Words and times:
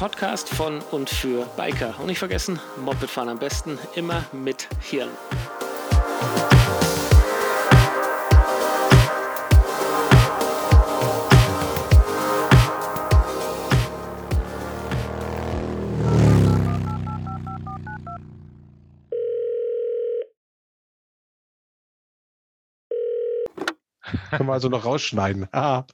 Podcast 0.00 0.48
von 0.48 0.80
und 0.92 1.10
für 1.10 1.44
Biker. 1.58 1.94
Und 2.00 2.06
nicht 2.06 2.18
vergessen, 2.18 2.58
Mopedfahren 2.82 3.28
am 3.28 3.38
besten 3.38 3.78
immer 3.96 4.24
mit 4.32 4.66
Hirn. 4.80 5.10
Können 24.30 24.48
wir 24.48 24.54
also 24.54 24.70
noch 24.70 24.86
rausschneiden. 24.86 25.46
Ah. 25.52 25.84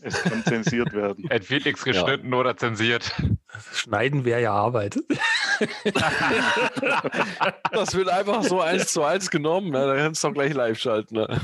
Es 0.00 0.22
kann 0.22 0.44
zensiert 0.44 0.92
werden. 0.92 1.26
Es 1.30 1.50
wird 1.50 1.64
nichts 1.64 1.84
geschnitten 1.84 2.32
ja. 2.32 2.38
oder 2.38 2.56
zensiert. 2.56 3.12
Schneiden 3.72 4.24
wäre 4.24 4.42
ja 4.42 4.52
Arbeit. 4.52 4.96
das 7.72 7.94
wird 7.94 8.08
einfach 8.08 8.44
so 8.44 8.60
eins 8.60 8.92
zu 8.92 9.02
eins 9.02 9.30
genommen. 9.30 9.70
Ne? 9.70 9.86
Da 9.86 9.96
kannst 9.96 10.22
du 10.22 10.28
doch 10.28 10.34
gleich 10.34 10.54
live 10.54 10.78
schalten. 10.78 11.16
Ne? 11.16 11.40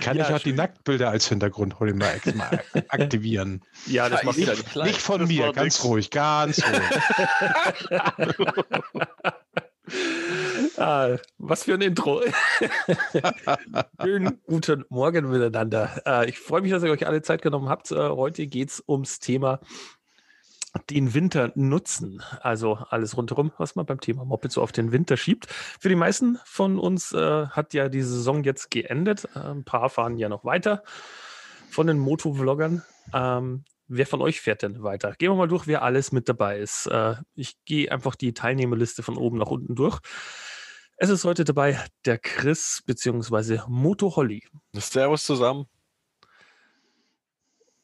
Kann 0.00 0.16
ja, 0.16 0.24
ich 0.24 0.34
auch 0.34 0.40
schön. 0.40 0.52
die 0.52 0.56
Nacktbilder 0.56 1.10
als 1.10 1.28
Hintergrund 1.28 1.78
mal, 1.80 2.20
mal 2.34 2.64
aktivieren? 2.88 3.62
Ja, 3.86 4.08
das 4.08 4.22
macht 4.22 4.38
nicht, 4.38 4.74
ja 4.74 4.84
nicht 4.84 5.02
von 5.02 5.20
das 5.20 5.28
mir, 5.28 5.52
ganz 5.52 5.64
nix. 5.64 5.84
ruhig, 5.84 6.10
ganz 6.10 6.62
ruhig. 6.64 6.80
Ah, 10.80 11.18
was 11.36 11.64
für 11.64 11.74
ein 11.74 11.82
Intro. 11.82 12.22
Schönen 14.02 14.40
guten 14.46 14.86
Morgen 14.88 15.28
miteinander. 15.28 16.00
Äh, 16.06 16.30
ich 16.30 16.38
freue 16.38 16.62
mich, 16.62 16.70
dass 16.70 16.82
ihr 16.82 16.90
euch 16.90 17.06
alle 17.06 17.20
Zeit 17.20 17.42
genommen 17.42 17.68
habt. 17.68 17.90
Äh, 17.92 17.96
heute 17.96 18.46
geht 18.46 18.70
es 18.70 18.82
ums 18.88 19.18
Thema 19.18 19.60
den 20.88 21.12
Winter 21.12 21.52
nutzen. 21.54 22.22
Also 22.40 22.78
alles 22.88 23.14
rundherum, 23.14 23.52
was 23.58 23.76
man 23.76 23.84
beim 23.84 24.00
Thema 24.00 24.24
Moped 24.24 24.52
so 24.52 24.62
auf 24.62 24.72
den 24.72 24.90
Winter 24.90 25.18
schiebt. 25.18 25.48
Für 25.48 25.90
die 25.90 25.96
meisten 25.96 26.38
von 26.46 26.78
uns 26.78 27.12
äh, 27.12 27.48
hat 27.48 27.74
ja 27.74 27.90
die 27.90 28.00
Saison 28.00 28.42
jetzt 28.42 28.70
geendet. 28.70 29.28
Äh, 29.34 29.50
ein 29.50 29.64
paar 29.64 29.90
fahren 29.90 30.16
ja 30.16 30.30
noch 30.30 30.46
weiter 30.46 30.82
von 31.68 31.88
den 31.88 31.98
Motovloggern. 31.98 32.82
Ähm, 33.12 33.64
Wer 33.92 34.06
von 34.06 34.22
euch 34.22 34.40
fährt 34.40 34.62
denn 34.62 34.84
weiter? 34.84 35.16
Gehen 35.18 35.32
wir 35.32 35.36
mal 35.36 35.48
durch, 35.48 35.66
wer 35.66 35.82
alles 35.82 36.12
mit 36.12 36.28
dabei 36.28 36.60
ist. 36.60 36.86
Äh, 36.86 37.16
ich 37.34 37.56
gehe 37.64 37.90
einfach 37.90 38.14
die 38.14 38.32
Teilnehmerliste 38.32 39.02
von 39.02 39.16
oben 39.16 39.36
nach 39.36 39.48
unten 39.48 39.74
durch. 39.74 39.98
Es 41.02 41.08
ist 41.08 41.24
heute 41.24 41.44
dabei 41.44 41.82
der 42.04 42.18
Chris 42.18 42.82
bzw. 42.84 43.60
Moto 43.68 44.16
Holly. 44.16 44.42
Servus 44.74 45.24
zusammen. 45.24 45.64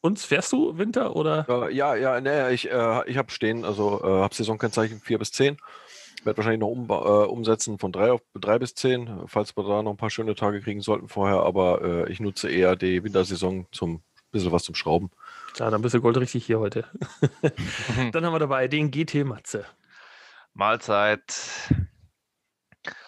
Und 0.01 0.19
fährst 0.19 0.51
du 0.51 0.77
Winter 0.77 1.15
oder? 1.15 1.47
Äh, 1.49 1.73
ja, 1.73 1.95
ja, 1.95 2.21
nee, 2.21 2.51
ich, 2.51 2.69
äh, 2.69 3.09
ich 3.09 3.17
habe 3.17 3.31
stehen, 3.31 3.65
also 3.65 4.03
äh, 4.03 4.21
habe 4.21 4.35
Saisonkennzeichen 4.35 4.99
4 4.99 5.17
bis 5.17 5.31
10. 5.31 5.57
Werde 6.25 6.37
wahrscheinlich 6.37 6.59
noch 6.59 6.67
um, 6.67 6.87
äh, 6.91 6.93
umsetzen 6.93 7.79
von 7.79 7.91
3 7.91 8.11
auf 8.11 8.21
3 8.35 8.59
bis 8.59 8.75
10, 8.75 9.23
falls 9.25 9.57
wir 9.57 9.63
da 9.63 9.81
noch 9.81 9.93
ein 9.93 9.97
paar 9.97 10.11
schöne 10.11 10.35
Tage 10.35 10.61
kriegen 10.61 10.81
sollten 10.81 11.07
vorher, 11.07 11.41
aber 11.41 11.81
äh, 11.81 12.11
ich 12.11 12.19
nutze 12.19 12.51
eher 12.51 12.75
die 12.75 13.03
Wintersaison 13.03 13.65
zum 13.71 14.03
bisschen 14.29 14.51
was 14.51 14.61
zum 14.61 14.75
Schrauben. 14.75 15.09
Ja, 15.57 15.71
dann 15.71 15.81
bist 15.81 15.95
du 15.95 16.01
goldrichtig 16.01 16.45
hier 16.45 16.59
heute. 16.59 16.85
dann 18.11 18.23
haben 18.23 18.33
wir 18.33 18.37
dabei 18.37 18.67
den 18.67 18.91
GT 18.91 19.25
Matze. 19.25 19.65
Mahlzeit. 20.53 21.33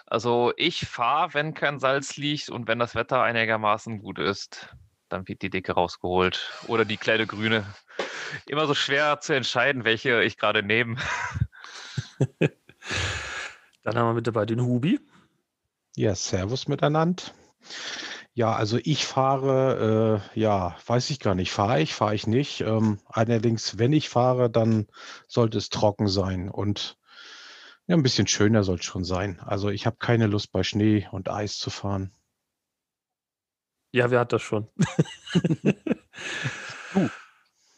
Also 0.10 0.54
ich 0.58 0.88
fahre, 0.88 1.36
wenn 1.36 1.54
kein 1.54 1.80
Salz 1.80 2.18
liegt 2.18 2.50
und 2.50 2.68
wenn 2.68 2.80
das 2.80 2.96
Wetter 2.96 3.22
einigermaßen 3.22 4.00
gut 4.00 4.18
ist, 4.18 4.76
dann 5.08 5.28
wird 5.28 5.44
die 5.44 5.52
dicke 5.52 5.74
rausgeholt. 5.74 6.52
Oder 6.68 6.84
die 6.84 6.98
kleine 6.98 7.28
grüne. 7.28 7.64
Immer 8.48 8.66
so 8.66 8.74
schwer 8.74 9.20
zu 9.20 9.36
entscheiden, 9.36 9.84
welche 9.84 10.24
ich 10.24 10.38
gerade 10.38 10.64
nehme. 10.64 10.96
dann 13.84 13.98
haben 13.98 14.08
wir 14.08 14.14
mit 14.14 14.26
dabei 14.26 14.48
den 14.48 14.62
Hubi. 14.62 15.00
Ja, 15.96 16.16
Servus 16.16 16.68
miteinander. 16.68 17.24
Ja, 18.34 18.54
also 18.54 18.80
ich 18.84 19.06
fahre, 19.06 20.24
äh, 20.34 20.40
ja, 20.40 20.76
weiß 20.88 21.12
ich 21.12 21.20
gar 21.20 21.36
nicht, 21.36 21.52
fahre 21.52 21.82
ich, 21.82 21.94
fahre 21.94 22.16
ich 22.16 22.26
nicht. 22.26 22.62
Ähm, 22.62 23.00
allerdings, 23.06 23.78
wenn 23.78 23.94
ich 23.94 24.10
fahre, 24.10 24.50
dann 24.50 24.88
sollte 25.28 25.60
es 25.60 25.70
trocken 25.70 26.08
sein 26.08 26.50
und 26.50 26.99
ja, 27.90 27.96
ein 27.96 28.04
bisschen 28.04 28.28
schöner 28.28 28.64
soll 28.64 28.76
es 28.76 28.86
schon 28.86 29.04
sein. 29.04 29.40
Also 29.44 29.70
ich 29.70 29.88
habe 29.88 29.98
keine 29.98 30.28
Lust 30.28 30.52
bei 30.52 30.62
Schnee 30.62 31.08
und 31.12 31.28
Eis 31.28 31.58
zu 31.58 31.72
fahren. 31.72 32.12
Ja, 33.92 34.12
wer 34.12 34.20
hat 34.20 34.32
das 34.32 34.44
schon? 34.44 34.68
uh. 36.96 37.10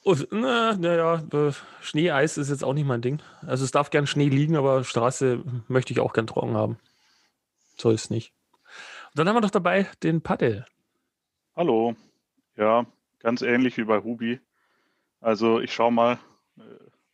Und, 0.03 0.27
na, 0.31 0.75
naja, 0.75 1.23
äh, 1.31 1.53
Schnee, 1.79 2.11
Eis 2.11 2.37
ist 2.37 2.49
jetzt 2.49 2.65
auch 2.65 2.73
nicht 2.73 2.85
mein 2.85 3.01
Ding. 3.01 3.21
Also 3.47 3.63
es 3.63 3.71
darf 3.71 3.89
gern 3.89 4.05
Schnee 4.05 4.27
liegen, 4.27 4.57
aber 4.57 4.83
Straße 4.83 5.45
möchte 5.69 5.93
ich 5.93 6.01
auch 6.01 6.11
gern 6.11 6.27
trocken 6.27 6.57
haben. 6.57 6.77
So 7.77 7.89
ist 7.89 8.03
es 8.03 8.09
nicht. 8.09 8.33
Und 8.51 9.19
dann 9.19 9.29
haben 9.29 9.37
wir 9.37 9.41
doch 9.41 9.49
dabei 9.49 9.87
den 10.03 10.19
Paddel. 10.19 10.65
Hallo. 11.55 11.95
Ja, 12.57 12.85
ganz 13.19 13.43
ähnlich 13.43 13.77
wie 13.77 13.85
bei 13.85 14.03
Hubi. 14.03 14.41
Also 15.21 15.61
ich 15.61 15.73
schaue 15.73 15.93
mal, 15.93 16.19
äh, 16.57 16.63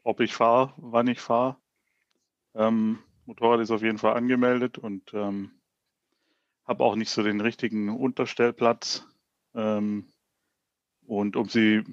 ob 0.01 0.19
ich 0.19 0.33
fahre, 0.33 0.73
wann 0.77 1.05
ich 1.05 1.21
fahre. 1.21 1.57
Ähm, 2.57 2.97
Motorrad 3.25 3.59
ist 3.59 3.71
auf 3.71 3.83
jeden 3.83 3.99
Fall 3.99 4.15
angemeldet 4.15 4.79
und 4.79 5.13
ähm, 5.13 5.51
habe 6.65 6.83
auch 6.83 6.95
nicht 6.95 7.11
so 7.11 7.21
den 7.21 7.39
richtigen 7.39 7.89
Unterstellplatz. 7.89 9.05
Ähm, 9.53 10.11
und 11.05 11.35
um 11.35 11.47
sie, 11.47 11.83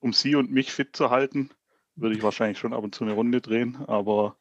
um 0.00 0.14
sie 0.14 0.36
und 0.36 0.50
mich 0.50 0.72
fit 0.72 0.96
zu 0.96 1.10
halten, 1.10 1.50
würde 1.96 2.16
ich 2.16 2.22
wahrscheinlich 2.24 2.58
schon 2.58 2.72
ab 2.72 2.82
und 2.82 2.94
zu 2.94 3.04
eine 3.04 3.12
Runde 3.12 3.42
drehen, 3.42 3.76
aber 3.86 4.36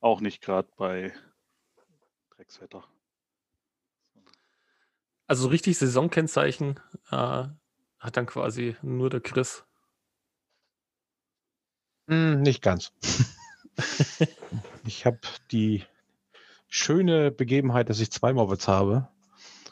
auch 0.00 0.20
nicht 0.20 0.42
gerade 0.42 0.68
bei 0.76 1.14
Dreckswetter. 2.36 2.84
Also 5.26 5.48
richtig 5.48 5.78
Saisonkennzeichen 5.78 6.78
äh, 7.10 7.44
hat 7.98 8.16
dann 8.16 8.26
quasi 8.26 8.76
nur 8.82 9.08
der 9.08 9.20
Chris. 9.20 9.64
Hm, 12.06 12.42
nicht 12.42 12.60
ganz. 12.60 12.92
ich 14.86 15.06
habe 15.06 15.18
die 15.50 15.84
schöne 16.68 17.30
Begebenheit, 17.30 17.88
dass 17.88 18.00
ich 18.00 18.10
zwei 18.10 18.32
Mopeds 18.32 18.68
habe. 18.68 19.08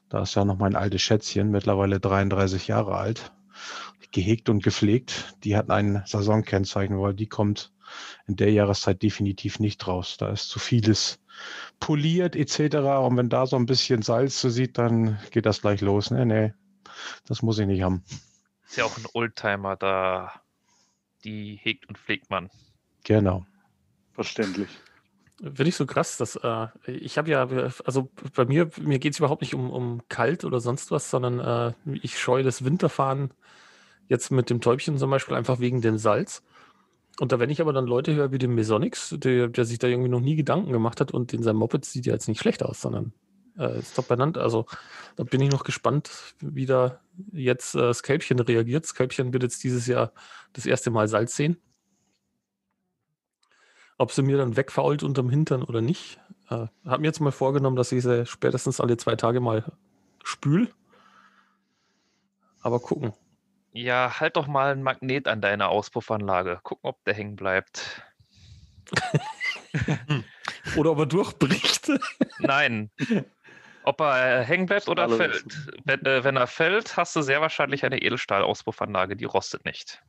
Da 0.09 0.23
ist 0.23 0.34
ja 0.34 0.45
noch 0.45 0.59
mein 0.59 0.77
altes 0.77 1.03
Schätzchen, 1.03 1.50
mittlerweile 1.50 2.00
33 2.00 2.69
Jahre 2.69 2.97
alt. 2.97 3.33
Gehegt 4.11 4.50
und 4.50 4.62
gepflegt. 4.62 5.34
Die 5.43 5.56
hat 5.56 5.71
ein 5.71 6.03
Saisonkennzeichen, 6.05 7.00
weil 7.00 7.15
die 7.15 7.28
kommt 7.28 7.73
in 8.27 8.37
der 8.37 8.53
Jahreszeit 8.53 9.03
definitiv 9.03 9.59
nicht 9.59 9.87
raus. 9.87 10.17
Da 10.19 10.31
ist 10.31 10.49
zu 10.49 10.59
vieles 10.59 11.19
poliert 11.81 12.37
etc. 12.37 12.77
Und 12.77 13.17
wenn 13.17 13.31
da 13.31 13.47
so 13.47 13.56
ein 13.56 13.67
bisschen 13.67 14.03
Salz 14.03 14.41
so 14.41 14.50
sieht, 14.50 14.77
dann 14.77 15.19
geht 15.31 15.47
das 15.47 15.62
gleich 15.62 15.81
los. 15.81 16.11
Nee, 16.11 16.27
nee, 16.27 16.53
das 17.27 17.43
muss 17.43 17.59
ich 17.59 17.67
nicht 17.67 17.83
haben. 17.83 18.05
Ist 18.67 18.77
ja 18.77 18.84
auch 18.84 18.97
ein 18.99 19.06
Oldtimer, 19.15 19.77
da 19.77 20.33
die 21.25 21.59
hegt 21.62 21.89
und 21.89 21.99
pflegt 21.99 22.31
man. 22.31 22.50
Genau. 23.05 23.47
Verständlich. 24.12 24.69
Finde 25.42 25.69
ich 25.69 25.76
so 25.76 25.86
krass, 25.86 26.19
dass 26.19 26.36
äh, 26.36 26.69
ich 26.86 27.19
habe 27.19 27.28
ja, 27.28 27.48
also 27.84 28.10
bei 28.34 28.44
mir, 28.44 28.70
mir 28.80 29.00
geht 29.00 29.14
es 29.14 29.19
überhaupt 29.19 29.42
nicht 29.42 29.54
um, 29.54 29.70
um 29.70 30.03
kalt 30.08 30.44
oder 30.44 30.60
sonst 30.60 30.92
was, 30.92 31.10
sondern 31.10 31.41
äh, 31.41 31.72
ich 32.00 32.16
scheue 32.16 32.44
das 32.44 32.64
Winterfahren 32.64 33.32
jetzt 34.06 34.31
mit 34.31 34.50
dem 34.50 34.60
Täubchen 34.60 34.98
zum 34.98 35.10
Beispiel 35.10 35.34
einfach 35.34 35.58
wegen 35.58 35.81
dem 35.81 35.99
Salz. 35.99 36.44
Und 37.19 37.32
da, 37.32 37.40
wenn 37.40 37.50
ich 37.50 37.61
aber 37.61 37.72
dann 37.72 37.87
Leute 37.87 38.14
höre 38.14 38.31
wie 38.31 38.38
den 38.38 38.55
Mesonix, 38.55 39.17
der, 39.19 39.49
der, 39.49 39.64
sich 39.64 39.81
da 39.81 39.88
irgendwie 39.88 40.08
noch 40.08 40.20
nie 40.20 40.37
Gedanken 40.37 40.70
gemacht 40.70 41.00
hat 41.00 41.12
und 41.12 41.32
in 41.32 41.43
seinem 41.43 41.56
Moped 41.56 41.84
sieht 41.84 42.06
ja 42.06 42.12
jetzt 42.12 42.28
nicht 42.28 42.40
schlecht 42.40 42.62
aus, 42.62 42.81
sondern 42.81 43.12
äh, 43.58 43.81
ist 43.81 43.96
top 43.96 44.08
benannt. 44.08 44.38
Also 44.38 44.67
da 45.17 45.25
bin 45.25 45.40
ich 45.40 45.50
noch 45.50 45.64
gespannt, 45.64 46.37
wie 46.40 46.67
da 46.67 47.00
jetzt 47.32 47.75
äh, 47.75 47.81
das 47.81 48.05
Kälbchen 48.05 48.38
reagiert. 48.38 48.84
Das 48.84 48.94
Kälbchen 48.94 49.32
wird 49.32 49.43
jetzt 49.43 49.64
dieses 49.64 49.87
Jahr 49.88 50.12
das 50.52 50.67
erste 50.67 50.90
Mal 50.90 51.08
Salz 51.08 51.34
sehen. 51.34 51.56
Ob 53.99 54.12
sie 54.12 54.23
mir 54.23 54.37
dann 54.37 54.56
wegfault 54.56 55.03
unterm 55.03 55.31
Hintern 55.31 55.62
oder 55.62 55.81
nicht. 55.81 56.19
Äh, 56.49 56.67
habe 56.87 57.00
mir 57.00 57.06
jetzt 57.06 57.21
mal 57.21 57.33
vorgenommen, 57.33 57.77
dass 57.77 57.93
ich 57.93 58.03
sie 58.03 58.27
spätestens 58.27 58.81
alle 58.81 58.97
zwei 58.97 59.17
Tage 59.17 59.41
mal 59.41 59.65
spül. 60.25 60.73
Aber 62.62 62.81
gucken. 62.81 63.12
Ja, 63.73 64.21
halt 64.21 64.37
doch 64.37 64.47
mal 64.47 64.73
ein 64.73 64.83
Magnet 64.83 65.29
an 65.29 65.41
deiner 65.41 65.69
Auspuffanlage. 65.71 66.61
Gucken, 66.62 66.89
ob 66.89 67.03
der 67.05 67.15
hängen 67.15 67.37
bleibt. 67.37 68.03
oder 70.77 70.93
ob 70.93 70.99
er 70.99 71.06
durchbricht. 71.06 71.91
Nein. 72.39 72.91
Ob 73.85 74.00
er 74.00 74.41
äh, 74.41 74.44
hängen 74.44 74.67
bleibt 74.67 74.89
oder 74.89 75.09
fällt. 75.09 75.44
Wenn, 75.85 76.05
äh, 76.05 76.23
wenn, 76.23 76.37
er 76.37 76.47
fällt, 76.47 76.97
hast 76.97 77.17
du 77.17 77.23
sehr 77.23 77.41
wahrscheinlich 77.41 77.85
eine 77.85 78.00
Edelstahl-Auspuffanlage, 78.03 79.17
die 79.17 79.25
rostet 79.25 79.65
nicht. 79.65 80.03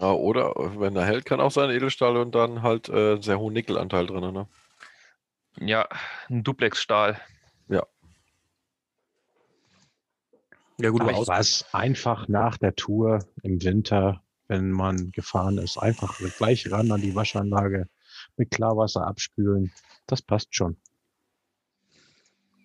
Ja, 0.00 0.12
oder 0.12 0.54
wenn 0.80 0.96
er 0.96 1.04
hält, 1.04 1.26
kann 1.26 1.40
auch 1.40 1.50
sein 1.50 1.70
Edelstahl 1.70 2.16
und 2.16 2.34
dann 2.34 2.62
halt 2.62 2.88
äh, 2.88 3.20
sehr 3.20 3.38
hohen 3.38 3.52
Nickelanteil 3.52 4.06
drin. 4.06 4.32
Ne? 4.32 4.48
Ja, 5.58 5.86
ein 6.30 6.42
Duplexstahl. 6.42 7.20
Ja. 7.68 7.86
Ja, 10.78 10.88
gut, 10.88 11.02
Aber 11.02 11.10
aber 11.10 11.20
ich 11.20 11.28
weiß, 11.28 11.66
einfach 11.72 12.28
nach 12.28 12.56
der 12.56 12.74
Tour 12.74 13.26
im 13.42 13.62
Winter, 13.62 14.22
wenn 14.48 14.70
man 14.70 15.12
gefahren 15.12 15.58
ist, 15.58 15.76
einfach 15.76 16.18
gleich 16.38 16.70
ran 16.72 16.90
an 16.90 17.02
die 17.02 17.14
Waschanlage 17.14 17.86
mit 18.36 18.50
Klarwasser 18.50 19.06
abspülen. 19.06 19.70
Das 20.06 20.22
passt 20.22 20.54
schon. 20.54 20.78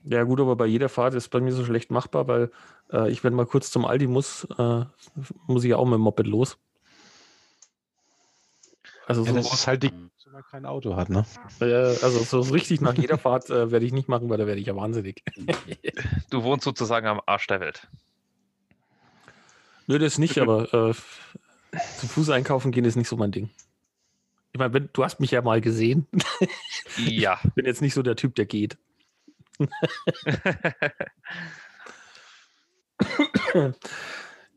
Ja, 0.05 0.23
gut, 0.23 0.39
aber 0.39 0.55
bei 0.55 0.67
jeder 0.67 0.88
Fahrt 0.88 1.15
ist 1.15 1.29
bei 1.29 1.41
mir 1.41 1.51
so 1.51 1.65
schlecht 1.65 1.91
machbar, 1.91 2.27
weil 2.27 2.51
äh, 2.93 3.11
ich, 3.11 3.25
wenn 3.25 3.33
mal 3.33 3.45
kurz 3.45 3.71
zum 3.71 3.83
Aldi 3.83 4.07
muss, 4.07 4.47
äh, 4.57 4.85
muss 5.47 5.63
ich 5.65 5.71
ja 5.71 5.77
auch 5.77 5.85
mit 5.85 5.95
dem 5.95 6.01
Moped 6.01 6.27
los. 6.27 6.57
Also, 9.07 9.23
Ja, 9.23 9.31
so, 9.31 9.37
das 9.37 9.53
ist 9.53 9.67
halt 9.67 9.83
die, 9.83 9.91
wenn 9.91 10.09
man 10.31 10.43
kein 10.49 10.65
Auto 10.65 10.95
hat, 10.95 11.09
ne? 11.09 11.25
äh, 11.61 11.65
also 12.01 12.19
so 12.23 12.39
richtig 12.53 12.81
nach 12.81 12.95
jeder 12.95 13.17
Fahrt 13.17 13.49
äh, 13.49 13.71
werde 13.71 13.85
ich 13.85 13.93
nicht 13.93 14.09
machen, 14.09 14.29
weil 14.29 14.37
da 14.37 14.47
werde 14.47 14.59
ich 14.59 14.67
ja 14.67 14.75
wahnsinnig. 14.75 15.23
Du 16.29 16.43
wohnst 16.43 16.65
sozusagen 16.65 17.07
am 17.07 17.21
Arsch 17.25 17.47
der 17.47 17.59
Welt. 17.59 17.87
Nö, 19.87 19.99
das 19.99 20.17
nicht, 20.17 20.39
aber 20.39 20.73
äh, 20.73 20.93
zu 21.97 22.07
Fuß 22.07 22.31
einkaufen 22.31 22.71
gehen 22.71 22.85
ist 22.85 22.95
nicht 22.95 23.07
so 23.07 23.15
mein 23.15 23.31
Ding. 23.31 23.51
Ich 24.51 24.59
meine, 24.59 24.73
wenn, 24.73 24.89
du 24.91 25.03
hast 25.03 25.19
mich 25.19 25.31
ja 25.31 25.41
mal 25.41 25.61
gesehen. 25.61 26.07
Ja. 26.97 27.39
Ich 27.43 27.53
bin 27.53 27.65
jetzt 27.65 27.81
nicht 27.81 27.93
so 27.93 28.01
der 28.01 28.15
Typ, 28.15 28.35
der 28.35 28.45
geht. 28.45 28.77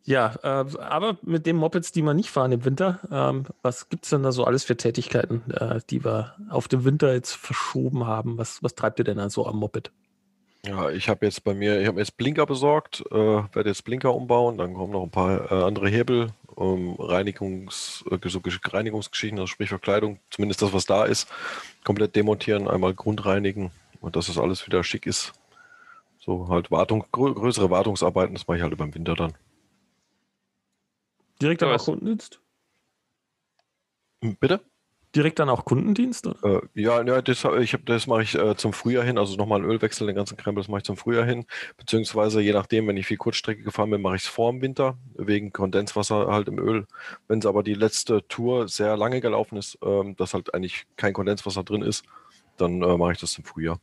Ja, 0.08 0.36
äh, 0.42 0.64
aber 0.78 1.18
mit 1.20 1.44
den 1.44 1.56
Mopeds, 1.56 1.92
die 1.92 2.00
wir 2.00 2.14
nicht 2.14 2.30
fahren 2.30 2.50
im 2.50 2.64
Winter, 2.64 2.98
ähm, 3.12 3.44
was 3.60 3.90
gibt 3.90 4.04
es 4.04 4.10
denn 4.10 4.22
da 4.22 4.32
so 4.32 4.44
alles 4.44 4.64
für 4.64 4.74
Tätigkeiten, 4.74 5.42
äh, 5.50 5.80
die 5.90 6.02
wir 6.02 6.34
auf 6.48 6.66
den 6.66 6.84
Winter 6.84 7.12
jetzt 7.12 7.32
verschoben 7.36 8.06
haben? 8.06 8.38
Was, 8.38 8.62
was 8.62 8.74
treibt 8.74 8.98
ihr 8.98 9.04
denn 9.04 9.18
da 9.18 9.28
so 9.28 9.46
am 9.46 9.58
Moped? 9.58 9.90
Ja, 10.64 10.88
ich 10.88 11.10
habe 11.10 11.26
jetzt 11.26 11.44
bei 11.44 11.52
mir, 11.52 11.78
ich 11.78 11.86
habe 11.86 11.98
jetzt 12.00 12.16
Blinker 12.16 12.46
besorgt, 12.46 13.04
äh, 13.10 13.14
werde 13.14 13.68
jetzt 13.68 13.84
Blinker 13.84 14.14
umbauen, 14.14 14.56
dann 14.56 14.72
kommen 14.72 14.94
noch 14.94 15.02
ein 15.02 15.10
paar 15.10 15.52
äh, 15.52 15.62
andere 15.62 15.90
Hebel, 15.90 16.28
ähm, 16.56 16.96
Reinigungs, 16.98 18.02
äh, 18.10 18.16
so 18.30 18.38
Gesch- 18.38 18.72
Reinigungsgeschichten, 18.72 19.38
also 19.38 19.46
sprich 19.46 19.68
Verkleidung, 19.68 20.20
zumindest 20.30 20.62
das, 20.62 20.72
was 20.72 20.86
da 20.86 21.04
ist, 21.04 21.28
komplett 21.84 22.16
demontieren, 22.16 22.66
einmal 22.66 22.94
grundreinigen 22.94 23.72
und 24.00 24.16
dass 24.16 24.28
das 24.28 24.38
alles 24.38 24.66
wieder 24.66 24.82
schick 24.84 25.04
ist. 25.04 25.34
So 26.18 26.48
halt 26.48 26.70
Wartung, 26.70 27.04
grö 27.12 27.34
größere 27.34 27.68
Wartungsarbeiten, 27.68 28.34
das 28.34 28.48
mache 28.48 28.56
ich 28.56 28.62
halt 28.62 28.72
über 28.72 28.86
den 28.86 28.94
Winter 28.94 29.14
dann. 29.14 29.34
Direkt 31.40 31.62
dann 31.62 31.72
auch 31.74 31.84
Kundendienst? 31.84 32.40
Hm, 34.22 34.36
Bitte? 34.40 34.60
Direkt 35.16 35.38
dann 35.38 35.48
auch 35.48 35.64
Kundendienst? 35.64 36.26
Oder? 36.26 36.62
Äh, 36.74 36.80
ja, 36.80 37.02
ja, 37.02 37.22
das, 37.22 37.42
hab- 37.44 37.56
ich 37.58 37.72
hab, 37.72 37.86
das 37.86 38.06
mache 38.06 38.22
ich 38.22 38.34
äh, 38.34 38.56
zum 38.56 38.74
Frühjahr 38.74 39.04
hin, 39.04 39.16
also 39.16 39.36
nochmal 39.36 39.60
einen 39.60 39.70
Ölwechsel, 39.70 40.06
den 40.06 40.16
ganzen 40.16 40.36
Krempel, 40.36 40.62
das 40.62 40.68
mache 40.68 40.78
ich 40.78 40.84
zum 40.84 40.98
Frühjahr 40.98 41.24
hin. 41.24 41.46
Beziehungsweise 41.78 42.42
je 42.42 42.52
nachdem, 42.52 42.86
wenn 42.86 42.96
ich 42.98 43.06
viel 43.06 43.16
Kurzstrecke 43.16 43.62
gefahren 43.62 43.90
bin, 43.90 44.02
mache 44.02 44.16
ich 44.16 44.22
es 44.24 44.28
vor 44.28 44.52
dem 44.52 44.60
Winter, 44.60 44.98
wegen 45.14 45.50
Kondenswasser 45.52 46.26
halt 46.26 46.48
im 46.48 46.58
Öl. 46.58 46.86
Wenn 47.26 47.38
es 47.38 47.46
aber 47.46 47.62
die 47.62 47.74
letzte 47.74 48.26
Tour 48.28 48.68
sehr 48.68 48.96
lange 48.98 49.20
gelaufen 49.22 49.56
ist, 49.56 49.78
ähm, 49.82 50.14
dass 50.16 50.34
halt 50.34 50.52
eigentlich 50.52 50.84
kein 50.96 51.14
Kondenswasser 51.14 51.64
drin 51.64 51.82
ist, 51.82 52.04
dann 52.58 52.82
äh, 52.82 52.96
mache 52.98 53.12
ich 53.12 53.18
das 53.18 53.38
im 53.38 53.44
Frühjahr. 53.44 53.80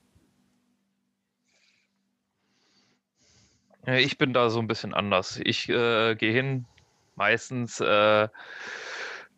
Ja, 3.88 3.96
Ich 3.96 4.18
bin 4.18 4.34
da 4.34 4.50
so 4.50 4.60
ein 4.60 4.68
bisschen 4.68 4.94
anders. 4.94 5.40
Ich 5.44 5.70
äh, 5.70 6.16
gehe 6.16 6.32
hin, 6.34 6.66
meistens, 7.16 7.80
äh, 7.80 8.28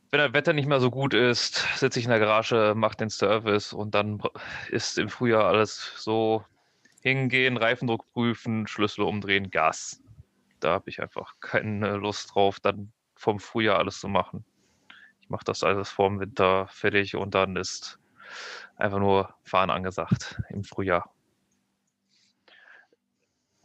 wenn 0.10 0.20
das 0.20 0.34
Wetter 0.34 0.54
nicht 0.54 0.68
mehr 0.68 0.80
so 0.80 0.90
gut 0.90 1.14
ist, 1.14 1.56
sitze 1.78 2.00
ich 2.00 2.06
in 2.06 2.12
der 2.12 2.20
Garage, 2.20 2.74
mache 2.76 2.98
den 2.98 3.10
Service 3.10 3.74
und 3.74 3.94
dann 3.94 4.22
ist 4.70 4.98
im 4.98 5.10
Frühjahr 5.10 5.46
alles 5.46 5.94
so 5.98 6.46
hingehen, 7.02 7.58
Reifendruck 7.58 8.12
prüfen, 8.14 8.68
Schlüssel 8.68 9.04
umdrehen, 9.04 9.52
Gas. 9.52 10.02
Da 10.60 10.72
habe 10.72 10.90
ich 10.90 11.02
einfach 11.02 11.34
keine 11.40 11.98
Lust 11.98 12.34
drauf, 12.34 12.60
dann 12.60 12.92
vom 13.16 13.40
Frühjahr 13.40 13.80
alles 13.80 14.00
zu 14.00 14.08
machen. 14.08 14.46
Ich 15.22 15.30
mache 15.30 15.46
das 15.46 15.64
alles 15.64 15.90
vorm 15.90 16.20
Winter 16.20 16.68
fertig 16.70 17.16
und 17.16 17.36
dann 17.36 17.56
ist 17.56 18.00
einfach 18.78 19.00
nur 19.00 19.34
Fahren 19.44 19.70
angesagt 19.70 20.42
im 20.50 20.64
Frühjahr. 20.64 21.14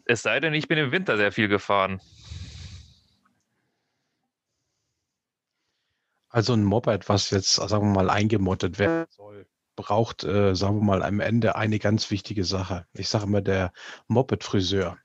Es 0.04 0.22
sei 0.22 0.40
denn, 0.40 0.54
ich 0.54 0.66
bin 0.66 0.78
im 0.78 0.90
Winter 0.90 1.16
sehr 1.16 1.30
viel 1.30 1.48
gefahren. 1.48 2.00
Also 6.32 6.54
ein 6.54 6.64
Moped, 6.64 7.10
was 7.10 7.28
jetzt, 7.30 7.54
sagen 7.56 7.88
wir 7.88 8.02
mal, 8.02 8.10
eingemottet 8.10 8.78
werden 8.78 9.04
soll, 9.10 9.46
braucht, 9.76 10.24
äh, 10.24 10.54
sagen 10.54 10.78
wir 10.78 10.84
mal, 10.84 11.02
am 11.02 11.20
Ende 11.20 11.56
eine 11.56 11.78
ganz 11.78 12.10
wichtige 12.10 12.44
Sache. 12.44 12.86
Ich 12.94 13.10
sage 13.10 13.24
immer 13.24 13.42
der 13.42 13.72
Moped-Friseur. 14.08 14.96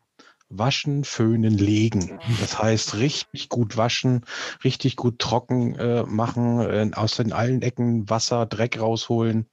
Waschen, 0.50 1.04
föhnen, 1.04 1.58
legen. 1.58 2.18
Das 2.40 2.58
heißt, 2.58 2.96
richtig 2.96 3.50
gut 3.50 3.76
waschen, 3.76 4.26
richtig 4.64 4.96
gut 4.96 5.20
trocken 5.20 5.76
äh, 5.76 6.04
machen, 6.04 6.62
äh, 6.62 6.90
aus 6.96 7.18
den 7.18 7.34
allen 7.34 7.62
Ecken 7.62 8.10
Wasser, 8.10 8.46
Dreck 8.46 8.80
rausholen, 8.80 9.50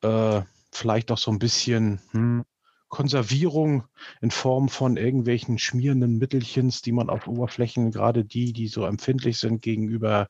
äh, 0.00 0.40
vielleicht 0.72 1.12
auch 1.12 1.18
so 1.18 1.30
ein 1.30 1.38
bisschen 1.38 2.00
hm, 2.12 2.46
Konservierung 2.88 3.84
in 4.22 4.30
Form 4.30 4.70
von 4.70 4.96
irgendwelchen 4.96 5.58
schmierenden 5.58 6.16
Mittelchens, 6.16 6.80
die 6.80 6.92
man 6.92 7.10
auf 7.10 7.28
Oberflächen, 7.28 7.90
gerade 7.90 8.24
die, 8.24 8.54
die 8.54 8.68
so 8.68 8.86
empfindlich 8.86 9.38
sind 9.38 9.60
gegenüber 9.60 10.28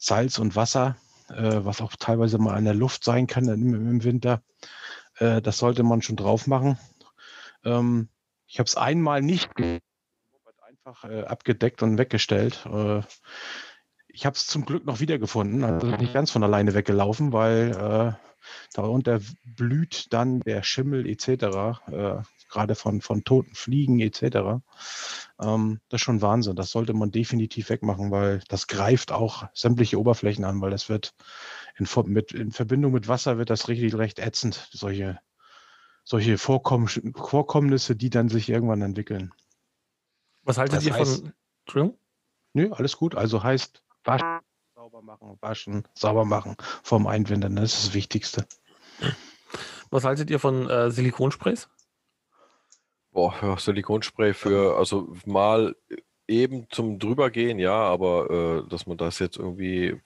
Salz 0.00 0.38
und 0.38 0.56
Wasser, 0.56 0.96
äh, 1.28 1.60
was 1.62 1.80
auch 1.82 1.94
teilweise 1.94 2.38
mal 2.38 2.58
in 2.58 2.64
der 2.64 2.74
Luft 2.74 3.04
sein 3.04 3.26
kann 3.26 3.46
im, 3.48 3.74
im 3.74 4.02
Winter, 4.02 4.42
äh, 5.18 5.42
das 5.42 5.58
sollte 5.58 5.82
man 5.82 6.00
schon 6.02 6.16
drauf 6.16 6.46
machen. 6.46 6.78
Ähm, 7.64 8.08
ich 8.46 8.58
habe 8.58 8.66
es 8.66 8.76
einmal 8.76 9.20
nicht 9.20 9.50
einfach 9.58 11.04
äh, 11.04 11.22
abgedeckt 11.24 11.82
und 11.82 11.98
weggestellt. 11.98 12.66
Äh, 12.66 13.02
ich 14.08 14.24
habe 14.26 14.34
es 14.34 14.46
zum 14.46 14.64
Glück 14.64 14.86
noch 14.86 15.00
wiedergefunden, 15.00 15.62
also 15.62 15.86
nicht 15.86 16.14
ganz 16.14 16.30
von 16.30 16.42
alleine 16.42 16.74
weggelaufen, 16.74 17.32
weil 17.32 17.70
äh, 17.70 18.12
darunter 18.72 19.20
blüht 19.44 20.12
dann 20.12 20.40
der 20.40 20.62
Schimmel 20.62 21.06
etc., 21.06 21.78
gerade 22.50 22.74
von, 22.74 23.00
von 23.00 23.24
toten 23.24 23.54
Fliegen 23.54 24.00
etc. 24.00 24.60
Ähm, 25.40 25.80
das 25.88 26.00
ist 26.00 26.04
schon 26.04 26.20
Wahnsinn. 26.22 26.56
Das 26.56 26.70
sollte 26.70 26.92
man 26.92 27.10
definitiv 27.10 27.70
wegmachen, 27.70 28.10
weil 28.10 28.42
das 28.48 28.66
greift 28.66 29.12
auch 29.12 29.48
sämtliche 29.54 29.98
Oberflächen 29.98 30.44
an, 30.44 30.60
weil 30.60 30.70
das 30.70 30.88
wird 30.88 31.14
in, 31.76 31.86
mit, 32.06 32.32
in 32.32 32.52
Verbindung 32.52 32.92
mit 32.92 33.08
Wasser 33.08 33.38
wird 33.38 33.50
das 33.50 33.68
richtig 33.68 33.94
recht 33.94 34.18
ätzend, 34.18 34.68
solche, 34.72 35.18
solche 36.04 36.36
Vorkomm 36.38 36.88
Vorkommnisse, 36.88 37.96
die 37.96 38.10
dann 38.10 38.28
sich 38.28 38.48
irgendwann 38.48 38.82
entwickeln. 38.82 39.32
Was 40.42 40.58
haltet 40.58 40.78
Das 40.78 40.86
ihr 40.86 40.94
heißt- 40.94 41.20
von. 41.20 41.32
Entschuldigung? 41.66 41.98
Nö, 42.52 42.72
alles 42.72 42.96
gut. 42.96 43.14
Also 43.14 43.42
heißt 43.42 43.82
waschen, 44.04 44.40
sauber 44.74 45.02
machen, 45.02 45.38
waschen, 45.40 45.88
sauber 45.94 46.24
machen 46.24 46.56
vorm 46.82 47.06
Einwintern. 47.06 47.54
Das 47.56 47.74
ist 47.74 47.86
das 47.86 47.94
Wichtigste. 47.94 48.46
Was 49.90 50.04
haltet 50.04 50.30
ihr 50.30 50.38
von 50.38 50.68
äh, 50.68 50.90
Silikonsprays? 50.90 51.68
Boah, 53.20 53.34
ja, 53.42 53.56
Silikonspray 53.58 54.32
für, 54.32 54.78
also 54.78 55.14
mal 55.26 55.76
eben 56.26 56.66
zum 56.70 56.98
drübergehen, 56.98 57.58
ja, 57.58 57.74
aber 57.74 58.64
äh, 58.64 58.70
dass 58.70 58.86
man 58.86 58.96
das 58.96 59.18
jetzt 59.18 59.36
irgendwie 59.36 60.00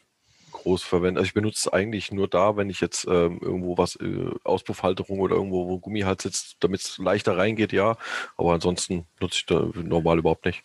groß 0.50 0.83
verwendet. 0.83 1.18
Also 1.18 1.28
ich 1.28 1.35
benutze 1.35 1.68
es 1.68 1.73
eigentlich 1.73 2.11
nur 2.11 2.26
da, 2.26 2.56
wenn 2.56 2.71
ich 2.71 2.80
jetzt 2.80 3.04
ähm, 3.06 3.38
irgendwo 3.40 3.78
was, 3.78 3.94
äh, 3.97 4.30
Auspuffhalterung 4.42 5.21
oder 5.21 5.37
irgendwo, 5.37 5.68
wo 5.68 5.78
Gummi 5.78 6.00
halt 6.00 6.23
sitzt, 6.23 6.56
damit 6.59 6.80
es 6.80 6.99
leichter 6.99 7.37
reingeht, 7.37 7.73
ja. 7.73 7.97
Aber 8.37 8.52
ansonsten 8.52 9.06
nutze 9.21 9.37
ich 9.37 9.47
da 9.47 9.68
normal 9.75 10.18
überhaupt 10.18 10.47
nicht. 10.47 10.64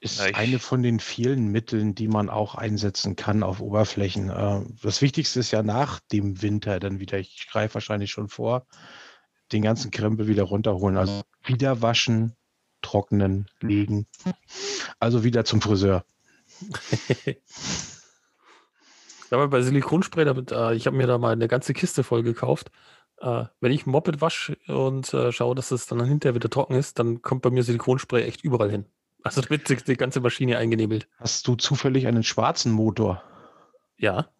Ist 0.00 0.26
ich- 0.26 0.34
eine 0.34 0.60
von 0.60 0.82
den 0.82 0.98
vielen 0.98 1.48
Mitteln, 1.52 1.94
die 1.94 2.08
man 2.08 2.30
auch 2.30 2.54
einsetzen 2.54 3.16
kann 3.16 3.42
auf 3.42 3.60
Oberflächen. 3.60 4.30
Äh, 4.30 4.62
Das 4.82 5.02
Wichtigste 5.02 5.40
ist 5.40 5.50
ja 5.50 5.62
nach 5.62 6.00
dem 6.10 6.40
Winter 6.40 6.80
dann 6.80 7.00
wieder, 7.00 7.18
ich 7.18 7.48
greife 7.50 7.74
wahrscheinlich 7.74 8.10
schon 8.10 8.28
vor, 8.30 8.64
den 9.52 9.62
ganzen 9.62 9.90
Krempel 9.90 10.26
wieder 10.26 10.44
runterholen. 10.44 10.96
Also 10.96 11.22
wieder 11.44 11.82
waschen, 11.82 12.36
trocknen, 12.82 13.46
legen. 13.60 14.06
Also 14.98 15.24
wieder 15.24 15.44
zum 15.44 15.60
Friseur. 15.60 16.04
Aber 19.30 19.48
bei 19.48 19.62
Silikonspray, 19.62 20.24
damit, 20.24 20.50
äh, 20.50 20.74
ich 20.74 20.86
habe 20.86 20.96
mir 20.96 21.06
da 21.06 21.18
mal 21.18 21.32
eine 21.32 21.48
ganze 21.48 21.72
Kiste 21.72 22.02
voll 22.02 22.22
gekauft. 22.22 22.70
Äh, 23.20 23.44
wenn 23.60 23.72
ich 23.72 23.86
ein 23.86 23.90
Moped 23.90 24.20
wasche 24.20 24.56
und 24.66 25.12
äh, 25.14 25.30
schaue, 25.30 25.54
dass 25.54 25.70
es 25.70 25.86
dann 25.86 26.04
hinterher 26.04 26.34
wieder 26.34 26.50
trocken 26.50 26.74
ist, 26.74 26.98
dann 26.98 27.22
kommt 27.22 27.42
bei 27.42 27.50
mir 27.50 27.62
Silikonspray 27.62 28.24
echt 28.24 28.42
überall 28.42 28.70
hin. 28.70 28.86
Also 29.22 29.42
wird 29.50 29.68
die, 29.68 29.76
die 29.76 29.96
ganze 29.96 30.20
Maschine 30.20 30.58
eingenebelt. 30.58 31.06
Hast 31.18 31.46
du 31.46 31.54
zufällig 31.54 32.06
einen 32.06 32.22
schwarzen 32.22 32.72
Motor? 32.72 33.22
Ja. 33.98 34.30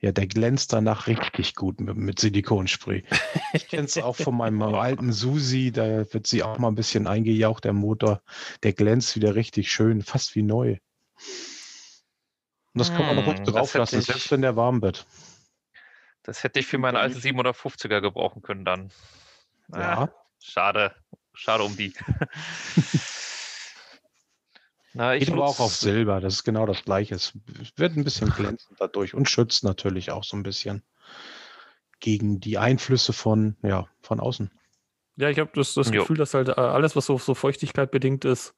Ja, 0.00 0.12
der 0.12 0.26
glänzt 0.26 0.72
danach 0.72 1.06
richtig 1.06 1.54
gut 1.54 1.80
mit, 1.80 1.96
mit 1.96 2.20
Silikonspray. 2.20 3.04
Ich 3.52 3.68
kenne 3.68 3.84
es 3.84 3.96
auch 3.98 4.16
von 4.16 4.36
meinem 4.36 4.62
alten 4.62 5.12
Susi, 5.12 5.72
da 5.72 6.12
wird 6.12 6.26
sie 6.26 6.42
auch 6.42 6.58
mal 6.58 6.68
ein 6.68 6.74
bisschen 6.74 7.06
eingejaucht, 7.06 7.64
der 7.64 7.72
Motor. 7.72 8.22
Der 8.62 8.72
glänzt 8.72 9.16
wieder 9.16 9.34
richtig 9.34 9.70
schön, 9.72 10.02
fast 10.02 10.34
wie 10.34 10.42
neu. 10.42 10.78
Und 12.74 12.78
das 12.80 12.90
kann 12.92 13.06
man 13.06 13.16
noch 13.16 13.22
Hm, 13.24 13.28
ruhig 13.32 13.40
das 13.44 13.54
drauf 13.54 13.74
lassen, 13.74 13.98
ich- 13.98 14.04
selbst 14.06 14.30
wenn 14.30 14.42
der 14.42 14.56
warm 14.56 14.82
wird. 14.82 15.06
Das 16.22 16.44
hätte 16.44 16.60
ich 16.60 16.66
für 16.66 16.78
meine 16.78 16.98
alte 16.98 17.18
750er 17.18 18.00
gebrauchen 18.00 18.42
können 18.42 18.64
dann. 18.64 18.90
Ah, 19.72 19.78
Ja. 19.80 20.14
schade. 20.42 20.94
Schade 21.32 21.64
um 21.64 21.76
die. 21.76 21.94
Na, 24.98 25.14
ich 25.14 25.26
Geht 25.26 25.34
aber 25.34 25.44
auch 25.44 25.60
auf 25.60 25.76
Silber, 25.76 26.20
das 26.20 26.34
ist 26.34 26.42
genau 26.42 26.66
das 26.66 26.82
gleiche. 26.82 27.14
Es 27.14 27.32
wird 27.76 27.96
ein 27.96 28.02
bisschen 28.02 28.30
glänzend 28.30 28.80
dadurch 28.80 29.14
und 29.14 29.30
schützt 29.30 29.62
natürlich 29.62 30.10
auch 30.10 30.24
so 30.24 30.36
ein 30.36 30.42
bisschen 30.42 30.82
gegen 32.00 32.40
die 32.40 32.58
Einflüsse 32.58 33.12
von, 33.12 33.56
ja, 33.62 33.86
von 34.02 34.18
außen. 34.18 34.50
Ja, 35.14 35.30
ich 35.30 35.38
habe 35.38 35.52
das, 35.54 35.74
das. 35.74 35.92
Gefühl, 35.92 36.16
dass 36.16 36.34
halt 36.34 36.48
äh, 36.48 36.54
alles, 36.54 36.96
was 36.96 37.06
so, 37.06 37.16
so 37.16 37.34
Feuchtigkeit 37.34 37.92
bedingt 37.92 38.24
ist, 38.24 38.56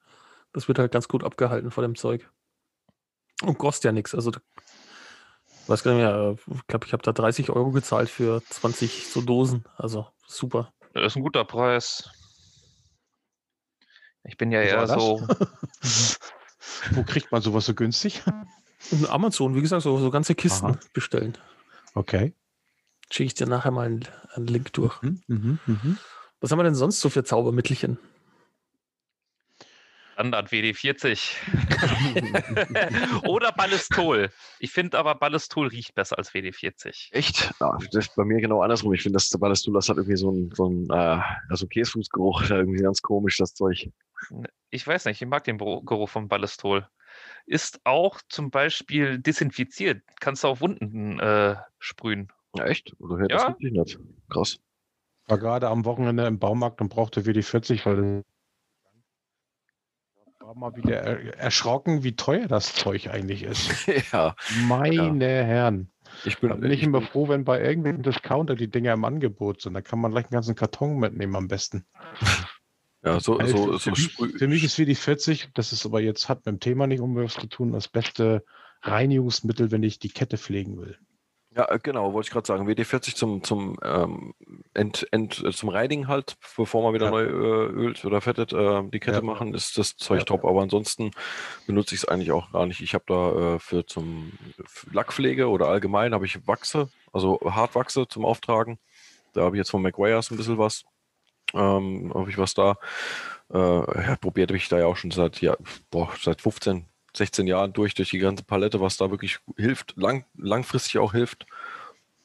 das 0.55 0.67
wird 0.67 0.79
halt 0.79 0.93
ganz 0.93 1.09
gut 1.09 1.25
abgehalten 1.25 1.71
von 1.71 1.83
dem 1.83 1.95
Zeug. 1.95 2.31
Und 3.43 3.59
kostet 3.59 3.85
ja 3.85 3.93
nichts. 3.93 4.15
Also, 4.15 4.33
weiß 5.67 5.83
gar 5.83 5.93
nicht 5.93 6.01
mehr, 6.01 6.37
ich 6.57 6.67
glaube, 6.69 6.87
ich 6.87 6.95
habe 6.95 7.03
da 7.03 7.13
30 7.13 7.51
Euro 7.51 7.71
gezahlt 7.71 8.09
für 8.09 8.43
20 8.49 9.09
so 9.09 9.21
Dosen. 9.21 9.67
Also, 9.77 10.07
super. 10.27 10.73
Das 10.95 11.05
ist 11.13 11.17
ein 11.17 11.23
guter 11.23 11.45
Preis. 11.45 12.09
Ich 14.25 14.37
bin 14.37 14.53
ja 14.53 14.61
war 14.61 14.67
eher 14.67 14.87
so. 14.89 15.27
Wo 16.93 17.03
kriegt 17.05 17.33
man 17.33 17.43
sowas 17.43 17.67
so 17.67 17.75
günstig? 17.75 18.23
Und 18.91 19.09
Amazon, 19.09 19.55
wie 19.55 19.61
gesagt, 19.61 19.83
so, 19.83 19.99
so 19.99 20.11
ganze 20.11 20.35
Kisten 20.35 20.67
Aha. 20.67 20.79
bestellen. 20.93 21.37
Okay. 21.95 22.35
Schicke 23.11 23.27
ich 23.27 23.35
dir 23.35 23.47
nachher 23.47 23.71
mal 23.71 23.87
einen, 23.87 24.07
einen 24.35 24.47
Link 24.47 24.73
durch. 24.73 25.00
Mhm, 25.03 25.21
mhm, 25.27 25.59
mhm. 25.67 25.99
Was 26.41 26.50
haben 26.50 26.59
wir 26.59 26.65
denn 26.65 26.75
sonst 26.75 27.00
so 27.00 27.11
für 27.11 27.25
Zaubermittelchen? 27.25 27.99
Standard 30.21 30.50
WD-40. 30.53 31.31
Oder 33.27 33.53
Ballistol. 33.53 34.29
Ich 34.59 34.71
finde 34.71 34.99
aber 34.99 35.15
Ballistol 35.15 35.69
riecht 35.69 35.95
besser 35.95 36.19
als 36.19 36.35
WD-40. 36.35 37.09
Echt? 37.12 37.50
Ja, 37.59 37.79
das 37.91 38.07
ist 38.07 38.17
bei 38.17 38.25
mir 38.27 38.39
genau 38.39 38.61
andersrum. 38.61 38.93
Ich 38.93 39.03
finde, 39.03 39.17
das 39.17 39.31
Ballastol, 39.31 39.73
das 39.73 39.89
hat 39.89 39.97
irgendwie 39.97 40.19
so 40.19 40.29
einen 40.29 40.50
so 40.55 40.67
einen, 40.67 40.91
äh, 40.91 41.23
also 41.49 41.67
Käsefußgeruch, 41.67 42.50
irgendwie 42.50 42.83
ganz 42.83 43.00
komisch, 43.00 43.39
das 43.39 43.55
Zeug. 43.55 43.89
Ich 44.69 44.87
weiß 44.87 45.07
nicht, 45.07 45.23
ich 45.23 45.29
mag 45.29 45.45
den 45.45 45.57
Geruch 45.57 46.11
vom 46.11 46.29
Ballistol. 46.29 46.87
Ist 47.47 47.81
auch 47.85 48.21
zum 48.29 48.50
Beispiel 48.50 49.19
desinfiziert. 49.19 50.03
Kannst 50.21 50.45
du 50.45 50.49
auf 50.49 50.61
Wunden 50.61 51.19
äh, 51.19 51.57
sprühen. 51.79 52.31
Ja, 52.57 52.67
echt? 52.67 52.93
Oder 53.00 53.17
hört 53.17 53.31
Ja. 53.31 53.37
das 53.39 53.49
wirklich 53.49 53.73
nicht? 53.73 53.99
Krass. 54.29 54.59
War 55.29 55.39
gerade 55.39 55.69
am 55.69 55.87
Wochenende 55.87 56.27
im 56.27 56.39
Baumarkt 56.39 56.83
und 56.83 56.91
brauchte 56.91 57.25
WD 57.25 57.43
40, 57.43 57.87
weil 57.87 58.23
war 60.50 60.71
mal 60.71 60.76
wieder 60.76 60.97
er 60.97 61.38
erschrocken, 61.38 62.02
wie 62.02 62.16
teuer 62.16 62.49
das 62.49 62.75
Zeug 62.75 63.09
eigentlich 63.09 63.45
ist. 63.45 63.71
ja, 64.12 64.35
Meine 64.66 65.45
Herren. 65.45 65.92
ich 66.25 66.38
bin, 66.38 66.64
ich 66.64 66.71
ich 66.73 66.83
immer 66.83 67.02
froh, 67.02 67.28
wenn 67.28 67.45
bei 67.45 67.61
irgendeinem 67.62 68.02
Discounter 68.02 68.57
die 68.57 68.69
Dinger 68.69 68.92
im 68.95 69.04
Angebot 69.04 69.62
sind. 69.62 69.75
Da 69.75 69.80
kann 69.80 70.00
man 70.00 70.11
gleich 70.11 70.25
einen 70.25 70.33
ganzen 70.33 70.57
Karton 70.57 70.99
mitnehmen 70.99 71.37
am 71.37 71.47
besten. 71.47 71.85
ja, 73.04 73.21
so, 73.21 73.38
Also 73.38 73.73
so, 73.73 73.78
für, 73.78 73.95
so 73.95 74.25
mich, 74.25 74.38
für 74.38 74.49
mich 74.49 74.64
ist 74.64 74.78
WD 74.78 74.97
40, 74.97 75.50
das 75.54 75.73
ist 75.73 75.87
aber 75.87 76.00
jetzt, 76.00 76.28
hat 76.28 76.38
mit 76.38 76.47
dem 76.47 76.61
Thema 76.61 76.88
nicht 76.88 77.00
unbedingt 77.00 77.33
was 77.33 77.40
zu 77.40 77.47
tun, 77.47 77.71
das 77.71 77.87
beste 77.87 78.45
Reinigungsmittel, 78.83 79.71
wenn 79.71 79.85
ich 79.85 80.00
die 80.00 80.11
Kette 80.11 80.37
pflegen 80.37 80.78
will. 80.78 80.99
Ja, 81.61 81.75
äh, 81.75 81.79
genau, 81.83 82.12
wollte 82.14 82.29
ich 82.29 82.33
gerade 82.33 82.47
sagen. 82.47 82.67
WD-40 82.67 83.14
zum, 83.14 83.45
zum, 83.45 83.76
ähm, 83.83 84.33
Ent, 84.73 85.07
Ent, 85.11 85.43
äh, 85.45 85.50
zum 85.52 85.69
Reinigen 85.69 86.09
halt, 86.09 86.37
bevor 86.57 86.83
man 86.83 86.95
wieder 86.95 87.07
Ja. 87.07 87.11
neu 87.11 87.25
äh, 87.25 87.67
ölt 87.69 88.02
oder 88.05 88.21
fettet, 88.23 88.52
äh, 88.55 88.83
die 88.88 88.99
Kette 89.00 89.19
Ja. 89.19 89.23
machen, 89.23 89.52
ist 89.52 89.76
das 89.76 89.97
Zeug 89.97 90.21
Ja. 90.21 90.25
top. 90.25 90.45
Aber 90.47 90.62
ansonsten 90.62 91.11
benutze 91.67 91.95
ich 91.95 92.02
es 92.02 92.09
eigentlich 92.09 92.33
auch 92.33 92.50
gar 92.52 92.64
nicht. 92.64 92.81
Ich 92.81 92.95
habe 92.95 93.05
da 93.07 93.57
äh, 93.57 93.59
für 93.59 93.85
zum 93.85 94.33
für 94.64 94.90
Lackpflege 94.90 95.49
oder 95.49 95.67
allgemein 95.69 96.14
habe 96.14 96.25
ich 96.25 96.47
Wachse, 96.47 96.88
also 97.12 97.38
Hartwachse 97.45 98.09
zum 98.09 98.25
Auftragen. 98.25 98.79
Da 99.35 99.43
habe 99.43 99.57
ich 99.57 99.59
jetzt 99.61 99.71
von 99.71 99.83
McGuire's 99.83 100.31
ein 100.31 100.38
bisschen 100.38 100.57
was. 100.57 100.85
Ähm, 101.52 102.11
habe 102.14 102.31
ich 102.31 102.38
was 102.38 102.55
da. 102.55 102.76
Äh, 103.52 104.17
probiert 104.17 104.50
habe 104.50 104.57
ich 104.57 104.69
da 104.69 104.79
ja 104.79 104.87
auch 104.87 104.97
schon 104.97 105.11
seit, 105.11 105.40
ja, 105.43 105.57
boah, 105.90 106.09
seit 106.21 106.40
15, 106.40 106.87
16 107.17 107.47
Jahren 107.47 107.73
durch, 107.73 107.95
durch 107.95 108.11
die 108.11 108.19
ganze 108.19 108.45
Palette, 108.45 108.81
was 108.81 108.97
da 108.97 109.11
wirklich 109.11 109.38
hilft, 109.57 109.95
lang, 109.97 110.25
langfristig 110.37 110.99
auch 110.99 111.12
hilft. 111.12 111.47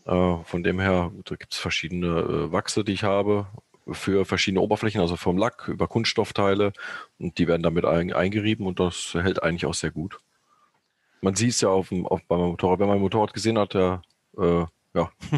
Äh, 0.06 0.38
von 0.44 0.64
dem 0.64 0.80
her, 0.80 1.12
da 1.26 1.36
gibt 1.36 1.54
es 1.54 1.60
verschiedene 1.60 2.08
äh, 2.08 2.52
Wachse, 2.52 2.84
die 2.84 2.94
ich 2.94 3.04
habe 3.04 3.48
für 3.92 4.26
verschiedene 4.26 4.62
Oberflächen, 4.62 5.02
also 5.02 5.16
vom 5.16 5.38
Lack 5.38 5.68
über 5.68 5.88
Kunststoffteile 5.88 6.74
und 7.20 7.38
die 7.38 7.48
werden 7.48 7.62
damit 7.62 7.86
ein, 7.86 8.14
eingerieben 8.14 8.66
und 8.66 8.80
das 8.80 9.14
hält 9.14 9.44
eigentlich 9.44 9.66
auch 9.66 9.74
sehr 9.74 9.92
gut. 9.92 10.18
Man 11.22 11.36
sieht 11.36 11.52
es 11.52 11.62
ja 11.62 11.70
auf 11.70 11.90
dem, 11.90 12.06
auf, 12.06 12.24
bei 12.28 12.38
meinem 12.38 12.52
Motorrad, 12.52 12.80
wenn 12.80 12.88
man 12.88 12.98
mein 12.98 13.04
Motorrad 13.04 13.34
gesehen 13.34 13.58
hat, 13.60 13.74
der 13.74 14.02
äh, 14.38 14.66
ja, 14.94 15.12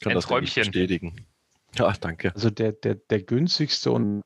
kann 0.00 0.12
Ein 0.12 0.14
das 0.14 0.26
bestätigen. 0.26 1.26
Ja, 1.74 1.92
danke. 2.00 2.32
Also 2.34 2.50
der, 2.50 2.72
der, 2.72 2.94
der 2.94 3.22
günstigste 3.22 3.90
und 3.92 4.22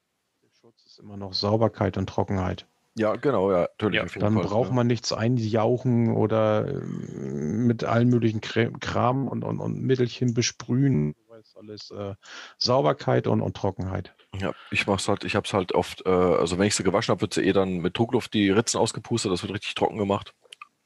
Schutz 0.61 0.85
ist 0.87 0.99
immer 0.99 1.17
noch 1.17 1.33
Sauberkeit 1.33 1.97
und 1.97 2.09
Trockenheit. 2.09 2.67
Ja, 2.95 3.17
genau, 3.17 3.51
ja, 3.51 3.61
natürlich. 3.61 4.15
Ja, 4.15 4.21
Dann 4.21 4.35
Fall, 4.35 4.45
braucht 4.45 4.69
ja. 4.69 4.75
man 4.75 4.87
nichts 4.87 5.13
einjauchen 5.13 6.15
oder 6.15 6.69
ähm, 6.69 7.67
mit 7.67 7.85
allen 7.85 8.09
möglichen 8.09 8.41
Kram 8.41 9.29
und, 9.29 9.45
und, 9.45 9.61
und 9.61 9.81
Mittelchen 9.81 10.35
besprühen. 10.35 11.15
Alles 11.57 11.91
äh, 11.91 12.15
Sauberkeit 12.57 13.27
und, 13.27 13.41
und 13.41 13.57
Trockenheit. 13.57 14.15
Ja, 14.39 14.53
ich 14.71 14.87
mach's 14.87 15.09
halt, 15.09 15.25
ich 15.25 15.35
hab's 15.35 15.53
halt 15.53 15.73
oft, 15.73 16.07
äh, 16.07 16.09
also 16.09 16.57
wenn 16.57 16.67
ich 16.67 16.77
sie 16.77 16.85
gewaschen 16.85 17.11
habe, 17.11 17.23
wird 17.23 17.35
sie 17.35 17.43
eh 17.43 17.53
dann 17.53 17.79
mit 17.79 17.99
Druckluft 17.99 18.33
die 18.33 18.51
Ritzen 18.51 18.79
ausgepustet, 18.79 19.33
das 19.33 19.43
wird 19.43 19.53
richtig 19.53 19.75
trocken 19.75 19.99
gemacht, 19.99 20.35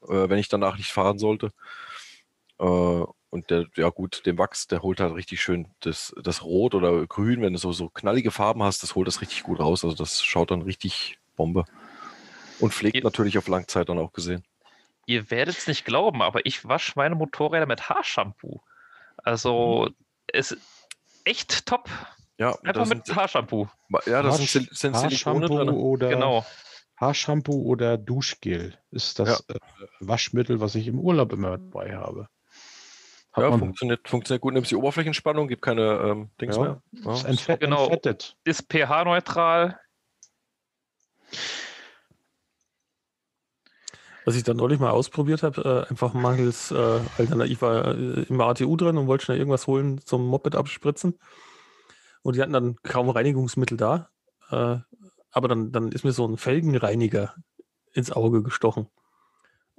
äh, 0.09 0.29
wenn 0.31 0.39
ich 0.39 0.49
danach 0.49 0.79
nicht 0.79 0.93
fahren 0.93 1.19
sollte. 1.19 1.53
Äh, 2.59 2.65
und 2.65 3.51
der, 3.51 3.67
ja 3.77 3.91
gut, 3.91 4.25
den 4.25 4.39
Wachs, 4.39 4.67
der 4.67 4.83
holt 4.83 5.01
halt 5.01 5.15
richtig 5.15 5.43
schön 5.43 5.69
das, 5.81 6.15
das 6.23 6.43
Rot 6.43 6.75
oder 6.75 7.07
Grün, 7.07 7.43
wenn 7.43 7.53
du 7.53 7.59
so, 7.59 7.73
so 7.73 7.91
knallige 7.91 8.31
Farben 8.31 8.63
hast, 8.63 8.83
das 8.83 8.95
holt 8.95 9.09
das 9.09 9.21
richtig 9.21 9.43
gut 9.43 9.61
raus. 9.61 9.85
Also 9.85 9.95
das 9.95 10.25
schaut 10.25 10.51
dann 10.51 10.63
richtig 10.63 11.19
Bombe. 11.37 11.65
Und 12.61 12.73
pflegt 12.73 13.05
natürlich 13.05 13.37
auf 13.39 13.49
Langzeit 13.49 13.89
dann 13.89 13.99
auch 13.99 14.13
gesehen. 14.13 14.45
Ihr 15.07 15.31
werdet 15.31 15.57
es 15.57 15.67
nicht 15.67 15.85
glauben, 15.85 16.23
aber 16.23 16.45
ich 16.47 16.67
wasche 16.67 16.93
meine 16.97 17.15
Motorräder 17.15 17.67
mit 17.67 17.89
Haarshampoo. 17.89 18.61
Also 19.19 19.91
es 20.27 20.53
ist 20.53 20.63
echt 21.25 21.67
top. 21.67 21.89
Ja, 22.39 22.57
Einfach 22.65 22.87
mit 22.87 23.07
sind, 23.07 23.17
Haarshampoo. 23.17 23.69
ja, 24.07 24.23
da 24.23 24.33
sind, 24.33 24.47
Haarsch- 24.49 24.51
Sil- 24.69 24.75
sind 24.77 24.97
Silikone 24.97 25.41
Haarshampoo 25.41 25.57
drin. 25.57 25.69
oder 25.71 26.09
Genau. 26.09 26.47
Haarshampoo 27.01 27.63
oder 27.63 27.99
Duschgel 27.99 28.79
ist 28.91 29.19
das 29.19 29.45
äh, 29.49 29.55
Waschmittel, 30.01 30.61
was 30.61 30.75
ich 30.75 30.87
im 30.89 30.99
Urlaub 30.99 31.33
immer 31.33 31.51
dabei 31.59 31.95
habe. 31.97 32.29
Hat 33.33 33.43
Ja, 33.45 33.57
funktioniert, 33.57 34.09
funktioniert 34.09 34.41
gut. 34.41 34.55
Nimmst 34.55 34.71
die 34.71 34.77
Oberflächenspannung, 34.77 35.47
gibt 35.47 35.61
keine 35.63 35.83
ähm, 35.83 36.31
Dings 36.41 36.57
Ja, 36.57 36.63
mehr. 36.63 36.83
Ja, 36.93 37.13
ist 37.15 37.25
entfett, 37.25 37.61
Genau. 37.61 37.83
entfettet. 37.85 38.37
Ist 38.45 38.65
pH-neutral. 38.73 39.79
Was 44.27 44.35
ich 44.35 44.43
dann 44.43 44.57
neulich 44.57 44.81
mal 44.81 44.91
ausprobiert 44.91 45.45
habe, 45.45 45.87
äh, 45.87 45.91
einfach 45.91 46.13
mangels, 46.13 46.73
äh, 46.73 47.01
Alternativ- 47.17 47.53
ich 47.53 47.63
war 47.63 47.95
äh, 47.95 48.23
im 48.25 48.41
ATU 48.41 48.77
drin 48.77 48.99
und 48.99 49.07
wollte 49.07 49.25
schnell 49.25 49.39
irgendwas 49.39 49.69
holen 49.69 50.01
zum 50.05 50.27
Moped 50.27 50.57
abspritzen. 50.57 51.17
Und 52.23 52.35
die 52.35 52.43
hatten 52.43 52.53
dann 52.53 52.75
kaum 52.83 53.09
Reinigungsmittel 53.09 53.77
da. 53.77 54.11
Äh, 54.51 54.79
aber 55.31 55.47
dann, 55.47 55.71
dann 55.71 55.93
ist 55.93 56.03
mir 56.03 56.11
so 56.11 56.27
ein 56.27 56.39
Felgenreiniger 56.39 57.37
ins 57.93 58.11
Auge 58.11 58.43
gestochen. 58.43 58.89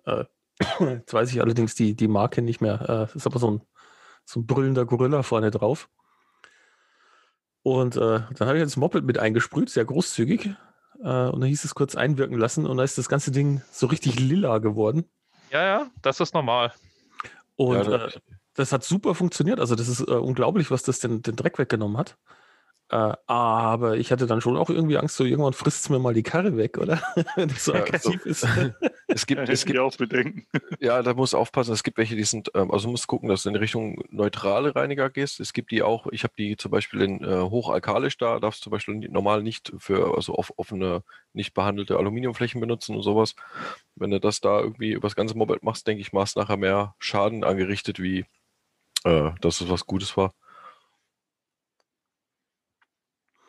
Äh, 0.05 0.23
jetzt 0.79 1.13
weiß 1.13 1.29
ich 1.33 1.41
allerdings 1.41 1.75
die, 1.75 1.93
die 1.93 2.07
Marke 2.07 2.41
nicht 2.41 2.61
mehr. 2.61 3.09
Äh, 3.13 3.17
ist 3.17 3.27
aber 3.27 3.39
so 3.39 3.51
ein, 3.51 3.61
so 4.23 4.39
ein 4.39 4.45
brüllender 4.47 4.85
Gorilla 4.85 5.23
vorne 5.23 5.51
drauf. 5.51 5.89
Und 7.63 7.97
äh, 7.97 7.99
dann 7.99 8.47
habe 8.47 8.53
ich 8.53 8.61
jetzt 8.61 8.71
das 8.71 8.77
Moped 8.77 9.03
mit 9.03 9.17
eingesprüht, 9.17 9.69
sehr 9.69 9.83
großzügig. 9.83 10.55
Äh, 11.01 11.29
und 11.29 11.41
dann 11.41 11.49
hieß 11.49 11.63
es 11.63 11.75
kurz 11.75 11.95
einwirken 11.95 12.37
lassen 12.37 12.65
und 12.65 12.77
dann 12.77 12.83
ist 12.85 12.97
das 12.97 13.09
ganze 13.09 13.31
Ding 13.31 13.61
so 13.71 13.87
richtig 13.87 14.19
lila 14.19 14.57
geworden. 14.59 15.05
Ja, 15.51 15.63
ja, 15.63 15.87
das 16.01 16.19
ist 16.19 16.33
normal. 16.33 16.73
Und 17.55 17.75
Ja, 17.75 17.81
äh, 17.83 17.99
das- 17.99 18.19
das 18.55 18.71
hat 18.71 18.83
super 18.83 19.13
funktioniert. 19.13 19.59
Also 19.59 19.75
das 19.75 19.87
ist 19.87 20.01
äh, 20.01 20.11
unglaublich, 20.13 20.71
was 20.71 20.81
das 20.83 20.99
den, 20.99 21.21
den 21.21 21.35
Dreck 21.35 21.59
weggenommen 21.59 21.97
hat. 21.97 22.17
Äh, 22.89 23.13
aber 23.25 23.97
ich 23.97 24.11
hatte 24.13 24.27
dann 24.27 24.39
schon 24.39 24.55
auch 24.55 24.69
irgendwie 24.69 24.97
Angst, 24.97 25.17
so 25.17 25.25
irgendwann 25.25 25.51
frisst 25.53 25.81
es 25.81 25.89
mir 25.89 25.99
mal 25.99 26.13
die 26.13 26.23
Karre 26.23 26.55
weg, 26.55 26.77
oder? 26.77 27.01
Wenn 27.35 27.49
das 27.49 27.65
so 27.65 27.73
Ja, 27.73 27.79
aggressiv 27.79 28.25
ist. 28.25 28.47
Es 29.09 29.25
gibt, 29.25 29.47
Ja, 29.47 29.53
es 29.53 29.65
gibt 29.65 29.79
auch 29.79 29.95
Bedenken. 29.95 30.45
Ja, 30.79 31.01
da 31.01 31.13
musst 31.13 31.33
du 31.33 31.37
aufpassen. 31.37 31.73
Es 31.73 31.83
gibt 31.83 31.97
welche, 31.97 32.15
die 32.15 32.23
sind, 32.23 32.51
ähm, 32.55 32.71
also 32.71 32.87
du 32.87 32.91
musst 32.91 33.07
gucken, 33.07 33.29
dass 33.29 33.43
du 33.43 33.49
in 33.49 33.55
Richtung 33.55 34.03
neutrale 34.09 34.75
Reiniger 34.75 35.09
gehst. 35.09 35.39
Es 35.39 35.53
gibt 35.53 35.71
die 35.71 35.81
auch, 35.81 36.07
ich 36.11 36.23
habe 36.23 36.33
die 36.37 36.55
zum 36.57 36.71
Beispiel 36.71 37.01
in 37.01 37.23
äh, 37.23 37.41
hochalkalisch, 37.41 38.17
da 38.17 38.39
darfst 38.39 38.61
du 38.61 38.63
zum 38.65 38.71
Beispiel 38.71 38.95
normal 39.09 39.43
nicht 39.43 39.73
für 39.79 40.15
also 40.15 40.35
auf 40.35 40.53
offene, 40.57 41.03
nicht 41.33 41.53
behandelte 41.53 41.97
Aluminiumflächen 41.97 42.61
benutzen 42.61 42.95
und 42.95 43.03
sowas. 43.03 43.35
Wenn 43.95 44.11
du 44.11 44.19
das 44.19 44.41
da 44.41 44.59
irgendwie 44.59 44.91
über 44.91 45.07
das 45.07 45.15
ganze 45.15 45.37
Moped 45.37 45.63
machst, 45.63 45.87
denke 45.87 46.01
ich, 46.01 46.13
machst 46.13 46.37
nachher 46.37 46.57
mehr 46.57 46.95
Schaden 46.99 47.43
angerichtet, 47.43 47.99
wie 48.01 48.25
äh, 49.03 49.31
dass 49.41 49.61
es 49.61 49.69
was 49.69 49.85
Gutes 49.85 50.17
war. 50.17 50.33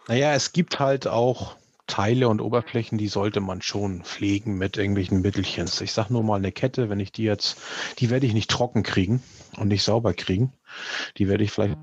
Naja, 0.08 0.32
es 0.32 0.52
gibt 0.52 0.80
halt 0.80 1.06
auch 1.06 1.56
Teile 1.86 2.28
und 2.28 2.40
Oberflächen, 2.40 2.96
die 2.96 3.08
sollte 3.08 3.40
man 3.40 3.60
schon 3.60 4.04
pflegen 4.04 4.56
mit 4.56 4.78
irgendwelchen 4.78 5.20
Mittelchen. 5.20 5.68
Ich 5.82 5.92
sage 5.92 6.14
nur 6.14 6.22
mal 6.22 6.36
eine 6.36 6.50
Kette, 6.50 6.88
wenn 6.88 6.98
ich 6.98 7.12
die 7.12 7.24
jetzt, 7.24 7.58
die 7.98 8.08
werde 8.08 8.26
ich 8.26 8.32
nicht 8.32 8.50
trocken 8.50 8.82
kriegen 8.82 9.22
und 9.58 9.68
nicht 9.68 9.82
sauber 9.82 10.14
kriegen. 10.14 10.54
Die 11.18 11.28
werde 11.28 11.44
ich 11.44 11.50
vielleicht 11.50 11.76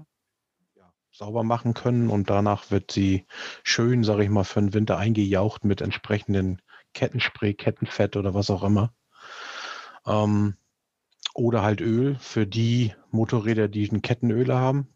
ja, 0.76 0.92
sauber 1.12 1.44
machen 1.44 1.76
können 1.76 2.10
und 2.10 2.32
danach 2.32 2.72
wird 2.72 2.92
sie 2.92 3.26
schön, 3.64 4.04
sage 4.04 4.24
ich 4.24 4.30
mal, 4.30 4.44
für 4.44 4.60
den 4.60 4.74
Winter 4.74 4.98
eingejaucht 4.98 5.64
mit 5.64 5.82
entsprechenden 5.82 6.64
Kettenspray, 6.94 7.54
Kettenfett 7.54 8.16
oder 8.16 8.34
was 8.34 8.50
auch 8.50 8.64
immer. 8.64 8.92
Ähm, 10.08 10.56
oder 11.36 11.62
halt 11.62 11.80
Öl 11.80 12.16
für 12.20 12.48
die 12.48 12.94
Motorräder, 13.12 13.68
die 13.68 13.88
ein 13.88 14.02
Kettenöle 14.02 14.56
haben. 14.56 14.95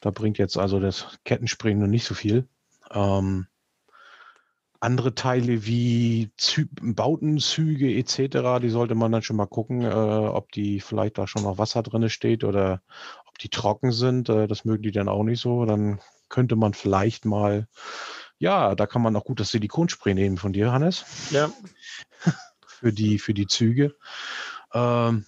Da 0.00 0.10
bringt 0.10 0.38
jetzt 0.38 0.56
also 0.56 0.80
das 0.80 1.18
Kettenspray 1.24 1.74
nur 1.74 1.88
nicht 1.88 2.04
so 2.04 2.14
viel. 2.14 2.48
Ähm, 2.90 3.46
andere 4.80 5.14
Teile 5.14 5.66
wie 5.66 6.30
Zü 6.36 6.66
Bautenzüge 6.70 7.92
etc., 7.96 8.60
die 8.62 8.68
sollte 8.68 8.94
man 8.94 9.10
dann 9.10 9.22
schon 9.22 9.36
mal 9.36 9.46
gucken, 9.46 9.82
äh, 9.82 9.88
ob 9.88 10.52
die 10.52 10.80
vielleicht 10.80 11.18
da 11.18 11.26
schon 11.26 11.42
noch 11.42 11.58
Wasser 11.58 11.82
drin 11.82 12.08
steht 12.10 12.44
oder 12.44 12.82
ob 13.26 13.38
die 13.38 13.48
trocken 13.48 13.90
sind. 13.90 14.28
Äh, 14.28 14.46
das 14.46 14.64
mögen 14.64 14.82
die 14.82 14.92
dann 14.92 15.08
auch 15.08 15.24
nicht 15.24 15.40
so. 15.40 15.64
Dann 15.64 16.00
könnte 16.28 16.54
man 16.54 16.74
vielleicht 16.74 17.24
mal, 17.24 17.66
ja, 18.38 18.76
da 18.76 18.86
kann 18.86 19.02
man 19.02 19.16
auch 19.16 19.24
gut 19.24 19.40
das 19.40 19.50
Silikonspray 19.50 20.14
nehmen 20.14 20.36
von 20.36 20.52
dir, 20.52 20.70
Hannes. 20.70 21.04
Ja. 21.30 21.50
für 22.66 22.92
die, 22.92 23.18
für 23.18 23.34
die 23.34 23.48
Züge. 23.48 23.96
Ähm, 24.72 25.26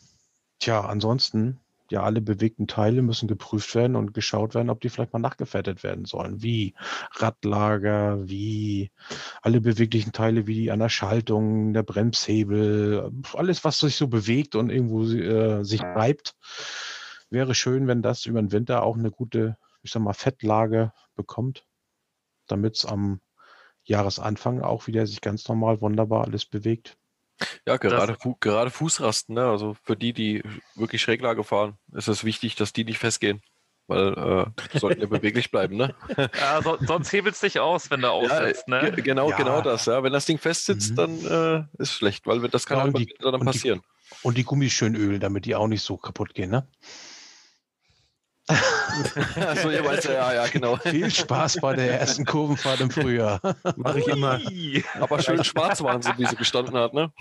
tja, 0.61 0.83
ansonsten 0.83 1.59
ja, 1.91 2.05
alle 2.05 2.21
bewegten 2.21 2.69
Teile 2.69 3.03
müssen 3.03 3.27
geprüft 3.29 3.75
werden 3.75 3.97
und 3.97 4.15
geschaut 4.15 4.55
werden, 4.55 4.71
ob 4.71 4.81
die 4.81 4.89
vielleicht 4.89 5.13
mal 5.13 5.19
nachgefettet 5.19 5.83
werden 5.83 6.05
sollen. 6.05 6.41
Wie 6.43 6.75
Radlager, 7.13 8.29
wie 8.29 8.93
alle 9.43 9.61
beweglichen 9.61 10.13
Teile, 10.13 10.47
wie 10.47 10.71
an 10.71 10.79
der 10.79 10.89
Schaltung, 10.89 11.73
der 11.73 11.83
Bremshebel, 11.83 13.11
alles, 13.35 13.65
was 13.65 13.81
sich 13.81 13.97
so 13.97 14.07
bewegt 14.07 14.55
und 14.55 14.71
irgendwo 14.71 15.03
äh, 15.03 15.65
sich 15.65 15.83
reibt. 15.83 16.37
Wäre 17.29 17.55
schön, 17.55 17.89
wenn 17.89 18.03
das 18.03 18.27
über 18.27 18.41
den 18.41 18.53
Winter 18.53 18.85
auch 18.85 18.97
eine 18.97 19.11
gute, 19.11 19.57
ich 19.83 19.91
sag 19.91 20.03
mal, 20.03 20.13
Fettlage 20.13 20.93
bekommt, 21.17 21.67
damit 22.47 22.77
es 22.77 22.87
am 22.87 23.21
Jahresanfang 23.83 24.61
auch 24.61 24.87
wieder 24.87 25.07
sich 25.07 25.21
ganz 25.21 25.49
normal 25.49 25.81
wunderbar 25.81 26.25
alles 26.25 26.47
bewegt. 26.47 26.97
Ja, 27.67 27.77
gerade, 27.77 28.17
Fu 28.21 28.37
gerade 28.41 28.71
Fußrasten, 28.71 29.35
ne? 29.35 29.47
also 29.47 29.77
für 29.85 29.97
die, 29.97 30.13
die 30.13 30.43
wirklich 30.75 31.01
Schräglage 31.01 31.45
fahren, 31.45 31.79
ist 31.93 32.09
es 32.09 32.25
wichtig, 32.25 32.55
dass 32.57 32.73
die 32.73 32.85
nicht 32.85 32.99
festgehen. 32.99 33.43
Weil 33.87 34.53
äh, 34.73 34.79
sollten 34.79 35.01
ja 35.01 35.07
beweglich 35.09 35.51
bleiben, 35.51 35.77
ne? 35.77 35.97
Ja, 36.17 36.63
so, 36.63 36.79
sonst 36.81 37.13
hebelt 37.13 37.35
es 37.35 37.41
dich 37.41 37.59
aus, 37.59 37.91
wenn 37.91 38.03
du 38.03 38.09
aussetzt, 38.09 38.69
ja, 38.69 38.83
ne? 38.83 38.93
Genau, 38.93 39.31
ja. 39.31 39.37
genau 39.37 39.63
das, 39.63 39.87
ja. 39.87 40.03
Wenn 40.05 40.13
das 40.13 40.27
Ding 40.27 40.39
festsitzt, 40.39 40.93
mhm. 40.93 40.97
dann 40.97 41.27
äh, 41.27 41.83
ist 41.83 41.93
schlecht, 41.95 42.25
weil 42.27 42.41
das 42.49 42.67
kann 42.67 42.79
ja, 42.79 42.85
und 42.85 42.97
die, 42.97 43.13
dann 43.19 43.41
passieren. 43.41 43.81
Die, 43.81 44.17
und 44.23 44.37
die 44.37 44.45
Gummis 44.45 44.73
schön 44.73 44.95
ölen, 44.95 45.19
damit 45.19 45.45
die 45.45 45.57
auch 45.57 45.67
nicht 45.67 45.83
so 45.83 45.97
kaputt 45.97 46.35
gehen, 46.35 46.51
ne? 46.51 46.69
Ihr 49.71 49.85
weißt 49.85 50.05
ja, 50.07 50.33
ja, 50.35 50.47
genau. 50.49 50.77
Viel 50.83 51.11
Spaß 51.11 51.59
bei 51.61 51.75
der 51.77 52.01
ersten 52.01 52.25
Kurvenfahrt 52.25 52.81
im 52.81 52.91
Frühjahr. 52.91 53.41
Mache 53.77 54.01
ich 54.01 54.09
immer. 54.09 54.41
Aber 55.01 55.23
schön 55.23 55.43
schwarz 55.45 55.83
waren 55.83 56.03
sie, 56.03 56.11
wie 56.17 56.27
sie 56.27 56.37
gestanden 56.37 56.75
hat, 56.77 56.93
ne? 56.95 57.13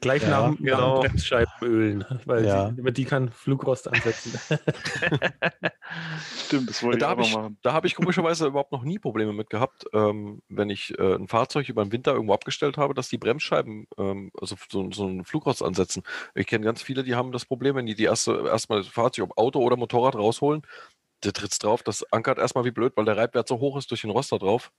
Gleich 0.00 0.22
Ja, 0.22 0.28
nach, 0.50 0.56
genau. 0.56 0.94
nach 1.02 1.08
Bremsscheiben 1.08 1.52
ölen, 1.62 2.04
weil 2.26 2.44
Ja. 2.46 2.72
sie, 2.76 2.92
die 2.92 3.04
kann 3.04 3.30
Flugrost 3.30 3.88
ansetzen. 3.88 4.38
Stimmt, 6.46 6.70
das 6.70 6.82
wollte 6.82 6.98
ich 6.98 7.00
Da 7.00 7.06
auch 7.06 7.10
habe 7.10 7.20
noch 7.22 7.28
ich, 7.28 7.34
machen. 7.36 7.58
da 7.62 7.72
hab 7.72 7.84
ich 7.84 7.94
komischerweise 7.94 8.46
überhaupt 8.46 8.72
noch 8.72 8.82
nie 8.82 8.98
Probleme 8.98 9.32
mit 9.32 9.50
gehabt, 9.50 9.84
ähm, 9.92 10.42
wenn 10.48 10.70
ich 10.70 10.96
äh, 10.98 11.14
ein 11.14 11.28
Fahrzeug 11.28 11.68
über 11.68 11.84
den 11.84 11.92
Winter 11.92 12.12
irgendwo 12.12 12.34
abgestellt 12.34 12.76
habe, 12.76 12.94
dass 12.94 13.08
die 13.08 13.18
Bremsscheiben 13.18 13.86
ähm, 13.98 14.30
also 14.40 14.56
so, 14.70 14.90
so 14.92 15.04
einen 15.06 15.24
Flugrost 15.24 15.62
ansetzen. 15.62 16.02
Ich 16.34 16.46
kenne 16.46 16.64
ganz 16.64 16.82
viele, 16.82 17.02
die 17.02 17.14
haben 17.14 17.32
das 17.32 17.44
Problem, 17.44 17.76
wenn 17.76 17.86
die 17.86 17.94
die 17.94 18.04
erste 18.04 18.44
erstmal 18.46 18.80
das 18.80 18.88
Fahrzeug, 18.88 19.24
ob 19.30 19.38
Auto 19.38 19.60
oder 19.60 19.76
Motorrad 19.76 20.14
rausholen, 20.14 20.59
der 21.24 21.32
tritt's 21.32 21.58
drauf, 21.58 21.82
das 21.82 22.04
ankert 22.12 22.38
erstmal 22.38 22.64
wie 22.64 22.70
blöd, 22.72 22.94
weil 22.96 23.04
der 23.06 23.16
Reibwert 23.16 23.48
so 23.48 23.60
hoch 23.60 23.78
ist 23.78 23.90
durch 23.90 24.02
den 24.02 24.10
Rost 24.10 24.32
da 24.32 24.38
drauf. 24.38 24.72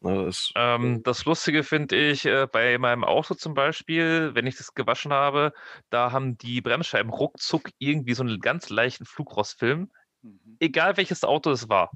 Na, 0.00 0.24
das, 0.24 0.54
Ähm, 0.56 1.02
das 1.04 1.24
Lustige 1.26 1.62
finde 1.62 1.96
ich 1.96 2.26
äh, 2.26 2.46
bei 2.50 2.76
meinem 2.78 3.04
Auto 3.04 3.34
zum 3.34 3.54
Beispiel, 3.54 4.34
wenn 4.34 4.46
ich 4.46 4.56
das 4.56 4.74
gewaschen 4.74 5.12
habe, 5.12 5.52
da 5.90 6.10
haben 6.12 6.38
die 6.38 6.60
Bremsscheiben 6.60 7.12
ruckzuck 7.12 7.70
irgendwie 7.78 8.14
so 8.14 8.22
einen 8.24 8.40
ganz 8.40 8.68
leichten 8.68 9.06
Flugrostfilm, 9.06 9.92
Mhm. 10.22 10.58
egal 10.60 10.96
welches 10.96 11.24
Auto 11.24 11.50
es 11.52 11.68
war. 11.68 11.92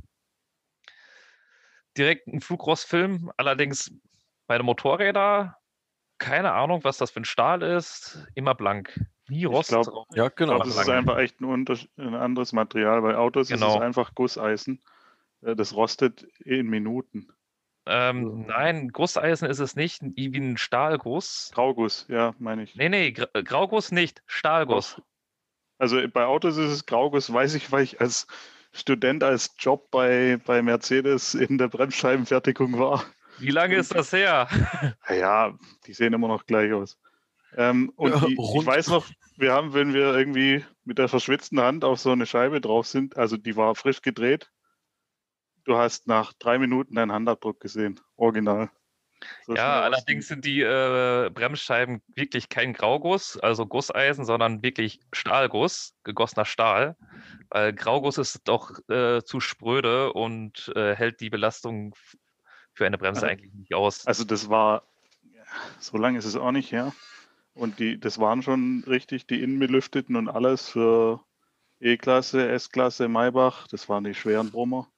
Direkt 1.97 2.27
ein 2.27 2.41
Flugrostfilm, 2.41 3.31
allerdings 3.37 3.93
bei 4.47 4.57
den 4.59 4.67
Motorrädern, 4.67 5.55
keine 6.19 6.53
Ahnung, 6.53 6.85
was 6.85 6.99
das 6.99 7.11
für 7.13 7.21
ein 7.21 7.27
Stahl 7.27 7.63
ist, 7.63 8.27
immer 8.35 8.55
blank. 8.55 9.01
Nie 9.29 9.45
Rost. 9.47 9.71
glaub, 9.71 9.87
drauf. 9.87 10.07
ja, 10.15 10.27
Ich 10.27 10.35
genau. 10.35 10.57
glaube, 10.57 10.69
das 10.71 10.79
ist 10.81 10.89
einfach 10.89 11.19
echt 11.19 11.41
ein, 11.41 11.67
ein 11.97 12.15
anderes 12.15 12.53
Material. 12.53 13.01
Bei 13.03 13.17
Autos 13.17 13.51
ist 13.51 13.61
Genau. 13.61 13.77
es 13.77 13.81
einfach 13.81 14.15
Gusseisen. 14.15 14.83
Äh, 15.43 15.57
Das 15.57 15.75
rostet 15.75 16.23
in 16.45 16.69
Minuten. 16.69 17.29
Ähm, 17.87 18.47
nein, 18.47 18.89
Gusseisen 18.89 19.49
ist 19.49 19.59
es 19.59 19.77
nicht, 19.77 20.01
wie 20.03 20.35
ein 20.39 20.57
Stahlguss. 20.57 21.51
Grauguss, 21.55 22.07
ja, 22.09 22.35
meine 22.39 22.63
ich. 22.63 22.75
Nee, 22.77 22.89
nee, 22.89 23.13
Gra 23.13 23.27
äh, 23.35 23.43
Grauguss 23.43 23.93
nicht, 23.93 24.23
Stahlguss. 24.27 25.01
Also 25.79 26.01
bei 26.09 26.25
Autos 26.25 26.57
ist 26.57 26.71
es 26.71 26.87
Grauguss, 26.87 27.31
weiß 27.33 27.55
ich, 27.55 27.71
weil 27.73 27.83
ich 27.83 28.01
als 28.01 28.27
Student 28.73 29.23
als 29.23 29.55
Job 29.59 29.91
bei, 29.91 30.39
bei 30.47 30.63
Mercedes 30.63 31.35
in 31.35 31.59
der 31.59 31.69
Bremsscheibenfertigung 31.69 32.79
war. 32.79 33.05
Wie 33.39 33.51
lange 33.51 33.75
ist 33.77 33.95
das 33.95 34.13
her? 34.13 34.49
Naja, 35.09 35.53
die 35.87 35.93
sehen 35.93 36.13
immer 36.15 36.29
noch 36.29 36.47
gleich 36.47 36.73
aus. 36.73 36.97
Ähm, 37.57 37.93
und 37.97 38.11
Ja, 38.13 38.21
die, 38.21 38.33
ich 38.35 38.67
weiß 38.67 38.89
noch, 38.89 39.07
wir 39.37 39.53
haben, 39.53 39.75
wenn 39.75 39.95
wir 39.95 40.17
irgendwie 40.17 40.65
mit 40.85 40.99
der 40.99 41.09
verschwitzten 41.09 41.61
Hand 41.61 41.85
auf 41.85 42.01
so 42.01 42.11
eine 42.11 42.27
Scheibe 42.27 42.61
drauf 42.61 42.87
sind, 42.87 43.17
also 43.17 43.37
die 43.37 43.57
war 43.57 43.75
frisch 43.75 44.03
gedreht, 44.03 44.51
du 45.65 45.77
hast 45.77 46.07
nach 46.07 46.33
drei 46.35 46.59
Minuten 46.59 46.95
deinen 46.95 47.13
Handabdruck 47.13 47.61
gesehen, 47.61 48.01
original. 48.17 48.71
So 49.47 49.55
Ja, 49.55 49.81
allerdings 49.81 50.29
sind 50.29 50.45
die 50.45 50.61
äh, 50.61 51.31
Bremsscheiben 51.33 52.03
wirklich 52.15 52.49
kein 52.49 52.75
Grauguss, 52.75 53.39
also 53.39 53.65
Gusseisen, 53.65 54.25
sondern 54.25 54.63
wirklich 54.63 55.01
Stahlguss, 55.13 55.95
gegossener 56.05 56.45
Stahl. 56.45 56.97
Weil 57.49 57.73
Grauguss 57.73 58.19
ist 58.19 58.43
doch 58.45 58.73
äh, 58.89 59.23
zu 59.23 59.41
spröde 59.41 60.13
und 60.13 60.71
äh, 60.77 60.95
hält 60.95 61.21
die 61.21 61.31
Belastung 61.31 61.95
für 62.75 62.85
eine 62.87 62.99
Bremse 62.99 63.23
Also- 63.23 63.33
eigentlich 63.33 63.55
nicht 63.55 63.75
aus. 63.75 64.07
Also 64.07 64.25
das 64.25 64.51
war, 64.51 64.83
ja, 65.33 65.45
so 65.79 65.97
lange 65.97 66.19
ist 66.19 66.27
es 66.27 66.37
auch 66.37 66.53
nicht 66.53 66.73
her. 66.73 66.93
Und 67.55 67.79
die, 67.79 67.99
das 67.99 68.19
waren 68.19 68.43
schon 68.43 68.85
richtig 68.87 69.27
die 69.27 69.41
innenbelüfteten 69.43 70.17
und 70.17 70.29
alles 70.29 70.69
für 70.69 71.21
E-Klasse, 71.81 72.49
S-Klasse, 72.49 73.09
Maybach. 73.09 73.69
Das 73.69 73.89
waren 73.89 74.05
die 74.05 74.15
schweren 74.15 74.51
Brummer. 74.51 74.89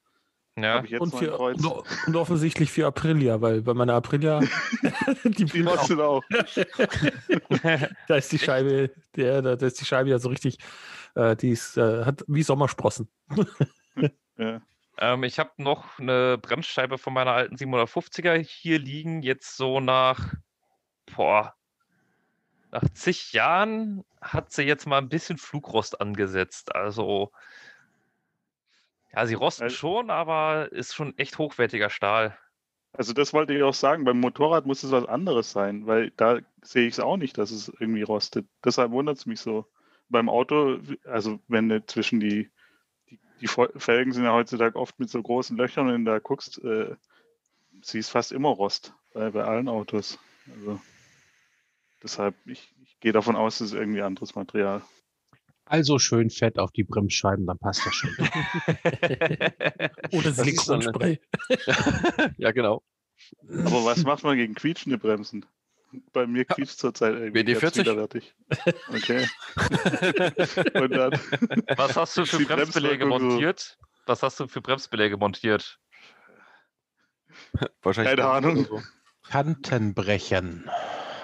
Ja, 0.58 0.74
Habe 0.76 0.86
ich 0.86 0.92
jetzt 0.92 1.02
Und, 1.02 1.14
für, 1.14 1.32
Kreuz. 1.32 1.62
und, 1.62 1.84
und 2.06 2.16
offensichtlich 2.16 2.72
für 2.72 2.86
Aprilia, 2.86 3.42
weil 3.42 3.60
bei 3.60 3.74
meiner 3.74 3.92
Aprilia, 3.92 4.40
die 5.24 5.30
Die 5.30 5.44
blüht 5.44 5.68
auch. 5.68 6.24
da 8.08 8.16
ist 8.16 8.32
die 8.32 8.38
Scheibe, 8.38 8.90
der, 9.16 9.42
da, 9.42 9.56
da 9.56 9.66
ist 9.66 9.78
die 9.78 9.84
Scheibe 9.84 10.08
ja 10.08 10.18
so 10.18 10.30
richtig, 10.30 10.56
äh, 11.14 11.36
die 11.36 11.50
ist, 11.50 11.76
äh, 11.76 12.06
hat 12.06 12.24
wie 12.26 12.42
Sommersprossen. 12.42 13.08
Ja. 14.38 14.60
ähm, 14.98 15.24
ich 15.24 15.38
habe 15.38 15.50
noch 15.56 15.98
eine 15.98 16.36
Bremsscheibe 16.36 16.98
von 16.98 17.14
meiner 17.14 17.32
alten 17.32 17.56
750er 17.56 18.36
hier 18.36 18.78
liegen, 18.78 19.22
jetzt 19.22 19.56
so 19.56 19.80
nach, 19.80 20.34
boah, 21.16 21.54
nach 22.70 22.88
zig 22.94 23.32
Jahren 23.32 24.04
hat 24.20 24.52
sie 24.52 24.62
jetzt 24.62 24.86
mal 24.86 24.98
ein 24.98 25.08
bisschen 25.08 25.38
Flugrost 25.38 26.00
angesetzt. 26.00 26.74
Also, 26.74 27.32
ja, 29.12 29.26
sie 29.26 29.34
rosten 29.34 29.64
Also- 29.64 29.76
schon, 29.76 30.10
aber 30.10 30.70
ist 30.72 30.94
schon 30.94 31.16
echt 31.18 31.38
hochwertiger 31.38 31.90
Stahl. 31.90 32.36
Also 32.92 33.12
das 33.12 33.34
wollte 33.34 33.52
ich 33.54 33.62
auch 33.62 33.74
sagen, 33.74 34.04
beim 34.04 34.20
Motorrad 34.20 34.64
muss 34.64 34.82
es 34.82 34.90
was 34.90 35.04
anderes 35.04 35.52
sein, 35.52 35.86
weil 35.86 36.12
da 36.12 36.38
sehe 36.62 36.86
ich 36.86 36.94
es 36.94 37.00
auch 37.00 37.18
nicht, 37.18 37.36
dass 37.36 37.50
es 37.50 37.68
irgendwie 37.68 38.02
rostet. 38.02 38.46
Deshalb 38.64 38.90
wundert 38.90 39.18
es 39.18 39.26
mich 39.26 39.40
so. 39.40 39.66
Beim 40.08 40.30
Auto, 40.30 40.78
also 41.04 41.38
wenn 41.48 41.68
du 41.68 41.84
zwischen 41.84 42.20
die, 42.20 42.50
die, 43.10 43.18
die 43.42 43.48
Felgen 43.48 44.12
sind 44.12 44.24
ja 44.24 44.32
heutzutage 44.32 44.76
oft 44.76 44.98
mit 44.98 45.10
so 45.10 45.22
großen 45.22 45.58
Löchern 45.58 45.88
und 45.88 45.92
wenn 45.92 46.04
du 46.06 46.12
da 46.12 46.20
guckst, 46.20 46.62
äh, 46.64 46.96
siehst 47.82 48.10
fast 48.10 48.32
immer 48.32 48.48
Rost 48.48 48.94
bei, 49.12 49.30
bei 49.30 49.44
allen 49.44 49.68
Autos. 49.68 50.18
Also 50.58 50.80
deshalb, 52.06 52.34
ich, 52.46 52.74
ich 52.82 52.98
gehe 53.00 53.12
davon 53.12 53.36
aus, 53.36 53.60
es 53.60 53.72
ist 53.72 53.78
irgendwie 53.78 54.02
anderes 54.02 54.34
Material. 54.34 54.82
Also 55.64 55.98
schön 55.98 56.30
fett 56.30 56.58
auf 56.58 56.70
die 56.70 56.84
Bremsscheiben, 56.84 57.46
dann 57.46 57.58
passt 57.58 57.84
das 57.84 57.94
schon. 57.94 58.10
Oder? 60.12 60.32
Silikonspray. 60.32 61.20
ja, 62.38 62.52
genau. 62.52 62.82
Aber 63.50 63.84
was 63.84 64.04
macht 64.04 64.22
man 64.22 64.36
gegen 64.36 64.54
quietschende 64.54 64.98
Bremsen? 64.98 65.44
Bei 66.12 66.26
mir 66.26 66.44
quietscht 66.44 66.78
zurzeit 66.78 67.14
irgendwie 67.14 67.40
WD-40? 67.40 67.60
ganz 67.60 67.76
widerwärtig. 67.78 68.34
Okay. 68.88 69.26
und 70.74 70.90
dann 70.90 71.12
Was 71.76 71.96
hast 71.96 72.16
du 72.16 72.26
für 72.26 72.44
Bremsbeläge 72.44 73.06
montiert? 73.06 73.78
Was 74.04 74.22
hast 74.22 74.38
du 74.38 74.46
für 74.46 74.60
Bremsbeläge 74.60 75.16
montiert? 75.16 75.80
Wahrscheinlich 77.82 78.16
Keine 78.16 78.28
Ahnung. 78.28 78.66
so. 78.66 78.82
Kantenbrechen 79.28 80.70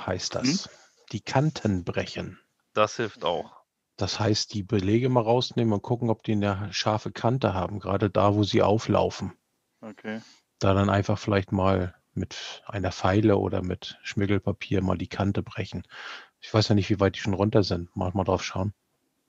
heißt 0.06 0.34
das. 0.34 0.68
Die 1.12 1.20
Kanten 1.20 1.84
brechen. 1.84 2.38
Das 2.74 2.96
hilft 2.96 3.24
auch. 3.24 3.62
Das 3.96 4.18
heißt, 4.18 4.54
die 4.54 4.62
Belege 4.62 5.08
mal 5.08 5.22
rausnehmen 5.22 5.72
und 5.74 5.82
gucken, 5.82 6.10
ob 6.10 6.22
die 6.22 6.32
eine 6.32 6.72
scharfe 6.72 7.12
Kante 7.12 7.54
haben, 7.54 7.78
gerade 7.78 8.10
da, 8.10 8.34
wo 8.34 8.42
sie 8.42 8.62
auflaufen. 8.62 9.32
Okay. 9.80 10.20
Da 10.58 10.74
dann 10.74 10.90
einfach 10.90 11.18
vielleicht 11.18 11.52
mal 11.52 11.94
mit 12.14 12.62
einer 12.66 12.92
Feile 12.92 13.36
oder 13.36 13.62
mit 13.62 13.98
Schmirgelpapier 14.02 14.82
mal 14.82 14.98
die 14.98 15.08
Kante 15.08 15.42
brechen. 15.42 15.82
Ich 16.40 16.52
weiß 16.52 16.68
ja 16.68 16.74
nicht, 16.74 16.90
wie 16.90 17.00
weit 17.00 17.16
die 17.16 17.20
schon 17.20 17.34
runter 17.34 17.62
sind. 17.62 17.94
Mal, 17.96 18.10
drauf 18.10 18.42
schauen. 18.42 18.74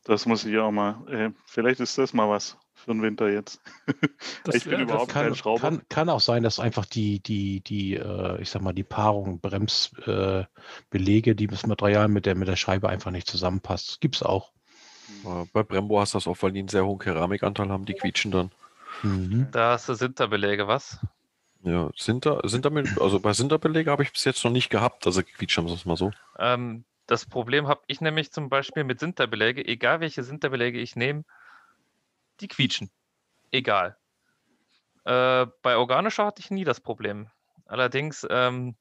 Das 0.03 0.25
muss 0.25 0.45
ich 0.45 0.57
auch 0.57 0.71
mal. 0.71 1.07
Äh, 1.09 1.31
vielleicht 1.45 1.79
ist 1.79 1.97
das 1.97 2.13
mal 2.13 2.29
was 2.29 2.57
für 2.73 2.91
den 2.91 3.01
Winter 3.01 3.29
jetzt. 3.29 3.61
Das, 4.43 4.55
ich 4.55 4.65
bin 4.65 4.73
ja, 4.73 4.79
überhaupt 4.81 5.11
kann, 5.11 5.27
kein 5.27 5.35
Schrauber. 5.35 5.61
Kann, 5.61 5.81
kann, 5.87 6.09
auch 6.09 6.19
sein, 6.19 6.43
dass 6.43 6.59
einfach 6.59 6.85
die, 6.85 7.21
die, 7.21 7.61
die, 7.61 7.95
äh, 7.95 8.41
ich 8.41 8.49
sag 8.49 8.61
mal, 8.61 8.73
die 8.73 8.83
Paarung, 8.83 9.39
Bremsbelege, 9.39 11.31
äh, 11.31 11.35
die 11.35 11.47
das 11.47 11.65
Material 11.65 12.09
mit 12.09 12.25
der, 12.25 12.35
mit 12.35 12.49
der 12.49 12.57
Scheibe 12.57 12.89
einfach 12.89 13.11
nicht 13.11 13.29
zusammenpasst. 13.29 14.01
Gibt 14.01 14.17
es 14.17 14.23
auch. 14.23 14.51
Bei 15.53 15.63
Brembo 15.63 15.99
hast 15.99 16.13
du 16.13 16.17
das 16.17 16.27
auch, 16.27 16.37
weil 16.41 16.51
die 16.51 16.59
einen 16.59 16.67
sehr 16.67 16.85
hohen 16.85 16.99
Keramikanteil 16.99 17.69
haben, 17.69 17.85
die 17.85 17.93
quietschen 17.93 18.31
dann. 18.31 18.51
Mhm. 19.01 19.47
Da 19.51 19.71
hast 19.71 19.87
du 19.87 19.93
Sinterbelege, 19.93 20.67
was? 20.67 20.99
Ja, 21.63 21.89
Sinter, 21.95 22.41
Sinter, 22.43 22.71
also 22.99 23.19
bei 23.21 23.31
Sinterbelege 23.31 23.89
habe 23.89 24.03
ich 24.03 24.11
bis 24.11 24.25
jetzt 24.25 24.43
noch 24.43 24.51
nicht 24.51 24.69
gehabt, 24.69 25.05
also 25.05 25.23
quietschen 25.23 25.65
wir 25.65 25.73
es 25.73 25.85
mal 25.85 25.95
so. 25.95 26.11
Ähm, 26.37 26.83
das 27.07 27.25
Problem 27.25 27.67
habe 27.67 27.81
ich 27.87 28.01
nämlich 28.01 28.31
zum 28.31 28.49
Beispiel 28.49 28.83
mit 28.83 28.99
Sinterbelege, 28.99 29.65
egal 29.65 30.01
welche 30.01 30.23
Sinterbelege 30.23 30.79
ich 30.79 30.95
nehme, 30.95 31.23
die 32.43 32.47
quietschen. 32.47 32.91
Egal. 33.51 33.97
Äh, 35.05 35.47
bei 35.61 35.77
organischer 35.77 36.25
hatte 36.25 36.41
ich 36.41 36.51
nie 36.51 36.63
das 36.63 36.79
Problem. 36.79 37.29
Allerdings 37.65 38.25
ähm, 38.29 38.75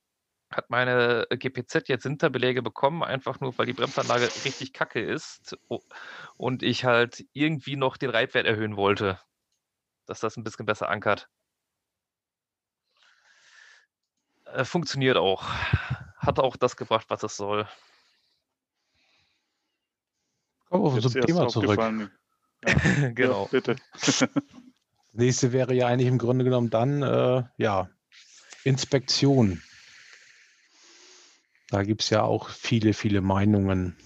hat 0.51 0.71
meine 0.71 1.27
GPZ 1.31 1.89
jetzt 1.89 2.03
Sinterbelege 2.03 2.63
bekommen, 2.63 3.03
einfach 3.03 3.41
nur, 3.41 3.57
weil 3.59 3.67
die 3.67 3.73
Bremsanlage 3.73 4.25
richtig 4.45 4.73
kacke 4.73 5.01
ist 5.01 5.57
und 6.37 6.63
ich 6.63 6.85
halt 6.85 7.25
irgendwie 7.33 7.77
noch 7.77 7.97
den 7.97 8.11
Reibwert 8.11 8.47
erhöhen 8.47 8.77
wollte, 8.77 9.19
dass 10.07 10.21
das 10.21 10.37
ein 10.37 10.45
bisschen 10.45 10.67
besser 10.67 10.89
ankert. 10.89 11.29
Äh, 14.47 14.65
funktioniert 14.65 15.17
auch. 15.17 15.49
Hat 16.19 16.39
auch 16.39 16.57
das 16.57 16.77
gebracht, 16.77 17.07
was 17.09 17.23
es 17.23 17.37
soll. 17.37 17.67
Kommen 20.69 20.95
wir 20.95 21.03
zum 21.03 21.21
Thema 21.21 21.49
zurück. 21.49 22.13
Ja. 23.01 23.09
genau. 23.09 23.43
Ja, 23.43 23.49
bitte. 23.51 23.77
nächste 25.13 25.53
wäre 25.53 25.75
ja 25.75 25.87
eigentlich 25.89 26.09
im 26.09 26.19
Grunde 26.19 26.45
genommen 26.45 26.71
dann, 26.71 27.03
äh, 27.03 27.43
ja, 27.57 27.89
Inspektion. 28.65 29.63
Da 31.69 31.83
gibt 31.83 32.03
es 32.03 32.11
ja 32.11 32.23
auch 32.23 32.51
viele, 32.51 32.93
viele 32.93 33.21
Meinungen. 33.21 33.97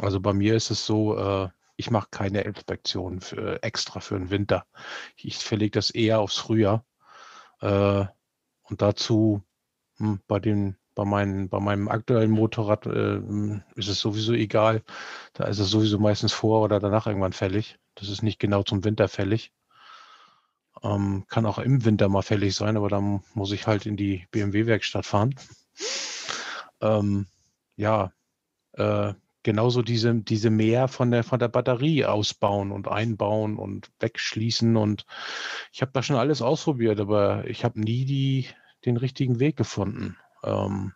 Also 0.00 0.20
bei 0.20 0.32
mir 0.32 0.56
ist 0.56 0.70
es 0.70 0.84
so, 0.84 1.16
äh, 1.16 1.48
ich 1.76 1.90
mache 1.90 2.08
keine 2.10 2.42
Inspektion 2.42 3.20
für, 3.20 3.62
extra 3.62 4.00
für 4.00 4.18
den 4.18 4.30
Winter. 4.30 4.66
Ich 5.16 5.38
verlege 5.38 5.72
das 5.72 5.90
eher 5.90 6.20
aufs 6.20 6.36
Frühjahr. 6.36 6.84
Äh, 7.60 8.04
und 8.62 8.82
dazu 8.82 9.42
hm, 9.96 10.20
bei 10.26 10.40
den 10.40 10.76
bei, 10.94 11.04
mein, 11.04 11.48
bei 11.48 11.60
meinem 11.60 11.88
aktuellen 11.88 12.30
Motorrad 12.30 12.86
äh, 12.86 13.20
ist 13.76 13.88
es 13.88 14.00
sowieso 14.00 14.32
egal. 14.32 14.82
Da 15.34 15.44
ist 15.44 15.58
es 15.58 15.70
sowieso 15.70 15.98
meistens 15.98 16.32
vor 16.32 16.62
oder 16.62 16.80
danach 16.80 17.06
irgendwann 17.06 17.32
fällig. 17.32 17.78
Das 17.94 18.08
ist 18.08 18.22
nicht 18.22 18.38
genau 18.38 18.62
zum 18.62 18.84
Winter 18.84 19.08
fällig. 19.08 19.52
Ähm, 20.82 21.24
kann 21.28 21.46
auch 21.46 21.58
im 21.58 21.84
Winter 21.84 22.08
mal 22.08 22.22
fällig 22.22 22.54
sein, 22.54 22.76
aber 22.76 22.88
dann 22.88 23.22
muss 23.34 23.52
ich 23.52 23.66
halt 23.66 23.86
in 23.86 23.96
die 23.96 24.26
BMW-Werkstatt 24.30 25.06
fahren. 25.06 25.34
Ähm, 26.82 27.26
ja, 27.76 28.10
äh, 28.72 29.12
genauso 29.42 29.82
diese, 29.82 30.14
diese 30.14 30.50
Mehr 30.50 30.88
von 30.88 31.10
der, 31.10 31.24
von 31.24 31.38
der 31.38 31.48
Batterie 31.48 32.04
ausbauen 32.04 32.72
und 32.72 32.88
einbauen 32.88 33.56
und 33.56 33.90
wegschließen. 34.00 34.76
Und 34.76 35.06
ich 35.72 35.82
habe 35.82 35.92
da 35.92 36.02
schon 36.02 36.16
alles 36.16 36.42
ausprobiert, 36.42 37.00
aber 37.00 37.46
ich 37.46 37.64
habe 37.64 37.80
nie 37.80 38.04
die, 38.04 38.46
den 38.84 38.96
richtigen 38.96 39.40
Weg 39.40 39.56
gefunden. 39.56 40.16
Ähm, 40.44 40.92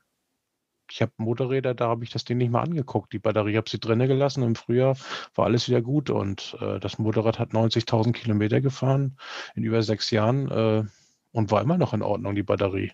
ich 0.90 1.02
habe 1.02 1.12
Motorräder, 1.16 1.74
da 1.74 1.88
habe 1.88 2.04
ich 2.04 2.10
das 2.10 2.24
Ding 2.24 2.38
nicht 2.38 2.50
mal 2.50 2.62
angeguckt. 2.62 3.12
Die 3.12 3.18
Batterie 3.18 3.56
habe 3.56 3.68
sie 3.68 3.80
drinnen 3.80 4.06
gelassen. 4.06 4.42
Im 4.42 4.54
Frühjahr 4.54 4.96
war 5.34 5.46
alles 5.46 5.68
wieder 5.68 5.82
gut 5.82 6.10
und 6.10 6.56
äh, 6.60 6.78
das 6.78 6.98
Motorrad 6.98 7.38
hat 7.38 7.52
90.000 7.52 8.12
Kilometer 8.12 8.60
gefahren 8.60 9.16
in 9.54 9.64
über 9.64 9.82
sechs 9.82 10.10
Jahren 10.10 10.50
äh, 10.50 10.84
und 11.32 11.50
war 11.50 11.62
immer 11.62 11.78
noch 11.78 11.94
in 11.94 12.02
Ordnung, 12.02 12.34
die 12.34 12.42
Batterie. 12.42 12.92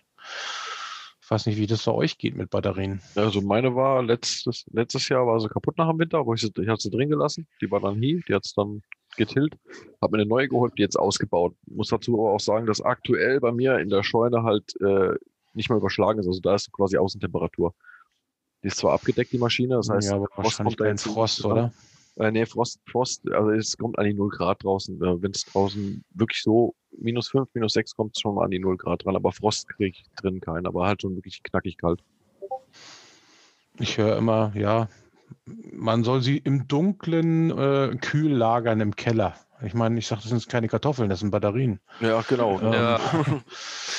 Ich 1.21 1.29
weiß 1.29 1.45
nicht, 1.45 1.57
wie 1.57 1.67
das 1.67 1.85
bei 1.85 1.91
euch 1.91 2.17
geht 2.17 2.35
mit 2.35 2.49
Batterien. 2.49 3.01
Also 3.15 3.41
meine 3.41 3.75
war 3.75 4.03
letztes, 4.03 4.65
letztes 4.71 5.07
Jahr 5.07 5.27
war 5.27 5.39
sie 5.39 5.47
kaputt 5.47 5.77
nach 5.77 5.89
dem 5.89 5.99
Winter, 5.99 6.19
aber 6.19 6.33
ich, 6.33 6.43
ich 6.43 6.67
hatte 6.67 6.81
sie 6.81 6.89
drin 6.89 7.09
gelassen. 7.09 7.47
Die 7.61 7.71
war 7.71 7.79
dann 7.79 8.01
hier, 8.01 8.19
die 8.27 8.33
hat 8.33 8.45
es 8.45 8.53
dann 8.53 8.81
getillt, 9.17 9.55
habe 10.01 10.17
mir 10.17 10.23
eine 10.23 10.29
neue 10.29 10.47
geholt, 10.47 10.73
die 10.77 10.81
jetzt 10.81 10.97
ausgebaut. 10.97 11.55
Muss 11.67 11.89
dazu 11.89 12.19
aber 12.19 12.31
auch 12.31 12.39
sagen, 12.39 12.65
dass 12.65 12.81
aktuell 12.81 13.39
bei 13.39 13.51
mir 13.51 13.79
in 13.79 13.89
der 13.89 14.03
Scheune 14.03 14.43
halt 14.43 14.79
äh, 14.81 15.15
nicht 15.53 15.69
mal 15.69 15.77
überschlagen 15.77 16.19
ist. 16.19 16.27
Also 16.27 16.39
da 16.39 16.55
ist 16.55 16.71
quasi 16.71 16.97
Außentemperatur. 16.97 17.73
Die 18.63 18.67
ist 18.67 18.77
zwar 18.77 18.93
abgedeckt, 18.93 19.31
die 19.31 19.39
Maschine, 19.39 19.75
das 19.75 19.89
heißt, 19.89 20.09
ja, 20.09 20.15
aber 20.17 20.27
Frost 20.27 20.59
wahrscheinlich 20.59 20.77
kein 20.77 20.97
Frost, 20.97 21.43
oder? 21.45 21.73
Äh, 22.17 22.31
nee, 22.31 22.45
Frost, 22.45 22.79
Frost, 22.85 23.23
also 23.31 23.49
es 23.51 23.77
kommt 23.77 23.97
an 23.97 24.05
die 24.05 24.13
0 24.13 24.29
Grad 24.29 24.63
draußen. 24.63 25.01
Äh, 25.01 25.21
Wenn 25.21 25.31
es 25.31 25.45
draußen 25.45 26.03
wirklich 26.11 26.43
so 26.43 26.75
minus 26.91 27.29
5, 27.29 27.49
minus 27.53 27.73
6 27.73 27.95
kommt 27.95 28.15
es 28.15 28.21
schon 28.21 28.35
mal 28.35 28.45
an 28.45 28.51
die 28.51 28.59
0 28.59 28.77
Grad 28.77 29.05
dran, 29.05 29.15
aber 29.15 29.31
Frost 29.31 29.67
kriege 29.69 29.97
ich 29.97 30.05
drin 30.17 30.41
keinen, 30.41 30.67
aber 30.67 30.85
halt 30.85 31.01
schon 31.01 31.15
wirklich 31.15 31.41
knackig 31.41 31.77
kalt. 31.77 32.03
Ich 33.79 33.97
höre 33.97 34.17
immer, 34.17 34.51
ja, 34.55 34.89
man 35.45 36.03
soll 36.03 36.21
sie 36.21 36.37
im 36.37 36.67
Dunkeln 36.67 37.49
äh, 37.51 37.97
kühl 37.99 38.31
lagern 38.31 38.81
im 38.81 38.95
Keller. 38.95 39.35
Ich 39.63 39.73
meine, 39.73 39.97
ich 39.99 40.07
sage, 40.07 40.21
das 40.21 40.29
sind 40.29 40.49
keine 40.49 40.67
Kartoffeln, 40.67 41.09
das 41.09 41.19
sind 41.19 41.31
Batterien. 41.31 41.79
Ja, 41.99 42.21
genau. 42.21 42.59
Ähm. 42.59 42.73
Ja. 42.73 42.99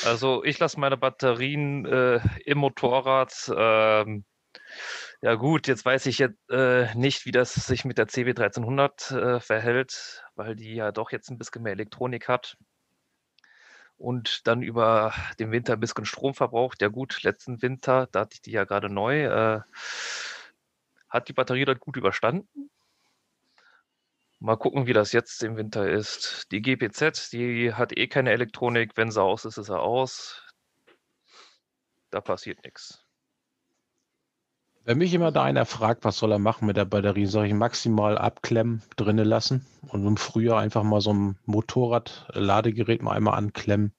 Also 0.04 0.42
ich 0.42 0.58
lasse 0.58 0.80
meine 0.80 0.96
Batterien 0.96 1.86
äh, 1.86 2.18
im 2.44 2.58
Motorrad. 2.58 3.32
Ähm, 3.56 4.24
ja 5.20 5.36
gut, 5.36 5.68
jetzt 5.68 5.84
weiß 5.84 6.06
ich 6.06 6.18
jetzt 6.18 6.50
äh, 6.50 6.92
nicht, 6.96 7.24
wie 7.24 7.30
das 7.30 7.54
sich 7.54 7.84
mit 7.84 7.98
der 7.98 8.08
CB1300 8.08 9.16
äh, 9.16 9.40
verhält, 9.40 10.24
weil 10.34 10.56
die 10.56 10.74
ja 10.74 10.90
doch 10.90 11.12
jetzt 11.12 11.30
ein 11.30 11.38
bisschen 11.38 11.62
mehr 11.62 11.74
Elektronik 11.74 12.26
hat 12.26 12.56
und 14.02 14.48
dann 14.48 14.62
über 14.62 15.14
den 15.38 15.52
Winter 15.52 15.74
ein 15.74 15.80
bisschen 15.80 16.04
Strom 16.04 16.34
verbraucht. 16.34 16.82
Ja 16.82 16.88
gut, 16.88 17.22
letzten 17.22 17.62
Winter, 17.62 18.08
da 18.10 18.20
hatte 18.20 18.34
ich 18.34 18.42
die 18.42 18.50
ja 18.50 18.64
gerade 18.64 18.92
neu, 18.92 19.26
äh, 19.26 19.60
hat 21.08 21.28
die 21.28 21.32
Batterie 21.32 21.64
dort 21.64 21.78
gut 21.78 21.96
überstanden. 21.96 22.71
Mal 24.42 24.56
gucken, 24.56 24.88
wie 24.88 24.92
das 24.92 25.12
jetzt 25.12 25.44
im 25.44 25.56
Winter 25.56 25.88
ist. 25.88 26.50
Die 26.50 26.60
GPZ, 26.60 27.30
die 27.32 27.74
hat 27.74 27.96
eh 27.96 28.08
keine 28.08 28.32
Elektronik. 28.32 28.96
Wenn 28.96 29.12
sie 29.12 29.22
aus 29.22 29.44
ist, 29.44 29.56
ist 29.56 29.66
sie 29.66 29.78
aus. 29.78 30.42
Da 32.10 32.20
passiert 32.20 32.64
nichts. 32.64 33.06
Wenn 34.84 34.98
mich 34.98 35.14
immer 35.14 35.30
da 35.30 35.44
einer 35.44 35.64
fragt, 35.64 36.04
was 36.04 36.18
soll 36.18 36.32
er 36.32 36.40
machen 36.40 36.66
mit 36.66 36.76
der 36.76 36.86
Batterie, 36.86 37.26
soll 37.26 37.46
ich 37.46 37.54
maximal 37.54 38.18
abklemmen, 38.18 38.82
drinnen 38.96 39.28
lassen 39.28 39.64
und 39.86 40.04
im 40.04 40.16
Frühjahr 40.16 40.58
einfach 40.58 40.82
mal 40.82 41.00
so 41.00 41.14
ein 41.14 41.38
Motorrad-Ladegerät 41.44 43.00
mal 43.00 43.12
einmal 43.12 43.38
anklemmen, 43.38 43.94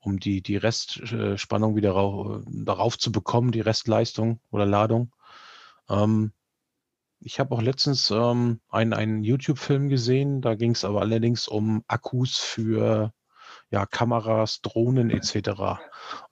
um 0.00 0.18
die, 0.18 0.40
die 0.40 0.56
Restspannung 0.56 1.76
wieder 1.76 1.90
rauf, 1.90 2.42
darauf 2.46 2.96
zu 2.96 3.12
bekommen, 3.12 3.52
die 3.52 3.60
Restleistung 3.60 4.40
oder 4.50 4.64
Ladung. 4.64 5.12
Ähm, 5.90 6.32
ich 7.20 7.40
habe 7.40 7.54
auch 7.54 7.62
letztens 7.62 8.10
ähm, 8.10 8.60
einen, 8.68 8.92
einen 8.92 9.24
YouTube-Film 9.24 9.88
gesehen, 9.88 10.40
da 10.40 10.54
ging 10.54 10.72
es 10.72 10.84
aber 10.84 11.00
allerdings 11.00 11.48
um 11.48 11.82
Akkus 11.88 12.38
für 12.38 13.12
ja, 13.70 13.86
Kameras, 13.86 14.60
Drohnen 14.62 15.10
etc. 15.10 15.80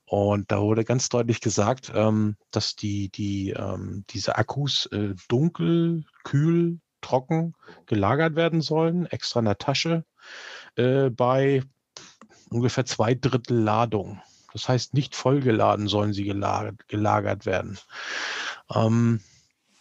Und 0.05 0.51
da 0.51 0.61
wurde 0.61 0.85
ganz 0.85 1.09
deutlich 1.09 1.41
gesagt, 1.41 1.91
ähm, 1.93 2.37
dass 2.51 2.75
die, 2.75 3.09
die, 3.09 3.51
ähm, 3.51 4.05
diese 4.09 4.37
Akkus 4.37 4.85
äh, 4.87 5.15
dunkel, 5.27 6.05
kühl, 6.23 6.79
trocken 7.01 7.53
gelagert 7.85 8.35
werden 8.35 8.61
sollen, 8.61 9.05
extra 9.05 9.39
in 9.39 9.45
der 9.45 9.57
Tasche, 9.57 10.05
äh, 10.75 11.09
bei 11.09 11.61
ungefähr 12.49 12.85
zwei 12.85 13.13
Drittel 13.13 13.59
Ladung. 13.59 14.21
Das 14.53 14.69
heißt, 14.69 14.93
nicht 14.93 15.15
vollgeladen 15.15 15.87
sollen 15.87 16.13
sie 16.13 16.23
gelagert, 16.23 16.87
gelagert 16.87 17.45
werden. 17.45 17.77
Ähm, 18.73 19.19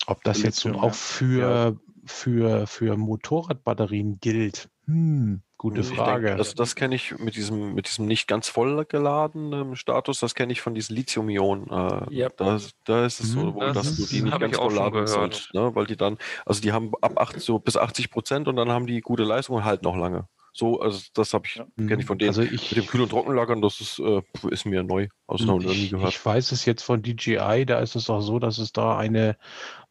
ob 0.07 0.23
das 0.25 0.43
jetzt 0.43 0.65
nun 0.65 0.77
auch 0.77 0.95
für, 0.95 1.79
für, 2.05 2.67
für 2.67 2.97
Motorradbatterien 2.97 4.21
gilt, 4.21 4.69
hm, 4.87 5.43
gute 5.57 5.83
Frage. 5.83 6.27
Denke, 6.27 6.39
also 6.39 6.55
das 6.55 6.75
kenne 6.75 6.95
ich 6.95 7.19
mit 7.19 7.37
diesem, 7.37 7.75
mit 7.75 7.89
diesem 7.89 8.07
nicht 8.07 8.29
ganz 8.29 8.49
voll 8.49 8.85
geladenen 8.85 9.77
Status, 9.77 10.21
das 10.21 10.35
kenne 10.35 10.53
ich 10.53 10.61
von 10.61 10.75
diesen 10.75 10.95
Lithium-Ionen. 10.95 11.71
Äh, 11.71 12.15
yep. 12.15 12.37
da, 12.37 12.59
da 12.85 13.07
ist 13.07 13.21
es 13.21 13.33
so, 13.33 13.41
hm, 13.41 13.55
wo, 13.55 13.61
das 13.61 13.75
dass 13.75 13.97
du 13.97 14.07
die 14.07 14.23
nicht 14.23 14.39
ganz 14.39 14.57
voll 14.57 14.75
laden 14.75 15.07
sollst, 15.07 15.55
ne? 15.55 15.75
weil 15.75 15.87
die 15.87 15.97
dann, 15.97 16.19
also 16.45 16.61
die 16.61 16.73
haben 16.73 16.93
ab 17.01 17.19
80, 17.19 17.43
so 17.43 17.59
bis 17.59 17.77
80 17.77 18.11
Prozent 18.11 18.49
und 18.49 18.57
dann 18.57 18.71
haben 18.71 18.87
die 18.87 19.01
gute 19.01 19.25
Leistung 19.25 19.57
und 19.57 19.65
halten 19.65 19.85
noch 19.85 19.97
lange. 19.97 20.29
So, 20.57 20.81
also 20.81 21.01
das 21.15 21.35
habe 21.35 21.47
ich, 21.47 21.57
ja. 21.57 21.65
kenne 21.77 22.01
ich 22.01 22.07
von 22.07 22.17
denen. 22.17 22.29
Also 22.29 22.43
ich, 22.43 22.71
mit 22.71 22.85
dem 22.85 22.87
Kühl- 22.87 23.01
und 23.01 23.09
Trockenlagern, 23.09 23.61
das 23.61 23.81
ist, 23.81 23.99
äh, 23.99 24.23
ist 24.51 24.67
mir 24.67 24.85
neu. 24.85 25.09
Also 25.27 25.47
noch 25.47 25.59
nie 25.59 25.89
gehört. 25.89 26.11
Ich 26.11 26.25
weiß 26.25 26.53
es 26.53 26.65
jetzt 26.65 26.83
von 26.83 27.03
DJI, 27.03 27.65
da 27.67 27.81
ist 27.81 27.97
es 27.97 28.09
auch 28.09 28.21
so, 28.21 28.39
dass 28.39 28.59
es 28.59 28.73
da 28.73 28.97
eine, 28.97 29.37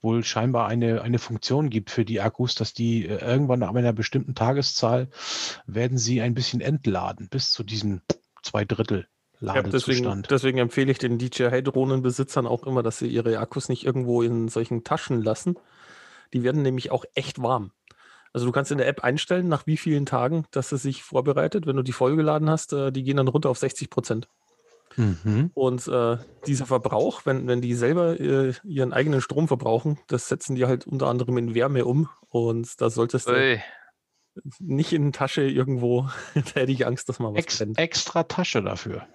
wohl 0.03 0.23
scheinbar 0.23 0.67
eine, 0.67 1.01
eine 1.01 1.17
Funktion 1.17 1.69
gibt 1.69 1.89
für 1.89 2.05
die 2.05 2.21
Akkus, 2.21 2.55
dass 2.55 2.73
die 2.73 3.07
äh, 3.07 3.19
irgendwann 3.25 3.59
nach 3.59 3.73
einer 3.73 3.93
bestimmten 3.93 4.35
Tageszahl 4.35 5.09
werden 5.65 5.97
sie 5.97 6.21
ein 6.21 6.33
bisschen 6.33 6.61
entladen, 6.61 7.29
bis 7.29 7.51
zu 7.51 7.63
diesen 7.63 8.01
zwei 8.43 8.65
Drittel 8.65 9.07
Ja, 9.39 9.53
deswegen, 9.61 10.03
Ladezustand. 10.03 10.31
deswegen 10.31 10.57
empfehle 10.57 10.91
ich 10.91 10.97
den 10.97 11.17
DJI-Drohnenbesitzern 11.17 12.45
auch 12.45 12.63
immer, 12.63 12.83
dass 12.83 12.99
sie 12.99 13.07
ihre 13.07 13.39
Akkus 13.39 13.69
nicht 13.69 13.85
irgendwo 13.85 14.21
in 14.21 14.49
solchen 14.49 14.83
Taschen 14.83 15.21
lassen. 15.21 15.55
Die 16.33 16.43
werden 16.43 16.61
nämlich 16.61 16.91
auch 16.91 17.05
echt 17.15 17.41
warm. 17.41 17.71
Also 18.33 18.47
du 18.47 18.51
kannst 18.51 18.71
in 18.71 18.79
der 18.79 18.87
App 18.87 19.03
einstellen, 19.03 19.47
nach 19.47 19.67
wie 19.67 19.77
vielen 19.77 20.07
Tagen, 20.07 20.45
dass 20.51 20.71
es 20.71 20.81
sich 20.81 21.03
vorbereitet. 21.03 21.67
Wenn 21.67 21.75
du 21.75 21.83
die 21.83 21.91
vollgeladen 21.91 22.49
hast, 22.49 22.73
äh, 22.73 22.91
die 22.91 23.03
gehen 23.03 23.17
dann 23.17 23.27
runter 23.27 23.49
auf 23.49 23.59
60 23.59 23.89
Prozent. 23.89 24.27
Mhm. 24.95 25.51
Und 25.53 25.87
äh, 25.87 26.17
dieser 26.47 26.65
Verbrauch, 26.65 27.25
wenn, 27.25 27.47
wenn 27.47 27.61
die 27.61 27.73
selber 27.75 28.19
äh, 28.19 28.53
ihren 28.63 28.93
eigenen 28.93 29.21
Strom 29.21 29.47
verbrauchen, 29.47 29.99
das 30.07 30.27
setzen 30.27 30.55
die 30.55 30.65
halt 30.65 30.85
unter 30.87 31.07
anderem 31.07 31.37
in 31.37 31.55
Wärme 31.55 31.85
um. 31.85 32.09
Und 32.29 32.81
da 32.81 32.89
solltest 32.89 33.27
du 33.27 33.33
Ui, 33.33 33.61
nicht 34.59 34.93
in 34.93 35.03
eine 35.03 35.11
Tasche 35.11 35.43
irgendwo, 35.43 36.09
da 36.33 36.61
hätte 36.61 36.71
ich 36.71 36.85
Angst, 36.85 37.09
dass 37.09 37.19
mal 37.19 37.33
was 37.33 37.39
Ex 37.39 37.57
brennt. 37.57 37.77
extra 37.77 38.23
Tasche 38.23 38.61
dafür. 38.61 39.07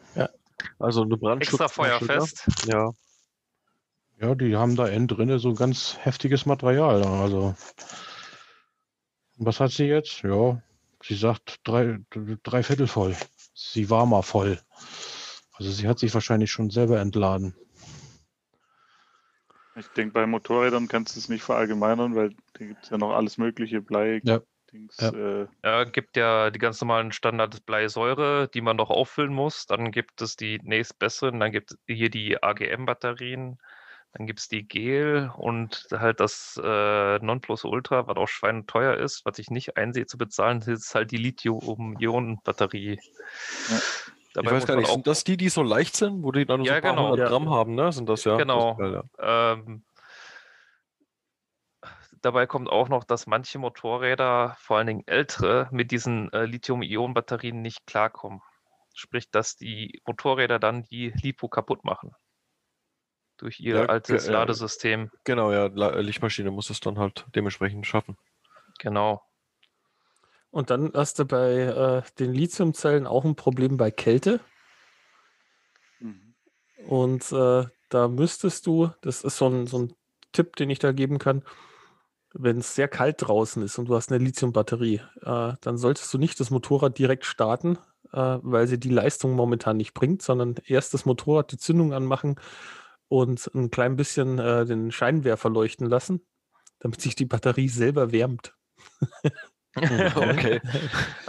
Also 0.79 1.03
eine 1.03 1.17
Brandschutz. 1.17 1.61
extra 1.61 1.69
feuerfest. 1.69 2.47
Ja. 2.67 2.93
Ja, 4.21 4.35
die 4.35 4.57
haben 4.57 4.75
da 4.75 4.87
innen 4.87 5.07
drinne 5.07 5.39
so 5.39 5.55
ganz 5.55 5.97
heftiges 6.01 6.47
Material. 6.47 7.05
Also, 7.05 7.55
was 9.37 9.61
hat 9.61 9.71
sie 9.71 9.85
jetzt? 9.85 10.23
Ja, 10.23 10.61
sie 11.03 11.15
sagt 11.15 11.61
drei, 11.63 11.99
drei 12.43 12.65
Viertel 12.65 12.89
voll. 12.89 13.17
Sie 13.55 13.91
war 13.91 14.07
mal 14.07 14.23
voll. 14.23 14.61
Also 15.59 15.71
sie 15.73 15.89
hat 15.89 15.99
sich 15.99 16.15
wahrscheinlich 16.15 16.51
schon 16.53 16.71
selber 16.71 17.01
entladen. 17.01 17.55
Ich 19.75 19.89
denke, 19.89 20.13
bei 20.13 20.27
Motorrädern 20.27 20.89
kannst 20.89 21.15
du 21.15 21.21
es 21.21 21.29
nicht 21.29 21.43
verallgemeinern, 21.43 22.15
weil 22.17 22.31
da 22.55 22.65
gibt 22.65 22.85
es 22.85 22.91
ja 22.91 22.99
noch 22.99 23.15
alles 23.15 23.39
mögliche, 23.39 23.81
Blei, 23.81 24.21
Ja. 24.25 24.41
Dings, 24.73 24.97
Ja. 25.01 25.11
Äh, 25.11 25.47
Ja, 25.65 25.85
gibt 25.85 26.17
ja 26.17 26.51
die 26.51 26.59
ganz 26.59 26.81
normalen 26.81 27.13
Standard 27.13 27.65
Bleisäure, 27.65 28.49
die 28.53 28.61
man 28.61 28.77
noch 28.77 28.91
auffüllen 28.91 29.33
muss. 29.33 29.67
Dann 29.67 29.91
gibt 29.93 30.21
es 30.21 30.37
die 30.37 30.61
nächstbesseren, 30.63 31.41
dann 31.41 31.53
gibt 31.53 31.73
es 31.73 31.79
hier 31.87 32.11
die 32.11 32.43
AGM-Batterien, 32.43 33.59
dann 34.13 34.27
gibt 34.27 34.41
es 34.41 34.49
die 34.49 34.67
Gel 34.67 35.31
und 35.37 35.87
halt 35.93 36.21
das 36.21 36.61
äh, 36.63 37.19
Nonplusultra, 37.19 38.07
was 38.07 38.17
auch 38.17 38.29
schweineteuer 38.29 38.97
ist, 38.97 39.25
was 39.25 39.39
ich 39.39 39.51
nicht 39.51 39.77
einsehe 39.77 40.07
zu 40.07 40.19
bezahlen, 40.19 40.61
ist 40.63 40.95
halt 40.95 41.13
die 41.13 41.19
Lithium-Ionen-Batterie. 41.19 42.99
Ja. 43.71 43.81
Ich 44.43 44.51
weiß 44.51 44.67
gar 44.67 44.77
nicht, 44.77 44.91
sind 44.91 45.07
das 45.07 45.25
die, 45.25 45.37
die 45.37 45.49
so 45.49 45.63
leicht 45.63 45.97
sind, 45.97 46.23
wo 46.23 46.33
die 46.33 46.47
dann 46.47 46.63
Ja, 46.63 46.73
so 46.73 46.77
ein 46.77 46.83
paar 46.83 46.91
genau. 46.93 47.11
hundert 47.11 47.19
Ja. 47.19 47.29
Gramm 47.29 47.51
haben, 47.51 47.75
ne? 47.75 47.93
Sind 47.93 48.09
das 48.09 48.25
ja? 48.25 48.37
Genau. 48.37 48.71
Das 48.71 48.79
geil, 48.79 49.03
ja. 49.21 49.53
Ähm, 49.53 49.85
dabei 52.23 52.47
kommt 52.47 52.69
auch 52.69 52.89
noch, 52.89 53.05
dass 53.05 53.27
manche 53.27 53.59
Motorräder, 53.59 54.57
vor 54.59 54.79
allen 54.79 54.87
Dingen 54.87 55.07
ältere, 55.07 55.69
mit 55.71 55.91
diesen 55.91 56.33
äh, 56.33 56.45
Lithium-Ionen-Batterien 56.45 57.61
nicht 57.61 57.87
klarkommen. 57.87 58.41
Sprich, 58.95 59.31
dass 59.31 59.57
die 59.57 60.03
Motorräder 60.07 60.59
dann 60.59 60.85
die 60.85 61.11
Lipo 61.23 61.49
kaputt 61.49 61.85
machen. 61.85 62.13
Durch 63.37 63.61
ihr 63.61 63.77
Ja, 63.77 63.87
altes 63.87 64.27
äh, 64.27 64.33
Ladesystem. 64.33 65.11
Genau, 65.23 65.53
ja, 65.53 65.67
Lichtmaschine 65.67 66.51
muss 66.51 66.71
es 66.71 66.81
dann 66.81 66.99
halt 66.99 67.25
dementsprechend 67.35 67.87
schaffen. 67.87 68.17
Genau. 68.81 69.23
Und 70.51 70.71
dann 70.71 70.93
hast 70.95 71.19
du 71.19 71.25
bei 71.25 71.61
äh, 71.61 72.03
den 72.19 72.33
Lithiumzellen 72.33 73.07
auch 73.07 73.25
ein 73.25 73.37
Problem 73.37 73.77
bei 73.77 73.91
Kälte. 73.91 74.41
mhm. 76.01 76.35
Und 76.87 77.31
äh, 77.33 77.67
da 77.91 78.09
müsstest 78.09 78.67
du, 78.67 78.91
das 79.03 79.25
ist 79.25 79.37
so 79.37 79.49
ein, 79.49 79.67
so 79.67 79.79
ein 79.81 79.93
Tipp, 80.33 80.57
den 80.57 80.71
ich 80.71 80.79
da 80.79 80.93
geben 80.93 81.19
kann, 81.19 81.43
wenn 82.35 82.59
es 82.59 82.75
sehr 82.75 82.89
kalt 82.89 83.17
draußen 83.19 83.63
ist 83.63 83.79
und 83.79 83.89
du 83.89 83.95
hast 83.95 84.13
eine 84.13 84.23
Lithiumbatterie, 84.23 85.01
äh, 85.23 85.53
dann 85.61 85.79
solltest 85.79 86.13
du 86.13 86.19
nicht 86.19 86.39
das 86.41 86.51
Motorrad 86.51 86.99
direkt 86.99 87.25
starten, 87.25 87.79
äh, 88.13 88.39
weil 88.43 88.67
sie 88.67 88.79
die 88.79 88.91
Leistung 88.91 89.33
momentan 89.33 89.77
nicht 89.77 89.95
bringt, 89.95 90.23
sondern 90.23 90.57
erst 90.67 90.95
das 90.95 91.07
Motorrad 91.07 91.53
die 91.53 91.59
Zündung 91.59 91.93
anmachen 91.93 92.37
und 93.09 93.51
ein 93.55 93.71
klein 93.71 93.97
bisschen 93.97 94.39
äh, 94.39 94.67
den 94.67 94.93
Scheinwerfer 94.93 95.49
leuchten 95.51 95.87
lassen, 95.87 96.27
damit 96.81 97.01
sich 97.01 97.15
die 97.15 97.25
Batterie 97.25 97.69
selber 97.69 98.13
wärmt. 98.13 98.55
Okay. 100.17 100.61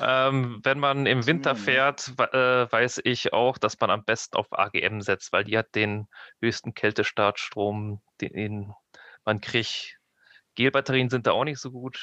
Ähm, 0.02 0.60
wenn 0.64 0.80
man 0.80 1.06
im 1.06 1.26
Winter 1.26 1.54
Mhm. 1.54 1.58
fährt, 1.58 2.14
äh, 2.18 2.72
weiß 2.72 3.02
ich 3.04 3.34
auch, 3.34 3.58
dass 3.58 3.80
man 3.80 3.90
am 3.90 4.04
besten 4.04 4.38
auf 4.38 4.48
AGM 4.52 5.02
setzt, 5.02 5.32
weil 5.34 5.44
die 5.44 5.58
hat 5.58 5.74
den 5.76 6.08
höchsten 6.42 6.74
Kältestartstrom, 6.74 8.02
den 8.22 8.74
man 9.26 9.42
kriegt. 9.42 9.98
Gelbatterien 10.56 11.10
sind 11.10 11.28
da 11.28 11.32
auch 11.32 11.44
nicht 11.46 11.60
so 11.60 11.72
gut. 11.72 11.98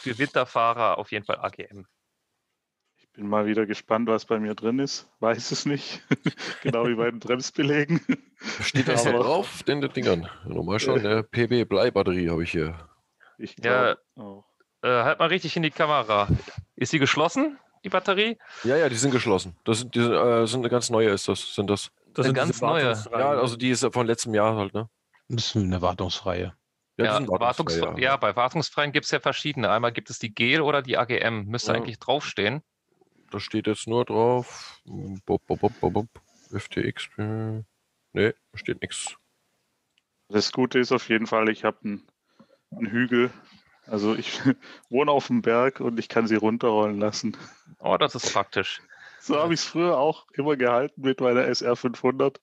Für 0.00 0.18
Winterfahrer 0.18 0.98
auf 0.98 1.12
jeden 1.12 1.24
Fall 1.24 1.38
AGM. 1.38 1.86
Ich 2.96 3.10
bin 3.12 3.28
mal 3.28 3.46
wieder 3.46 3.66
gespannt, 3.66 4.08
was 4.08 4.24
bei 4.24 4.38
mir 4.40 4.54
drin 4.54 4.78
ist. 4.78 5.08
Weiß 5.20 5.50
es 5.50 5.66
nicht. 5.66 6.02
genau 6.62 6.86
wie 6.88 6.94
bei 6.94 7.10
den 7.10 7.20
Bremsbelägen. 7.20 8.00
Steht 8.62 8.88
das 8.88 9.04
da 9.04 9.10
Aber- 9.10 9.18
drauf, 9.20 9.54
auf 9.54 9.62
den 9.64 9.80
Dingern? 9.82 10.28
Nochmal 10.46 10.80
schon, 10.80 10.98
eine 10.98 11.22
PB 11.22 11.64
Bleibatterie 11.68 12.30
habe 12.30 12.42
ich 12.42 12.50
hier. 12.50 12.88
Ich 13.38 13.56
Ja. 13.62 13.94
glaube 13.94 14.00
auch. 14.16 14.44
Äh, 14.82 14.88
halt 14.88 15.18
mal 15.18 15.28
richtig 15.28 15.56
in 15.56 15.62
die 15.62 15.70
Kamera. 15.70 16.28
Ist 16.76 16.90
sie 16.90 16.98
geschlossen, 16.98 17.58
die 17.84 17.88
Batterie? 17.88 18.38
Ja, 18.64 18.76
ja, 18.76 18.88
die 18.88 18.96
sind 18.96 19.10
geschlossen. 19.10 19.56
Das 19.64 19.80
sind, 19.80 19.94
die, 19.94 20.00
äh, 20.00 20.46
sind 20.46 20.60
eine 20.60 20.68
ganz 20.68 20.90
neue, 20.90 21.10
ist 21.10 21.28
das, 21.28 21.54
sind 21.54 21.70
das. 21.70 21.90
Das 22.14 22.26
Eine 22.26 22.34
sind 22.34 22.34
ganz 22.34 22.60
neue. 22.60 22.92
Ja, 23.12 23.30
also 23.30 23.56
die 23.56 23.70
ist 23.70 23.86
von 23.92 24.06
letztem 24.06 24.34
Jahr 24.34 24.56
halt, 24.56 24.74
ne? 24.74 24.88
Das 25.28 25.46
ist 25.46 25.56
eine 25.56 25.80
wartungsfreie. 25.80 26.52
Ja, 26.98 27.14
Wartungs 27.14 27.40
wartungsfrei, 27.40 28.00
ja. 28.00 28.16
bei 28.18 28.36
Wartungsfreien 28.36 28.92
gibt 28.92 29.06
es 29.06 29.10
ja 29.12 29.20
verschiedene. 29.20 29.70
Einmal 29.70 29.92
gibt 29.92 30.10
es 30.10 30.18
die 30.18 30.34
Gel 30.34 30.60
oder 30.60 30.82
die 30.82 30.98
AGM. 30.98 31.46
Müsste 31.46 31.72
Ja. 31.72 31.78
eigentlich 31.78 31.98
draufstehen. 31.98 32.62
Da 33.30 33.40
steht 33.40 33.66
jetzt 33.66 33.88
nur 33.88 34.04
drauf. 34.04 34.82
Bop, 34.84 35.40
bop, 35.46 35.60
bop, 35.60 35.80
bop, 35.80 35.92
bop. 35.94 36.06
FTX. 36.50 37.08
Nee, 37.16 38.34
da 38.52 38.58
steht 38.58 38.82
nichts. 38.82 39.16
Das 40.28 40.52
Gute 40.52 40.78
ist 40.78 40.92
auf 40.92 41.08
jeden 41.08 41.26
Fall, 41.26 41.48
ich 41.48 41.64
habe 41.64 41.78
einen, 41.82 42.06
einen 42.70 42.90
Hügel. 42.90 43.30
Also 43.86 44.14
ich 44.14 44.40
wohne 44.90 45.10
auf 45.10 45.26
dem 45.26 45.42
Berg 45.42 45.80
und 45.80 45.98
ich 45.98 46.08
kann 46.08 46.26
sie 46.26 46.36
runterrollen 46.36 46.98
lassen. 47.00 47.36
Oh, 47.78 47.96
das 47.96 48.14
ist 48.14 48.32
praktisch. 48.32 48.80
So 49.20 49.38
habe 49.38 49.54
ich 49.54 49.60
es 49.60 49.66
früher 49.66 49.98
auch 49.98 50.26
immer 50.32 50.56
gehalten 50.56 51.02
mit 51.02 51.20
meiner 51.20 51.42
SR500. 51.42 52.38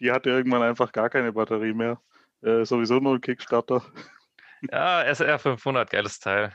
Die 0.00 0.12
hatte 0.12 0.30
irgendwann 0.30 0.62
einfach 0.62 0.92
gar 0.92 1.10
keine 1.10 1.32
Batterie 1.32 1.72
mehr. 1.72 2.00
Äh, 2.42 2.64
sowieso 2.64 2.98
nur 3.00 3.14
ein 3.14 3.20
Kickstarter. 3.20 3.82
Ja, 4.70 5.02
SR 5.02 5.38
500, 5.38 5.90
geiles 5.90 6.20
Teil. 6.20 6.54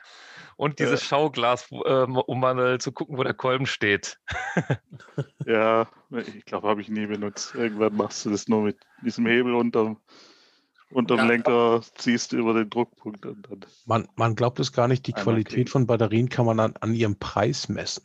Und 0.57 0.79
dieses 0.79 1.01
Ja. 1.01 1.07
Schauglas, 1.07 1.67
ähm, 1.85 2.17
um 2.17 2.39
mal 2.39 2.75
äh, 2.75 2.77
zu 2.77 2.91
gucken, 2.91 3.17
wo 3.17 3.23
der 3.23 3.33
Kolben 3.33 3.65
steht. 3.65 4.19
Ja, 5.45 5.87
ich 6.09 6.45
glaube, 6.45 6.67
habe 6.67 6.81
ich 6.81 6.89
nie 6.89 7.05
benutzt. 7.05 7.53
Irgendwann 7.53 7.95
machst 7.95 8.25
du 8.25 8.31
das 8.31 8.47
nur 8.47 8.63
mit 8.63 8.77
diesem 9.03 9.27
Hebel 9.27 9.53
unterm, 9.53 10.01
unterm 10.91 11.19
Ja. 11.19 11.25
Lenker, 11.25 11.81
ziehst 11.95 12.31
du 12.31 12.37
über 12.37 12.53
den 12.53 12.69
Druckpunkt 12.69 13.25
und 13.25 13.47
dann. 13.49 13.65
Man, 13.85 14.07
man 14.15 14.35
glaubt 14.35 14.59
es 14.59 14.71
gar 14.71 14.87
nicht, 14.87 15.07
die 15.07 15.13
Qualität 15.13 15.53
klicken. 15.53 15.71
von 15.71 15.87
Batterien 15.87 16.29
kann 16.29 16.45
man 16.45 16.59
an, 16.59 16.73
an 16.79 16.93
ihrem 16.93 17.17
Preis 17.17 17.69
messen. 17.69 18.03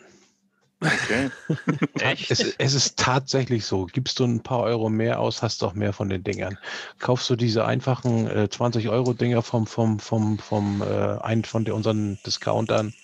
Okay. 0.82 1.30
Echt? 2.00 2.30
Es, 2.30 2.54
es 2.56 2.74
ist 2.74 2.98
tatsächlich 2.98 3.66
so. 3.66 3.84
Gibst 3.84 4.18
du 4.18 4.24
ein 4.24 4.42
paar 4.42 4.60
Euro 4.60 4.88
mehr 4.88 5.20
aus, 5.20 5.42
hast 5.42 5.60
du 5.60 5.66
auch 5.66 5.74
mehr 5.74 5.92
von 5.92 6.08
den 6.08 6.24
Dingern. 6.24 6.58
Kaufst 6.98 7.28
du 7.28 7.36
diese 7.36 7.66
einfachen 7.66 8.26
äh, 8.26 8.48
20-Euro-Dinger 8.50 9.42
vom, 9.42 9.66
vom, 9.66 9.98
vom, 9.98 10.38
vom 10.38 10.82
äh, 10.82 11.18
einen 11.20 11.44
von 11.44 11.64
der, 11.66 11.74
unseren 11.74 12.18
Discountern, 12.24 12.94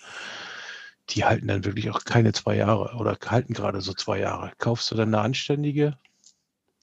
die 1.11 1.25
halten 1.25 1.49
dann 1.49 1.65
wirklich 1.65 1.91
auch 1.91 2.05
keine 2.05 2.33
zwei 2.33 2.57
Jahre 2.57 2.97
oder 2.97 3.17
halten 3.27 3.53
gerade 3.53 3.83
so 3.83 3.93
zwei 3.93 4.21
Jahre. 4.21 4.53
Kaufst 4.59 4.91
du 4.91 4.95
dann 4.95 5.15
eine 5.15 5.23
anständige, 5.23 5.99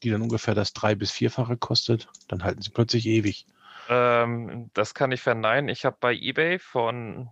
die 0.03 0.09
dann 0.09 0.21
ungefähr 0.21 0.53
das 0.55 0.73
drei- 0.73 0.95
bis 0.95 1.11
vierfache 1.11 1.57
kostet, 1.57 2.07
dann 2.27 2.43
halten 2.43 2.61
sie 2.61 2.69
plötzlich 2.69 3.05
ewig. 3.07 3.45
Ähm, 3.89 4.69
das 4.73 4.93
kann 4.93 5.11
ich 5.11 5.21
verneinen. 5.21 5.69
Ich 5.69 5.85
habe 5.85 5.97
bei 5.99 6.13
eBay 6.13 6.59
von, 6.59 7.29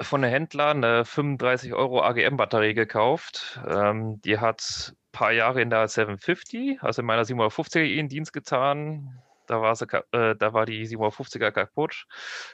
von 0.00 0.22
einem 0.22 0.32
Händler 0.32 0.70
eine 0.70 1.04
35 1.04 1.74
Euro 1.74 2.02
AGM-Batterie 2.02 2.74
gekauft. 2.74 3.60
Ähm, 3.68 4.20
die 4.22 4.38
hat 4.38 4.92
ein 4.92 4.96
paar 5.12 5.32
Jahre 5.32 5.60
in 5.60 5.70
der 5.70 5.88
750, 5.88 6.82
also 6.82 7.02
in 7.02 7.06
meiner 7.06 7.24
750er 7.24 7.82
ihren 7.82 8.08
Dienst 8.08 8.32
getan. 8.32 9.22
Da 9.46 9.60
war, 9.60 9.74
sie, 9.74 9.86
äh, 10.12 10.36
da 10.36 10.52
war 10.52 10.66
die 10.66 10.86
750er 10.86 11.50
kaputt. 11.50 12.06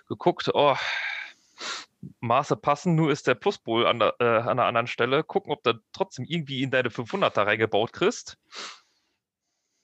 Geguckt, 0.09 0.51
oh, 0.53 0.77
Maße 2.21 2.57
passen, 2.57 2.95
nur 2.95 3.11
ist 3.11 3.27
der 3.27 3.35
Pluspol 3.35 3.87
an 3.87 3.99
der, 3.99 4.15
äh, 4.21 4.25
an 4.25 4.49
einer 4.51 4.65
anderen 4.65 4.87
Stelle. 4.87 5.25
Gucken, 5.25 5.53
ob 5.53 5.63
du 5.63 5.75
trotzdem 5.93 6.25
irgendwie 6.25 6.63
in 6.63 6.71
deine 6.71 6.91
500er 6.91 7.47
reingebaut 7.47 7.93
kriegst. 7.93 8.39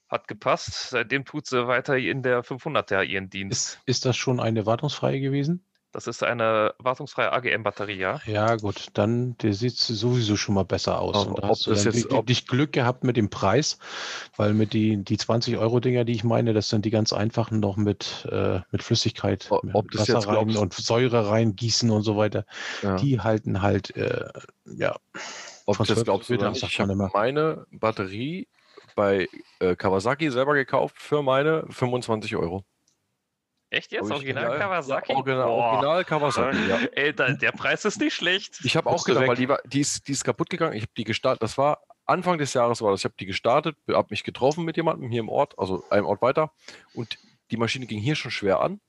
Hat 0.07 0.27
gepasst. 0.27 0.89
Seitdem 0.91 1.25
tut 1.25 1.47
sie 1.47 1.67
weiter 1.67 1.97
in 1.97 2.23
der 2.23 2.43
500er 2.43 3.03
ihren 3.03 3.29
Dienst. 3.29 3.75
Ist, 3.75 3.81
ist 3.85 4.05
das 4.05 4.17
schon 4.17 4.39
eine 4.39 4.65
wartungsfreie 4.65 5.19
gewesen? 5.19 5.65
Das 5.95 6.07
ist 6.07 6.21
eine 6.23 6.73
wartungsfreie 6.77 7.31
AGM-Batterie, 7.31 7.97
ja. 7.97 8.19
Ja, 8.25 8.57
gut, 8.57 8.87
dann 8.95 9.37
sieht 9.41 9.77
sowieso 9.77 10.35
schon 10.35 10.53
mal 10.55 10.65
besser 10.65 10.99
aus. 10.99 11.15
Aber 11.15 11.29
Und 11.35 11.41
da 11.41 11.47
hast 11.47 11.65
du 11.65 11.69
das 11.69 11.83
dann 11.85 11.93
jetzt- 11.93 12.03
wirklich 12.03 12.19
ob- 12.19 12.27
dich 12.27 12.47
Glück 12.47 12.73
gehabt 12.73 13.05
mit 13.05 13.15
dem 13.15 13.29
Preis, 13.29 13.79
weil 14.35 14.53
mit 14.53 14.73
die, 14.73 14.97
die 15.01 15.17
20-Euro-Dinger, 15.17 16.03
die 16.03 16.11
ich 16.11 16.25
meine, 16.25 16.51
das 16.53 16.67
sind 16.67 16.83
die 16.83 16.89
ganz 16.89 17.13
einfachen 17.13 17.61
noch 17.61 17.77
mit, 17.77 18.27
äh, 18.29 18.59
mit 18.71 18.83
Flüssigkeit, 18.83 19.47
mit 19.63 19.73
ob 19.73 19.89
das 19.91 20.01
Wasser 20.01 20.13
jetzt 20.15 20.27
rein 20.27 20.57
und 20.57 20.73
Säure 20.73 21.29
reingießen 21.29 21.89
und 21.89 22.01
so 22.03 22.17
weiter. 22.17 22.45
Ja. 22.81 22.97
Die 22.97 23.21
halten 23.21 23.61
halt, 23.61 23.95
äh, 23.95 24.27
ja, 24.65 24.97
Ob 25.65 25.77
du 25.77 25.83
das 25.85 25.93
12 25.95 26.03
glaubst 26.03 26.29
nicht, 26.29 26.41
sagt 26.41 26.73
ich 26.73 26.79
habe 26.81 26.93
meine 27.13 27.65
Batterie 27.71 28.49
bei 28.97 29.29
äh, 29.61 29.77
Kawasaki 29.77 30.29
selber 30.29 30.55
gekauft 30.55 30.97
für 30.99 31.23
meine 31.23 31.65
25 31.69 32.35
Euro. 32.35 32.65
Echt 33.69 33.91
jetzt? 33.91 34.05
Ich- 34.05 34.11
Original 34.11 34.51
ja, 34.51 34.57
Kawasaki? 34.57 35.11
Ja, 35.11 35.17
original, 35.17 35.47
original 35.47 36.05
Kawasaki, 36.05 36.67
ja. 36.67 36.77
Ey, 36.93 37.13
da, 37.13 37.31
der 37.31 37.51
Preis 37.51 37.83
ist 37.85 37.99
nicht 37.99 38.13
schlecht. 38.13 38.59
Ich 38.63 38.77
habe 38.77 38.89
auch 38.89 39.03
gedacht, 39.03 39.23
weg? 39.23 39.29
weil 39.29 39.35
die, 39.35 39.49
war, 39.49 39.59
die, 39.65 39.81
ist, 39.81 40.07
die 40.07 40.11
ist 40.11 40.23
kaputt 40.23 40.49
gegangen. 40.49 40.73
Ich 40.73 40.83
habe 40.83 40.91
die 40.95 41.03
gestartet. 41.03 41.41
Das 41.41 41.57
war 41.57 41.81
Anfang 42.05 42.37
des 42.37 42.53
Jahres 42.53 42.81
war 42.81 42.91
das. 42.91 43.01
Ich 43.01 43.05
habe 43.05 43.15
die 43.19 43.25
gestartet, 43.25 43.75
habe 43.89 44.07
mich 44.11 44.23
getroffen 44.23 44.63
mit 44.63 44.77
jemandem 44.77 45.09
hier 45.09 45.21
im 45.21 45.29
Ort, 45.29 45.57
also 45.57 45.83
einem 45.89 46.05
Ort 46.05 46.21
weiter. 46.21 46.51
Und 46.93 47.17
die 47.51 47.57
Maschine 47.57 47.85
ging 47.87 47.99
hier 47.99 48.15
schon 48.15 48.31
schwer 48.31 48.61
an. 48.61 48.79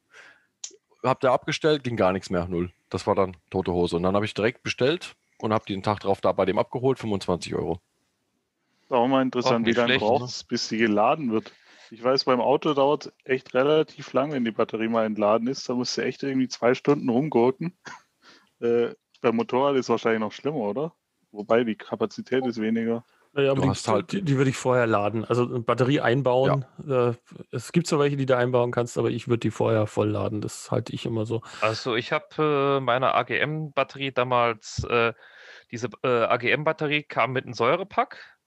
Habe 1.03 1.21
da 1.21 1.33
abgestellt, 1.33 1.85
ging 1.85 1.97
gar 1.97 2.13
nichts 2.13 2.31
mehr, 2.31 2.47
null. 2.47 2.73
Das 2.91 3.07
war 3.07 3.15
dann 3.15 3.37
tote 3.51 3.73
Hose. 3.73 3.97
Und 3.97 4.03
dann 4.03 4.15
habe 4.15 4.25
ich 4.25 4.35
direkt 4.35 4.63
bestellt 4.63 5.15
und 5.39 5.53
habe 5.53 5.65
den 5.67 5.83
Tag 5.83 6.01
drauf 6.01 6.21
da 6.21 6.33
bei 6.33 6.45
dem 6.45 6.59
abgeholt, 6.59 6.99
25 6.99 7.55
Euro. 7.55 7.81
Ist 8.85 8.93
auch 8.93 9.07
mal 9.07 9.19
Auch 9.19 9.23
interessant, 9.23 9.67
wie 9.67 9.71
nicht 9.71 9.77
lange 9.77 9.89
schlecht, 9.91 10.05
braucht 10.05 10.21
ne? 10.21 10.27
es, 10.27 10.45
bis 10.45 10.69
die 10.69 10.79
geladen 10.79 11.33
wird. 11.33 11.53
Ich 11.91 12.03
weiß, 12.03 12.25
beim 12.25 12.41
Auto 12.41 12.75
dauert 12.75 13.07
es 13.07 13.13
echt 13.25 13.55
relativ 13.55 14.13
lang, 14.13 14.33
wenn 14.33 14.45
die 14.45 14.51
Batterie 14.51 14.89
mal 14.89 15.05
entladen 15.07 15.49
ist. 15.49 15.69
Da 15.69 15.75
musst 15.75 15.97
du 15.97 16.03
echt 16.03 16.23
irgendwie 16.23 16.49
zwei 16.49 16.75
Stunden 16.75 17.09
rumgurken. 17.09 17.77
Äh, 18.59 18.95
beim 19.21 19.37
Motorrad 19.37 19.75
ist 19.75 19.81
es 19.85 19.89
wahrscheinlich 19.91 20.21
noch 20.21 20.33
schlimmer, 20.33 20.57
oder? 20.61 20.95
Wobei 21.31 21.63
die 21.63 21.77
Kapazität 21.77 22.47
ist 22.47 22.59
weniger. 22.59 23.05
Naja, 23.35 23.51
aber 23.51 23.57
Du 23.61 23.63
die, 23.65 23.69
hast 23.69 23.87
halt- 23.87 24.13
die, 24.13 24.23
die 24.23 24.39
würde 24.39 24.49
ich 24.49 24.57
vorher 24.57 24.87
laden. 24.87 25.27
Also 25.27 25.45
eine 25.45 25.61
Batterie 25.61 26.01
einbauen. 26.01 26.65
Äh, 26.89 27.13
es 27.51 27.71
gibt 27.71 27.87
zwar 27.87 27.99
welche, 27.99 28.17
die 28.17 28.25
du 28.25 28.35
einbauen 28.35 28.71
kannst, 28.73 28.97
aber 28.97 29.11
ich 29.11 29.29
würde 29.29 29.41
die 29.41 29.51
vorher 29.51 29.87
voll 29.87 30.09
laden. 30.09 30.41
Das 30.41 30.71
halte 30.71 30.95
ich 30.95 31.05
immer 31.05 31.27
so. 31.27 31.43
Also 31.61 31.97
ich 31.97 32.13
habe 32.13 32.79
äh, 32.79 32.81
meine 32.81 33.13
AGM-Batterie 33.15 34.13
damals, 34.13 34.83
äh, 34.85 35.13
diese 35.71 35.91
äh, 36.03 36.09
AGM-Batterie 36.25 37.03
kam 37.03 37.33
mit 37.33 37.45
einem 37.45 37.53
Säurepack. 37.53 38.39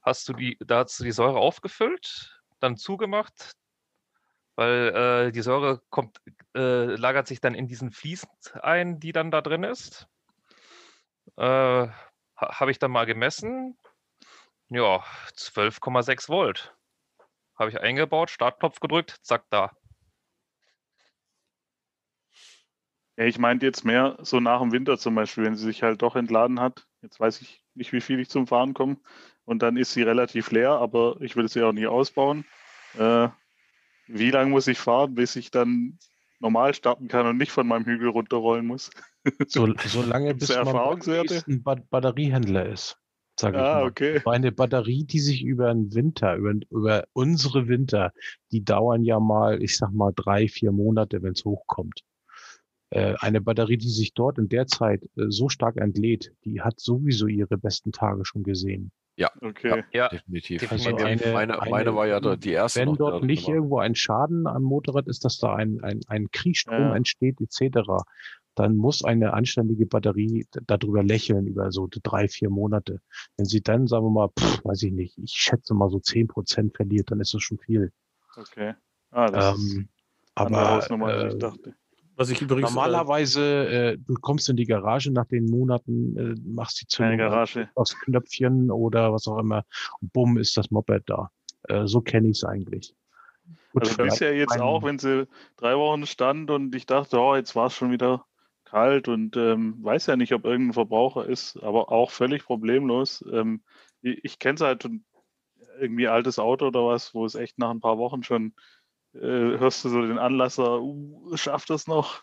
Hast 0.00 0.28
du 0.28 0.32
die, 0.32 0.56
da 0.64 0.84
hast 0.84 1.00
du 1.00 1.04
die 1.04 1.10
Säure 1.10 1.38
aufgefüllt, 1.38 2.35
dann 2.66 2.76
zugemacht, 2.76 3.56
weil 4.56 5.28
äh, 5.28 5.32
die 5.32 5.42
Säure 5.42 5.82
kommt, 5.90 6.20
äh, 6.54 6.96
lagert 6.96 7.26
sich 7.28 7.40
dann 7.40 7.54
in 7.54 7.68
diesen 7.68 7.90
Fliesen 7.92 8.28
ein, 8.60 8.98
die 8.98 9.12
dann 9.12 9.30
da 9.30 9.40
drin 9.40 9.62
ist. 9.62 10.08
Äh, 11.36 11.42
ha- 11.42 11.92
habe 12.36 12.70
ich 12.70 12.78
dann 12.78 12.90
mal 12.90 13.06
gemessen. 13.06 13.78
Ja, 14.68 15.04
12,6 15.34 16.28
Volt. 16.28 16.74
Habe 17.58 17.70
ich 17.70 17.80
eingebaut, 17.80 18.30
Startknopf 18.30 18.80
gedrückt, 18.80 19.18
zack, 19.22 19.46
da. 19.50 19.72
Ich 23.16 23.38
meinte 23.38 23.64
jetzt 23.66 23.84
mehr 23.84 24.16
so 24.20 24.40
nach 24.40 24.60
dem 24.60 24.72
Winter 24.72 24.98
zum 24.98 25.14
Beispiel, 25.14 25.44
wenn 25.44 25.56
sie 25.56 25.64
sich 25.64 25.82
halt 25.82 26.02
doch 26.02 26.16
entladen 26.16 26.60
hat. 26.60 26.86
Jetzt 27.02 27.18
weiß 27.18 27.40
ich 27.40 27.62
nicht, 27.74 27.92
wie 27.92 28.00
viel 28.00 28.20
ich 28.20 28.28
zum 28.28 28.46
Fahren 28.46 28.74
komme. 28.74 28.98
Und 29.46 29.62
dann 29.62 29.76
ist 29.76 29.92
sie 29.92 30.02
relativ 30.02 30.50
leer, 30.50 30.72
aber 30.72 31.16
ich 31.20 31.36
will 31.36 31.48
sie 31.48 31.62
auch 31.62 31.72
nicht 31.72 31.86
ausbauen. 31.86 32.44
Äh, 32.98 33.28
wie 34.08 34.30
lange 34.30 34.50
muss 34.50 34.66
ich 34.66 34.78
fahren, 34.78 35.14
bis 35.14 35.36
ich 35.36 35.50
dann 35.50 35.98
normal 36.40 36.74
starten 36.74 37.08
kann 37.08 37.26
und 37.26 37.38
nicht 37.38 37.52
von 37.52 37.66
meinem 37.66 37.84
Hügel 37.84 38.08
runterrollen 38.08 38.66
muss? 38.66 38.90
So, 39.48 39.66
so 39.84 40.02
lange, 40.02 40.36
bis 40.36 40.50
man 40.50 41.00
nächsten 41.04 41.60
ba 41.64 41.74
Batteriehändler 41.90 42.66
ist, 42.66 42.96
sage 43.36 43.56
ich 43.56 43.62
ah, 43.64 43.80
mal. 43.80 43.88
okay. 43.88 44.20
So 44.24 44.30
eine 44.30 44.52
Batterie, 44.52 45.02
die 45.02 45.18
sich 45.18 45.42
über 45.42 45.74
den 45.74 45.92
Winter, 45.92 46.36
über, 46.36 46.54
über 46.70 47.08
unsere 47.12 47.66
Winter, 47.66 48.12
die 48.52 48.64
dauern 48.64 49.02
ja 49.02 49.18
mal, 49.18 49.60
ich 49.60 49.76
sag 49.76 49.90
mal, 49.90 50.12
drei, 50.14 50.46
vier 50.46 50.70
Monate, 50.70 51.24
wenn 51.24 51.32
es 51.32 51.44
hochkommt. 51.44 52.04
Äh, 52.90 53.14
eine 53.18 53.40
Batterie, 53.40 53.78
die 53.78 53.88
sich 53.88 54.14
dort 54.14 54.38
in 54.38 54.48
der 54.48 54.68
Zeit 54.68 55.02
äh, 55.16 55.24
so 55.28 55.48
stark 55.48 55.76
entlädt, 55.76 56.32
die 56.44 56.60
hat 56.60 56.78
sowieso 56.78 57.26
ihre 57.26 57.58
besten 57.58 57.90
Tage 57.90 58.24
schon 58.24 58.44
gesehen. 58.44 58.92
Okay. 59.40 59.84
Ja, 59.92 60.08
Definitiv. 60.08 60.70
Also 60.70 60.90
Definitiv. 60.90 61.26
eine- 61.26 61.32
meine, 61.34 61.60
eine- 61.62 61.70
meine 61.70 61.94
war 61.94 62.06
ja 62.06 62.20
die 62.36 62.50
erste. 62.52 62.80
Wenn 62.80 62.94
dort 62.96 63.22
nicht 63.24 63.46
war- 63.46 63.54
irgendwo 63.54 63.78
ein 63.78 63.94
Schaden 63.94 64.46
am 64.46 64.62
Motorrad 64.62 65.06
ist, 65.08 65.24
dass 65.24 65.38
da 65.38 65.54
ein, 65.54 65.80
ein, 65.82 66.00
ein 66.08 66.30
Kriegsstrom 66.30 66.78
Ja. 66.90 66.94
entsteht, 66.96 67.40
etc., 67.40 68.02
dann 68.54 68.76
muss 68.76 69.04
eine 69.04 69.34
anständige 69.34 69.84
Batterie 69.86 70.46
darüber 70.66 71.02
lächeln 71.02 71.46
über 71.46 71.70
so 71.72 71.88
drei, 71.90 72.26
vier 72.28 72.48
Monate. 72.50 73.00
Wenn 73.36 73.44
sie 73.46 73.60
dann, 73.60 73.86
sagen 73.86 74.06
wir 74.06 74.10
mal, 74.10 74.28
pff, 74.38 74.64
weiß 74.64 74.82
ich 74.84 74.92
nicht, 74.92 75.18
ich 75.18 75.32
schätze 75.32 75.74
mal 75.74 75.90
so 75.90 75.98
zehn 75.98 76.26
Prozent 76.26 76.74
verliert, 76.74 77.10
dann 77.10 77.20
ist 77.20 77.34
das 77.34 77.42
schon 77.42 77.58
viel. 77.58 77.92
Okay. 78.36 78.74
Ah, 79.10 79.26
das 79.26 79.58
ist 79.58 79.76
Ähm, 79.76 79.88
andere 80.34 80.60
aber 80.62 80.74
Hausnummer, 80.76 81.06
als 81.08 81.22
äh, 81.24 81.28
ich 81.28 81.38
dachte. 81.38 81.74
Was 82.16 82.30
ich 82.30 82.40
übrigens. 82.40 82.70
Äh, 82.70 82.74
normalerweise, 82.74 83.42
äh, 83.68 83.98
du 83.98 84.14
kommst 84.14 84.48
in 84.48 84.56
die 84.56 84.64
Garage 84.66 85.12
nach 85.12 85.26
den 85.26 85.44
Monaten, 85.46 86.16
äh, 86.16 86.34
machst 86.44 86.80
die 86.80 86.86
Zündung 86.86 87.18
Garage. 87.18 87.68
aufs 87.74 87.98
Knöpfchen 88.00 88.70
oder 88.70 89.12
was 89.12 89.28
auch 89.28 89.38
immer 89.38 89.64
und 90.00 90.12
bumm 90.12 90.38
ist 90.38 90.56
das 90.56 90.70
Moped 90.70 91.04
da. 91.06 91.30
Äh, 91.64 91.86
so 91.86 92.00
kenne 92.00 92.28
ich 92.28 92.38
es 92.38 92.44
eigentlich. 92.44 92.94
Gut, 93.72 93.82
Also 93.82 94.02
bisher 94.02 94.34
jetzt 94.34 94.52
einen- 94.52 94.62
auch, 94.62 94.82
wenn 94.82 94.98
sie 94.98 95.28
drei 95.56 95.76
Wochen 95.76 96.06
stand 96.06 96.50
und 96.50 96.74
ich 96.74 96.86
dachte, 96.86 97.18
oh, 97.20 97.36
jetzt 97.36 97.54
war 97.54 97.66
es 97.66 97.74
schon 97.74 97.90
wieder 97.92 98.24
kalt 98.64 99.06
und 99.08 99.36
ähm, 99.36 99.76
weiß 99.84 100.06
ja 100.06 100.16
nicht, 100.16 100.32
ob 100.32 100.44
irgendein 100.44 100.72
Verbraucher 100.72 101.26
ist, 101.28 101.56
aber 101.62 101.92
auch 101.92 102.10
völlig 102.10 102.44
problemlos. 102.44 103.24
Ähm, 103.30 103.62
ich 104.02 104.24
ich 104.24 104.38
kenne 104.38 104.54
es 104.54 104.60
halt 104.62 104.82
schon, 104.82 105.04
irgendwie 105.78 106.08
altes 106.08 106.38
Auto 106.38 106.68
oder 106.68 106.86
was, 106.86 107.12
wo 107.14 107.24
es 107.26 107.34
echt 107.34 107.58
nach 107.58 107.70
ein 107.70 107.80
paar 107.80 107.98
Wochen 107.98 108.22
schon 108.22 108.46
äh, 108.46 108.52
hörst 109.20 109.84
du 109.84 109.88
so 109.88 110.00
den 110.02 110.18
Anlasser, 110.18 110.80
uh, 110.80 111.36
schafft 111.36 111.70
das 111.70 111.86
noch? 111.86 112.22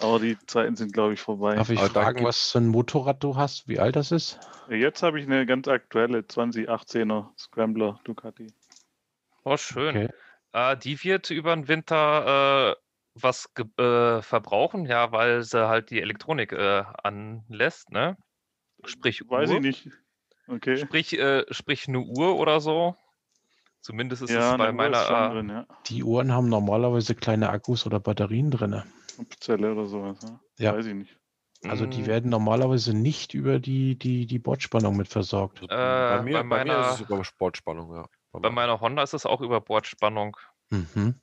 Aber 0.00 0.18
die 0.18 0.36
Zeiten 0.46 0.74
sind, 0.76 0.92
glaube 0.92 1.14
ich, 1.14 1.20
vorbei. 1.20 1.54
Darf 1.54 1.70
ich 1.70 1.78
Aber 1.78 1.88
fragen, 1.88 2.24
was 2.24 2.50
für 2.50 2.58
ein 2.58 2.68
Motorrad 2.68 3.22
du 3.22 3.36
hast, 3.36 3.68
wie 3.68 3.78
alt 3.78 3.96
das 3.96 4.10
ist? 4.10 4.40
Jetzt 4.68 5.02
habe 5.02 5.20
ich 5.20 5.26
eine 5.26 5.44
ganz 5.44 5.68
aktuelle 5.68 6.20
2018er 6.20 7.28
Scrambler 7.38 8.00
Ducati. 8.04 8.52
oh 9.44 9.56
schön. 9.56 9.96
Okay. 9.96 10.08
Äh, 10.52 10.76
die 10.76 11.02
wird 11.04 11.30
über 11.30 11.54
den 11.54 11.68
Winter 11.68 12.72
äh, 12.72 12.82
was 13.14 13.48
äh, 13.56 14.22
verbrauchen, 14.22 14.86
ja, 14.86 15.12
weil 15.12 15.42
sie 15.42 15.68
halt 15.68 15.90
die 15.90 16.00
Elektronik 16.00 16.52
äh, 16.52 16.84
anlässt, 17.02 17.90
ne? 17.90 18.16
Sprich 18.84 19.22
Weiß 19.28 19.50
Uhr. 19.50 19.56
ich 19.56 19.62
nicht. 19.62 19.88
Okay. 20.48 20.76
Sprich, 20.76 21.18
äh, 21.18 21.44
sprich 21.50 21.88
eine 21.88 22.00
Uhr 22.00 22.36
oder 22.36 22.60
so. 22.60 22.96
Zumindest 23.82 24.22
ist 24.22 24.30
Ja, 24.30 24.52
es 24.52 24.58
bei 24.58 24.72
meiner. 24.72 24.96
Äh, 25.02 25.30
drin, 25.34 25.48
ja. 25.50 25.66
Die 25.86 26.04
Uhren 26.04 26.32
haben 26.32 26.48
normalerweise 26.48 27.14
kleine 27.14 27.50
Akkus 27.50 27.84
oder 27.84 27.98
Batterien 28.00 28.50
drin. 28.50 28.82
Zelle 29.40 29.72
oder 29.72 29.86
sowas. 29.86 30.18
Ja. 30.22 30.40
Ja. 30.58 30.76
Weiß 30.76 30.86
ich 30.86 30.94
nicht. 30.94 31.18
Also 31.64 31.86
die 31.86 32.00
mh, 32.00 32.06
werden 32.06 32.30
normalerweise 32.30 32.96
nicht 32.96 33.34
über 33.34 33.58
die, 33.60 33.96
die, 33.96 34.26
die 34.26 34.38
Bordspannung 34.38 34.96
mit 34.96 35.08
versorgt. 35.08 35.62
Äh, 35.62 35.66
bei, 35.68 36.22
mir, 36.22 36.32
bei 36.32 36.42
bei, 36.42 36.42
mir 36.42 36.48
meiner- 36.72 36.80
ist 36.88 36.94
es 36.94 37.00
über 37.00 37.24
Sportspannung, 37.24 37.94
ja. 37.94 38.06
bei 38.32 38.40
meiner- 38.40 38.54
meiner 38.54 38.80
Honda 38.80 39.02
ist 39.02 39.14
es 39.14 39.26
auch 39.26 39.40
über 39.40 39.60
Bordspannung. 39.60 40.36
Mhm. 40.70 41.20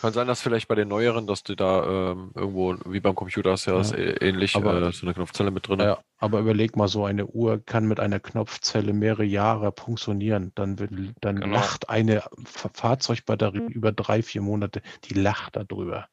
Kann 0.00 0.12
sein, 0.12 0.26
dass 0.26 0.40
vielleicht 0.40 0.66
bei 0.68 0.74
den 0.74 0.88
neueren, 0.88 1.26
dass 1.26 1.42
du 1.42 1.54
da 1.54 2.12
ähm, 2.12 2.30
irgendwo, 2.34 2.74
wie 2.86 3.00
beim 3.00 3.14
Computer 3.14 3.52
hast, 3.52 3.66
ja, 3.66 3.74
Ja. 3.74 3.80
ist 3.80 3.92
äh, 3.92 4.12
ähnlich, 4.26 4.56
Aber- 4.56 4.80
äh, 4.80 4.92
so 4.92 5.04
eine 5.06 5.14
Knopfzelle 5.14 5.50
mit 5.50 5.68
drin. 5.68 5.80
Ja, 5.80 5.98
aber 6.18 6.40
überleg 6.40 6.76
mal, 6.76 6.88
so 6.88 7.04
eine 7.04 7.26
Uhr 7.26 7.62
kann 7.64 7.86
mit 7.86 8.00
einer 8.00 8.18
Knopfzelle 8.20 8.92
mehrere 8.92 9.24
Jahre 9.24 9.72
funktionieren. 9.76 10.52
Dann, 10.54 10.78
will, 10.78 11.12
dann 11.20 11.40
Genau. 11.40 11.54
lacht 11.56 11.90
eine 11.90 12.22
Fa- 12.44 12.70
Fahrzeugbatterie 12.72 13.66
über 13.68 13.92
drei, 13.92 14.22
vier 14.22 14.40
Monate, 14.42 14.80
die 15.04 15.14
lacht 15.14 15.56
darüber. 15.56 16.08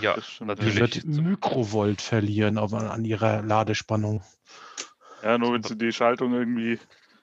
Ja, 0.00 0.16
ja. 0.16 0.22
Die 0.38 0.44
natürlich. 0.44 0.78
wird 0.78 1.04
Mikrovolt 1.06 2.00
verlieren 2.02 2.58
auf, 2.58 2.74
an 2.74 3.04
ihrer 3.04 3.40
Ladespannung. 3.42 4.22
Ja, 5.22 5.38
nur 5.38 5.52
wenn 5.52 5.62
sie 5.62 5.76
die 5.78 5.92
Schaltung 5.92 6.32
irgendwie 6.34 6.78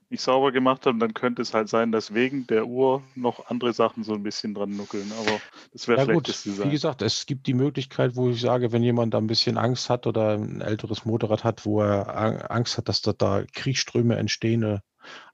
nicht 0.10 0.22
sauber 0.22 0.52
gemacht 0.52 0.86
haben, 0.86 1.00
dann 1.00 1.14
könnte 1.14 1.42
es 1.42 1.54
halt 1.54 1.70
sein, 1.70 1.92
dass 1.92 2.14
wegen 2.14 2.48
der 2.48 2.66
Uhr 2.66 3.04
noch 3.16 3.48
andere 3.48 3.74
Sachen 3.74 4.04
so 4.04 4.14
ein 4.14 4.24
bisschen 4.24 4.54
dran 4.54 4.76
nuckeln. 4.76 5.12
Aber 5.20 5.40
das 5.74 5.88
wäre 5.88 6.00
Ja 6.00 6.06
gut, 6.06 6.28
schlechtes 6.28 6.44
wie 6.44 6.52
Design. 6.52 6.72
gesagt, 6.72 7.02
es 7.02 7.26
gibt 7.26 7.46
die 7.48 7.54
Möglichkeit, 7.54 8.16
wo 8.16 8.30
ich 8.30 8.40
sage, 8.40 8.72
wenn 8.72 8.84
jemand 8.84 9.14
da 9.14 9.18
ein 9.18 9.28
bisschen 9.28 9.58
Angst 9.58 9.90
hat 9.90 10.08
oder 10.08 10.34
ein 10.34 10.62
älteres 10.62 11.06
Motorrad 11.06 11.44
hat, 11.44 11.66
wo 11.66 11.82
er 11.82 12.16
Ang- 12.16 12.42
Angst 12.44 12.78
hat, 12.78 12.88
dass 12.88 13.02
da, 13.02 13.14
da 13.14 13.44
Kriegsströme 13.54 14.16
entstehen, 14.16 14.64
äh, 14.64 14.80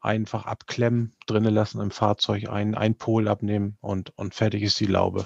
einfach 0.02 0.46
abklemmen, 0.46 1.16
drinnen 1.26 1.54
lassen 1.54 1.82
im 1.82 1.92
Fahrzeug, 1.92 2.50
ein, 2.50 2.76
ein 2.76 2.96
Pol 2.96 3.28
abnehmen 3.28 3.78
und, 3.82 4.12
und 4.18 4.36
fertig 4.36 4.64
ist 4.64 4.80
die 4.80 4.86
Laube. 4.86 5.26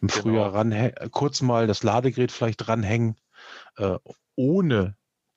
Im 0.00 0.08
Genau. 0.08 0.22
Frühjahr 0.22 0.54
ran, 0.54 0.92
kurz 1.10 1.40
mal 1.42 1.66
das 1.66 1.82
Ladegerät 1.82 2.32
vielleicht 2.32 2.66
dranhängen, 2.66 3.16
äh, 3.76 3.96
ohne 4.34 4.96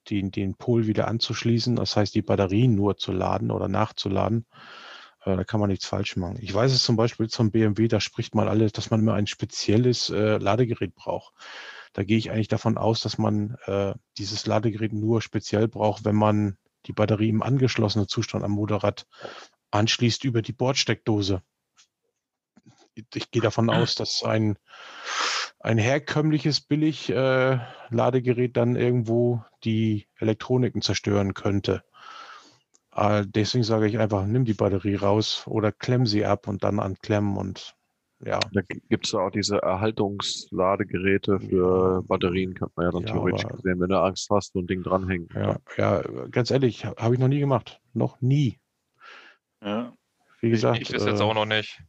den, 0.10 0.32
den 0.32 0.56
Pol 0.56 0.88
wieder 0.88 1.08
anzuschließen, 1.08 1.76
das 1.76 1.96
heißt 1.96 2.16
die 2.16 2.22
Batterien 2.22 2.76
nur 2.76 2.98
zu 2.98 3.12
laden 3.12 3.52
oder 3.52 3.68
nachzuladen. 3.68 4.46
Äh, 5.24 5.36
da 5.36 5.44
kann 5.44 5.60
man 5.60 5.70
nichts 5.70 5.86
falsch 5.86 6.16
machen. 6.16 6.38
Ich 6.42 6.54
weiß 6.54 6.72
es 6.72 6.84
zum 6.84 6.96
Beispiel 6.96 7.28
zum 7.30 7.52
BMW, 7.52 7.88
da 7.88 8.00
spricht 8.00 8.36
man 8.36 8.48
alles, 8.48 8.72
dass 8.72 8.90
man 8.90 9.00
immer 9.00 9.14
ein 9.14 9.28
spezielles 9.28 10.10
äh, 10.10 10.38
Ladegerät 10.38 10.96
braucht. 10.96 11.34
Da 11.94 12.04
gehe 12.04 12.18
ich 12.18 12.32
eigentlich 12.32 12.48
davon 12.48 12.78
aus, 12.78 13.02
dass 13.02 13.18
man 13.18 13.58
äh, 13.66 13.94
dieses 14.18 14.46
Ladegerät 14.46 14.94
nur 14.94 15.22
speziell 15.22 15.68
braucht, 15.68 16.06
wenn 16.06 16.16
man 16.16 16.58
die 16.86 16.94
Batterie 16.94 17.30
im 17.30 17.44
angeschlossenen 17.44 18.08
Zustand 18.08 18.44
am 18.44 18.52
Motorrad 18.52 19.06
anschließt 19.72 20.24
über 20.24 20.42
die 20.42 20.54
Bordsteckdose. 20.54 21.42
Ich 23.14 23.32
gehe 23.32 23.42
davon 23.42 23.70
aus, 23.70 23.96
dass 23.96 24.24
ein, 24.24 24.58
ein 25.60 25.78
herkömmliches 25.78 26.62
billig 26.62 27.10
äh, 27.10 27.60
Ladegerät 27.90 28.56
dann 28.58 28.76
irgendwo 28.76 29.44
die 29.64 30.08
Elektroniken 30.20 30.82
zerstören 30.82 31.34
könnte. 31.34 31.84
Äh, 32.96 33.26
deswegen 33.28 33.64
sage 33.64 33.88
ich 33.88 34.00
einfach, 34.00 34.26
nimm 34.26 34.46
die 34.46 34.54
Batterie 34.54 34.96
raus 34.96 35.44
oder 35.48 35.72
klemm 35.72 36.06
sie 36.06 36.26
ab 36.26 36.48
und 36.48 36.64
dann 36.64 36.80
anklemmen 36.80 37.38
und 37.38 37.76
ja. 38.26 38.38
Da 38.52 38.60
gibt 38.90 39.06
es 39.08 39.16
auch 39.16 39.30
diese 39.30 39.62
Erhaltungsladegeräte 39.62 41.40
für 41.40 42.04
Batterien, 42.04 42.54
kann 42.54 42.70
man 42.76 42.86
ja 42.88 42.92
dann 42.92 43.04
Ja, 43.04 43.14
theoretisch 43.14 43.46
aber- 43.46 43.56
gesehen, 43.56 43.80
wenn 43.80 43.88
du 43.90 43.98
Angst 44.02 44.30
hast, 44.30 44.52
so 44.52 44.60
ein 44.60 44.68
Ding 44.68 44.84
dranhängen. 44.84 45.30
Ja, 45.34 45.58
ja, 45.78 46.02
ganz 46.30 46.52
ehrlich, 46.52 46.86
habe 46.86 47.14
ich 47.14 47.20
noch 47.20 47.30
nie 47.30 47.40
gemacht. 47.40 47.80
Noch 47.94 48.20
nie. 48.20 48.60
Ja. 49.64 49.94
Wie 50.42 50.50
gesagt, 50.50 50.82
Ich 50.82 50.92
wüsste 50.92 51.10
jetzt 51.12 51.22
äh, 51.22 51.24
auch 51.24 51.34
noch 51.34 51.46
nicht. 51.46 51.82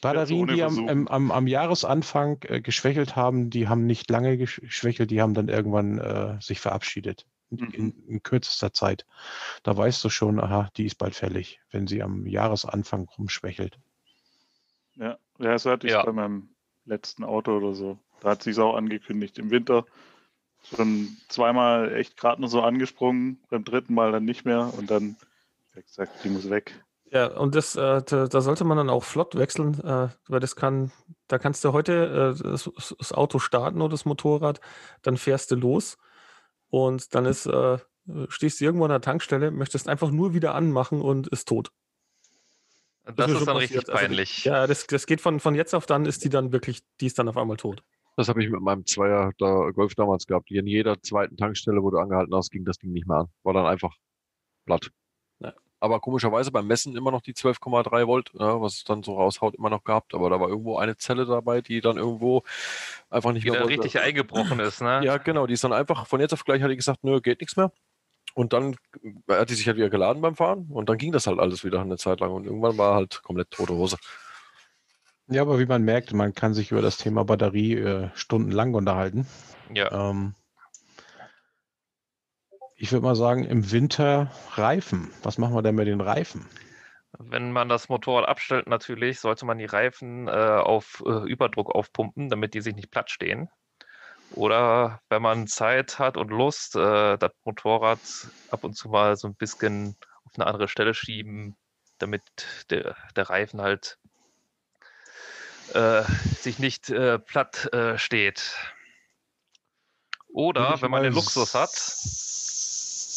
Batterien, 0.00 0.46
die 0.48 0.62
am, 0.62 0.88
am, 0.88 1.08
am, 1.08 1.30
am 1.30 1.46
Jahresanfang 1.46 2.38
äh, 2.42 2.60
geschwächelt 2.60 3.16
haben, 3.16 3.50
die 3.50 3.68
haben 3.68 3.86
nicht 3.86 4.10
lange 4.10 4.32
gesch- 4.34 4.60
geschwächelt, 4.60 5.10
die 5.10 5.20
haben 5.22 5.34
dann 5.34 5.48
irgendwann 5.48 5.98
äh, 5.98 6.40
sich 6.40 6.60
verabschiedet. 6.60 7.26
In, 7.48 7.58
Mhm. 7.58 7.70
in, 7.74 8.06
in 8.08 8.22
kürzester 8.24 8.72
Zeit. 8.72 9.06
Da 9.62 9.76
weißt 9.76 10.02
du 10.02 10.08
schon, 10.08 10.40
aha, 10.40 10.68
die 10.76 10.84
ist 10.84 10.96
bald 10.96 11.14
fällig, 11.14 11.60
wenn 11.70 11.86
sie 11.86 12.02
am 12.02 12.26
Jahresanfang 12.26 13.08
rumschwächelt. 13.16 13.78
Ja, 14.96 15.16
ja 15.38 15.56
so 15.56 15.70
hatte 15.70 15.86
ich 15.86 15.92
Ja. 15.92 16.02
bei 16.04 16.10
meinem 16.10 16.48
letzten 16.86 17.22
Auto 17.22 17.56
oder 17.56 17.74
so. 17.74 18.00
Da 18.20 18.30
hat 18.30 18.42
sich 18.42 18.58
auch 18.58 18.74
angekündigt. 18.74 19.38
Im 19.38 19.50
Winter 19.52 19.86
schon 20.64 21.16
zweimal 21.28 21.94
echt 21.94 22.16
gerade 22.16 22.40
nur 22.40 22.50
so 22.50 22.62
angesprungen, 22.62 23.38
beim 23.48 23.62
dritten 23.62 23.94
Mal 23.94 24.10
dann 24.10 24.24
nicht 24.24 24.44
mehr 24.44 24.74
und 24.76 24.90
dann 24.90 25.14
wie 25.74 25.82
gesagt, 25.82 26.24
die 26.24 26.30
muss 26.30 26.50
weg. 26.50 26.84
Ja, 27.10 27.26
und 27.28 27.54
das, 27.54 27.76
äh, 27.76 28.02
da, 28.02 28.26
da 28.26 28.40
sollte 28.40 28.64
man 28.64 28.76
dann 28.76 28.90
auch 28.90 29.04
flott 29.04 29.36
wechseln, 29.36 29.80
äh, 29.84 30.08
weil 30.28 30.40
das 30.40 30.56
kann, 30.56 30.90
da 31.28 31.38
kannst 31.38 31.64
du 31.64 31.72
heute 31.72 32.36
äh, 32.36 32.42
das, 32.42 32.70
das 32.98 33.12
Auto 33.12 33.38
starten 33.38 33.80
oder 33.80 33.90
das 33.90 34.04
Motorrad, 34.04 34.60
dann 35.02 35.16
fährst 35.16 35.50
du 35.50 35.56
los 35.56 35.98
und 36.68 37.14
dann 37.14 37.24
ist, 37.26 37.46
äh, 37.46 37.78
stehst 38.28 38.60
du 38.60 38.64
irgendwo 38.64 38.84
an 38.84 38.90
der 38.90 39.00
Tankstelle, 39.00 39.50
möchtest 39.52 39.88
einfach 39.88 40.10
nur 40.10 40.34
wieder 40.34 40.54
anmachen 40.54 41.00
und 41.00 41.28
ist 41.28 41.46
tot. 41.46 41.70
Das 43.04 43.28
mir 43.28 43.32
ist 43.34 43.38
schon 43.38 43.46
dann 43.46 43.56
richtig 43.58 43.76
passiert. 43.76 43.90
Also, 43.90 44.06
peinlich. 44.06 44.44
Ja, 44.44 44.66
das, 44.66 44.86
das 44.88 45.06
geht 45.06 45.20
von, 45.20 45.38
von 45.38 45.54
jetzt 45.54 45.74
auf 45.74 45.86
dann, 45.86 46.06
ist 46.06 46.24
die 46.24 46.28
dann 46.28 46.52
wirklich, 46.52 46.80
die 47.00 47.06
ist 47.06 47.18
dann 47.18 47.28
auf 47.28 47.36
einmal 47.36 47.56
tot. 47.56 47.84
Das 48.16 48.28
habe 48.28 48.42
ich 48.42 48.50
mit 48.50 48.60
meinem 48.62 48.84
Zweier 48.84 49.30
da 49.38 49.70
Golf 49.70 49.94
damals 49.94 50.26
gehabt. 50.26 50.50
In 50.50 50.66
jeder 50.66 51.00
zweiten 51.02 51.36
Tankstelle, 51.36 51.82
wo 51.82 51.90
du 51.90 51.98
angehalten 51.98 52.34
hast, 52.34 52.50
ging 52.50 52.64
das 52.64 52.78
Ding 52.78 52.92
nicht 52.92 53.06
mehr 53.06 53.18
an. 53.18 53.26
War 53.44 53.52
dann 53.52 53.66
einfach 53.66 53.94
platt. 54.64 54.90
Aber 55.78 56.00
komischerweise 56.00 56.50
beim 56.50 56.66
Messen 56.66 56.96
immer 56.96 57.10
noch 57.10 57.20
die 57.20 57.34
12,3 57.34 58.06
Volt, 58.06 58.30
ja, 58.34 58.60
was 58.60 58.76
es 58.76 58.84
dann 58.84 59.02
so 59.02 59.14
raushaut, 59.16 59.54
immer 59.54 59.68
noch 59.70 59.84
gehabt. 59.84 60.14
Aber 60.14 60.30
da 60.30 60.40
war 60.40 60.48
irgendwo 60.48 60.78
eine 60.78 60.96
Zelle 60.96 61.26
dabei, 61.26 61.60
die 61.60 61.80
dann 61.80 61.98
irgendwo 61.98 62.42
einfach 63.10 63.32
nicht 63.32 63.44
Die 63.44 63.50
mehr 63.50 63.60
wollte. 63.60 63.74
richtig 63.74 64.00
eingebrochen 64.00 64.58
ist, 64.60 64.80
ne? 64.80 65.00
Ja, 65.04 65.18
genau. 65.18 65.46
Die 65.46 65.54
ist 65.54 65.64
dann 65.64 65.72
einfach 65.74 66.06
von 66.06 66.20
jetzt 66.20 66.32
auf 66.32 66.44
gleich 66.44 66.62
hat 66.62 66.70
die 66.70 66.76
gesagt, 66.76 67.04
nö, 67.04 67.20
geht 67.20 67.40
nichts 67.40 67.56
mehr. 67.56 67.72
Und 68.34 68.52
dann 68.52 68.76
hat 69.30 69.50
die 69.50 69.54
sich 69.54 69.66
halt 69.66 69.76
wieder 69.76 69.88
geladen 69.90 70.20
beim 70.20 70.36
Fahren 70.36 70.66
und 70.70 70.88
dann 70.88 70.98
ging 70.98 71.12
das 71.12 71.26
halt 71.26 71.38
alles 71.38 71.64
wieder 71.64 71.80
eine 71.80 71.96
Zeit 71.96 72.20
lang 72.20 72.32
und 72.32 72.44
irgendwann 72.44 72.76
war 72.76 72.94
halt 72.94 73.22
komplett 73.22 73.50
tote 73.50 73.74
Hose. 73.74 73.96
Ja, 75.28 75.42
aber 75.42 75.58
wie 75.58 75.66
man 75.66 75.82
merkt, 75.82 76.12
man 76.12 76.34
kann 76.34 76.54
sich 76.54 76.70
über 76.70 76.82
das 76.82 76.98
Thema 76.98 77.24
Batterie 77.24 77.74
äh, 77.74 78.08
stundenlang 78.14 78.74
unterhalten. 78.74 79.26
Ja. 79.72 80.10
Ähm, 80.10 80.34
ich 82.76 82.92
würde 82.92 83.04
mal 83.04 83.16
sagen, 83.16 83.44
im 83.44 83.70
Winter 83.70 84.30
Reifen. 84.52 85.10
Was 85.22 85.38
machen 85.38 85.54
wir 85.54 85.62
denn 85.62 85.74
mit 85.74 85.86
den 85.86 86.00
Reifen? 86.00 86.46
Wenn 87.18 87.50
man 87.50 87.68
das 87.70 87.88
Motorrad 87.88 88.28
abstellt, 88.28 88.66
natürlich, 88.66 89.20
sollte 89.20 89.46
man 89.46 89.58
die 89.58 89.64
Reifen 89.64 90.28
äh, 90.28 90.30
auf 90.30 91.02
äh, 91.06 91.26
Überdruck 91.26 91.74
aufpumpen, 91.74 92.28
damit 92.28 92.52
die 92.52 92.60
sich 92.60 92.74
nicht 92.74 92.90
platt 92.90 93.10
stehen. 93.10 93.48
Oder 94.32 95.00
wenn 95.08 95.22
man 95.22 95.46
Zeit 95.46 95.98
hat 95.98 96.18
und 96.18 96.30
Lust, 96.30 96.76
äh, 96.76 97.16
das 97.16 97.32
Motorrad 97.44 98.00
ab 98.50 98.64
und 98.64 98.74
zu 98.74 98.90
mal 98.90 99.16
so 99.16 99.28
ein 99.28 99.34
bisschen 99.34 99.96
auf 100.24 100.32
eine 100.34 100.46
andere 100.46 100.68
Stelle 100.68 100.92
schieben, 100.92 101.56
damit 101.98 102.22
der, 102.68 102.96
der 103.14 103.30
Reifen 103.30 103.62
halt 103.62 103.98
äh, 105.72 106.02
sich 106.40 106.58
nicht 106.58 106.90
äh, 106.90 107.18
platt 107.18 107.72
äh, 107.72 107.96
steht. 107.96 108.54
Oder 110.28 110.82
wenn 110.82 110.90
man 110.90 111.02
den 111.02 111.14
Luxus 111.14 111.54
hat, 111.54 111.70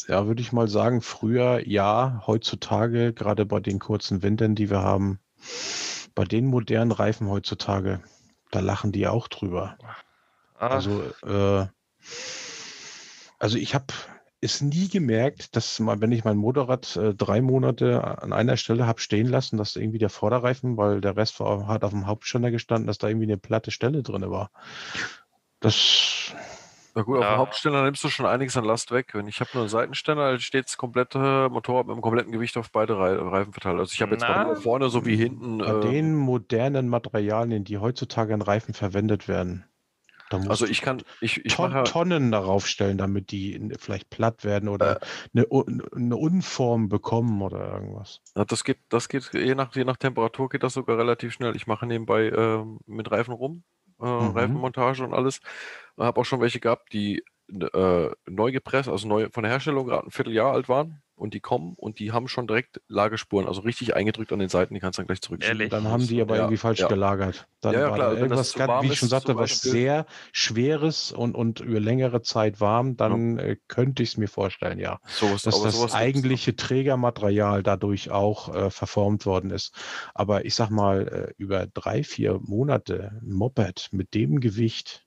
Ja, 0.10 0.26
würde 0.26 0.41
ich 0.41 0.51
mal 0.51 0.68
sagen, 0.68 1.01
früher 1.01 1.68
ja, 1.68 2.24
heutzutage, 2.26 3.14
gerade 3.14 3.45
bei 3.45 3.60
den 3.60 3.78
kurzen 3.78 4.24
Wintern, 4.24 4.55
die 4.55 4.72
wir 4.72 4.82
haben, 4.82 5.20
bei 6.16 6.24
den 6.24 6.47
modernen 6.47 6.91
Reifen 6.91 7.30
heutzutage, 7.30 8.01
da 8.49 8.60
lachen 8.60 8.91
die 8.91 9.05
auch 9.05 9.28
drüber. 9.28 9.78
ah, 10.57 10.68
Also, 10.68 11.03
äh, 11.22 11.68
also 13.38 13.60
ich 13.60 13.76
habe 13.76 13.86
es 14.41 14.62
nie 14.62 14.88
gemerkt, 14.89 15.55
dass 15.55 15.80
mal, 15.80 16.01
wenn 16.01 16.12
ich 16.12 16.24
mein 16.24 16.38
Motorrad 16.38 16.95
äh, 16.95 17.14
drei 17.14 17.39
Monate 17.41 18.03
an 18.24 18.34
einer 18.34 18.57
Stelle 18.57 18.88
habe 18.88 19.01
stehen 19.01 19.28
lassen, 19.28 19.57
dass 19.57 19.76
irgendwie 19.76 19.99
der 19.99 20.10
Vorderreifen, 20.10 20.76
weil 20.76 21.01
der 21.01 21.18
Rest 21.18 21.39
war, 21.39 21.68
hat 21.68 21.84
auf 21.84 21.91
dem 21.91 22.07
Hauptständer 22.07 22.49
gestanden, 22.49 22.88
dass 22.88 22.97
da 22.97 23.10
irgendwie 23.10 23.28
eine 23.28 23.38
platte 23.38 23.70
Stelle 23.70 24.01
drin 24.01 24.28
war. 24.32 24.49
Das, 25.60 26.34
Na 27.00 27.04
gut, 27.04 27.18
auf 27.18 27.24
Ja. 27.24 27.32
dem 27.36 27.38
Hauptständer 27.38 27.82
nimmst 27.84 28.04
du 28.04 28.10
schon 28.10 28.26
einiges 28.26 28.58
an 28.58 28.66
Last 28.66 28.91
weg. 28.91 29.12
Wenn 29.14 29.30
ich 29.30 29.39
habe 29.39 29.52
nur 29.54 29.62
einen 29.64 29.70
Seitenständer, 29.70 30.34
da 30.34 30.38
steht 30.39 30.66
das 30.66 30.76
komplette 30.76 31.47
Motorrad 31.50 31.88
mit 31.88 31.95
dem 31.95 32.02
kompletten 32.02 32.34
Gewicht 32.34 32.58
auf 32.58 32.72
beide 32.74 32.97
Rei- 33.00 33.16
Reifen 33.16 33.54
verteilt. 33.54 33.80
Also 33.80 33.93
ich 33.93 34.02
habe 34.02 34.12
jetzt 34.16 34.26
Na. 34.28 34.54
vorne 34.56 34.89
sowie 34.89 35.16
hinten. 35.16 35.60
bei 35.60 35.68
äh, 35.78 35.80
den 35.80 36.14
modernen 36.14 36.89
Materialien, 36.89 37.64
die 37.64 37.78
heutzutage 37.78 38.34
an 38.34 38.41
Reifen 38.41 38.74
verwendet 38.74 39.30
werden, 39.30 39.64
da 40.30 40.39
musst 40.39 40.50
also 40.50 40.66
ich 40.66 40.82
kann, 40.82 41.02
ich, 41.22 41.45
ich 41.45 41.56
Ton, 41.56 41.72
mache, 41.72 41.84
Tonnen 41.86 42.34
darauf 42.34 42.68
stellen, 42.68 42.97
damit 42.97 43.32
die 43.32 43.72
vielleicht 43.80 44.10
platt 44.10 44.43
werden 44.43 44.68
oder 44.68 44.97
Äh. 44.97 45.45
eine, 45.45 45.47
eine 45.95 46.18
Unform 46.18 46.89
bekommen 46.89 47.41
oder 47.41 47.66
irgendwas. 47.76 48.20
Das 48.36 48.66
geht, 48.66 48.80
das 48.89 49.08
geht 49.08 49.30
je 49.34 49.56
nach, 49.56 49.74
je 49.74 49.86
nach 49.86 49.95
Temperatur 49.95 50.50
geht 50.50 50.64
das 50.64 50.74
sogar 50.74 50.97
relativ 50.97 51.32
schnell. 51.32 51.56
Ich 51.56 51.66
mache 51.66 51.86
nebenbei 51.88 52.26
äh, 52.28 52.66
mit 52.88 53.10
Reifen 53.10 53.32
rum, 53.34 53.64
äh, 54.00 54.06
Mhm. 54.20 54.34
Reifenmontage 54.39 55.04
und 55.04 55.14
alles. 55.14 55.41
Habe 55.97 56.22
auch 56.22 56.26
schon 56.26 56.41
welche 56.41 56.60
gehabt, 56.60 56.93
die 56.93 57.24
äh, 57.50 58.10
neu 58.28 58.52
gepresst, 58.52 58.89
also 58.89 59.08
neu 59.08 59.30
von 59.32 59.43
der 59.43 59.52
Herstellung 59.52 59.88
gerade 59.88 60.08
ein 60.08 60.12
Vierteljahr 60.12 60.54
alt 60.54 60.70
waren 60.70 61.02
und 61.20 61.34
die 61.34 61.41
kommen 61.41 61.74
und 61.76 62.00
die 62.00 62.12
haben 62.12 62.28
schon 62.28 62.47
direkt 62.47 62.82
Lagespuren, 62.88 63.47
also 63.47 63.62
richtig 63.62 63.95
eingedrückt 63.95 64.32
an 64.32 64.39
den 64.39 64.50
Seiten, 64.50 64.74
die 64.74 64.80
kannst 64.80 64.97
du 64.97 65.02
dann 65.02 65.08
gleich 65.08 65.22
zurückschieben. 65.22 65.60
Ehrlich? 65.60 65.72
Dann 65.72 65.88
haben 65.88 66.08
die 66.08 66.22
aber 66.22 66.36
Ja, 66.36 66.43
irgendwie 66.43 66.58
falsch 66.58 66.80
ja. 66.80 66.88
gelagert. 66.88 67.47
Dann 67.62 67.74
Ja, 67.74 67.80
ja, 67.82 67.88
war 67.89 67.95
klar, 67.95 68.16
da 68.16 68.22
wenn 68.22 68.30
das 68.30 68.56
irgendwas, 68.56 68.68
warm 68.70 68.86
wie 68.86 68.93
ich 68.93 69.00
schon 69.00 69.10
sagte, 69.10 69.36
was 69.36 69.60
sehr 69.60 70.06
Schweres 70.32 71.12
und, 71.12 71.36
und 71.36 71.60
über 71.60 71.80
längere 71.82 72.22
Zeit 72.22 72.62
warm, 72.62 72.95
dann 72.95 73.38
äh, 73.38 73.58
könnte 73.68 74.02
ich 74.02 74.10
es 74.10 74.18
mir 74.18 74.30
vorstellen, 74.30 74.80
ja. 74.80 75.00
Sowas, 75.08 75.43
Dass 75.43 75.62
das 75.62 75.93
eigentliche 75.93 76.56
Trägermaterial 76.56 77.64
dadurch 77.64 78.12
auch 78.12 78.56
äh, 78.56 78.70
verformt 78.70 79.26
worden 79.26 79.52
ist. 79.52 79.76
Aber 80.14 80.45
ich 80.45 80.56
sag 80.56 80.70
mal, 80.70 81.08
äh, 81.08 81.34
über 81.38 81.68
drei, 81.68 82.04
vier 82.04 82.39
Monate 82.41 83.20
ein 83.22 83.34
Moped 83.34 83.89
mit 83.91 84.14
dem 84.14 84.39
Gewicht, 84.39 85.06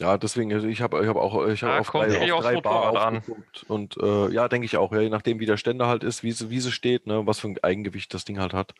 Ja, 0.00 0.16
deswegen, 0.18 0.52
also 0.52 0.66
ich 0.66 0.80
habe 0.80 1.00
ich 1.02 1.08
hab 1.08 1.16
auch, 1.16 1.46
ich 1.46 1.62
hab 1.62 1.70
Ah, 1.70 1.78
auf 1.80 1.90
drei, 1.90 2.32
auf 2.32 2.40
drei 2.42 2.60
Bar 2.60 2.90
aufgepumpt. 2.90 3.64
Und 3.68 3.96
äh, 4.02 4.30
ja, 4.32 4.48
denke 4.48 4.64
ich 4.64 4.76
auch, 4.78 4.92
ja, 4.92 5.00
je 5.00 5.10
nachdem, 5.10 5.38
wie 5.40 5.46
der 5.46 5.58
Ständer 5.58 5.86
halt 5.88 6.02
ist, 6.04 6.22
wie 6.22 6.32
sie, 6.32 6.48
wie 6.50 6.60
sie 6.60 6.72
steht, 6.72 7.06
ne, 7.06 7.26
was 7.26 7.40
für 7.40 7.48
ein 7.48 7.58
Eigengewicht 7.62 8.12
das 8.14 8.24
Ding 8.24 8.40
halt 8.40 8.54
hat. 8.54 8.72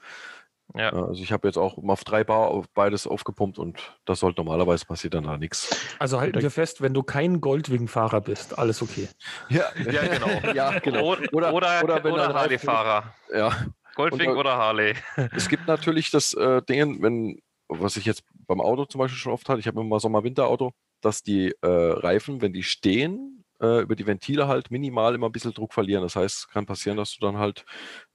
Ja. 0.74 0.92
Also 0.92 1.22
ich 1.22 1.32
habe 1.32 1.48
jetzt 1.48 1.56
auch 1.56 1.76
mal 1.78 1.92
auf 1.94 2.04
drei 2.04 2.22
Bar 2.24 2.48
auf 2.48 2.66
beides 2.74 3.06
aufgepumpt 3.06 3.58
und 3.58 3.78
das 4.04 4.20
sollte 4.20 4.40
normalerweise 4.40 4.86
passiert 4.86 5.14
dann 5.14 5.24
da 5.24 5.36
nichts. 5.36 5.76
Also 5.98 6.20
halten 6.20 6.40
wir 6.40 6.50
fest, 6.50 6.80
wenn 6.80 6.94
du 6.94 7.02
kein 7.02 7.40
Goldwing-Fahrer 7.40 8.20
bist, 8.20 8.56
alles 8.58 8.80
okay. 8.80 9.08
Ja, 9.48 9.64
Ja, 9.90 10.06
genau. 10.06 10.28
ja, 10.54 10.78
genau. 10.78 11.16
Oder, 11.32 11.52
oder, 11.52 11.82
oder, 11.84 12.04
oder 12.04 12.34
Harley-Fahrer. 12.34 13.12
Ja, 13.34 13.52
Goldwing 13.96 14.30
Und- 14.30 14.36
oder 14.38 14.56
Harley. 14.56 14.94
es 15.32 15.48
gibt 15.48 15.66
natürlich 15.66 16.10
das 16.10 16.32
äh, 16.34 16.62
Ding, 16.62 17.02
wenn, 17.02 17.40
was 17.68 17.96
ich 17.96 18.04
jetzt 18.04 18.22
beim 18.46 18.60
Auto 18.60 18.84
zum 18.84 19.00
Beispiel 19.00 19.18
schon 19.18 19.32
oft 19.32 19.48
hatte, 19.48 19.58
ich 19.60 19.66
habe 19.66 19.80
immer 19.80 19.98
Sommer-Winter-Auto, 20.00 20.72
dass 21.00 21.22
die 21.22 21.54
äh, 21.62 21.66
Reifen, 21.66 22.40
wenn 22.42 22.52
die 22.52 22.62
stehen, 22.62 23.44
äh, 23.60 23.82
über 23.82 23.94
die 23.94 24.06
Ventile 24.06 24.48
halt 24.48 24.70
minimal 24.70 25.14
immer 25.14 25.28
ein 25.28 25.32
bisschen 25.32 25.52
Druck 25.52 25.74
verlieren. 25.74 26.02
Das 26.02 26.16
heißt, 26.16 26.38
es 26.38 26.48
kann 26.48 26.66
passieren, 26.66 26.96
dass 26.96 27.16
du 27.16 27.24
dann 27.24 27.38
halt 27.38 27.64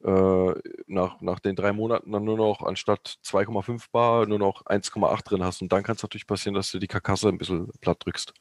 äh, 0.04 0.54
nach, 0.88 1.22
nach 1.22 1.40
den 1.40 1.56
drei 1.56 1.72
Monaten 1.72 2.12
dann 2.12 2.24
nur 2.24 2.38
noch 2.38 2.62
anstatt 2.62 3.18
2,5 3.24 3.92
Bar 3.92 4.26
nur 4.26 4.40
noch 4.40 4.66
1,8 4.66 5.24
drin 5.24 5.44
hast. 5.44 5.62
Und 5.62 5.72
dann 5.72 5.84
kann 5.84 5.96
es 5.96 6.04
natürlich 6.04 6.28
passieren, 6.28 6.56
dass 6.56 6.72
du 6.72 6.80
die 6.80 6.88
Karkasse 6.88 7.30
ein 7.30 7.38
bisschen 7.38 7.70
platt 7.82 7.98
drückst. 8.06 8.34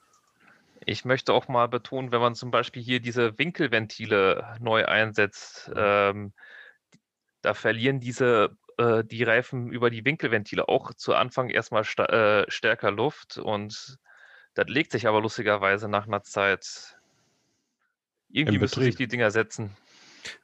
Ich 0.87 1.05
möchte 1.05 1.33
auch 1.33 1.49
mal 1.49 1.69
betonen, 1.69 2.13
wenn 2.13 2.21
man 2.21 2.35
zum 2.35 2.51
Beispiel 2.51 2.83
hier 2.83 3.01
diese 3.01 3.39
Winkelventile 3.39 4.57
neu 4.61 4.85
einsetzt, 4.85 5.71
ähm, 5.75 6.35
da 7.41 7.55
verlieren 7.55 8.01
diese 8.01 8.57
äh, 8.79 9.05
die 9.05 9.23
Reifen 9.23 9.71
über 9.71 9.91
die 9.91 10.05
Winkelventile 10.05 10.69
auch 10.69 10.93
zu 10.95 11.15
Anfang 11.15 11.49
erstmal 11.49 11.85
äh, 11.85 12.51
stärker 12.51 12.91
Luft 12.91 13.39
und 13.39 13.99
das 14.55 14.67
legt 14.69 14.93
sich 14.93 15.07
aber 15.07 15.21
lustigerweise 15.21 15.89
nach 15.89 16.07
einer 16.07 16.23
Zeit. 16.23 16.97
Irgendwie 18.31 18.59
müssen 18.59 18.83
sich 18.83 18.97
die 18.97 19.07
Dinger 19.09 19.31
setzen. 19.31 19.77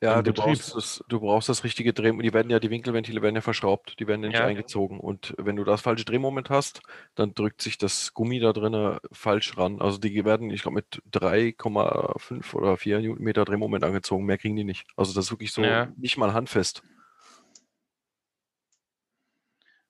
Ja, 0.03 0.23
du 0.23 0.33
brauchst, 0.33 0.75
das, 0.75 1.03
du 1.09 1.21
brauchst 1.21 1.49
das 1.49 1.65
richtige 1.65 1.93
Dreh. 1.93 2.13
Die 2.13 2.33
werden 2.35 2.51
ja, 2.51 2.61
die 2.61 2.71
Winkelventile 2.71 3.23
werden 3.23 3.35
ja 3.35 3.41
verschraubt, 3.41 3.99
die 3.99 4.07
werden 4.07 4.23
ja 4.23 4.29
nicht 4.29 4.39
Ja. 4.39 4.47
eingezogen. 4.47 5.01
Und 5.01 5.35
wenn 5.39 5.57
du 5.57 5.65
das 5.65 5.81
falsche 5.81 6.05
Drehmoment 6.05 6.51
hast, 6.51 6.83
dann 7.15 7.35
drückt 7.35 7.63
sich 7.63 7.79
das 7.79 8.13
Gummi 8.13 8.41
da 8.41 8.53
drinnen 8.53 8.99
falsch 9.11 9.57
ran. 9.57 9.81
Also 9.81 9.99
die 9.99 10.25
werden, 10.25 10.51
ich 10.51 10.63
glaube, 10.63 10.77
mit 10.77 11.03
3,5 11.11 12.55
oder 12.55 12.77
4 12.77 13.01
Newtonmeter 13.01 13.45
Drehmoment 13.45 13.85
angezogen. 13.85 14.25
Mehr 14.27 14.39
kriegen 14.39 14.57
die 14.57 14.65
nicht. 14.65 14.87
Also 14.97 15.15
das 15.15 15.27
ist 15.27 15.31
wirklich 15.33 15.53
so 15.53 15.63
Ja. 15.63 15.89
nicht 15.97 16.19
mal 16.19 16.35
handfest. 16.35 16.83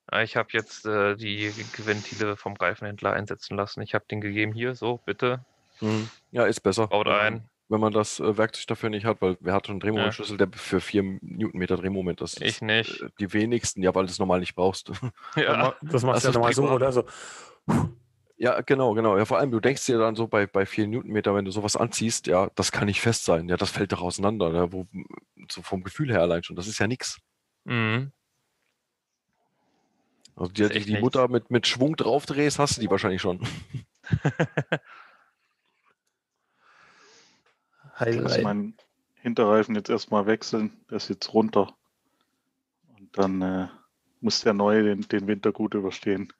Ich 0.23 0.35
habe 0.35 0.49
jetzt 0.51 0.85
äh, 0.85 1.15
die 1.15 1.51
Ventile 1.77 2.35
vom 2.35 2.55
Reifenhändler 2.55 3.13
einsetzen 3.13 3.55
lassen. 3.55 3.81
Ich 3.81 3.93
habe 3.93 4.05
den 4.11 4.19
gegeben 4.21 4.53
hier, 4.53 4.75
so, 4.75 4.97
bitte, 5.05 5.45
Mhm. 5.81 6.09
Ja, 6.31 6.45
ist 6.45 6.61
besser. 6.61 6.87
baut 6.87 7.07
Ähm, 7.07 7.13
ein. 7.13 7.49
Wenn 7.69 7.79
man 7.79 7.93
das 7.93 8.19
äh, 8.19 8.37
Werkzeug 8.37 8.67
dafür 8.67 8.89
nicht 8.89 9.05
hat, 9.05 9.21
weil 9.21 9.37
wer 9.39 9.53
hat 9.53 9.65
schon 9.65 9.73
einen 9.75 9.79
Drehmomentschlüssel, 9.79 10.37
der 10.37 10.49
für 10.53 10.79
4 10.81 11.01
Newtonmeter 11.21 11.77
Drehmoment, 11.77 12.21
das 12.21 12.33
ist 12.33 12.41
Ich 12.41 12.61
nicht. 12.61 13.01
äh, 13.01 13.09
die 13.19 13.31
wenigsten, 13.33 13.81
ja, 13.81 13.95
weil 13.95 14.05
du 14.05 14.11
es 14.11 14.19
normal 14.19 14.41
nicht 14.41 14.55
brauchst. 14.55 14.91
Ja, 15.35 15.75
Das 15.81 16.03
machst 16.03 16.23
du 16.23 16.27
ja 16.27 16.29
ist 16.31 16.35
nochmal 16.35 16.53
so 16.53 16.69
oder 16.69 16.91
so. 16.91 17.05
Ja, 18.37 18.59
genau, 18.61 18.93
genau. 18.93 19.17
Ja, 19.17 19.25
vor 19.25 19.37
allem, 19.37 19.51
du 19.51 19.59
denkst 19.59 19.85
dir 19.85 19.97
dann 19.99 20.15
so 20.15 20.27
bei, 20.27 20.47
bei 20.47 20.65
4 20.65 20.87
Newtonmeter, 20.87 21.33
wenn 21.35 21.45
du 21.45 21.51
sowas 21.51 21.75
anziehst, 21.77 22.27
ja, 22.27 22.49
das 22.55 22.71
kann 22.71 22.87
nicht 22.87 22.99
fest 23.01 23.23
sein. 23.23 23.47
Ja, 23.47 23.55
das 23.55 23.69
fällt 23.69 23.91
doch 23.91 24.01
auseinander. 24.01 24.49
Ne? 24.49 24.73
Wo, 24.73 24.87
so 25.49 25.61
vom 25.61 25.83
Gefühl 25.83 26.11
her 26.11 26.21
allein 26.21 26.43
schon. 26.43 26.55
Das 26.55 26.67
ist 26.67 26.79
ja 26.79 26.87
nix. 26.87 27.19
mhm. 27.65 28.11
Also 30.35 30.51
die, 30.51 30.67
die, 30.67 30.75
echt 30.75 30.87
die. 30.87 30.99
Mutter 30.99 31.27
mit, 31.27 31.51
mit 31.51 31.67
Schwung 31.67 31.95
draufdrehst, 31.95 32.59
hast 32.59 32.77
du 32.77 32.81
die 32.81 32.89
wahrscheinlich 32.89 33.21
schon. 33.21 33.39
Ich 38.07 38.19
muss 38.19 38.41
meinen 38.41 38.75
Hinterreifen 39.15 39.75
jetzt 39.75 39.89
erstmal 39.89 40.25
wechseln. 40.25 40.71
Der 40.89 40.97
ist 40.97 41.09
jetzt 41.09 41.33
runter. 41.33 41.75
Und 42.97 43.15
dann 43.17 43.41
äh, 43.41 43.67
muss 44.21 44.41
der 44.41 44.53
neue 44.53 44.83
den, 44.83 45.01
den 45.01 45.27
Winter 45.27 45.51
gut 45.51 45.73
überstehen. 45.73 46.33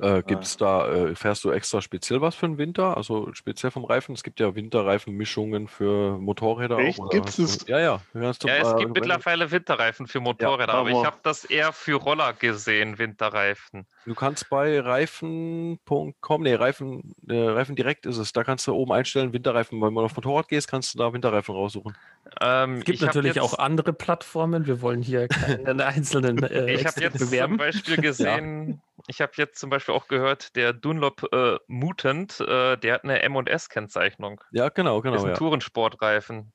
Äh, 0.00 0.22
gibt's 0.22 0.56
da, 0.56 0.88
äh, 0.88 1.14
fährst 1.14 1.44
du 1.44 1.50
extra 1.50 1.80
speziell 1.82 2.20
was 2.20 2.34
für 2.34 2.46
den 2.46 2.58
Winter? 2.58 2.96
Also 2.96 3.32
speziell 3.34 3.70
vom 3.70 3.84
Reifen? 3.84 4.14
Es 4.14 4.22
gibt 4.22 4.40
ja 4.40 4.54
Winterreifenmischungen 4.54 5.68
für 5.68 6.18
Motorräder 6.18 6.78
Echt? 6.78 7.00
auch. 7.00 7.10
Gibt's 7.10 7.36
du- 7.36 7.42
das? 7.42 7.66
Ja, 7.66 7.78
ja. 7.78 8.00
Ja, 8.14 8.30
es 8.30 8.42
äh, 8.44 8.76
gibt 8.78 8.94
mittlerweile 8.94 9.50
Winterreifen 9.50 10.06
für 10.06 10.20
Motorräder, 10.20 10.72
aber 10.74 10.88
ich 10.90 10.96
aber- 10.96 11.06
habe 11.06 11.18
das 11.22 11.44
eher 11.44 11.72
für 11.72 11.94
Roller 11.96 12.32
gesehen, 12.32 12.98
Winterreifen. 12.98 13.86
Du 14.06 14.14
kannst 14.14 14.48
bei 14.48 14.80
Reifen.com, 14.80 16.42
nee, 16.42 16.54
Reifen, 16.54 17.14
äh, 17.28 17.34
Reifen 17.48 17.76
direkt 17.76 18.06
ist 18.06 18.16
es. 18.18 18.32
Da 18.32 18.44
kannst 18.44 18.66
du 18.66 18.74
oben 18.74 18.92
einstellen, 18.92 19.32
Winterreifen. 19.32 19.80
Wenn 19.80 19.94
du 19.94 20.00
auf 20.00 20.16
Motorrad 20.16 20.48
gehst, 20.48 20.68
kannst 20.68 20.94
du 20.94 20.98
da 20.98 21.12
Winterreifen 21.12 21.54
raussuchen. 21.54 21.96
Ähm, 22.40 22.78
Es 22.78 22.84
gibt 22.84 23.00
natürlich 23.02 23.34
jetzt, 23.34 23.44
auch 23.44 23.58
andere 23.58 23.92
Plattformen. 23.92 24.66
Wir 24.66 24.80
wollen 24.82 25.02
hier 25.02 25.26
keinen 25.28 25.80
einzelnen 25.80 26.42
äh, 26.42 26.72
Ich 26.72 26.86
habe 26.86 27.00
jetzt 27.00 27.18
zum 27.18 27.28
bewerben. 27.28 27.56
Beispiel 27.56 27.96
gesehen, 27.96 28.80
ich 29.08 29.20
habe 29.20 29.32
jetzt 29.36 29.58
zum 29.58 29.68
Beispiel 29.70 29.94
auch 29.94 30.06
gehört, 30.08 30.54
der 30.56 30.72
Dunlop 30.72 31.26
äh, 31.32 31.56
Mutant, 31.66 32.40
äh, 32.40 32.76
der 32.76 32.94
hat 32.94 33.04
eine 33.04 33.22
M&S-Kennzeichnung. 33.22 34.40
Ja, 34.52 34.68
genau, 34.68 34.98
ist 34.98 35.02
genau. 35.04 35.22
ein 35.22 35.28
Ja. 35.30 35.34
Tourensportreifen. 35.34 36.52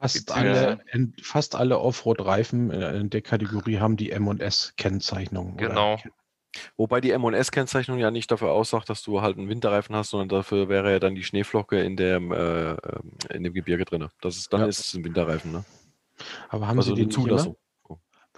Fast 0.00 0.30
alle, 0.30 0.78
in, 0.92 1.12
fast 1.22 1.56
alle 1.56 1.80
Offroad-Reifen 1.80 2.70
in, 2.70 2.82
in 2.82 3.10
der 3.10 3.20
Kategorie 3.22 3.78
haben 3.80 3.96
die 3.96 4.12
M&S-Kennzeichnung. 4.12 5.54
oder- 5.54 5.68
Genau. 5.68 5.98
Wobei 6.76 7.00
die 7.00 7.10
M&S-Kennzeichnung 7.10 7.98
ja 7.98 8.10
nicht 8.10 8.30
dafür 8.30 8.52
aussagt, 8.52 8.88
dass 8.88 9.02
du 9.02 9.20
halt 9.20 9.36
einen 9.38 9.48
Winterreifen 9.48 9.94
hast, 9.94 10.10
sondern 10.10 10.28
dafür 10.28 10.68
wäre 10.68 10.90
ja 10.92 10.98
dann 10.98 11.14
die 11.14 11.22
Schneeflocke 11.22 11.80
in 11.82 11.96
dem, 11.96 12.32
äh, 12.32 12.70
ähm, 12.72 12.76
in 13.30 13.42
dem 13.44 13.52
Gebirge 13.52 13.84
drin. 13.84 14.08
Das 14.20 14.36
ist, 14.36 14.52
dann 14.52 14.62
Ja. 14.62 14.66
ist 14.66 14.80
es 14.80 14.94
ein 14.94 15.04
Winterreifen, 15.04 15.52
ne? 15.52 15.64
Aber 16.48 16.66
haben 16.66 16.78
also 16.78 16.94
sie 16.94 17.04
die 17.04 17.08
Zulassung? 17.10 17.56
Zulassung. 17.56 17.56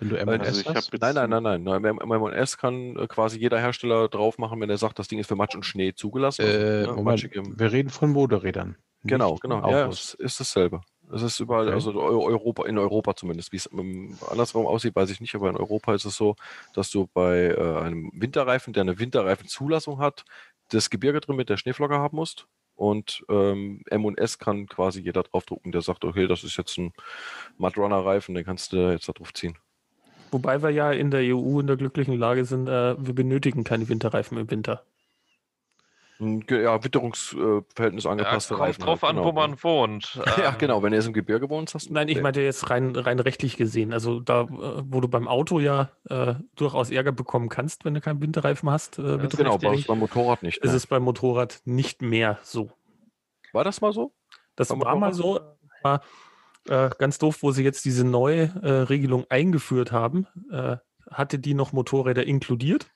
Wenn 0.01 0.09
du 0.09 0.17
M&S 0.17 0.67
Also 0.67 0.75
hast? 0.75 0.93
Nein, 0.99 1.15
nein, 1.15 1.43
nein, 1.43 1.63
nein. 1.63 1.85
M&S 1.85 2.57
kann 2.57 2.97
äh, 2.97 3.07
quasi 3.07 3.39
jeder 3.39 3.61
Hersteller 3.61 4.09
drauf 4.09 4.39
machen, 4.39 4.59
wenn 4.61 4.71
er 4.71 4.79
sagt, 4.79 4.99
das 4.99 5.09
Ding 5.09 5.19
ist 5.19 5.27
für 5.27 5.37
Matsch 5.37 5.55
und 5.55 5.65
Schnee 5.65 5.93
zugelassen. 5.95 6.43
Äh, 6.43 6.47
Also, 6.47 6.91
ne, 6.91 6.97
Moment, 6.97 7.31
wir 7.35 7.73
reden 7.73 7.91
von 7.91 8.11
Motorrädern. 8.11 8.77
Genau, 9.05 9.37
genau. 9.37 9.71
Ja, 9.71 9.89
es 9.89 10.15
ist 10.15 10.41
dasselbe. 10.41 10.81
Es 11.13 11.23
ist 11.23 11.41
überall, 11.41 11.67
Okay. 11.67 11.75
also 11.75 11.93
Eu- 11.95 12.25
Europa, 12.27 12.67
in 12.67 12.79
Europa 12.79 13.17
zumindest. 13.17 13.53
Wie 13.53 13.57
es 13.57 13.69
ähm, 13.73 14.17
andersrum 14.29 14.67
aussieht, 14.67 14.95
weiß 14.95 15.11
ich 15.11 15.21
nicht, 15.21 15.35
aber 15.35 15.49
in 15.51 15.57
Europa 15.57 15.95
ist 15.95 16.05
es 16.05 16.17
so, 16.17 16.37
dass 16.75 16.91
du 16.91 17.09
bei 17.13 17.49
äh, 17.49 17.79
einem 17.83 18.11
Winterreifen, 18.15 18.73
der 18.73 18.83
eine 18.83 18.99
Winterreifenzulassung 18.99 19.99
hat, 19.99 20.25
das 20.69 20.89
Gebirge 20.91 21.21
drin 21.21 21.37
mit 21.37 21.49
der 21.49 21.57
Schneeflocke 21.57 21.99
haben 21.99 22.17
musst. 22.17 22.47
Und 22.77 23.25
ähm, 23.29 23.83
M&S 23.91 24.39
kann 24.39 24.67
quasi 24.67 25.01
jeder 25.03 25.23
draufdrucken, 25.23 25.71
der 25.73 25.83
sagt, 25.83 26.05
okay, 26.05 26.27
das 26.27 26.45
ist 26.45 26.57
jetzt 26.57 26.79
ein 26.79 26.93
Mudrunner-Reifen, 27.59 28.35
den 28.35 28.45
kannst 28.45 28.73
du 28.73 28.91
jetzt 28.91 29.07
da 29.09 29.13
drauf 29.13 29.35
ziehen. 29.35 29.59
Wobei 30.31 30.63
wir 30.63 30.71
ja 30.71 30.93
in 30.93 31.11
der 31.11 31.21
EU 31.37 31.61
in 31.61 31.67
der 31.67 31.77
glücklichen 31.77 32.17
Lage 32.17 32.45
sind, 32.45 32.69
äh, 32.69 32.95
wir 33.05 33.15
benötigen 33.15 33.65
keine 33.65 33.89
Winterreifen 33.89 34.39
im 34.39 34.51
Winter. 34.51 34.85
Ja, 36.51 36.85
Witterungsverhältnis 36.85 38.05
Ja, 38.05 38.11
angepasste 38.11 38.55
kommt 38.55 38.67
Reifen. 38.69 38.83
drauf 38.83 39.03
halt, 39.03 39.11
an, 39.11 39.17
genau. 39.17 39.29
wo 39.29 39.33
man 39.33 39.63
wohnt. 39.63 40.21
Ja, 40.37 40.51
Ähm, 40.51 40.55
genau. 40.59 40.83
Wenn 40.83 40.91
du 40.91 40.97
jetzt 40.97 41.07
im 41.07 41.13
Gebirge 41.13 41.49
wohnst, 41.49 41.75
hast 41.75 41.89
du. 41.89 41.93
Nein, 41.95 42.09
ich 42.09 42.21
meinte 42.21 42.41
jetzt 42.43 42.69
rein, 42.71 42.95
rein 42.95 43.19
rechtlich 43.21 43.57
gesehen. 43.57 43.93
Also 43.93 44.21
da, 44.21 44.43
äh, 44.43 44.47
wo 44.85 45.01
du 45.01 45.09
beim 45.09 45.27
Auto 45.29 45.61
ja 45.61 45.91
äh, 46.09 46.35
durchaus 46.57 46.91
Ärger 46.91 47.13
bekommen 47.13 47.49
kannst, 47.49 47.85
wenn 47.85 47.95
du 47.95 48.01
keinen 48.01 48.21
Winterreifen 48.21 48.69
hast, 48.71 48.99
äh, 48.99 49.03
Genau, 49.37 49.57
bei, 49.59 49.69
rechtlich, 49.69 49.87
beim 49.87 49.99
Motorrad 49.99 50.43
nicht. 50.43 50.59
ist 50.59 50.71
ne? 50.71 50.77
es 50.77 50.87
beim 50.87 51.03
Motorrad 51.03 51.61
nicht 51.65 52.03
mehr 52.03 52.39
so. 52.43 52.71
War 53.53 53.65
das 53.65 53.81
mal 53.81 53.93
so? 53.93 54.13
Das 54.57 54.69
Beim 54.69 54.81
war 54.83 54.97
mal 54.97 55.15
so, 55.15 55.33
Motorrad? 55.35 55.57
war 55.83 56.03
äh, 56.69 56.91
ganz 56.99 57.19
doof, 57.19 57.39
wo 57.43 57.51
sie 57.53 57.65
jetzt 57.65 57.85
diese 57.85 58.05
neue 58.05 58.43
äh, 58.63 58.71
Regelung 58.83 59.25
eingeführt 59.31 59.91
haben, 59.93 60.27
äh, 60.53 60.77
hatte 61.11 61.39
die 61.39 61.55
noch 61.55 61.73
Motorräder 61.73 62.27
inkludiert. 62.27 62.91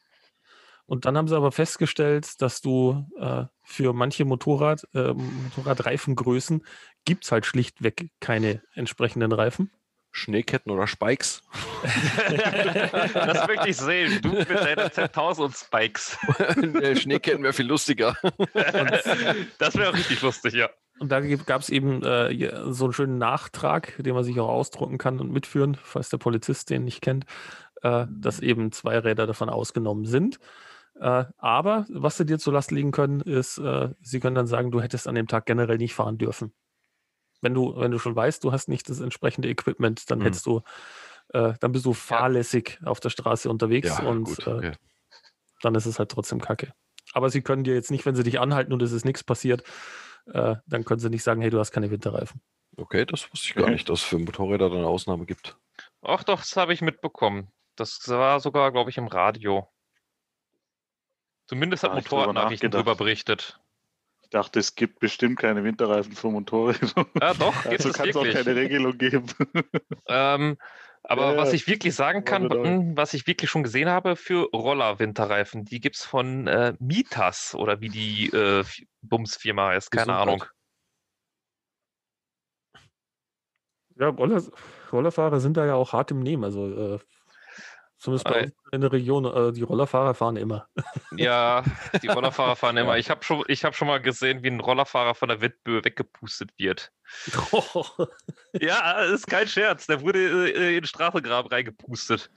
Und 0.87 1.07
dann 1.07 1.17
haben 1.17 1.29
sie 1.29 1.37
aber 1.37 1.53
festgestellt, 1.53 2.41
dass 2.43 2.61
du 2.61 3.07
äh, 3.19 3.45
für 3.63 3.93
manche 3.93 4.25
Motorrad, 4.25 4.87
äh, 4.95 5.15
Motorradreifengrößen 5.15 6.65
gibt 7.05 7.25
es 7.25 7.33
halt 7.33 7.47
schlichtweg 7.47 8.11
keine 8.21 8.63
entsprechenden 8.75 9.33
Reifen. 9.33 9.71
Schneeketten 10.17 10.71
oder 10.71 10.87
Spikes. 10.87 11.43
das 13.15 13.49
möchte 13.49 13.69
ich 13.69 13.77
sehen. 13.77 14.21
Du 14.23 14.29
mit 14.29 14.49
deiner 14.49 14.87
Z1000 14.87 15.67
Spikes. 15.67 16.17
Nee, 16.57 16.95
Schneeketten 16.95 17.43
wäre 17.43 17.53
viel 17.53 17.67
lustiger. 17.67 18.17
Das 19.59 19.77
wäre 19.77 19.93
richtig 19.93 20.23
lustig, 20.23 20.55
ja. 20.55 20.71
Und 21.01 21.11
da 21.11 21.21
gab 21.21 21.63
es 21.63 21.69
eben 21.69 22.05
äh, 22.05 22.73
so 22.73 22.85
einen 22.85 22.93
schönen 22.93 23.19
Nachtrag, 23.19 23.95
den 23.99 24.15
man 24.15 24.23
sich 24.23 24.39
auch 24.39 24.49
ausdrucken 24.49 24.99
kann 24.99 25.19
und 25.19 25.33
mitführen, 25.33 25.77
falls 25.83 26.11
der 26.11 26.19
Polizist 26.19 26.71
den 26.71 26.85
nicht 26.85 27.01
kennt, 27.01 27.25
äh, 27.83 28.07
dass 28.09 28.39
eben 28.39 28.71
zwei 28.71 28.99
Räder 28.99 29.27
davon 29.27 29.49
ausgenommen 29.49 30.05
sind. 30.05 30.39
Äh, 31.01 31.25
aber 31.39 31.87
was 31.89 32.17
sie 32.17 32.27
dir 32.27 32.39
zur 32.39 32.53
Last 32.53 32.71
legen 32.71 32.93
können, 32.93 33.21
ist, 33.21 33.59
äh, 33.59 33.91
sie 34.01 34.21
können 34.21 34.37
dann 34.37 34.47
sagen, 34.47 34.71
du 34.71 34.81
hättest 34.81 35.09
an 35.09 35.15
dem 35.17 35.27
Tag 35.27 35.47
generell 35.47 35.79
nicht 35.79 35.95
fahren 35.95 36.19
dürfen. 36.19 36.55
Wenn 37.41 37.53
du, 37.55 37.77
wenn 37.77 37.91
du 37.91 37.99
schon 37.99 38.17
weißt, 38.17 38.43
du 38.45 38.53
hast 38.53 38.69
nicht 38.69 38.89
das 38.89 39.01
entsprechende 39.01 39.49
Equipment, 39.49 40.11
dann 40.11 40.21
Hm. 40.21 40.27
hättest 40.27 40.47
du, 40.47 40.63
äh, 41.31 41.55
dann 41.61 41.73
bist 41.73 41.85
du 41.85 41.93
fahrlässig 41.93 42.79
auf 42.85 43.01
der 43.01 43.11
Straße 43.11 43.51
unterwegs 43.51 43.99
und 44.01 44.25
gut, 44.25 44.47
äh, 44.47 44.51
okay. 44.51 44.73
dann 45.63 45.75
ist 45.75 45.87
es 45.87 45.99
halt 45.99 46.11
trotzdem 46.11 46.41
Kacke. 46.41 46.73
Aber 47.13 47.29
sie 47.29 47.43
können 47.43 47.65
dir 47.65 47.75
jetzt 47.75 47.91
nicht, 47.91 48.07
wenn 48.07 48.15
sie 48.15 48.23
dich 48.23 48.41
anhalten 48.41 48.73
und 48.73 48.81
es 48.83 48.93
ist 48.93 49.05
nichts 49.05 49.25
passiert, 49.25 49.63
äh, 50.27 50.57
dann 50.67 50.85
können 50.85 51.01
sie 51.01 51.11
nicht 51.11 51.23
sagen, 51.23 51.41
hey, 51.43 51.51
du 51.51 51.59
hast 51.59 51.71
keine 51.73 51.91
Winterreifen. 51.91 52.41
okay, 52.77 53.05
das 53.05 53.31
wusste 53.33 53.49
ich 53.49 53.55
gar 53.55 53.69
nicht, 53.71 53.89
dass 53.89 54.01
es 54.01 54.05
für 54.05 54.19
Motorräder 54.19 54.69
dann 54.69 54.79
eine 54.79 54.87
Ausnahme 54.87 55.27
gibt. 55.27 55.57
Ach 56.03 56.25
doch, 56.25 56.41
das 56.41 56.57
habe 56.57 56.73
ich 56.73 56.81
mitbekommen. 56.83 57.51
Das 57.77 58.09
war 58.09 58.41
sogar, 58.41 58.73
glaube 58.73 58.91
ich, 58.91 58.97
im 58.99 59.07
Radio. 59.09 59.69
Zumindest 61.47 61.83
hat 61.83 61.95
Motorradnachrichten 61.95 62.71
nachgedacht. 62.71 62.75
darüber 62.75 62.95
berichtet. 62.97 63.61
Ich 64.23 64.31
dachte, 64.31 64.59
es 64.59 64.75
gibt 64.75 64.99
bestimmt 64.99 65.39
keine 65.39 65.63
Winterreifen 65.65 66.13
für 66.13 66.29
Motorräder. 66.29 67.07
Ja, 67.21 67.35
doch, 67.35 67.55
gibt 67.69 67.85
Also 67.85 67.91
es 67.91 67.95
kann 67.95 68.09
es 68.09 68.17
auch 68.17 68.25
keine 68.25 68.57
Regelung 68.57 68.99
geben. 68.99 69.27
Ähm, 70.09 70.59
aber 71.03 71.33
Ja, 71.33 71.37
was 71.37 71.53
ich 71.53 71.67
wirklich 71.67 71.95
sagen 71.95 72.25
kann, 72.25 72.49
was 72.97 73.13
ich 73.15 73.27
wirklich 73.27 73.51
schon 73.51 73.63
gesehen 73.63 73.91
habe 73.91 74.17
für 74.17 74.49
Roller-Winterreifen, 74.53 75.65
die 75.65 75.81
gibt 75.81 75.97
es 75.97 76.05
von 76.05 76.47
äh, 76.47 76.75
Mitas 76.79 77.55
oder 77.55 77.81
wie 77.81 77.91
die 77.91 78.29
äh, 78.31 78.65
Bums-Firma 79.03 79.69
heißt, 79.69 79.91
keine 79.91 80.15
Gesundheit. 80.15 80.23
Ahnung. 80.23 80.45
Ja, 83.97 84.09
Roller, 84.09 84.43
Rollerfahrer 84.93 85.41
sind 85.41 85.57
da 85.57 85.67
ja 85.67 85.75
auch 85.75 85.93
hart 85.93 86.11
im 86.11 86.21
Nehmen. 86.21 86.45
Also 86.45 86.95
äh, 86.97 86.99
zumindest 88.05 88.25
bei 88.27 88.35
Ei. 88.35 88.45
uns 88.45 88.55
in 88.71 88.81
der 88.83 88.93
Region, 88.93 89.25
äh, 89.25 89.53
die 89.53 89.63
Rollerfahrer 89.63 90.15
fahren 90.15 90.37
immer. 90.37 90.69
Ja, 91.17 91.63
die 92.03 92.09
Rollerfahrer 92.09 92.57
fahren 92.57 92.77
immer. 92.77 92.99
Ich 92.99 93.09
habe 93.09 93.23
schon, 93.25 93.45
ich 93.47 93.65
hab 93.65 93.77
schon 93.77 93.87
mal 93.87 94.03
gesehen, 94.03 94.43
wie 94.43 94.49
ein 94.49 94.59
Rollerfahrer 94.59 95.15
von 95.15 95.29
der 95.29 95.41
Windböe 95.41 95.85
weggepustet 95.85 96.51
wird. 96.59 96.93
Ja, 98.61 99.03
ist 99.03 99.27
kein 99.27 99.49
Scherz. 99.49 99.87
Der 99.87 100.01
wurde 100.01 100.49
äh, 100.49 100.77
in 100.77 100.83
den 100.83 100.85
Straßengraben 100.85 101.51
reingepustet. 101.51 102.31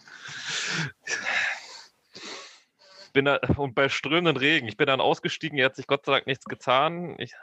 Bin 3.13 3.25
da, 3.25 3.39
und 3.57 3.75
bei 3.75 3.89
strömenden 3.89 4.37
Regen. 4.37 4.67
Ich 4.67 4.77
bin 4.77 4.87
dann 4.87 5.01
ausgestiegen, 5.01 5.57
er 5.57 5.65
hat 5.65 5.75
sich 5.75 5.87
Gott 5.87 6.05
sei 6.05 6.13
Dank 6.13 6.27
nichts 6.27 6.45
getan. 6.45 7.15
Ich, 7.19 7.33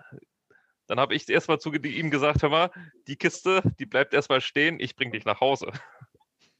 Dann 0.87 0.99
habe 0.99 1.15
ich 1.15 1.29
erstmal 1.29 1.59
zu 1.61 1.73
ihm 1.73 2.11
gesagt, 2.11 2.43
hör 2.43 2.51
mal, 2.51 2.71
die 3.07 3.17
Kiste, 3.17 3.63
die 3.79 3.87
bleibt 3.87 4.13
erstmal 4.13 4.41
stehen, 4.41 4.81
ich 4.81 4.97
bring 4.97 5.13
dich 5.13 5.25
nach 5.25 5.41
Hause. 5.41 5.73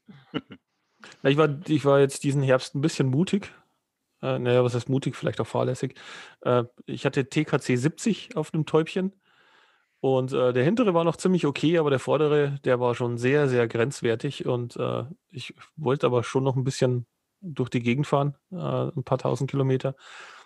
Ich 1.23 1.37
war, 1.37 1.49
ich 1.67 1.85
war 1.85 1.99
jetzt 1.99 2.23
diesen 2.23 2.41
Herbst 2.41 2.75
ein 2.75 2.81
bisschen 2.81 3.07
mutig. 3.07 3.51
Äh, 4.21 4.39
naja, 4.39 4.63
was 4.63 4.75
heißt 4.75 4.89
mutig? 4.89 5.15
Vielleicht 5.15 5.41
auch 5.41 5.47
fahrlässig. 5.47 5.95
Äh, 6.41 6.63
ich 6.85 7.05
hatte 7.05 7.29
TKC 7.29 7.77
70 7.77 8.35
auf 8.37 8.53
einem 8.53 8.65
Täubchen. 8.65 9.13
Und 9.99 10.33
äh, 10.33 10.53
der 10.53 10.63
hintere 10.63 10.93
war 10.93 11.03
noch 11.03 11.15
ziemlich 11.15 11.45
okay, 11.45 11.77
aber 11.79 11.89
der 11.89 11.99
vordere, 11.99 12.59
der 12.63 12.79
war 12.79 12.93
schon 12.95 13.17
sehr, 13.17 13.49
sehr 13.49 13.67
grenzwertig. 13.67 14.45
Und 14.45 14.75
äh, 14.77 15.03
ich 15.29 15.55
wollte 15.75 16.05
aber 16.05 16.23
schon 16.23 16.43
noch 16.43 16.55
ein 16.55 16.63
bisschen 16.63 17.07
durch 17.41 17.69
die 17.69 17.81
Gegend 17.81 18.07
fahren, 18.07 18.35
äh, 18.51 18.55
ein 18.55 19.03
paar 19.03 19.17
tausend 19.17 19.49
Kilometer. 19.49 19.93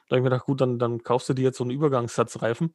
Da 0.07 0.16
habe 0.16 0.20
ich 0.20 0.24
mir 0.24 0.30
gedacht, 0.30 0.45
gut, 0.45 0.62
dann, 0.62 0.80
dann 0.80 1.03
kaufst 1.03 1.30
du 1.30 1.34
dir 1.34 1.43
jetzt 1.43 1.57
so 1.57 1.64
einen 1.64 1.72
Übergangssatzreifen 1.72 2.74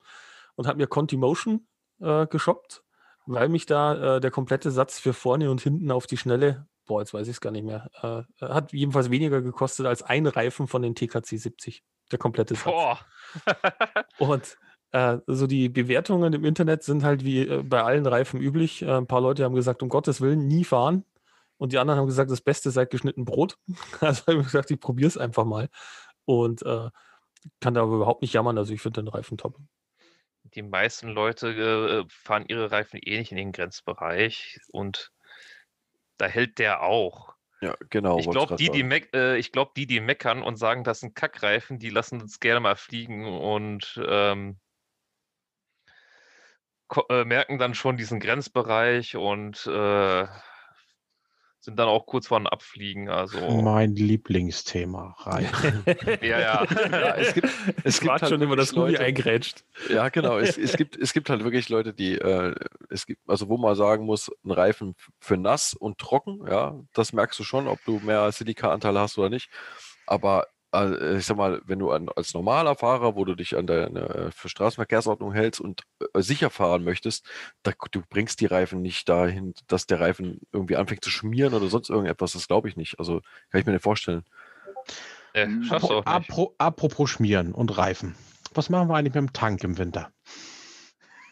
und 0.57 0.67
habe 0.67 0.79
mir 0.79 0.87
Conti 0.87 1.17
Motion 1.17 1.67
äh, 2.01 2.27
geshoppt, 2.27 2.83
weil 3.27 3.49
mich 3.49 3.67
da 3.67 4.17
äh, 4.17 4.21
der 4.21 4.31
komplette 4.31 4.71
Satz 4.71 4.99
für 5.01 5.13
vorne 5.13 5.51
und 5.51 5.61
hinten 5.61 5.91
auf 5.91 6.07
die 6.07 6.17
Schnelle, 6.17 6.67
boah, 6.87 7.01
jetzt 7.01 7.15
weiß 7.15 7.27
ich 7.27 7.35
es 7.35 7.41
gar 7.41 7.51
nicht 7.51 7.65
mehr, 7.65 7.91
äh, 8.03 8.47
hat 8.47 8.73
jedenfalls 8.73 9.11
weniger 9.11 9.43
gekostet 9.43 9.87
als 9.87 10.03
ein 10.03 10.27
Reifen 10.27 10.67
von 10.67 10.83
den 10.83 10.95
TKC 10.95 11.39
70. 11.39 11.83
Der 12.13 12.19
komplette 12.19 12.55
Satz. 12.55 12.65
Boah. 12.65 12.99
Und 14.19 14.59
äh, 14.93 15.19
so 15.27 15.47
die 15.47 15.69
Bewertungen 15.69 16.33
im 16.35 16.45
Internet 16.45 16.83
sind 16.83 17.03
halt 17.03 17.25
wie 17.25 17.49
äh, 17.49 17.63
bei 17.63 17.83
allen 17.83 18.07
Reifen 18.07 18.41
üblich. 18.41 18.83
Äh, 18.83 18.93
ein 18.93 19.07
paar 19.07 19.21
Leute 19.21 19.45
haben 19.45 19.55
gesagt, 19.55 19.83
um 19.83 19.89
Gottes 19.89 20.21
Willen, 20.21 20.47
nie 20.47 20.65
fahren. 20.65 21.05
Und 21.57 21.73
die 21.73 21.79
anderen 21.79 21.99
haben 21.99 22.07
gesagt, 22.07 22.31
das 22.31 22.41
Beste 22.41 22.71
seit 22.71 22.91
geschnitten 22.91 23.25
Brot. 23.25 23.57
Also 24.01 24.27
habe 24.27 24.41
ich 24.41 24.45
gesagt, 24.45 24.71
ich 24.71 24.79
probiere 24.79 25.09
es 25.09 25.19
einfach 25.19 25.45
mal. 25.45 25.69
Und 26.27 26.63
äh, 26.63 26.91
kann 27.61 27.75
da 27.75 27.83
aber 27.83 27.97
überhaupt 27.97 28.23
nicht 28.23 28.33
jammern. 28.35 28.59
Also 28.59 28.73
ich 28.73 28.83
finde 28.83 29.03
den 29.03 29.09
Reifen 29.09 29.39
top. 29.39 29.57
Die 30.55 30.63
meisten 30.63 31.09
Leute 31.09 31.49
äh, 31.49 32.05
fahren 32.09 32.45
ihre 32.49 32.71
Reifen 32.71 33.01
eh 33.03 33.19
nicht 33.19 33.33
in 33.33 33.39
den 33.39 33.53
Grenzbereich 33.53 34.61
und 34.71 35.11
da 36.17 36.27
hält 36.27 36.59
der 36.59 36.83
auch. 36.83 37.35
Ja, 37.61 37.77
genau. 37.89 38.19
Ich 38.19 38.29
glaube, 38.29 38.57
die, 38.57 38.71
die, 38.71 38.83
meck, 38.83 39.15
äh, 39.15 39.37
ich 39.37 39.53
glaub, 39.53 39.75
die, 39.75 39.87
die 39.87 40.01
meckern 40.01 40.43
und 40.43 40.57
sagen, 40.57 40.85
das 40.85 41.01
sind 41.01 41.15
Kackreifen, 41.15 41.79
die 41.79 41.91
lassen 41.91 42.21
uns 42.21 42.41
gerne 42.41 42.61
mal 42.61 42.77
fliegen 42.77 43.27
und 43.27 44.01
ähm, 44.07 44.59
äh, 47.09 47.25
merken 47.25 47.59
dann 47.59 47.75
schon 47.75 47.97
diesen 47.97 48.21
Grenzbereich 48.21 49.17
und 49.17 49.67
äh, 49.67 50.27
sind 51.65 51.79
dann 51.79 51.89
auch 51.89 52.05
kurz 52.05 52.27
vor 52.27 52.39
dem 52.39 52.47
Abfliegen. 52.47 53.09
Also, 53.09 53.39
Mein 53.63 53.95
Lieblingsthema. 53.95 55.17
Rein. 55.21 55.49
ja, 56.21 56.39
ja. 56.39 56.67
Ja, 56.91 57.15
es 57.17 57.33
gibt, 57.33 57.49
es 57.85 58.01
gibt 58.01 58.13
halt 58.13 58.29
schon 58.29 58.43
immer, 58.43 58.55
Ruby 58.59 58.75
Leute- 58.77 59.01
eingrätscht. 59.01 59.65
Ja, 59.89 60.11
genau. 60.11 60.37
Es, 60.39 60.59
es, 60.59 60.77
gibt, 60.77 60.97
es 60.97 61.15
gibt 61.15 61.31
halt 61.31 61.43
wirklich 61.43 61.71
Leute, 61.71 61.95
die, 61.95 62.19
äh, 62.19 62.55
es 62.91 63.07
gibt, 63.07 63.23
also 63.27 63.49
wo 63.49 63.57
man 63.57 63.75
sagen 63.77 64.05
muss, 64.05 64.31
ein 64.45 64.51
Reifen 64.51 64.95
für 65.21 65.39
nass 65.39 65.73
und 65.73 65.97
trocken, 65.99 66.41
ja, 66.47 66.79
das 66.93 67.15
merkst 67.15 67.39
du 67.41 67.45
schon, 67.45 67.67
ob 67.67 67.83
du 67.87 67.99
mehr 68.01 68.31
Silika-Anteile 68.31 69.01
hast 69.01 69.17
oder 69.17 69.31
nicht. 69.31 69.49
Aber 70.07 70.47
ich 71.17 71.27
sag 71.27 71.37
mal, 71.37 71.61
wenn 71.65 71.79
du 71.79 71.91
an, 71.91 72.09
als 72.17 72.35
normaler 72.35 72.75
Fahrer, 72.75 73.15
wo 73.17 73.25
du 73.25 73.35
dich 73.35 73.57
an 73.57 73.67
deine 73.67 74.01
äh, 74.09 74.31
für 74.31 74.49
Straßenverkehrsordnung 74.49 75.33
hältst 75.33 75.61
und 75.61 75.83
äh, 76.15 76.21
sicher 76.23 76.51
fahren 76.51 76.85
möchtest, 76.85 77.27
da, 77.63 77.73
du 77.91 78.03
bringst 78.09 78.41
die 78.41 78.47
Reifen 78.47 78.83
nicht 78.83 79.09
dahin, 79.09 79.55
dass 79.69 79.87
der 79.87 80.01
Reifen 80.01 80.41
irgendwie 80.53 80.77
anfängt 80.77 81.05
zu 81.05 81.11
schmieren 81.11 81.55
oder 81.55 81.69
sonst 81.69 81.91
irgendetwas. 81.91 82.33
Das 82.33 82.49
glaube 82.49 82.69
ich 82.69 82.77
nicht. 82.77 82.99
Also 82.99 83.21
kann 83.51 83.61
ich 83.61 83.67
mir 83.67 83.73
nicht 83.73 83.83
vorstellen. 83.83 84.25
äh, 85.33 85.47
schaffst 85.63 85.89
du 85.91 85.95
auch 85.95 86.05
nicht. 86.05 86.07
Apro 86.31 86.55
apropos 86.59 87.11
Schmieren 87.11 87.53
und 87.53 87.77
Reifen. 87.77 88.15
Was 88.55 88.71
machen 88.71 88.89
wir 88.89 88.97
eigentlich 88.97 89.15
mit 89.15 89.23
dem 89.23 89.33
Tank 89.33 89.65
im 89.65 89.79
Winter? 89.79 90.13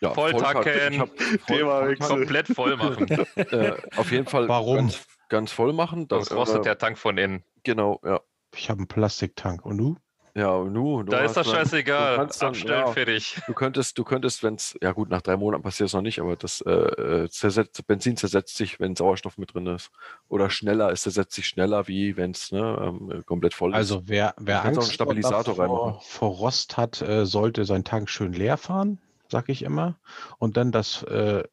Ja, 0.00 0.12
Volltanken. 0.14 1.06
Voll-. 1.46 1.96
Komplett 1.96 2.48
voll 2.48 2.76
machen. 2.76 3.08
äh, 3.36 3.72
auf 3.96 4.10
jeden 4.10 4.26
Fall 4.26 4.48
Warum? 4.48 4.76
Ganz, 4.76 5.06
ganz 5.28 5.52
voll 5.52 5.72
machen. 5.72 6.06
Sonst 6.10 6.30
Da- 6.32 6.34
rostet 6.34 6.60
äh, 6.60 6.62
der 6.62 6.78
Tank 6.78 6.98
von 6.98 7.16
innen. 7.18 7.44
Genau, 7.62 8.00
ja. 8.04 8.20
Ich 8.54 8.70
habe 8.70 8.78
einen 8.80 8.88
Plastiktank. 8.88 9.64
Und 9.64 9.78
du? 9.78 9.96
Ja, 10.34 10.48
und 10.52 10.72
nu, 10.72 11.02
du 11.02 11.10
Da 11.12 11.20
ist 11.24 11.36
das 11.36 11.46
dann- 11.46 11.56
scheißegal. 11.56 12.12
du 12.12 12.16
kannst 12.20 12.40
dann- 12.40 12.48
Abstellen, 12.48 12.86
ja. 12.86 12.92
fertig. 12.92 13.38
Du 13.46 13.52
könntest, 13.52 13.98
du 13.98 14.04
könntest, 14.04 14.42
wenn 14.42 14.54
es, 14.54 14.74
ja 14.80 14.92
gut, 14.92 15.10
nach 15.10 15.20
drei 15.20 15.36
Monaten 15.36 15.62
passiert 15.62 15.88
es 15.88 15.92
noch 15.92 16.00
nicht, 16.00 16.20
aber 16.20 16.36
das 16.36 16.62
äh, 16.62 16.70
äh, 16.70 17.28
zersetzt, 17.28 17.86
Benzin 17.86 18.16
zersetzt 18.16 18.56
sich, 18.56 18.80
wenn 18.80 18.96
Sauerstoff 18.96 19.36
mit 19.36 19.52
drin 19.52 19.66
ist. 19.66 19.90
Oder 20.28 20.48
schneller, 20.48 20.90
es 20.90 21.02
zersetzt 21.02 21.34
sich 21.34 21.46
schneller, 21.46 21.86
wie 21.86 22.16
wenn 22.16 22.30
es 22.30 22.50
ne, 22.50 22.78
ähm, 22.82 23.22
komplett 23.26 23.52
voll 23.52 23.72
ist. 23.72 23.76
Also 23.76 24.08
wer, 24.08 24.34
wer 24.38 24.60
auch 24.60 24.64
einen 24.64 24.76
Angst 24.78 24.92
Stabilisator 24.94 25.54
vor, 25.54 25.64
reinmachen. 25.64 26.00
vor 26.00 26.30
Rost 26.30 26.78
hat, 26.78 27.02
äh, 27.02 27.26
sollte 27.26 27.66
seinen 27.66 27.84
Tank 27.84 28.08
schön 28.08 28.32
leer 28.32 28.56
fahren, 28.56 29.00
sag 29.28 29.50
ich 29.50 29.62
immer. 29.62 29.98
Und 30.38 30.56
dann 30.56 30.72
das, 30.72 31.02
äh, 31.02 31.44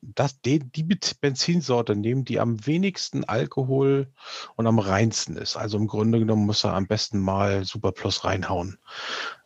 das 0.00 0.40
die, 0.40 0.60
die 0.60 0.84
Benzinsorte 0.84 1.96
nehmen, 1.96 2.24
die 2.24 2.40
am 2.40 2.64
wenigsten 2.66 3.24
Alkohol 3.24 4.12
und 4.56 4.66
am 4.66 4.78
reinsten 4.78 5.36
ist. 5.36 5.56
Also 5.56 5.76
im 5.78 5.86
Grunde 5.86 6.18
genommen 6.18 6.46
muss 6.46 6.64
er 6.64 6.74
am 6.74 6.86
besten 6.86 7.18
mal 7.18 7.64
Super 7.64 7.92
Plus 7.92 8.24
reinhauen. 8.24 8.78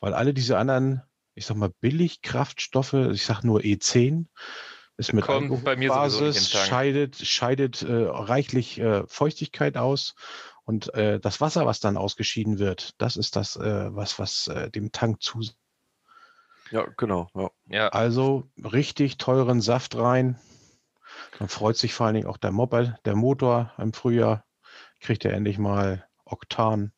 Weil 0.01 0.15
alle 0.15 0.35
diese 0.35 0.59
anderen, 0.59 1.03
ich 1.35 1.47
sag 1.47 1.57
mal, 1.57 1.73
Billigkraftstoffe, 1.81 2.95
ich 2.95 3.25
sag 3.25 3.43
nur 3.43 3.61
E10, 3.61 4.27
ist 4.99 5.13
mit 5.15 5.25
Kommt 5.25 5.51
Alkoholbasis, 5.51 6.51
scheidet, 6.51 7.17
scheidet 7.17 7.83
äh, 7.83 7.93
reichlich 7.93 8.79
äh, 8.79 9.05
Feuchtigkeit 9.07 9.77
aus. 9.77 10.15
Und 10.65 10.95
äh, 10.95 11.19
das 11.19 11.41
Wasser, 11.41 11.67
was 11.67 11.81
dann 11.81 11.97
ausgeschieden 11.97 12.59
wird, 12.59 12.95
das 12.99 13.17
ist 13.17 13.37
das, 13.37 13.57
äh, 13.57 13.95
was, 13.95 14.19
was 14.19 14.49
äh, 14.49 14.71
dem 14.71 14.93
Tank 14.93 15.23
zu. 15.23 15.41
Ja, 16.73 16.87
genau. 16.97 17.29
Ja. 17.35 17.51
Ja, 17.69 17.89
Also 17.89 18.49
richtig 18.63 19.19
teuren 19.19 19.61
Saft 19.61 19.97
rein. 19.97 20.39
Dann 21.39 21.49
freut 21.49 21.77
sich 21.77 21.95
vor 21.95 22.07
allen 22.07 22.15
Dingen 22.15 22.27
auch 22.27 22.39
der 22.39 22.53
Moped, 22.53 22.95
der 23.05 23.15
Motor 23.15 23.73
im 23.79 23.93
Frühjahr. 23.93 24.45
Kriegt 25.01 25.25
er 25.25 25.35
endlich 25.35 25.59
mal 25.59 26.07
Oktan. 26.25 26.93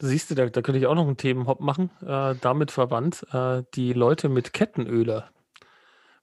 Siehst 0.00 0.30
du, 0.30 0.34
da, 0.34 0.46
da 0.46 0.60
könnte 0.60 0.78
ich 0.78 0.86
auch 0.86 0.94
noch 0.94 1.06
einen 1.06 1.16
Themenhop 1.16 1.60
machen, 1.60 1.90
äh, 2.02 2.34
damit 2.40 2.70
verwandt. 2.70 3.26
Äh, 3.32 3.62
die 3.74 3.92
Leute 3.92 4.28
mit 4.28 4.52
Kettenöler. 4.52 5.30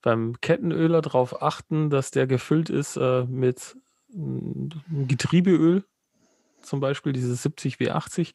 Beim 0.01 0.39
Kettenöler 0.41 1.01
darauf 1.01 1.41
achten, 1.41 1.89
dass 1.89 2.11
der 2.11 2.27
gefüllt 2.27 2.69
ist 2.69 2.97
äh, 2.97 3.23
mit 3.23 3.77
mm, 4.09 5.07
Getriebeöl, 5.07 5.83
zum 6.61 6.79
Beispiel 6.79 7.13
dieses 7.13 7.43
70 7.43 7.77
W80. 7.77 8.33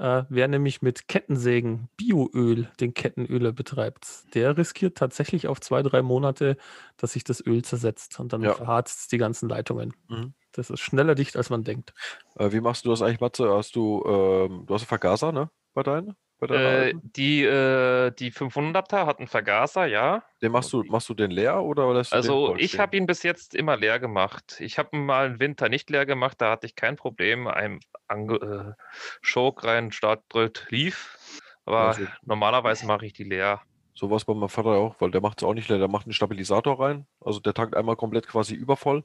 Äh, 0.00 0.24
wer 0.30 0.48
nämlich 0.48 0.80
mit 0.80 1.08
Kettensägen 1.08 1.90
Bioöl 1.98 2.70
den 2.80 2.94
Kettenöler 2.94 3.52
betreibt, 3.52 4.34
der 4.34 4.56
riskiert 4.56 4.96
tatsächlich 4.96 5.46
auf 5.46 5.60
zwei, 5.60 5.82
drei 5.82 6.00
Monate, 6.00 6.56
dass 6.96 7.12
sich 7.12 7.22
das 7.22 7.44
Öl 7.46 7.62
zersetzt 7.62 8.18
und 8.18 8.32
dann 8.32 8.42
Ja. 8.42 8.54
verharzt 8.54 9.00
es 9.00 9.08
die 9.08 9.18
ganzen 9.18 9.50
Leitungen. 9.50 9.92
Mhm. 10.08 10.32
Das 10.52 10.70
ist 10.70 10.80
schneller 10.80 11.14
dicht, 11.14 11.36
als 11.36 11.50
man 11.50 11.64
denkt. 11.64 11.92
Äh, 12.36 12.50
wie 12.52 12.60
machst 12.62 12.84
du 12.86 12.90
das 12.90 13.02
eigentlich, 13.02 13.20
Matze? 13.20 13.50
Hast 13.52 13.76
du, 13.76 14.02
ähm, 14.06 14.64
du 14.66 14.74
hast 14.74 14.82
einen 14.82 14.88
Vergaser, 14.88 15.32
ne? 15.32 15.50
Bei 15.74 15.82
deinen? 15.82 16.16
Äh, 16.42 16.94
die, 17.02 17.42
äh, 17.44 18.10
die 18.12 18.32
500er 18.32 19.04
hat 19.06 19.18
einen 19.18 19.28
Vergaser, 19.28 19.86
ja. 19.86 20.22
Den 20.40 20.52
machst 20.52 20.72
du, 20.72 20.82
machst 20.84 21.08
du 21.08 21.14
den 21.14 21.30
leer 21.30 21.62
oder 21.62 21.92
lässt 21.92 22.12
du 22.12 22.16
Also 22.16 22.56
ich 22.56 22.78
habe 22.78 22.96
ihn 22.96 23.06
bis 23.06 23.22
jetzt 23.22 23.54
immer 23.54 23.76
leer 23.76 23.98
gemacht. 23.98 24.56
Ich 24.60 24.78
habe 24.78 24.96
ihn 24.96 25.04
mal 25.04 25.26
im 25.26 25.40
Winter 25.40 25.68
nicht 25.68 25.90
leer 25.90 26.06
gemacht, 26.06 26.40
da 26.40 26.50
hatte 26.52 26.66
ich 26.66 26.74
kein 26.76 26.96
Problem. 26.96 27.46
Ein 27.46 27.80
Ange 28.08 28.76
äh, 28.76 28.82
Schock 29.20 29.64
rein, 29.64 29.92
Startbrett 29.92 30.66
lief. 30.70 31.18
Aber 31.66 31.80
Also- 31.88 32.06
normalerweise 32.24 32.86
mache 32.86 33.06
ich 33.06 33.12
die 33.12 33.24
leer. 33.24 33.60
Sowas 33.92 34.24
bei 34.24 34.32
meinem 34.32 34.48
Vater 34.48 34.70
auch, 34.70 34.94
weil 35.00 35.10
der 35.10 35.20
macht 35.20 35.42
es 35.42 35.44
auch 35.46 35.52
nicht 35.52 35.68
leer. 35.68 35.78
Der 35.78 35.88
macht 35.88 36.06
einen 36.06 36.14
Stabilisator 36.14 36.80
rein. 36.80 37.06
Also 37.20 37.38
der 37.40 37.52
tankt 37.52 37.76
einmal 37.76 37.96
komplett 37.96 38.26
quasi 38.26 38.54
übervoll, 38.54 39.04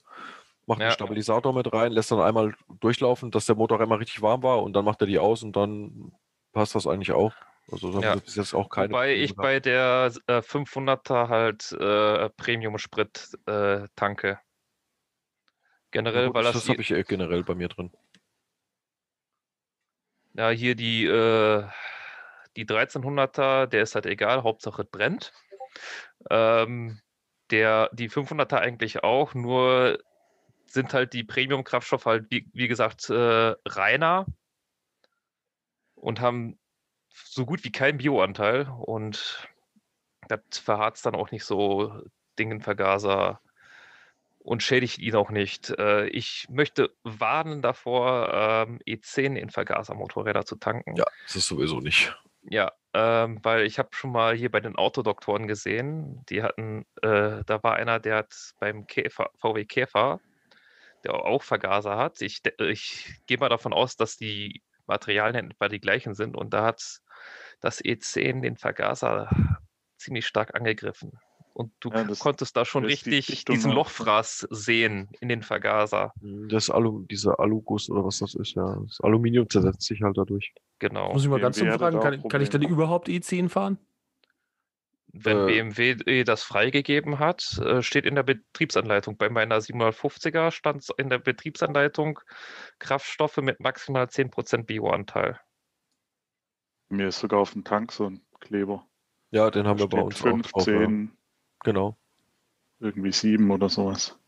macht 0.67 0.79
einen 0.79 0.89
Ja. 0.89 0.93
Stabilisator 0.93 1.53
mit 1.53 1.73
rein, 1.73 1.91
lässt 1.91 2.11
dann 2.11 2.21
einmal 2.21 2.55
durchlaufen, 2.79 3.29
dass 3.29 3.45
der 3.45 3.55
Motor 3.55 3.81
einmal 3.81 3.97
richtig 3.97 4.21
warm 4.21 4.41
war 4.41 4.63
und 4.63 4.71
dann 4.73 4.85
macht 4.85 5.01
er 5.01 5.07
die 5.07 5.19
aus 5.19 5.43
und 5.43 5.53
dann 5.57 6.13
passt 6.55 6.73
das 6.73 6.87
eigentlich 6.87 7.11
auch. 7.11 7.33
Also 7.71 7.91
da 7.91 7.99
Ja. 7.99 8.15
bis 8.15 8.35
jetzt 8.35 8.53
auch 8.53 8.69
keine 8.69 8.89
Wobei 8.89 9.07
Probleme 9.09 9.23
ich 9.23 9.35
bei 9.35 9.59
der 9.59 10.11
äh, 10.27 10.41
500er 10.41 11.27
halt 11.27 11.71
äh, 11.73 12.29
Premium-Sprit 12.29 13.37
äh, 13.45 13.87
tanke. 13.95 14.39
Generell, 15.91 16.27
gut, 16.27 16.35
weil 16.35 16.43
das, 16.43 16.53
das 16.53 16.69
habe 16.69 16.81
ich 16.81 16.91
äh, 16.91 17.03
generell 17.03 17.43
bei 17.43 17.55
mir 17.55 17.67
drin. 17.67 17.91
ja 20.33 20.49
hier 20.49 20.75
die, 20.75 21.05
äh, 21.05 21.65
die 22.55 22.65
1300er, 22.65 23.67
der 23.67 23.81
ist 23.83 23.95
halt 23.95 24.05
egal, 24.05 24.43
Hauptsache 24.43 24.85
brennt. 24.85 25.33
Ähm, 26.29 27.01
der, 27.51 27.89
die 27.93 28.09
500er 28.09 28.59
eigentlich 28.59 29.03
auch, 29.03 29.33
nur 29.33 29.99
sind 30.65 30.93
halt 30.93 31.13
die 31.13 31.23
Premium-Kraftstoffe 31.23 32.05
halt, 32.05 32.25
wie, 32.29 32.49
wie 32.53 32.67
gesagt, 32.67 33.09
äh, 33.09 33.55
reiner 33.65 34.25
und 36.05 36.21
haben 36.21 36.59
so 37.09 37.47
gut 37.47 37.63
wie 37.63 37.71
keinen 37.71 37.97
Bioanteil 37.97 38.69
und 38.69 39.49
das 40.27 40.59
verharzt 40.59 41.03
dann 41.07 41.15
auch 41.15 41.31
nicht 41.31 41.45
so 41.45 42.03
Dingenvergaser 42.37 43.41
und 44.37 44.61
schädigt 44.61 44.99
ihn 44.99 45.15
auch 45.15 45.31
nicht. 45.31 45.71
Äh, 45.71 46.07
ich 46.09 46.45
möchte 46.49 46.95
warnen 47.03 47.63
davor, 47.63 48.31
ähm, 48.31 48.79
E10 48.85 49.35
in 49.35 49.49
Vergasermotorräder 49.49 50.45
zu 50.45 50.57
tanken. 50.57 50.95
Ja, 50.95 51.05
das 51.25 51.37
ist 51.37 51.47
sowieso 51.47 51.79
nicht. 51.79 52.15
Ja, 52.43 52.71
ähm, 52.93 53.39
weil 53.41 53.65
ich 53.65 53.79
habe 53.79 53.89
schon 53.93 54.11
mal 54.11 54.35
hier 54.35 54.51
bei 54.51 54.59
den 54.59 54.75
Autodoktoren 54.75 55.47
gesehen, 55.47 56.23
die 56.29 56.43
hatten, 56.43 56.85
äh, 57.01 57.43
da 57.45 57.63
war 57.63 57.73
einer, 57.77 57.99
der 57.99 58.17
hat 58.17 58.53
beim 58.59 58.85
Käfer, 58.85 59.31
VW 59.37 59.65
Käfer, 59.65 60.19
der 61.03 61.15
auch 61.15 61.41
Vergaser 61.41 61.97
hat. 61.97 62.21
Ich, 62.21 62.43
de- 62.43 62.69
ich 62.69 63.15
gehe 63.25 63.39
mal 63.39 63.49
davon 63.49 63.73
aus, 63.73 63.95
dass 63.95 64.17
die 64.17 64.61
Materialien 64.87 65.51
etwa 65.51 65.67
die 65.67 65.79
gleichen 65.79 66.13
sind 66.13 66.35
und 66.35 66.53
da 66.53 66.65
hat 66.65 67.01
das 67.61 67.83
E10 67.83 68.41
den 68.41 68.57
Vergaser 68.57 69.29
ziemlich 69.97 70.27
stark 70.27 70.55
angegriffen. 70.55 71.19
Und 71.53 71.71
du 71.79 71.89
Ja, 71.89 72.03
das 72.03 72.19
konntest 72.19 72.57
da 72.57 72.65
schon 72.65 72.83
die 72.83 72.89
richtig 72.89 73.27
Dichtung 73.27 73.55
diesen 73.55 73.71
Lochfraß 73.71 74.47
sehen 74.49 75.09
in 75.21 75.29
den 75.29 75.41
Vergaser. 75.41 76.11
Das 76.49 76.69
Alu, 76.69 77.05
dieser 77.05 77.39
Aluguss 77.39 77.89
oder 77.89 78.03
was 78.03 78.19
das 78.19 78.35
ist, 78.35 78.55
ja. 78.55 78.77
Das 78.85 78.99
Aluminium 79.01 79.49
zersetzt 79.49 79.83
sich 79.83 80.01
halt 80.01 80.17
dadurch. 80.17 80.53
Genau. 80.79 81.13
Muss 81.13 81.23
ich 81.23 81.29
mal 81.29 81.39
ganz 81.39 81.57
BMW 81.57 81.77
dumm 81.77 81.85
hatte 81.85 81.97
fragen, 81.97 82.21
kann, 82.21 82.29
kann 82.29 82.41
ich 82.41 82.49
denn 82.49 82.61
überhaupt 82.61 83.07
E10 83.07 83.47
fahren? 83.47 83.79
Wenn 85.17 85.37
Äh, 85.37 85.45
BMW 85.45 85.91
eh 86.07 86.23
das 86.25 86.43
freigegeben 86.43 87.19
hat, 87.19 87.57
äh, 87.59 87.81
steht 87.81 88.05
in 88.05 88.15
der 88.15 88.23
Betriebsanleitung. 88.23 89.15
Bei 89.17 89.29
meiner 89.29 89.61
750er 89.61 90.51
stand 90.51 90.85
in 90.97 91.09
der 91.09 91.19
Betriebsanleitung 91.19 92.19
Kraftstoffe 92.79 93.37
mit 93.37 93.61
maximal 93.61 94.07
10% 94.07 94.63
Bioanteil. 94.65 95.39
Mir 96.89 97.07
ist 97.07 97.19
sogar 97.19 97.39
auf 97.39 97.53
dem 97.53 97.63
Tank 97.63 97.93
so 97.93 98.07
ein 98.09 98.21
Kleber. 98.41 98.85
Ja, 99.31 99.49
den 99.49 99.65
haben 99.67 99.79
wir 99.79 99.85
Steht 99.87 99.91
bei 99.91 100.01
uns 100.01 100.17
auch 100.17 100.51
drauf. 100.51 100.67
Ja. 100.67 100.73
15, 100.73 101.17
Genau. 101.63 101.97
irgendwie 102.79 103.11
7 103.13 103.49
oder 103.51 103.69
sowas. 103.69 104.19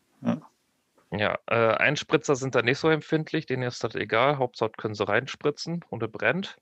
Ja, 1.10 1.38
äh, 1.46 1.54
Einspritzer 1.54 2.34
sind 2.34 2.54
da 2.54 2.62
nicht 2.62 2.78
so 2.78 2.88
empfindlich, 2.88 3.46
denen 3.46 3.62
ist 3.62 3.84
das 3.84 3.94
egal. 3.94 4.38
Hauptsache 4.38 4.72
können 4.76 4.94
sie 4.94 5.06
reinspritzen 5.06 5.84
und 5.90 6.02
es 6.02 6.10
brennt. 6.10 6.58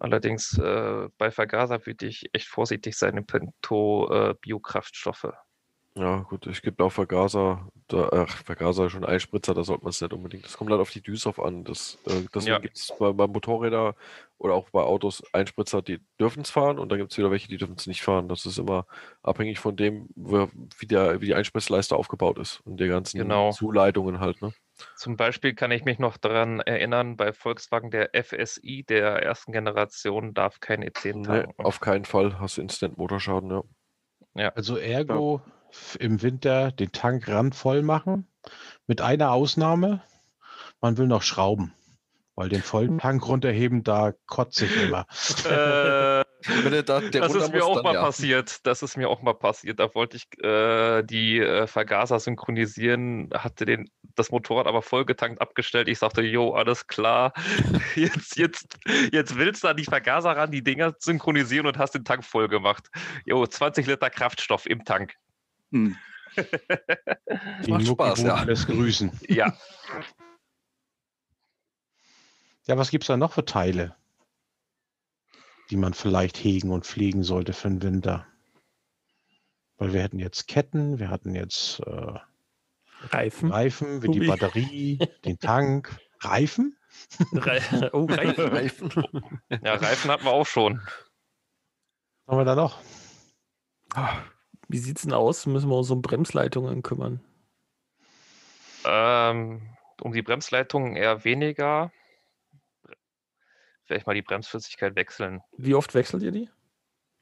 Allerdings 0.00 0.58
äh, 0.58 1.08
bei 1.18 1.30
Vergaser 1.30 1.84
würde 1.86 2.06
ich 2.06 2.28
echt 2.32 2.48
vorsichtig 2.48 2.96
sein 2.96 3.16
im 3.16 3.26
Pinto 3.26 4.10
äh, 4.12 4.34
Biokraftstoffe. 4.40 5.32
Ja, 5.94 6.20
gut, 6.22 6.46
ich 6.46 6.62
gebe 6.62 6.82
auch 6.82 6.90
Vergaser, 6.90 7.68
da, 7.88 8.08
ach, 8.12 8.30
Vergaser 8.44 8.88
schon 8.88 9.04
Einspritzer, 9.04 9.52
da 9.52 9.62
sollte 9.62 9.84
man 9.84 9.90
es 9.90 10.00
nicht 10.00 10.14
unbedingt. 10.14 10.42
Das 10.46 10.56
kommt 10.56 10.70
halt 10.70 10.80
auf 10.80 10.90
die 10.90 11.02
Düse 11.02 11.28
auf 11.28 11.38
an. 11.38 11.64
Das, 11.64 11.98
äh, 12.06 12.22
deswegen 12.34 12.46
Ja. 12.46 12.58
gibt 12.60 12.78
es 12.78 12.94
bei, 12.98 13.12
bei 13.12 13.26
Motorrädern 13.26 13.92
oder 14.38 14.54
auch 14.54 14.70
bei 14.70 14.80
Autos 14.80 15.22
Einspritzer, 15.34 15.82
die 15.82 16.00
dürfen 16.18 16.44
es 16.44 16.50
fahren 16.50 16.78
und 16.78 16.88
dann 16.88 16.98
gibt 16.98 17.12
es 17.12 17.18
wieder 17.18 17.30
welche, 17.30 17.48
die 17.48 17.58
dürfen 17.58 17.74
es 17.76 17.86
nicht 17.86 18.00
fahren. 18.00 18.26
Das 18.28 18.46
ist 18.46 18.56
immer 18.58 18.86
abhängig 19.22 19.58
von 19.58 19.76
dem, 19.76 20.08
wie, 20.16 20.86
der, 20.86 21.20
wie 21.20 21.26
die 21.26 21.34
Einspritzleiste 21.34 21.94
aufgebaut 21.94 22.38
ist 22.38 22.60
und 22.64 22.78
der 22.78 22.88
ganzen 22.88 23.18
Genau. 23.18 23.50
Zuleitungen 23.52 24.18
halt. 24.18 24.40
Ne? 24.40 24.54
Zum 24.96 25.16
Beispiel 25.16 25.54
kann 25.54 25.70
ich 25.70 25.84
mich 25.84 25.98
noch 25.98 26.16
daran 26.16 26.60
erinnern, 26.60 27.16
bei 27.16 27.32
Volkswagen 27.32 27.90
der 27.90 28.10
FSI 28.14 28.84
der 28.88 29.22
ersten 29.22 29.52
Generation 29.52 30.34
darf 30.34 30.60
kein 30.60 30.82
E10 30.82 31.22
Nee, 31.22 31.26
tanken. 31.26 31.64
auf 31.64 31.80
keinen 31.80 32.04
Fall 32.04 32.38
hast 32.40 32.56
du 32.56 32.62
Instant-Motorschaden, 32.62 33.62
ja. 34.34 34.48
Also 34.50 34.76
ergo 34.76 35.42
f- 35.70 35.96
im 36.00 36.22
Winter 36.22 36.72
den 36.72 36.92
Tank 36.92 37.28
randvoll 37.28 37.82
machen. 37.82 38.26
Mit 38.86 39.00
einer 39.00 39.32
Ausnahme, 39.32 40.02
man 40.80 40.96
will 40.98 41.06
noch 41.06 41.22
schrauben. 41.22 41.74
Weil 42.34 42.48
den 42.48 42.62
vollen 42.62 42.98
Tank 42.98 43.26
runterheben, 43.28 43.84
da 43.84 44.14
kotze 44.26 44.64
ich 44.64 44.82
immer. 44.82 45.06
Äh, 45.44 46.24
da, 46.82 47.00
der 47.00 47.20
das 47.20 47.34
ist 47.34 47.52
mir 47.52 47.64
auch 47.64 47.76
dann 47.76 47.84
mal 47.84 47.94
ja. 47.94 48.02
passiert. 48.02 48.66
Das 48.66 48.82
ist 48.82 48.96
mir 48.96 49.08
auch 49.10 49.20
mal 49.20 49.34
passiert. 49.34 49.78
Da 49.80 49.94
wollte 49.94 50.16
ich 50.16 50.42
äh, 50.42 51.02
die 51.02 51.40
äh, 51.40 51.66
Vergaser 51.66 52.18
synchronisieren, 52.18 53.28
hatte 53.34 53.66
den, 53.66 53.90
das 54.14 54.30
Motorrad 54.30 54.66
aber 54.66 54.80
vollgetankt 54.80 55.42
abgestellt. 55.42 55.88
Ich 55.88 55.98
sagte, 55.98 56.22
jo, 56.22 56.54
alles 56.54 56.86
klar. 56.86 57.32
Jetzt, 57.94 58.38
jetzt, 58.38 58.78
jetzt 59.12 59.36
willst 59.36 59.64
du 59.64 59.68
an 59.68 59.76
die 59.76 59.84
Vergaser 59.84 60.34
ran, 60.34 60.50
die 60.50 60.64
Dinger 60.64 60.94
synchronisieren 60.98 61.66
und 61.66 61.76
hast 61.76 61.94
den 61.94 62.04
Tank 62.04 62.24
voll 62.24 62.48
gemacht. 62.48 62.88
Jo, 63.26 63.46
20 63.46 63.86
Liter 63.86 64.08
Kraftstoff 64.08 64.64
im 64.66 64.84
Tank. 64.84 65.14
Hm. 65.70 65.96
Macht 67.68 67.86
Spaß, 67.86 68.22
ja. 68.22 68.42
lässt 68.44 68.66
grüßen. 68.66 69.12
Ja, 69.28 69.54
Ja, 72.66 72.78
was 72.78 72.90
gibt 72.90 73.04
es 73.04 73.08
da 73.08 73.16
noch 73.16 73.32
für 73.32 73.44
Teile, 73.44 73.96
die 75.70 75.76
man 75.76 75.94
vielleicht 75.94 76.36
hegen 76.36 76.70
und 76.70 76.86
pflegen 76.86 77.22
sollte 77.24 77.52
für 77.52 77.68
den 77.68 77.82
Winter? 77.82 78.26
Weil 79.78 79.92
wir 79.92 80.02
hätten 80.02 80.20
jetzt 80.20 80.46
Ketten, 80.46 80.98
wir 81.00 81.10
hatten 81.10 81.34
jetzt 81.34 81.80
äh, 81.80 82.18
Reifen. 83.08 83.50
Reifen, 83.50 84.02
wie 84.02 84.08
die. 84.08 84.26
Batterie, 84.26 84.98
den 85.24 85.38
Tank. 85.38 85.98
Reifen? 86.20 86.76
Re 87.32 87.90
oh, 87.92 88.04
Reifen. 88.08 88.48
Reifen. 88.48 89.40
ja, 89.50 89.74
Reifen 89.74 90.10
hatten 90.10 90.24
wir 90.24 90.30
auch 90.30 90.46
schon. 90.46 90.80
Was 92.26 92.32
haben 92.32 92.38
wir 92.38 92.44
da 92.44 92.54
noch? 92.54 92.78
Wie 94.68 94.78
sieht's 94.78 95.02
denn 95.02 95.12
aus? 95.12 95.46
Müssen 95.46 95.68
wir 95.68 95.76
uns 95.76 95.90
um 95.90 96.00
Bremsleitungen 96.00 96.82
kümmern? 96.82 97.20
Ähm, 98.84 99.62
um 100.00 100.12
die 100.12 100.22
Bremsleitungen 100.22 100.94
eher 100.96 101.24
weniger. 101.24 101.90
Vielleicht 103.92 104.06
mal 104.06 104.14
die 104.14 104.22
Bremsflüssigkeit 104.22 104.96
wechseln. 104.96 105.42
Wie 105.58 105.74
oft 105.74 105.94
wechselt 105.94 106.22
ihr 106.22 106.32
die? 106.32 106.48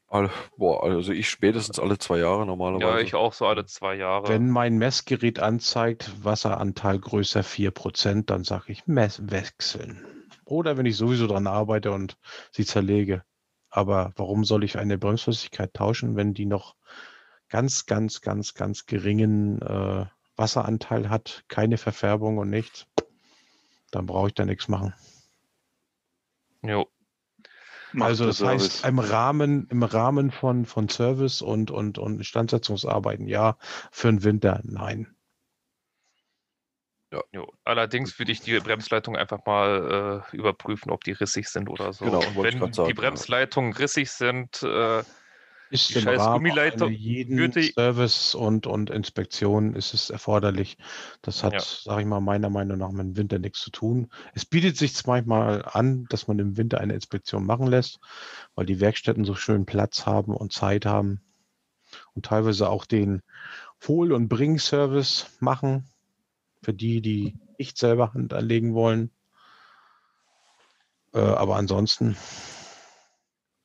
Alle, 0.06 0.30
boah, 0.56 0.84
also 0.84 1.10
ich 1.10 1.28
spätestens 1.28 1.80
alle 1.80 1.98
zwei 1.98 2.18
Jahre 2.18 2.46
normalerweise. 2.46 2.86
Ja, 2.86 3.00
ich 3.00 3.16
auch 3.16 3.32
so 3.32 3.44
alle 3.48 3.66
zwei 3.66 3.96
Jahre. 3.96 4.28
Wenn 4.28 4.48
mein 4.48 4.78
Messgerät 4.78 5.40
anzeigt, 5.40 6.12
Wasseranteil 6.22 7.00
größer 7.00 7.40
4%, 7.40 8.26
dann 8.26 8.44
sage 8.44 8.70
ich 8.70 8.86
Mess 8.86 9.20
wechseln. 9.32 10.06
Oder 10.44 10.76
wenn 10.76 10.86
ich 10.86 10.96
sowieso 10.96 11.26
dran 11.26 11.48
arbeite 11.48 11.90
und 11.90 12.16
sie 12.52 12.64
zerlege. 12.64 13.24
Aber 13.68 14.12
warum 14.14 14.44
soll 14.44 14.62
ich 14.62 14.78
eine 14.78 14.96
Bremsflüssigkeit 14.96 15.74
tauschen, 15.74 16.14
wenn 16.14 16.34
die 16.34 16.46
noch 16.46 16.76
ganz, 17.48 17.86
ganz, 17.86 18.20
ganz, 18.20 18.54
ganz 18.54 18.86
geringen 18.86 19.60
äh, 19.60 20.06
Wasseranteil 20.36 21.10
hat, 21.10 21.42
keine 21.48 21.78
Verfärbung 21.78 22.38
und 22.38 22.48
nichts? 22.48 22.86
Dann 23.90 24.06
brauche 24.06 24.28
ich 24.28 24.34
da 24.34 24.44
nichts 24.44 24.68
machen. 24.68 24.94
Jo. 26.62 26.88
Also 27.98 28.26
das 28.26 28.42
heißt, 28.42 28.86
im 28.86 28.98
Rahmen, 29.00 29.66
im 29.70 29.82
Rahmen 29.82 30.30
von, 30.30 30.64
von 30.64 30.88
Service 30.88 31.42
und, 31.42 31.70
und, 31.70 31.98
und 31.98 32.18
Instandsetzungsarbeiten 32.18 33.26
ja, 33.26 33.56
für 33.90 34.08
den 34.08 34.22
Winter 34.22 34.60
nein. 34.62 35.14
Jo. 37.32 37.52
Allerdings 37.64 38.16
würde 38.20 38.30
ich 38.30 38.40
die 38.40 38.56
Bremsleitung 38.60 39.16
einfach 39.16 39.44
mal 39.44 40.22
äh, 40.32 40.36
überprüfen, 40.36 40.92
ob 40.92 41.02
die 41.02 41.10
rissig 41.10 41.48
sind 41.48 41.68
oder 41.68 41.92
so. 41.92 42.04
Genau, 42.04 42.22
wenn 42.36 42.60
grad 42.60 42.74
sagen, 42.74 42.88
die 42.88 42.94
ja. 42.94 43.00
Bremsleitungen 43.00 43.72
rissig 43.72 44.10
sind, 44.10 44.62
äh, 44.62 45.02
Ist 45.70 45.94
im 45.94 46.02
scheiß 46.02 46.20
Rahmen 46.20 46.58
einer 46.58 46.88
jeden 46.88 47.52
Service 47.52 48.34
und, 48.34 48.66
und 48.66 48.90
Inspektion 48.90 49.76
ist 49.76 49.94
es 49.94 50.10
erforderlich. 50.10 50.76
Das 51.22 51.44
hat, 51.44 51.52
Ja. 51.52 51.60
sage 51.60 52.02
ich 52.02 52.06
mal, 52.08 52.20
meiner 52.20 52.50
Meinung 52.50 52.78
nach 52.78 52.90
mit 52.90 53.06
dem 53.06 53.16
Winter 53.16 53.38
nichts 53.38 53.60
zu 53.60 53.70
tun. 53.70 54.08
Es 54.34 54.44
bietet 54.44 54.76
sich 54.76 55.06
manchmal 55.06 55.64
an, 55.64 56.06
dass 56.08 56.26
man 56.26 56.40
im 56.40 56.56
Winter 56.56 56.80
eine 56.80 56.94
Inspektion 56.94 57.46
machen 57.46 57.68
lässt, 57.68 58.00
weil 58.56 58.66
die 58.66 58.80
Werkstätten 58.80 59.24
so 59.24 59.36
schön 59.36 59.64
Platz 59.64 60.06
haben 60.06 60.34
und 60.34 60.52
Zeit 60.52 60.86
haben 60.86 61.20
und 62.14 62.26
teilweise 62.26 62.68
auch 62.68 62.84
den 62.84 63.22
Hol- 63.86 64.12
und 64.12 64.28
Bring-Service 64.28 65.36
machen 65.40 65.88
für 66.62 66.74
die, 66.74 67.00
die 67.00 67.38
nicht 67.58 67.78
selber 67.78 68.12
Hand 68.12 68.34
anlegen 68.34 68.74
wollen. 68.74 69.10
Äh, 71.14 71.20
aber 71.20 71.56
ansonsten, 71.56 72.16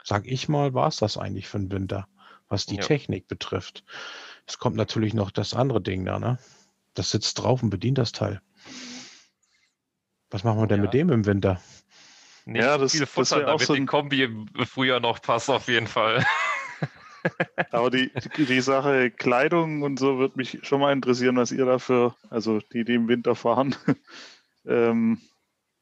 sag 0.05 0.27
ich 0.27 0.47
mal, 0.47 0.73
war 0.73 0.87
es 0.87 0.97
das 0.97 1.17
eigentlich 1.17 1.47
für 1.47 1.57
den 1.59 1.71
Winter, 1.71 2.07
was 2.47 2.65
die 2.67 2.75
Ja. 2.75 2.81
Technik 2.83 3.27
betrifft. 3.27 3.83
Es 4.45 4.59
kommt 4.59 4.75
natürlich 4.75 5.13
noch 5.15 5.31
das 5.31 5.53
andere 5.55 5.81
Ding 5.81 6.05
da, 6.05 6.19
ne? 6.19 6.37
Das 6.93 7.09
sitzt 7.11 7.39
drauf 7.39 7.63
und 7.63 7.71
bedient 7.71 7.97
das 7.97 8.11
Teil. 8.13 8.39
Was 10.29 10.43
machen 10.43 10.59
wir 10.59 10.67
denn 10.67 10.77
Ja. 10.79 10.83
mit 10.83 10.93
dem 10.93 11.09
im 11.09 11.25
Winter? 11.25 11.59
nicht 12.45 12.61
Ja, 12.61 12.77
das- 12.77 12.91
viel 12.91 13.01
das 13.01 13.09
Futter, 13.09 13.37
auch 13.37 13.45
damit 13.57 13.61
so 13.65 13.73
die 13.73 13.81
ein- 13.81 13.87
Kombi 13.87 14.21
im 14.23 14.47
Frühjahr 14.67 14.99
noch 14.99 15.19
passt 15.19 15.49
auf 15.49 15.67
jeden 15.67 15.87
Fall. 15.87 16.23
Aber 17.71 17.89
die, 17.89 18.11
die, 18.37 18.45
die 18.45 18.61
Sache 18.61 19.09
Kleidung 19.09 19.81
und 19.81 19.97
so 19.97 20.19
würde 20.19 20.37
mich 20.37 20.59
schon 20.61 20.79
mal 20.79 20.93
interessieren, 20.93 21.37
was 21.37 21.51
ihr 21.51 21.65
dafür, 21.65 22.15
also 22.29 22.59
die, 22.71 22.85
die 22.85 22.93
im 22.93 23.07
Winter 23.07 23.33
fahren, 23.33 23.75
ähm, 24.67 25.19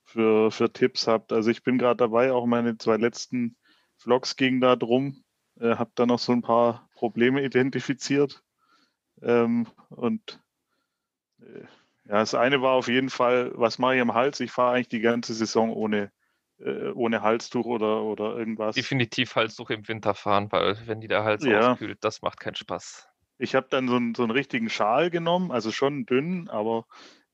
für, 0.05 0.51
für 0.51 0.71
Tipps 0.71 1.05
habt. 1.05 1.33
Also 1.33 1.49
ich 1.49 1.63
bin 1.63 1.77
gerade 1.77 1.97
dabei, 1.97 2.31
auch 2.31 2.45
meine 2.45 2.77
zwei 2.77 2.95
letzten 2.95 3.57
Vlogs 4.03 4.35
gingen 4.35 4.59
da 4.61 4.75
drum, 4.75 5.23
äh, 5.59 5.75
habe 5.75 5.91
da 5.95 6.05
noch 6.05 6.19
so 6.19 6.31
ein 6.33 6.41
paar 6.41 6.89
Probleme 6.93 7.43
identifiziert. 7.43 8.43
Ähm, 9.21 9.67
und 9.89 10.41
äh, 11.41 11.61
ja, 12.05 12.19
das 12.19 12.35
eine 12.35 12.61
war 12.61 12.73
auf 12.73 12.89
jeden 12.89 13.09
Fall, 13.09 13.51
was 13.55 13.79
mache 13.79 13.95
ich 13.95 14.01
am 14.01 14.13
Hals? 14.13 14.39
Ich 14.41 14.51
fahre 14.51 14.75
eigentlich 14.75 14.89
die 14.89 14.99
ganze 14.99 15.33
Saison 15.33 15.71
ohne, 15.71 16.11
äh, 16.59 16.89
ohne 16.89 17.21
Halstuch 17.21 17.65
oder, 17.65 18.03
oder 18.03 18.35
irgendwas. 18.37 18.75
Definitiv 18.75 19.35
Halstuch 19.35 19.69
im 19.69 19.87
Winter 19.87 20.13
fahren, 20.13 20.51
weil 20.51 20.77
wenn 20.85 20.99
die 20.99 21.07
der 21.07 21.23
Hals 21.23 21.45
Ja. 21.45 21.71
auskühlt, 21.71 22.03
das 22.03 22.21
macht 22.21 22.41
keinen 22.41 22.55
Spaß. 22.55 23.07
Ich 23.37 23.55
habe 23.55 23.67
dann 23.69 23.87
so, 23.87 23.95
einen- 23.95 24.15
so 24.15 24.23
einen 24.23 24.31
richtigen 24.31 24.69
Schal 24.69 25.09
genommen, 25.09 25.51
also 25.51 25.71
schon 25.71 26.05
dünn, 26.05 26.49
aber 26.49 26.85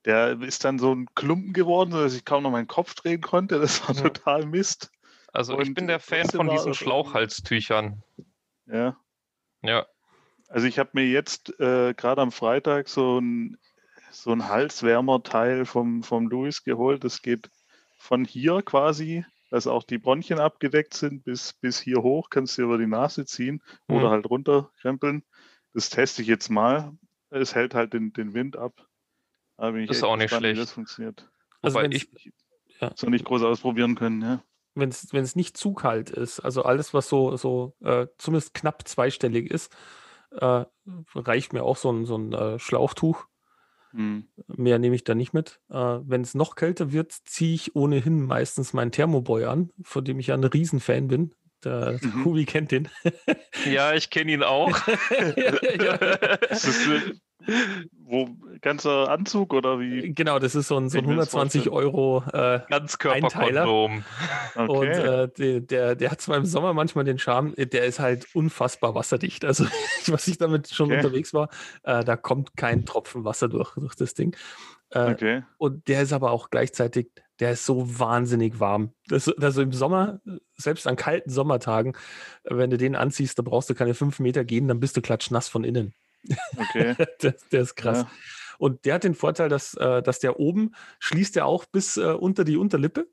der 0.04 0.40
ist 0.40 0.64
dann 0.64 0.78
so 0.78 0.94
ein 0.94 1.06
Klumpen 1.14 1.52
geworden, 1.52 1.90
sodass 1.90 2.14
ich 2.14 2.24
kaum 2.24 2.44
noch 2.44 2.50
meinen 2.50 2.68
Kopf 2.68 2.94
drehen 2.94 3.20
konnte. 3.20 3.58
Das 3.58 3.86
war 3.86 3.94
Ja. 3.96 4.02
total 4.08 4.46
Mist. 4.46 4.92
Also 5.32 5.58
ich 5.60 5.68
Und 5.68 5.74
bin 5.74 5.86
der 5.86 6.00
Fan 6.00 6.28
von 6.28 6.48
diesen 6.48 6.74
Schlauchhalstüchern. 6.74 8.02
Ja. 8.66 8.96
Ja. 9.62 9.86
Also 10.48 10.66
ich 10.66 10.78
habe 10.78 10.90
mir 10.94 11.06
jetzt 11.06 11.58
äh, 11.60 11.94
gerade 11.94 12.20
am 12.22 12.32
Freitag 12.32 12.88
so 12.88 13.20
ein, 13.20 13.56
so 14.10 14.32
ein 14.32 14.48
Halswärmerteil 14.48 15.64
vom, 15.66 16.02
vom 16.02 16.28
Louis 16.28 16.64
geholt. 16.64 17.04
Das 17.04 17.22
geht 17.22 17.50
von 17.98 18.24
hier 18.24 18.62
quasi, 18.62 19.24
dass 19.50 19.66
auch 19.68 19.84
die 19.84 19.98
Bronchien 19.98 20.40
abgedeckt 20.40 20.94
sind, 20.94 21.22
bis, 21.24 21.52
bis 21.52 21.78
hier 21.80 22.02
hoch, 22.02 22.30
kannst 22.30 22.58
du 22.58 22.62
über 22.62 22.78
die 22.78 22.86
Nase 22.86 23.24
ziehen 23.26 23.62
oder 23.88 24.06
Mhm. 24.08 24.10
halt 24.10 24.30
runterkrempeln. 24.30 25.22
Das 25.74 25.90
teste 25.90 26.22
ich 26.22 26.28
jetzt 26.28 26.48
mal. 26.50 26.92
Es 27.30 27.54
hält 27.54 27.74
halt 27.76 27.92
den, 27.92 28.12
den 28.12 28.34
Wind 28.34 28.56
ab. 28.56 28.72
Da 29.56 29.70
bin 29.70 29.82
ich 29.84 29.90
Ist 29.90 30.02
auch 30.02 30.16
nicht 30.16 30.24
gespannt, 30.24 30.42
wie 30.42 30.46
schlecht. 30.48 30.62
das 30.62 30.72
funktioniert. 30.72 31.30
Also 31.62 31.74
Wobei 31.76 31.84
wenn's- 31.90 32.08
ich, 32.12 32.32
So 32.96 33.08
nicht 33.08 33.24
groß 33.24 33.42
ausprobieren 33.44 33.94
können, 33.94 34.22
ja. 34.22 34.42
Wenn 34.74 34.90
es 34.90 35.36
nicht 35.36 35.56
zu 35.56 35.74
kalt 35.74 36.10
ist, 36.10 36.40
also 36.40 36.62
alles, 36.62 36.94
was 36.94 37.08
so, 37.08 37.36
so 37.36 37.74
äh, 37.82 38.06
zumindest 38.18 38.54
knapp 38.54 38.86
zweistellig 38.86 39.50
ist, 39.50 39.72
äh, 40.32 40.64
reicht 41.14 41.52
mir 41.52 41.64
auch 41.64 41.76
so 41.76 41.90
ein, 41.92 42.04
so 42.06 42.16
ein 42.16 42.32
äh, 42.32 42.58
Schlauchtuch. 42.58 43.26
Hm. 43.92 44.28
Mehr 44.46 44.78
nehme 44.78 44.94
ich 44.94 45.02
da 45.02 45.16
nicht 45.16 45.32
mit. 45.32 45.60
Äh, 45.68 45.74
wenn 45.74 46.20
es 46.20 46.34
noch 46.34 46.54
kälter 46.54 46.92
wird, 46.92 47.12
ziehe 47.12 47.54
ich 47.54 47.74
ohnehin 47.74 48.22
meistens 48.24 48.72
meinen 48.72 48.92
Thermoboy 48.92 49.46
an, 49.46 49.70
von 49.82 50.04
dem 50.04 50.20
ich 50.20 50.28
ja 50.28 50.34
ein 50.34 50.44
Riesenfan 50.44 51.08
bin. 51.08 51.34
Der 51.64 51.98
Mhm. 52.00 52.24
Hubi 52.24 52.44
kennt 52.46 52.70
den. 52.70 52.88
ja, 53.66 53.92
ich 53.94 54.08
kenne 54.10 54.32
ihn 54.32 54.42
auch. 54.42 54.70
ja, 55.36 55.94
Ist 56.48 56.66
das, 56.68 56.86
wo, 58.04 58.28
ganzer 58.60 59.08
Anzug 59.10 59.52
oder 59.54 59.78
wie? 59.80 60.12
genau, 60.12 60.38
das 60.38 60.54
ist 60.54 60.68
so 60.68 60.76
ein, 60.76 60.88
so 60.88 60.98
ein 60.98 61.04
Ich 61.04 61.08
will's 61.10 61.34
120 61.34 61.64
vorstellen. 61.64 61.94
Euro 61.94 62.24
äh, 62.32 62.60
Ganzkörperkondom. 62.68 64.04
Und 64.66 64.68
Okay. 64.68 65.24
äh, 65.24 65.28
der, 65.28 65.60
der, 65.60 65.94
der 65.96 66.10
hat 66.10 66.20
zwar 66.20 66.36
im 66.36 66.44
Sommer 66.44 66.74
manchmal 66.74 67.04
den 67.04 67.18
Charme, 67.18 67.54
äh, 67.56 67.66
der 67.66 67.84
ist 67.84 68.00
halt 68.00 68.26
unfassbar 68.34 68.94
wasserdicht. 68.94 69.44
Also, 69.44 69.64
was 70.08 70.28
ich 70.28 70.38
damit 70.38 70.68
schon 70.68 70.86
Okay. 70.86 70.96
unterwegs 70.96 71.32
war, 71.34 71.48
äh, 71.84 72.04
da 72.04 72.16
kommt 72.16 72.56
kein 72.56 72.84
Tropfen 72.84 73.24
Wasser 73.24 73.48
durch, 73.48 73.74
durch 73.74 73.94
das 73.94 74.14
Ding. 74.14 74.36
Äh, 74.90 75.12
okay. 75.12 75.42
Und 75.56 75.86
der 75.88 76.02
ist 76.02 76.12
aber 76.12 76.32
auch 76.32 76.50
gleichzeitig, 76.50 77.10
der 77.38 77.52
ist 77.52 77.64
so 77.64 77.98
wahnsinnig 77.98 78.58
warm. 78.60 78.92
Das, 79.08 79.28
also 79.28 79.62
im 79.62 79.72
Sommer, 79.72 80.20
selbst 80.56 80.86
an 80.86 80.96
kalten 80.96 81.30
Sommertagen, 81.30 81.94
äh, 82.44 82.56
wenn 82.56 82.70
du 82.70 82.76
den 82.76 82.96
anziehst, 82.96 83.38
da 83.38 83.42
brauchst 83.42 83.70
du 83.70 83.74
keine 83.74 83.94
fünf 83.94 84.18
Meter 84.18 84.44
gehen, 84.44 84.66
dann 84.68 84.80
bist 84.80 84.96
du 84.96 85.00
klatschnass 85.00 85.48
von 85.48 85.64
innen. 85.64 85.94
Okay. 86.56 86.94
das, 87.20 87.48
der 87.50 87.60
ist 87.62 87.74
krass. 87.76 88.02
Ja. 88.02 88.10
Und 88.58 88.84
der 88.84 88.94
hat 88.94 89.04
den 89.04 89.14
Vorteil, 89.14 89.48
dass, 89.48 89.74
äh, 89.74 90.02
dass 90.02 90.18
der 90.18 90.38
oben 90.38 90.74
schließt 90.98 91.36
er 91.36 91.46
auch 91.46 91.64
bis 91.64 91.96
äh, 91.96 92.12
unter 92.12 92.44
die 92.44 92.56
Unterlippe. 92.56 93.08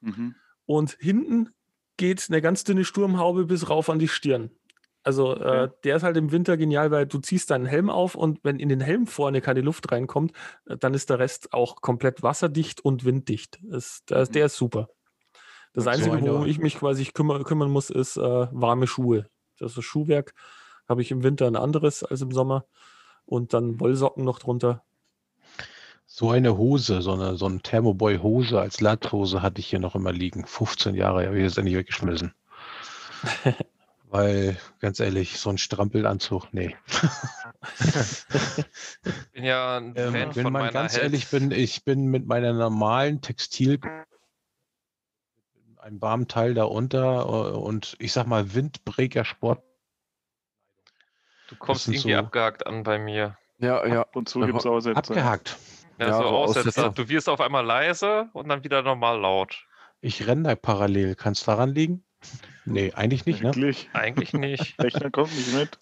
Mhm. 0.00 0.34
Und 0.64 0.96
hinten 0.98 1.50
geht 1.96 2.26
eine 2.28 2.40
ganz 2.40 2.64
dünne 2.64 2.84
Sturmhaube 2.84 3.44
bis 3.44 3.68
rauf 3.68 3.90
an 3.90 3.98
die 3.98 4.08
Stirn. 4.08 4.50
Also 5.02 5.34
äh, 5.34 5.64
Okay. 5.64 5.72
der 5.84 5.96
ist 5.96 6.02
halt 6.02 6.16
im 6.16 6.30
Winter 6.32 6.56
genial, 6.56 6.90
weil 6.90 7.06
du 7.06 7.18
ziehst 7.18 7.50
deinen 7.50 7.66
Helm 7.66 7.88
auf 7.90 8.14
und 8.14 8.40
wenn 8.42 8.58
in 8.58 8.68
den 8.68 8.80
Helm 8.80 9.06
vorne 9.06 9.40
keine 9.40 9.60
Luft 9.62 9.90
reinkommt, 9.92 10.32
äh, 10.66 10.76
dann 10.76 10.94
ist 10.94 11.10
der 11.10 11.18
Rest 11.18 11.52
auch 11.52 11.80
komplett 11.82 12.22
wasserdicht 12.22 12.82
und 12.82 13.04
winddicht. 13.04 13.58
Das, 13.62 14.04
der, 14.06 14.20
Mhm. 14.26 14.32
der 14.32 14.46
ist 14.46 14.56
super. 14.56 14.88
Das 15.72 15.84
so 15.84 15.90
Einzige, 15.90 16.20
worum 16.22 16.46
ich 16.46 16.58
mich 16.58 16.76
quasi 16.78 17.04
kümmer, 17.06 17.42
kümmern 17.44 17.70
muss, 17.70 17.90
ist 17.90 18.16
äh, 18.16 18.20
warme 18.22 18.86
Schuhe. 18.86 19.26
Das 19.58 19.76
ist 19.76 19.84
Schuhwerk. 19.84 20.34
Habe 20.90 21.02
ich 21.02 21.10
im 21.12 21.22
Winter 21.22 21.46
ein 21.46 21.54
anderes 21.56 22.02
als 22.02 22.20
im 22.20 22.32
Sommer. 22.32 22.64
Und 23.24 23.54
dann 23.54 23.78
Wollsocken 23.78 24.24
noch 24.24 24.40
drunter. 24.40 24.82
So 26.04 26.30
eine 26.30 26.58
Hose, 26.58 27.00
so 27.00 27.12
eine, 27.12 27.36
so 27.36 27.46
eine 27.46 27.60
Thermoboy-Hose 27.60 28.60
als 28.60 28.80
Latthose 28.80 29.40
hatte 29.40 29.60
ich 29.60 29.68
hier 29.68 29.78
noch 29.78 29.94
immer 29.94 30.10
liegen. 30.10 30.44
15 30.44 30.96
Jahre 30.96 31.26
habe 31.26 31.36
ich 31.38 31.44
jetzt 31.44 31.56
endlich 31.56 31.76
weggeschmissen. 31.76 32.34
Weil, 34.10 34.56
ganz 34.80 34.98
ehrlich, 34.98 35.38
so 35.38 35.50
ein 35.50 35.58
Strampelanzug, 35.58 36.52
nee. 36.52 36.74
Ich 39.04 39.32
bin 39.32 39.44
ja 39.44 39.76
ein 39.76 39.92
Ähm, 39.94 40.12
Fan 40.12 40.34
wenn 40.34 40.42
von 40.42 40.42
man 40.52 40.52
meiner 40.62 40.72
ganz 40.72 40.94
Health- 40.94 41.04
ehrlich 41.04 41.28
bin, 41.28 41.52
ich 41.52 41.84
bin 41.84 42.06
mit 42.06 42.26
meiner 42.26 42.52
normalen 42.52 43.20
Textil 43.20 43.78
einem 45.78 46.02
warmen 46.02 46.26
Teil 46.28 46.54
darunter 46.54 47.20
äh, 47.26 47.56
und 47.56 47.96
ich 48.00 48.12
sag 48.12 48.26
mal 48.26 48.54
Windbreaker 48.54 49.24
Sport. 49.24 49.62
Du 51.50 51.56
kommst 51.56 51.88
irgendwie 51.88 52.12
so- 52.12 52.18
abgehakt 52.18 52.66
an 52.66 52.82
bei 52.84 52.98
mir. 52.98 53.36
Ja, 53.58 53.86
ja. 53.86 54.06
Und 54.14 54.28
zu 54.28 54.40
gibt 54.40 54.58
es 54.60 54.66
Aussätze. 54.66 54.96
Abgehakt. 54.96 55.58
Ja, 55.98 56.06
Ja, 56.08 56.16
so 56.16 56.22
so 56.22 56.28
Aussetzer. 56.28 56.68
Aussetzer. 56.68 56.90
Du 57.02 57.08
wirst 57.10 57.28
auf 57.28 57.40
einmal 57.42 57.64
leise 57.64 58.30
und 58.32 58.48
dann 58.48 58.64
wieder 58.64 58.80
normal 58.82 59.20
laut. 59.20 59.66
Ich 60.00 60.26
renne 60.26 60.44
da 60.44 60.54
parallel. 60.54 61.14
Kann 61.14 61.32
es 61.34 61.44
daran 61.44 61.74
liegen? 61.74 62.02
Nee, 62.64 62.92
eigentlich 62.94 63.26
nicht, 63.26 63.42
ne? 63.42 63.48
Wirklich. 63.48 63.90
Eigentlich 63.92 64.32
nicht. 64.32 64.78
Rechner 64.82 65.10
kommt 65.10 65.34
nicht 65.36 65.52
mit. 65.52 65.78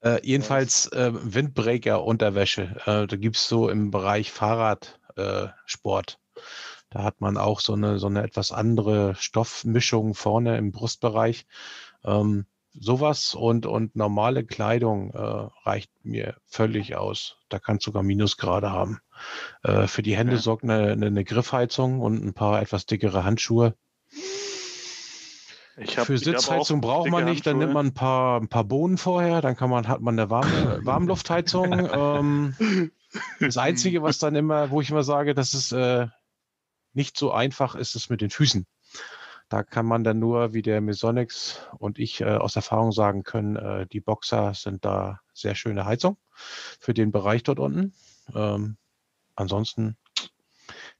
Äh, 0.00 0.18
jedenfalls 0.26 0.88
äh, 0.90 1.12
Windbreaker-Unterwäsche. 1.12 2.74
Äh, 2.86 3.06
da 3.06 3.16
gibt 3.16 3.36
es 3.36 3.46
so 3.48 3.68
im 3.68 3.92
Bereich 3.92 4.32
Fahrradsport. 4.32 6.18
Äh, 6.36 6.40
da 6.90 7.02
hat 7.04 7.20
man 7.20 7.36
auch 7.36 7.60
so 7.60 7.74
eine, 7.74 7.98
so 8.00 8.08
eine 8.08 8.22
etwas 8.24 8.50
andere 8.52 9.14
Stoffmischung 9.14 10.14
vorne 10.14 10.56
im 10.58 10.72
Brustbereich. 10.72 11.46
Ähm, 12.04 12.46
sowas 12.74 13.34
und, 13.34 13.66
und 13.66 13.96
normale 13.96 14.44
Kleidung 14.44 15.10
äh, 15.12 15.18
reicht 15.64 15.90
mir 16.02 16.36
völlig 16.46 16.96
aus. 16.96 17.36
Da 17.48 17.58
kann 17.58 17.76
es 17.76 17.84
sogar 17.84 18.02
Minusgrade 18.02 18.70
haben. 18.70 18.98
Äh, 19.62 19.86
für 19.86 20.02
die 20.02 20.16
Hände 20.16 20.34
Okay. 20.34 20.42
sorgt 20.42 20.64
eine, 20.64 20.92
eine, 20.92 21.06
eine 21.06 21.24
Griffheizung 21.24 22.00
und 22.00 22.24
ein 22.24 22.34
paar 22.34 22.60
etwas 22.62 22.86
dickere 22.86 23.24
Handschuhe. 23.24 23.74
Ich 25.78 25.98
hab, 25.98 26.06
Für 26.06 26.18
Sitzheizung 26.18 26.80
auch 26.80 26.82
braucht 26.82 27.10
man 27.10 27.24
nicht, 27.24 27.46
dann 27.46 27.58
nimmt 27.58 27.72
man 27.72 27.86
ein 27.86 27.94
paar, 27.94 28.40
ein 28.40 28.48
paar 28.48 28.64
Bohnen 28.64 28.98
vorher, 28.98 29.40
dann 29.40 29.56
kann 29.56 29.70
man, 29.70 29.88
hat 29.88 30.02
man 30.02 30.18
eine 30.18 30.28
warme, 30.28 30.80
Warmluftheizung. 30.84 31.88
ähm, 31.92 32.90
das 33.40 33.56
Einzige, 33.56 34.02
was 34.02 34.18
dann 34.18 34.34
immer, 34.34 34.70
wo 34.70 34.80
ich 34.80 34.90
immer 34.90 35.02
sage, 35.02 35.34
das 35.34 35.54
ist 35.54 35.72
äh, 35.72 36.08
nicht 36.92 37.16
so 37.16 37.32
einfach, 37.32 37.74
ist 37.74 37.96
es 37.96 38.10
mit 38.10 38.20
den 38.20 38.30
Füßen. 38.30 38.66
Da 39.52 39.62
kann 39.62 39.84
man 39.84 40.02
dann 40.02 40.18
nur, 40.18 40.54
wie 40.54 40.62
der 40.62 40.80
Mesonix 40.80 41.60
und 41.78 41.98
ich 41.98 42.22
äh, 42.22 42.24
aus 42.24 42.56
Erfahrung 42.56 42.90
sagen 42.90 43.22
können, 43.22 43.56
äh, 43.56 43.86
die 43.86 44.00
Boxer 44.00 44.54
sind 44.54 44.82
da 44.82 45.20
sehr 45.34 45.54
schöne 45.54 45.84
Heizung 45.84 46.16
für 46.80 46.94
den 46.94 47.12
Bereich 47.12 47.42
dort 47.42 47.58
unten. 47.58 47.92
Ähm, 48.34 48.78
ansonsten 49.36 49.98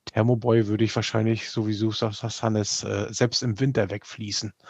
Thermoboy 0.04 0.66
würde 0.66 0.84
ich 0.84 0.94
wahrscheinlich, 0.94 1.48
so 1.48 1.66
wie 1.66 1.78
du 1.78 1.92
sagst, 1.92 2.42
Hannes, 2.42 2.84
äh, 2.84 3.06
selbst 3.10 3.42
im 3.42 3.58
Winter 3.58 3.88
wegfließen. 3.90 4.52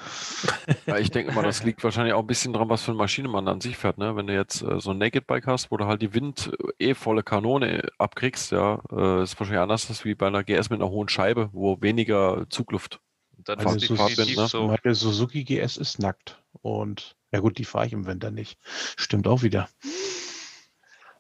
Ja, 0.87 0.99
ich 0.99 1.11
denke 1.11 1.33
mal, 1.33 1.43
das 1.43 1.65
liegt 1.65 1.83
wahrscheinlich 1.83 2.15
auch 2.15 2.21
ein 2.21 2.27
bisschen 2.27 2.53
dran, 2.53 2.69
was 2.69 2.83
für 2.83 2.93
eine 2.93 2.99
Maschine 2.99 3.29
man 3.29 3.49
an 3.49 3.61
sich 3.61 3.77
fährt. 3.77 3.99
Ne? 3.99 4.15
Wenn 4.15 4.29
du 4.29 4.35
jetzt 4.35 4.63
äh, 4.63 4.79
so 4.79 4.91
ein 4.91 4.99
Naked 4.99 5.27
Bike 5.27 5.47
hast, 5.47 5.73
wo 5.73 5.77
du 5.77 5.87
halt 5.87 6.03
die 6.03 6.15
Wind 6.15 6.53
äh, 6.79 6.91
eh 6.91 6.95
volle 6.95 7.23
Kanone 7.25 7.89
abkriegst, 7.99 8.53
ja, 8.53 8.81
äh, 8.93 9.23
ist 9.23 9.39
wahrscheinlich 9.41 9.63
anders 9.63 9.89
als 9.89 10.05
wie 10.05 10.15
bei 10.15 10.29
einer 10.29 10.45
GS 10.45 10.71
mit 10.71 10.81
einer 10.81 10.91
hohen 10.91 11.09
Scheibe, 11.09 11.51
wo 11.53 11.81
weniger 11.81 12.47
Zugluft. 12.49 13.01
Dann 13.45 13.59
Meine, 13.59 13.77
ist 13.77 13.91
definitiv 13.91 14.37
ne? 14.37 14.47
so. 14.49 14.67
meine 14.67 14.95
Suzuki 14.95 15.45
GS 15.45 15.77
ist 15.77 15.99
nackt. 15.99 16.43
Und 16.63 17.17
ja 17.33 17.41
gut, 17.41 17.59
die 17.59 17.65
fahre 17.65 17.87
ich 17.87 17.93
im 17.93 18.07
Winter 18.07 18.31
nicht. 18.31 18.59
Stimmt 18.97 19.27
auch 19.27 19.43
wieder. 19.43 19.69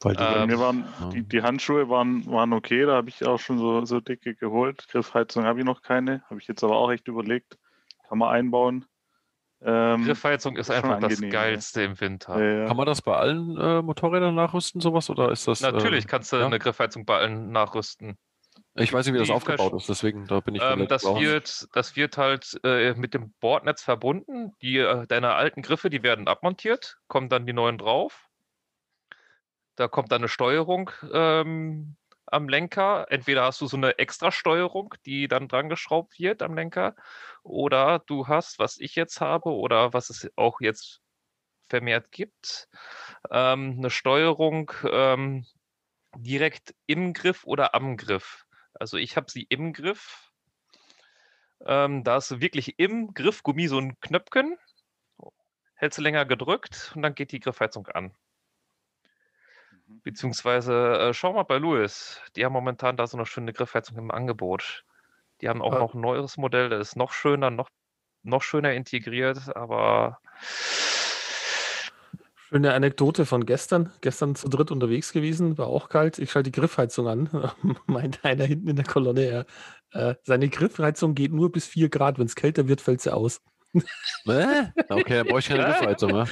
Weil 0.00 0.16
die, 0.16 0.22
Ähm, 0.22 0.58
waren 0.58 0.84
ja. 1.00 1.08
die, 1.10 1.22
die 1.22 1.42
Handschuhe 1.42 1.88
waren, 1.88 2.26
waren 2.26 2.52
okay, 2.52 2.84
da 2.86 2.94
habe 2.96 3.08
ich 3.08 3.24
auch 3.24 3.38
schon 3.38 3.58
so, 3.58 3.84
so 3.84 4.00
dicke 4.00 4.34
geholt. 4.34 4.86
Griffheizung 4.88 5.44
habe 5.44 5.60
ich 5.60 5.64
noch 5.64 5.82
keine, 5.82 6.22
habe 6.28 6.40
ich 6.40 6.48
jetzt 6.48 6.64
aber 6.64 6.76
auch 6.76 6.90
echt 6.90 7.06
überlegt. 7.08 7.56
Kann 8.08 8.18
man 8.18 8.30
einbauen. 8.34 8.84
Ähm, 9.64 10.04
Griffheizung 10.04 10.56
ist 10.56 10.70
einfach 10.72 10.96
das 10.98 11.04
angenehm, 11.04 11.28
ne? 11.28 11.32
Geilste 11.32 11.82
im 11.82 12.00
Winter. 12.00 12.36
äh, 12.36 12.66
Kann 12.66 12.76
man 12.76 12.86
das 12.86 13.00
bei 13.00 13.14
allen 13.16 13.56
äh, 13.56 13.80
Motorrädern 13.80 14.34
nachrüsten, 14.34 14.80
sowas? 14.80 15.08
Oder 15.08 15.30
ist 15.30 15.46
das. 15.46 15.60
Natürlich 15.60 16.04
Äh, 16.04 16.08
kannst 16.08 16.32
du 16.32 16.36
ja? 16.38 16.46
eine 16.46 16.58
Griffheizung 16.58 17.04
bei 17.04 17.18
allen 17.18 17.52
nachrüsten. 17.52 18.18
Ich 18.74 18.92
weiß 18.92 19.06
nicht, 19.06 19.14
wie 19.14 19.18
das 19.18 19.30
aufgebaut 19.30 19.74
ist, 19.74 19.88
deswegen 19.88 20.26
da 20.26 20.40
bin 20.40 20.54
ich 20.54 20.62
Ähm, 20.62 20.88
das, 20.88 21.04
wird, 21.04 21.68
das 21.74 21.94
wird 21.96 22.16
halt 22.16 22.58
äh, 22.64 22.94
mit 22.94 23.12
dem 23.12 23.32
Bordnetz 23.40 23.82
verbunden. 23.82 24.52
Die, 24.62 24.78
äh, 24.78 25.06
deine 25.06 25.34
alten 25.34 25.62
Griffe, 25.62 25.90
die 25.90 26.02
werden 26.02 26.26
abmontiert, 26.26 26.98
kommen 27.06 27.28
dann 27.28 27.46
die 27.46 27.52
neuen 27.52 27.78
drauf. 27.78 28.28
Da 29.76 29.88
kommt 29.88 30.12
dann 30.12 30.22
eine 30.22 30.28
Steuerung 30.28 30.90
ähm, 31.12 31.96
am 32.26 32.48
Lenker. 32.48 33.06
Entweder 33.10 33.44
hast 33.44 33.60
du 33.60 33.66
so 33.66 33.76
eine 33.76 33.98
Extra-Steuerung, 33.98 34.94
die 35.04 35.28
dann 35.28 35.48
dran 35.48 35.68
geschraubt 35.68 36.18
wird 36.18 36.42
am 36.42 36.54
Lenker, 36.54 36.94
oder 37.42 37.98
du 38.06 38.28
hast, 38.28 38.58
was 38.58 38.78
ich 38.78 38.94
jetzt 38.94 39.20
habe, 39.20 39.50
oder 39.50 39.92
was 39.92 40.08
es 40.08 40.30
auch 40.36 40.60
jetzt 40.60 41.00
vermehrt 41.68 42.10
gibt, 42.10 42.68
ähm, 43.30 43.76
eine 43.78 43.90
Steuerung 43.90 44.72
ähm, 44.90 45.46
direkt 46.16 46.74
im 46.86 47.12
Griff 47.12 47.44
oder 47.44 47.74
am 47.74 47.96
Griff. 47.96 48.46
Also 48.82 48.96
ich 48.96 49.16
habe 49.16 49.30
sie 49.30 49.44
im 49.44 49.72
Griff. 49.72 50.32
Ähm, 51.64 52.02
da 52.02 52.16
ist 52.16 52.40
wirklich 52.40 52.80
im 52.80 53.14
Griffgummi 53.14 53.68
so 53.68 53.78
ein 53.78 53.96
Knöpfchen. 54.00 54.58
Hältst 55.76 55.98
du 55.98 56.02
länger 56.02 56.26
gedrückt 56.26 56.90
und 56.96 57.02
dann 57.02 57.14
geht 57.14 57.30
die 57.30 57.38
Griffheizung 57.38 57.86
an. 57.86 58.12
Beziehungsweise 59.86 60.98
äh, 60.98 61.14
schau 61.14 61.32
mal 61.32 61.44
bei 61.44 61.58
Louis. 61.58 62.20
Die 62.34 62.44
haben 62.44 62.54
momentan 62.54 62.96
da 62.96 63.06
so 63.06 63.16
eine 63.16 63.24
schöne 63.24 63.52
Griffheizung 63.52 63.96
im 63.98 64.10
Angebot. 64.10 64.84
Die 65.40 65.48
haben 65.48 65.62
auch 65.62 65.74
Ah. 65.74 65.78
noch 65.78 65.94
ein 65.94 66.00
neueres 66.00 66.36
Modell, 66.36 66.68
das 66.68 66.88
ist 66.88 66.96
noch 66.96 67.12
schöner, 67.12 67.50
noch, 67.50 67.68
noch 68.24 68.42
schöner 68.42 68.72
integriert, 68.72 69.54
aber 69.54 70.18
Schöne 72.52 72.74
Anekdote 72.74 73.24
von 73.24 73.46
gestern. 73.46 73.90
Gestern 74.02 74.34
zu 74.34 74.46
dritt 74.48 74.70
unterwegs 74.70 75.12
gewesen, 75.12 75.56
war 75.56 75.68
auch 75.68 75.88
kalt. 75.88 76.18
Ich 76.18 76.30
schalte 76.30 76.50
die 76.50 76.60
Griffheizung 76.60 77.08
an. 77.08 77.50
Meint 77.86 78.22
einer 78.24 78.44
hinten 78.44 78.68
in 78.68 78.76
der 78.76 78.84
Kolonne, 78.84 79.22
er, 79.22 79.46
äh, 79.92 80.14
seine 80.22 80.48
Griffheizung 80.50 81.14
geht 81.14 81.32
nur 81.32 81.50
bis 81.50 81.66
4 81.66 81.88
Grad. 81.88 82.18
Wenn 82.18 82.26
es 82.26 82.34
kälter 82.36 82.68
wird, 82.68 82.82
fällt 82.82 83.00
sie 83.00 83.12
aus. 83.14 83.40
Äh? 84.26 84.66
Okay, 84.90 85.16
dann 85.16 85.26
brauche 85.28 85.38
ich 85.38 85.48
keine 85.48 85.64
Griffheizung 85.64 86.12
mehr. 86.12 86.28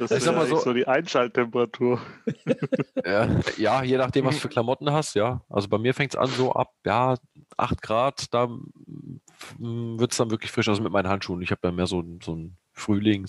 Das 0.00 0.10
ist 0.10 0.26
ja 0.26 0.32
mal 0.32 0.48
so- 0.48 0.56
so, 0.58 0.72
die 0.72 0.86
Einschalttemperatur. 0.88 2.00
Ja, 3.04 3.28
ja, 3.56 3.82
je 3.84 3.96
nachdem, 3.98 4.24
was 4.24 4.38
für 4.38 4.48
Klamotten 4.48 4.86
du 4.86 4.92
hast, 4.92 5.14
ja. 5.14 5.42
Also 5.48 5.68
bei 5.68 5.78
mir 5.78 5.94
fängt 5.94 6.14
es 6.14 6.18
an 6.18 6.28
so 6.28 6.52
ab, 6.52 6.72
ja, 6.84 7.14
8 7.56 7.82
Grad, 7.82 8.34
da 8.34 8.48
wird 9.58 10.10
es 10.12 10.18
dann 10.18 10.30
wirklich 10.30 10.50
frisch. 10.50 10.68
Also 10.68 10.82
mit 10.82 10.92
meinen 10.92 11.08
Handschuhen. 11.08 11.40
Ich 11.42 11.50
habe 11.52 11.60
da 11.62 11.70
mehr 11.70 11.86
so, 11.86 12.02
so 12.22 12.34
ein 12.34 12.56
Frühling, 12.72 13.26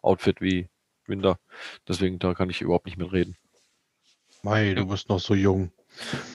Sommer-Outfit 0.00 0.40
wie 0.40 0.68
Winter. 1.06 1.38
Deswegen, 1.88 2.18
da 2.18 2.34
kann 2.34 2.50
ich 2.50 2.60
überhaupt 2.60 2.86
nicht 2.86 2.98
mitreden. 2.98 3.36
Mei, 4.42 4.74
du 4.74 4.86
bist 4.86 5.08
noch 5.08 5.20
so 5.20 5.34
jung. 5.34 5.72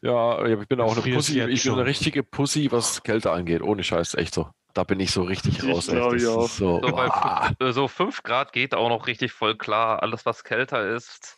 Ja, 0.02 0.46
ich 0.46 0.68
bin 0.68 0.82
auch 0.82 0.92
eine 0.92 1.16
Pussy. 1.16 1.42
Ich 1.42 1.64
bin 1.64 1.74
eine 1.74 1.86
richtige 1.86 2.24
Pussy, 2.24 2.72
was 2.72 3.04
Kälte 3.04 3.32
angeht. 3.32 3.62
Ohne 3.62 3.84
Scheiß, 3.84 4.16
echt 4.16 4.34
so. 4.34 4.50
Da 4.74 4.84
bin 4.84 5.00
ich 5.00 5.12
so 5.12 5.24
richtig 5.24 5.60
Ich 5.60 5.70
raus. 5.70 5.86
So, 5.86 6.48
so, 6.48 6.80
bei 6.82 7.56
äh, 7.66 7.72
so 7.72 7.88
5 7.88 8.24
Grad 8.24 8.52
geht 8.52 8.76
auch 8.76 8.90
noch 8.90 9.08
richtig 9.08 9.32
voll 9.32 9.56
klar. 9.56 10.04
Alles, 10.04 10.26
was 10.26 10.44
kälter 10.44 10.94
ist, 10.94 11.38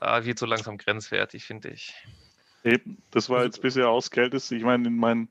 äh, 0.00 0.24
wird 0.24 0.38
so 0.38 0.44
langsam 0.44 0.76
grenzwertig, 0.76 1.44
finde 1.44 1.70
ich. 1.70 1.94
Eben, 2.62 3.02
das 3.10 3.30
war 3.30 3.44
jetzt 3.44 3.62
bisher 3.62 3.88
auch 3.88 3.98
das 3.98 4.10
Kälteste. 4.10 4.54
Ich 4.54 4.64
meine, 4.64 4.88
in 4.88 4.96
meinen 4.96 5.28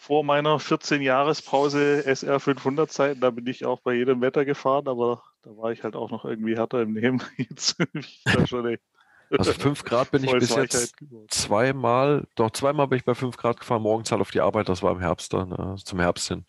vor 0.00 0.24
meiner 0.24 0.58
14-Jahres-Pause 0.58 2.04
SR500-Zeiten, 2.06 3.20
da 3.20 3.28
bin 3.28 3.46
ich 3.46 3.66
auch 3.66 3.80
bei 3.80 3.92
jedem 3.92 4.22
Wetter 4.22 4.46
gefahren, 4.46 4.88
aber 4.88 5.22
da 5.42 5.50
war 5.58 5.72
ich 5.72 5.84
halt 5.84 5.94
auch 5.94 6.10
noch 6.10 6.24
irgendwie 6.24 6.56
härter 6.56 6.80
im 6.80 6.96
Leben. 6.96 7.20
Jetzt 7.36 7.76
bin 7.76 7.88
ich 7.92 8.22
da 8.24 8.46
schon 8.46 8.66
echt 8.66 8.82
Also 9.28 9.52
5 9.52 9.84
Grad 9.84 10.10
bin 10.10 10.24
ich 10.24 10.32
bis 10.32 10.56
jetzt 10.56 10.96
zweimal, 11.28 12.26
doch 12.34 12.50
zweimal 12.50 12.88
bin 12.88 12.96
ich 12.96 13.04
bei 13.04 13.14
5 13.14 13.36
Grad 13.36 13.60
gefahren, 13.60 13.82
morgens 13.82 14.10
halt 14.10 14.22
auf 14.22 14.30
die 14.30 14.40
Arbeit, 14.40 14.70
das 14.70 14.82
war 14.82 14.92
im 14.92 15.00
Herbst 15.00 15.34
dann, 15.34 15.52
äh, 15.52 15.76
zum 15.76 16.00
Herbst 16.00 16.28
hin, 16.28 16.46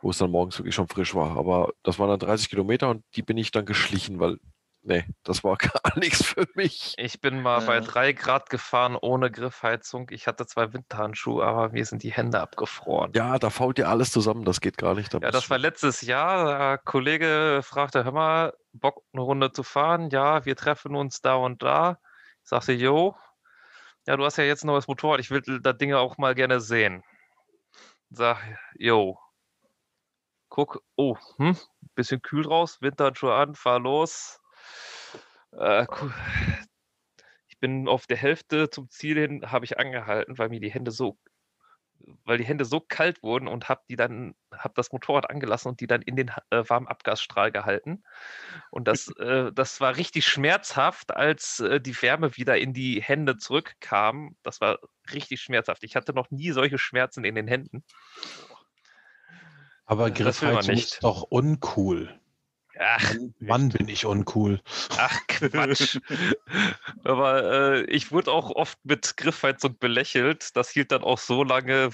wo 0.00 0.10
es 0.10 0.18
dann 0.18 0.30
morgens 0.30 0.56
wirklich 0.56 0.76
schon 0.76 0.86
frisch 0.86 1.12
war. 1.16 1.36
Aber 1.36 1.72
das 1.82 1.98
waren 1.98 2.08
dann 2.08 2.20
30 2.20 2.48
Kilometer 2.48 2.88
und 2.88 3.02
die 3.16 3.22
bin 3.22 3.36
ich 3.36 3.50
dann 3.50 3.66
geschlichen, 3.66 4.20
weil, 4.20 4.38
nee, 4.86 5.04
das 5.22 5.44
war 5.44 5.56
gar 5.58 5.98
nichts 5.98 6.24
für 6.24 6.46
mich. 6.54 6.94
Ich 6.96 7.20
bin 7.20 7.42
mal 7.42 7.60
bei 7.66 7.76
Ja. 7.76 7.80
3 7.80 8.12
Grad 8.12 8.50
gefahren 8.50 8.96
ohne 8.96 9.30
Griffheizung. 9.30 10.08
Ich 10.10 10.26
hatte 10.26 10.46
zwei 10.46 10.72
Winterhandschuhe, 10.72 11.44
aber 11.44 11.70
mir 11.70 11.84
sind 11.84 12.02
die 12.02 12.12
Hände 12.12 12.40
abgefroren. 12.40 13.12
Ja, 13.14 13.38
da 13.38 13.50
fault 13.50 13.78
dir 13.78 13.88
alles 13.88 14.10
zusammen, 14.12 14.44
das 14.44 14.60
geht 14.60 14.78
gar 14.78 14.94
nicht. 14.94 15.12
Da 15.12 15.18
Ja, 15.18 15.30
das 15.30 15.50
war 15.50 15.58
letztes 15.58 16.00
Jahr. 16.00 16.58
Der 16.58 16.78
Kollege 16.78 17.60
fragte, 17.62 18.04
hör 18.04 18.12
mal, 18.12 18.52
Bock 18.72 19.02
eine 19.12 19.22
Runde 19.22 19.52
zu 19.52 19.62
fahren? 19.62 20.10
Ja, 20.10 20.44
wir 20.44 20.56
treffen 20.56 20.94
uns 20.96 21.20
da 21.20 21.34
und 21.34 21.62
da. 21.62 21.98
Ich 22.42 22.48
sagte, 22.48 22.72
jo, 22.72 23.16
ja, 24.06 24.16
du 24.16 24.24
hast 24.24 24.36
ja 24.38 24.44
jetzt 24.44 24.64
noch 24.64 24.76
das 24.76 24.86
Motorrad, 24.86 25.18
ich 25.20 25.30
will 25.30 25.42
das 25.60 25.76
Ding 25.78 25.92
auch 25.92 26.16
mal 26.16 26.34
gerne 26.34 26.60
sehen. 26.60 27.02
Sag, 28.10 28.38
jo. 28.78 29.18
Guck, 30.48 30.80
oh, 30.94 31.16
hm, 31.38 31.56
bisschen 31.96 32.22
kühl 32.22 32.46
raus, 32.46 32.78
Winterhandschuhe 32.80 33.34
an, 33.34 33.54
fahr 33.56 33.80
los. 33.80 34.40
Äh, 35.58 35.86
ich 37.48 37.58
bin 37.58 37.88
auf 37.88 38.06
der 38.06 38.16
Hälfte 38.16 38.70
zum 38.70 38.88
Ziel 38.90 39.18
hin, 39.18 39.50
habe 39.50 39.64
ich 39.64 39.78
angehalten, 39.78 40.38
weil 40.38 40.48
mir 40.48 40.60
die 40.60 40.70
Hände 40.70 40.90
so 40.90 41.18
weil 42.24 42.38
die 42.38 42.44
Hände 42.44 42.64
so 42.64 42.80
kalt 42.80 43.22
wurden 43.22 43.48
und 43.48 43.68
habe 43.68 43.82
die 43.88 43.96
dann, 43.96 44.34
habe 44.52 44.74
das 44.76 44.92
Motorrad 44.92 45.30
angelassen 45.30 45.68
und 45.68 45.80
die 45.80 45.86
dann 45.86 46.02
in 46.02 46.16
den 46.16 46.30
äh, 46.50 46.62
warmen 46.68 46.86
Abgasstrahl 46.86 47.50
gehalten. 47.50 48.04
Und 48.70 48.88
das, 48.88 49.08
äh, 49.18 49.52
das 49.52 49.80
war 49.80 49.96
richtig 49.96 50.26
schmerzhaft, 50.26 51.14
als 51.14 51.60
äh, 51.60 51.80
die 51.80 52.00
Wärme 52.00 52.36
wieder 52.36 52.58
in 52.58 52.72
die 52.72 53.02
Hände 53.02 53.36
zurückkam. 53.36 54.36
Das 54.42 54.60
war 54.60 54.78
richtig 55.12 55.40
schmerzhaft. 55.40 55.84
Ich 55.84 55.96
hatte 55.96 56.12
noch 56.12 56.30
nie 56.30 56.52
solche 56.52 56.78
Schmerzen 56.78 57.24
in 57.24 57.34
den 57.34 57.48
Händen. 57.48 57.84
Aber 59.84 60.10
Griffheizung 60.10 60.74
nicht. 60.74 60.94
ist 60.94 61.04
doch 61.04 61.22
uncool. 61.22 62.20
Ach, 62.78 63.14
Mann, 63.40 63.70
bin 63.70 63.88
ich 63.88 64.04
uncool. 64.04 64.60
ach 64.98 65.18
Quatsch. 65.28 65.98
Aber 67.04 67.44
äh, 67.44 67.84
ich 67.84 68.12
wurde 68.12 68.32
auch 68.32 68.50
oft 68.50 68.78
mit 68.84 69.16
Griffheizung 69.16 69.78
belächelt. 69.78 70.56
Das 70.56 70.70
hielt 70.70 70.92
dann 70.92 71.02
auch 71.02 71.18
so 71.18 71.42
lange, 71.42 71.90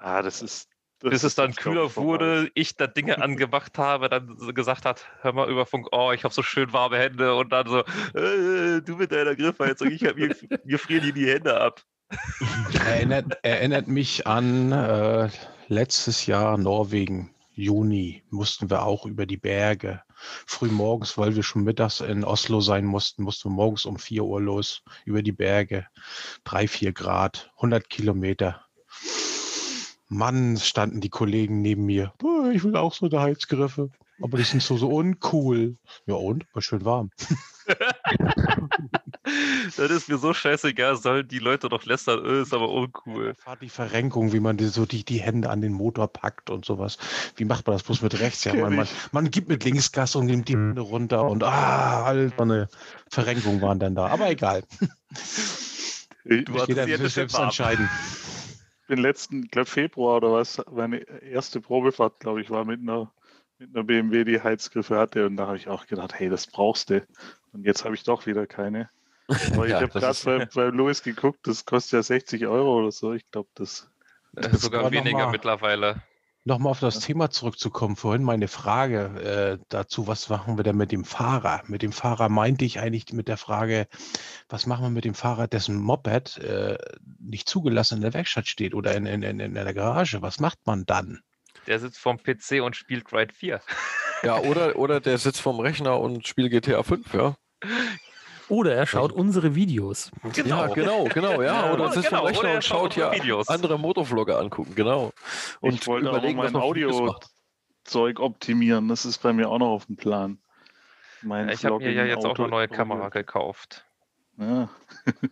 Ah, 0.00 0.22
das 0.22 0.42
ist. 0.42 0.68
Das 1.02 1.12
bis 1.12 1.22
es 1.22 1.34
dann 1.34 1.54
kühler 1.54 1.96
wurde, 1.96 2.50
ich 2.52 2.76
da 2.76 2.86
Dinge 2.86 3.22
angemacht 3.22 3.78
habe, 3.78 4.10
dann 4.10 4.36
gesagt 4.54 4.84
hat, 4.84 5.06
hör 5.22 5.32
mal 5.32 5.48
über 5.48 5.64
Funk, 5.64 5.88
oh, 5.92 6.12
ich 6.12 6.24
habe 6.24 6.34
so 6.34 6.42
schön 6.42 6.74
warme 6.74 6.98
Hände 6.98 7.34
und 7.34 7.50
dann 7.52 7.66
so, 7.66 7.78
äh, 7.78 8.82
du 8.82 8.96
mit 8.96 9.10
deiner 9.10 9.34
Griffheizung, 9.34 9.90
ich 9.90 10.04
hab, 10.04 10.16
mir, 10.16 10.36
mir 10.62 10.78
frieren 10.78 11.04
hier 11.04 11.14
die 11.14 11.26
Hände 11.26 11.58
ab. 11.58 11.82
Erinnert, 12.86 13.38
erinnert 13.42 13.88
mich 13.88 14.26
an 14.26 14.72
äh, 14.72 15.30
letztes 15.68 16.26
Jahr 16.26 16.58
Norwegen, 16.58 17.34
Juni, 17.60 18.22
mussten 18.30 18.70
wir 18.70 18.82
auch 18.84 19.06
über 19.06 19.26
die 19.26 19.36
Berge. 19.36 20.02
Früh 20.46 20.68
morgens, 20.68 21.16
weil 21.18 21.36
wir 21.36 21.42
schon 21.42 21.64
mittags 21.64 22.00
in 22.00 22.24
Oslo 22.24 22.60
sein 22.60 22.84
mussten, 22.84 23.22
mussten 23.22 23.50
wir 23.50 23.54
morgens 23.54 23.84
um 23.84 23.98
4 23.98 24.24
Uhr 24.24 24.40
los 24.40 24.82
über 25.04 25.22
die 25.22 25.32
Berge. 25.32 25.86
Drei, 26.44 26.66
vier 26.66 26.92
Grad, 26.92 27.50
100 27.56 27.88
Kilometer. 27.88 28.64
Mann, 30.08 30.56
standen 30.56 31.00
die 31.00 31.08
Kollegen 31.08 31.62
neben 31.62 31.84
mir. 31.86 32.12
"Boah, 32.18 32.50
Ich 32.52 32.64
will 32.64 32.76
auch 32.76 32.92
so 32.94 33.06
eine 33.06 33.20
Heizgriffe. 33.20 33.90
Aber 34.22 34.36
die 34.36 34.44
sind 34.44 34.62
so, 34.62 34.76
so 34.76 34.88
uncool. 34.88 35.76
Ja 36.06 36.14
und? 36.16 36.46
War 36.52 36.62
schön 36.62 36.84
warm. 36.84 37.10
Das 39.76 39.90
ist 39.90 40.08
mir 40.08 40.18
so 40.18 40.32
scheißegal, 40.34 40.96
sollen 40.96 41.26
die 41.28 41.38
Leute 41.38 41.68
doch 41.68 41.84
lästern, 41.84 42.24
äh, 42.24 42.42
ist 42.42 42.52
aber 42.54 42.68
uncool. 42.68 43.34
Fahrt 43.38 43.62
die 43.62 43.68
Verrenkung, 43.68 44.32
wie 44.32 44.40
man 44.40 44.56
die, 44.56 44.66
so 44.66 44.86
die, 44.86 45.04
die 45.04 45.20
Hände 45.20 45.50
an 45.50 45.60
den 45.60 45.72
Motor 45.72 46.08
packt 46.08 46.50
und 46.50 46.64
sowas. 46.64 46.98
Wie 47.36 47.44
macht 47.44 47.66
man 47.66 47.74
das 47.76 47.82
bloß 47.82 48.02
mit 48.02 48.18
rechts? 48.20 48.44
Ja, 48.44 48.54
man, 48.54 48.76
man, 48.76 48.88
man 49.12 49.30
gibt 49.30 49.48
mit 49.48 49.64
links 49.64 49.92
Gas 49.92 50.14
und 50.16 50.26
nimmt 50.26 50.48
die 50.48 50.54
Hände 50.54 50.80
runter 50.80 51.24
und 51.24 51.42
ah, 51.44 52.04
Alter, 52.04 52.42
eine 52.42 52.68
Verrenkung 53.10 53.60
waren 53.60 53.78
dann 53.78 53.94
da. 53.94 54.06
Aber 54.08 54.30
egal. 54.30 54.62
Ich, 56.24 56.44
Du 56.44 56.54
hast 56.54 56.68
Jeder 56.68 56.86
selbst 57.08 57.34
warm. 57.34 57.44
entscheiden. 57.44 57.88
bin 58.86 58.98
letzten, 58.98 59.44
ich 59.44 59.50
glaube 59.50 59.68
Februar 59.70 60.16
oder 60.18 60.32
was, 60.32 60.62
meine 60.70 60.98
erste 60.98 61.60
Probefahrt, 61.60 62.20
glaube 62.20 62.40
ich, 62.42 62.50
war 62.50 62.64
mit 62.64 62.80
einer, 62.80 63.10
mit 63.58 63.74
einer 63.74 63.84
BMW, 63.84 64.24
die 64.24 64.40
Heizgriffe 64.40 64.98
hatte. 64.98 65.26
Und 65.26 65.36
da 65.36 65.46
habe 65.46 65.56
ich 65.56 65.68
auch 65.68 65.86
gedacht, 65.86 66.12
hey, 66.14 66.28
das 66.28 66.46
brauchst 66.46 66.90
du. 66.90 67.06
Und 67.52 67.64
jetzt 67.64 67.84
habe 67.84 67.94
ich 67.94 68.04
doch 68.04 68.26
wieder 68.26 68.46
keine. 68.46 68.88
Aber 69.54 69.64
ich 69.66 69.72
Ja, 69.72 69.80
habe 69.80 69.88
das 70.00 70.22
gerade 70.24 70.42
ist- 70.44 70.54
bei, 70.54 70.62
bei 70.70 70.76
Louis 70.76 71.02
geguckt, 71.02 71.40
das 71.46 71.64
kostet 71.64 71.92
ja 71.92 72.02
60 72.02 72.46
Euro 72.46 72.78
oder 72.80 72.92
so. 72.92 73.12
Ich 73.12 73.28
glaube, 73.30 73.48
das. 73.54 73.88
Das 74.32 74.60
sogar 74.60 74.82
war 74.84 74.90
noch 74.90 74.96
weniger 74.96 75.18
mal- 75.26 75.30
mittlerweile. 75.30 76.02
Nochmal 76.44 76.70
auf 76.70 76.80
das 76.80 77.00
Thema 77.00 77.28
zurückzukommen. 77.28 77.96
Vorhin 77.96 78.22
meine 78.22 78.48
Frage 78.48 79.58
äh, 79.60 79.64
dazu, 79.68 80.06
was 80.06 80.30
machen 80.30 80.56
wir 80.56 80.62
denn 80.64 80.76
mit 80.76 80.90
dem 80.90 81.04
Fahrer? 81.04 81.62
Mit 81.66 81.82
dem 81.82 81.92
Fahrer 81.92 82.30
meinte 82.30 82.64
ich 82.64 82.80
eigentlich 82.80 83.12
mit 83.12 83.28
der 83.28 83.36
Frage, 83.36 83.86
was 84.48 84.64
machen 84.64 84.84
wir 84.84 84.90
mit 84.90 85.04
dem 85.04 85.12
Fahrer, 85.14 85.48
dessen 85.48 85.76
Moped 85.76 86.38
äh, 86.38 86.78
nicht 87.18 87.46
zugelassen 87.46 87.96
in 87.96 88.00
der 88.02 88.14
Werkstatt 88.14 88.48
steht 88.48 88.74
oder 88.74 88.94
in, 88.96 89.04
in, 89.04 89.22
in, 89.22 89.38
in 89.38 89.52
der 89.52 89.74
Garage? 89.74 90.22
Was 90.22 90.40
macht 90.40 90.58
man 90.64 90.86
dann? 90.86 91.20
Der 91.66 91.78
sitzt 91.78 91.98
vorm 91.98 92.16
PC 92.18 92.62
und 92.62 92.74
spielt 92.74 93.12
Ride 93.12 93.34
4. 93.34 93.60
Ja, 94.22 94.38
oder, 94.38 94.76
oder 94.76 95.00
der 95.00 95.18
sitzt 95.18 95.42
vorm 95.42 95.60
Rechner 95.60 96.00
und 96.00 96.26
spielt 96.26 96.52
GTA 96.52 96.82
5, 96.82 97.12
ja. 97.12 97.36
Oder 98.50 98.74
er 98.74 98.86
schaut 98.86 99.12
unsere 99.12 99.54
Videos. 99.54 100.10
Ja, 100.44 100.66
genau, 100.66 101.04
genau, 101.04 101.40
ja. 101.40 101.66
Ja, 101.68 101.72
Oder 101.72 101.92
sitzt 101.92 102.08
genau, 102.08 102.22
vorm 102.22 102.26
Rechner 102.26 102.40
oder 102.40 102.48
er 102.50 102.54
und 102.56 102.64
schaut 102.64 102.94
schaut 102.94 102.96
ja 102.96 103.12
Videos. 103.12 103.48
andere 103.48 103.78
Motorvlogger 103.78 104.38
angucken, 104.38 104.74
genau. 104.74 105.12
Und 105.60 105.74
ich 105.74 105.86
wollte 105.86 106.10
auch 106.10 106.20
mein. 106.20 106.56
Audio-Zeug 106.56 108.18
optimieren. 108.20 108.88
Das 108.88 109.04
ist 109.04 109.18
bei 109.18 109.32
mir 109.32 109.48
auch 109.48 109.58
noch 109.58 109.70
auf 109.70 109.86
dem 109.86 109.96
Plan. 109.96 110.38
Mein 111.22 111.48
Ja, 111.48 111.54
ich 111.54 111.64
habe 111.64 111.78
mir 111.78 111.92
ja 111.92 112.04
jetzt 112.04 112.24
auch 112.24 112.30
Auto- 112.30 112.42
eine 112.42 112.50
neue 112.50 112.68
Kamera 112.68 113.08
gekauft. 113.08 113.86
Ja. 114.36 114.68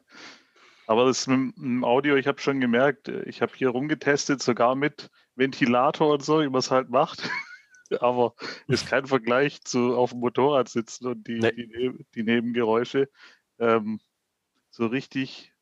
Aber 0.87 1.05
das 1.05 1.27
mit 1.27 1.57
dem 1.59 1.85
Audio, 1.85 2.17
ich 2.17 2.27
habe 2.27 2.41
schon 2.41 2.61
gemerkt, 2.61 3.09
ich 3.09 3.43
habe 3.43 3.53
hier 3.55 3.69
rumgetestet, 3.71 4.41
sogar 4.43 4.75
mit 4.75 5.11
Ventilator 5.35 6.15
und 6.15 6.25
so, 6.25 6.41
wie 6.41 6.49
man 6.49 6.61
es 6.61 6.71
halt 6.71 6.89
macht. 6.89 7.29
Aber 8.01 8.35
ist 8.67 8.87
kein 8.87 9.07
Vergleich 9.07 9.63
zu 9.63 9.97
auf 9.97 10.11
dem 10.11 10.21
Motorrad 10.21 10.69
sitzen 10.69 11.07
und 11.07 11.27
die, 11.27 11.39
Nee. 11.39 11.53
die, 11.53 12.07
die 12.15 12.23
Nebengeräusche. 12.23 13.09
Ähm, 13.59 14.01
so 14.71 14.87
richtig 14.87 15.53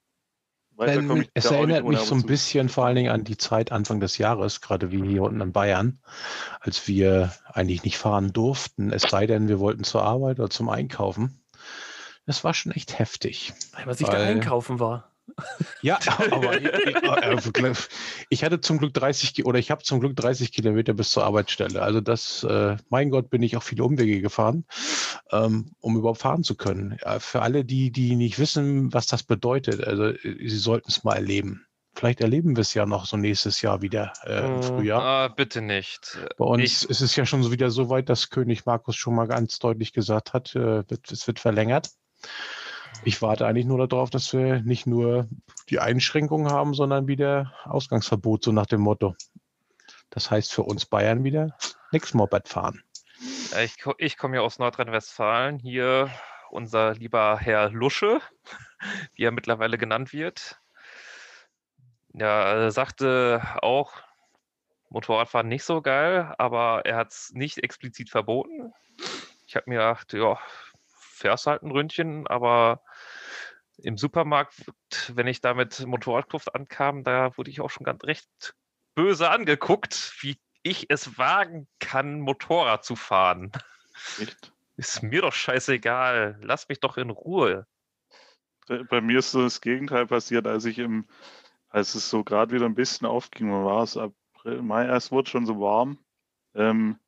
weiter 0.77 1.03
komme 1.03 1.23
ich 1.23 1.31
es 1.33 1.47
erinnert 1.51 1.87
mich 1.87 2.01
so 2.01 2.15
ein 2.15 2.21
zu. 2.21 2.27
bisschen 2.27 2.69
vor 2.69 2.85
allen 2.85 2.97
Dingen 2.97 3.11
an 3.11 3.25
die 3.25 3.39
Zeit 3.39 3.73
Anfang 3.73 3.99
des 3.99 4.19
Jahres, 4.19 4.61
gerade 4.61 4.91
wie 4.93 5.03
hier 5.07 5.23
unten 5.23 5.41
in 5.41 5.53
Bayern, 5.53 6.01
als 6.61 6.87
wir 6.87 7.33
eigentlich 7.47 7.83
nicht 7.85 7.97
fahren 7.97 8.33
durften, 8.35 8.93
es 8.93 9.03
sei 9.03 9.27
denn, 9.27 9.49
wir 9.49 9.59
wollten 9.59 9.85
zur 9.85 10.03
Arbeit 10.03 10.39
oder 10.39 10.51
zum 10.51 10.69
Einkaufen. 10.69 11.41
Das 12.27 12.45
war 12.45 12.53
schon 12.53 12.73
echt 12.73 12.99
heftig. 12.99 13.55
Was 13.85 14.01
ich 14.01 14.09
da 14.09 14.19
einkaufen 14.19 14.79
war. 14.81 15.16
Ja, 15.83 15.99
aber 16.31 16.59
ich, 16.61 16.65
äh, 16.73 17.75
ich 18.29 18.45
hatte 18.45 18.61
zum 18.61 18.79
Glück 18.79 18.95
30 18.95 19.45
oder 19.45 19.59
ich 19.59 19.71
habe 19.71 19.83
zum 19.83 20.01
Glück 20.01 20.17
30 20.17 20.53
Kilometer 20.53 20.95
bis 20.95 21.11
zur 21.11 21.25
Arbeitsstelle. 21.25 21.83
Also 21.83 22.01
das, 22.01 22.43
äh, 22.45 22.77
mein 22.89 23.11
Gott, 23.11 23.31
bin 23.31 23.43
ich 23.43 23.57
auch 23.57 23.63
viele 23.63 23.85
Umwege 23.85 24.21
gefahren, 24.21 24.65
ähm, 25.31 25.73
um 25.81 25.97
überhaupt 25.97 26.21
fahren 26.21 26.43
zu 26.43 26.55
können. 26.57 26.99
Ja, 27.05 27.19
für 27.21 27.43
alle, 27.43 27.65
die, 27.65 27.91
die 27.91 28.17
nicht 28.17 28.39
wissen, 28.39 28.93
was 28.93 29.07
das 29.07 29.23
bedeutet, 29.23 29.85
also 29.85 30.07
äh, 30.07 30.49
sie 30.49 30.59
sollten 30.59 30.89
es 30.91 31.05
mal 31.05 31.15
erleben. 31.17 31.67
Vielleicht 31.95 32.21
erleben 32.21 32.57
wir 32.57 32.61
es 32.61 32.75
ja 32.75 32.85
noch 32.85 33.07
so 33.07 33.17
nächstes 33.17 33.63
Jahr 33.63 33.81
wieder 33.81 34.13
äh, 34.25 34.47
im 34.47 34.57
Hm, 34.57 34.63
Frühjahr. 34.63 35.03
Ah, 35.03 35.29
bitte 35.29 35.63
nicht. 35.63 36.19
Bei 36.37 36.45
uns 36.45 36.83
Ich- 36.83 36.91
ist 36.91 37.01
es 37.01 37.17
ja 37.17 37.25
schon 37.25 37.51
wieder 37.51 37.71
so 37.71 37.89
weit, 37.89 38.09
dass 38.11 38.29
König 38.31 38.67
Markus 38.67 38.97
schon 38.97 39.15
mal 39.15 39.27
ganz 39.27 39.59
deutlich 39.59 39.93
gesagt 39.93 40.33
hat, 40.35 40.55
äh, 40.55 40.83
es 41.11 41.27
wird 41.27 41.41
verlängert. 41.41 41.91
Ich 43.05 43.23
warte 43.23 43.47
eigentlich 43.47 43.67
nur 43.67 43.87
darauf, 43.87 44.11
dass 44.11 44.33
wir 44.33 44.63
nicht 44.63 44.87
nur 44.87 45.29
die 45.69 45.79
Einschränkungen 45.79 46.51
haben, 46.51 46.75
sondern 46.75 47.07
wieder 47.07 47.53
Ausgangsverbot, 47.65 48.45
so 48.45 48.53
nach 48.53 48.67
dem 48.67 48.81
Motto. 48.81 49.15
Das 50.11 50.31
heißt 50.31 50.53
für 50.53 50.63
uns 50.63 50.87
Bayern 50.87 51.25
wieder 51.25 51.57
nichts 51.93 52.15
Moped 52.15 52.49
fahren. 52.49 52.83
Ich, 53.63 53.77
ich 53.99 54.17
komme 54.19 54.37
ja 54.37 54.43
aus 54.43 54.59
Nordrhein-Westfalen. 54.59 55.59
Hier 55.59 56.11
unser 56.51 56.95
lieber 56.95 57.39
Herr 57.39 57.71
Lusche, 57.71 58.21
wie 59.15 59.25
er 59.25 59.33
mittlerweile 59.33 59.79
genannt 59.79 60.13
wird. 60.13 60.61
Ja, 62.13 62.55
er 62.55 62.71
sagte 62.71 63.43
auch, 63.63 63.93
Motorradfahren 64.89 65.49
nicht 65.49 65.65
so 65.65 65.83
geil, 65.83 66.35
aber 66.39 66.83
er 66.87 66.97
hat 66.97 67.13
es 67.13 67.31
nicht 67.35 67.59
explizit 67.59 68.09
verboten. 68.09 68.73
Ich 69.47 69.57
habe 69.57 69.69
mir 69.69 69.77
gedacht, 69.77 70.13
ja, 70.13 70.39
fährst 71.17 71.47
halt 71.47 71.63
ein 71.63 71.71
Ründchen, 71.71 72.27
aber 72.27 72.83
im 73.79 73.99
Supermarkt, 73.99 74.73
wenn 75.15 75.27
ich 75.27 75.41
da 75.41 75.55
mit 75.55 75.85
Motorradkluft 75.87 76.55
ankam, 76.55 77.05
da 77.05 77.37
wurde 77.37 77.51
ich 77.51 77.61
auch 77.61 77.71
schon 77.71 77.85
ganz 77.85 78.05
recht 78.05 78.55
böse 78.95 79.31
angeguckt, 79.31 80.15
wie 80.21 80.39
ich 80.63 80.87
es 80.89 81.19
wagen 81.19 81.69
kann, 81.79 82.21
Motorrad 82.21 82.85
zu 82.85 82.97
fahren. 82.97 83.53
Echt? 84.21 84.53
Ist 84.77 85.03
mir 85.03 85.23
doch 85.23 85.33
scheißegal. 85.33 86.39
Lass 86.43 86.69
mich 86.69 86.81
doch 86.81 86.97
in 86.97 87.11
Ruhe. 87.11 87.67
Bei 88.67 89.01
mir 89.01 89.21
ist 89.21 89.31
so 89.31 89.43
das 89.43 89.61
Gegenteil 89.61 90.07
passiert, 90.07 90.47
als 90.47 90.65
ich 90.65 90.79
im, 90.79 91.07
als 91.69 91.95
es 91.95 92.11
so 92.11 92.25
gerade 92.25 92.53
wieder 92.55 92.67
ein 92.67 92.75
bisschen 92.75 93.07
aufging, 93.07 93.51
war 93.51 93.83
es 93.83 93.97
April, 93.97 94.63
Mai, 94.63 94.87
erst 94.87 95.13
wurde 95.13 95.31
schon 95.31 95.47
so 95.47 95.61
warm, 95.61 95.99
ähm, 96.55 96.99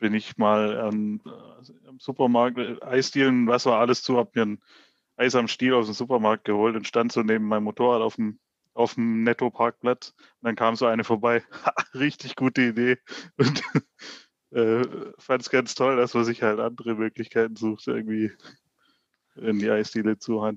bin 0.00 0.14
ich 0.14 0.36
mal 0.36 0.80
an, 0.80 1.20
äh, 1.24 1.88
im 1.88 2.00
Supermarkt, 2.00 2.58
äh, 2.58 2.76
Eisdielen, 2.82 3.46
was 3.46 3.66
war 3.66 3.78
alles 3.78 4.02
zu, 4.02 4.16
hab 4.16 4.34
mir 4.34 4.42
ein 4.42 4.62
Eis 5.16 5.34
am 5.36 5.46
Stiel 5.48 5.74
aus 5.74 5.86
dem 5.86 5.94
Supermarkt 5.94 6.44
geholt 6.44 6.74
und 6.74 6.86
stand 6.86 7.12
so 7.12 7.22
neben 7.22 7.44
meinem 7.44 7.64
Motorrad 7.64 8.00
auf 8.02 8.16
dem, 8.16 8.40
auf 8.72 8.94
dem 8.94 9.22
Netto-Parkplatz. 9.22 10.14
Und 10.16 10.46
dann 10.46 10.56
kam 10.56 10.74
so 10.76 10.86
eine 10.86 11.04
vorbei. 11.04 11.44
Richtig 11.94 12.34
gute 12.36 12.62
Idee. 12.62 12.96
Und 13.36 13.62
äh, 14.52 14.82
fand 15.18 15.42
es 15.42 15.50
ganz 15.50 15.74
toll, 15.74 15.96
dass 15.96 16.14
man 16.14 16.24
sich 16.24 16.42
halt 16.42 16.58
andere 16.58 16.94
Möglichkeiten 16.94 17.54
sucht, 17.56 17.86
irgendwie 17.86 18.32
in 19.36 19.58
die 19.58 19.70
Eisdiele 19.70 20.18
zu 20.18 20.42
hat. 20.42 20.56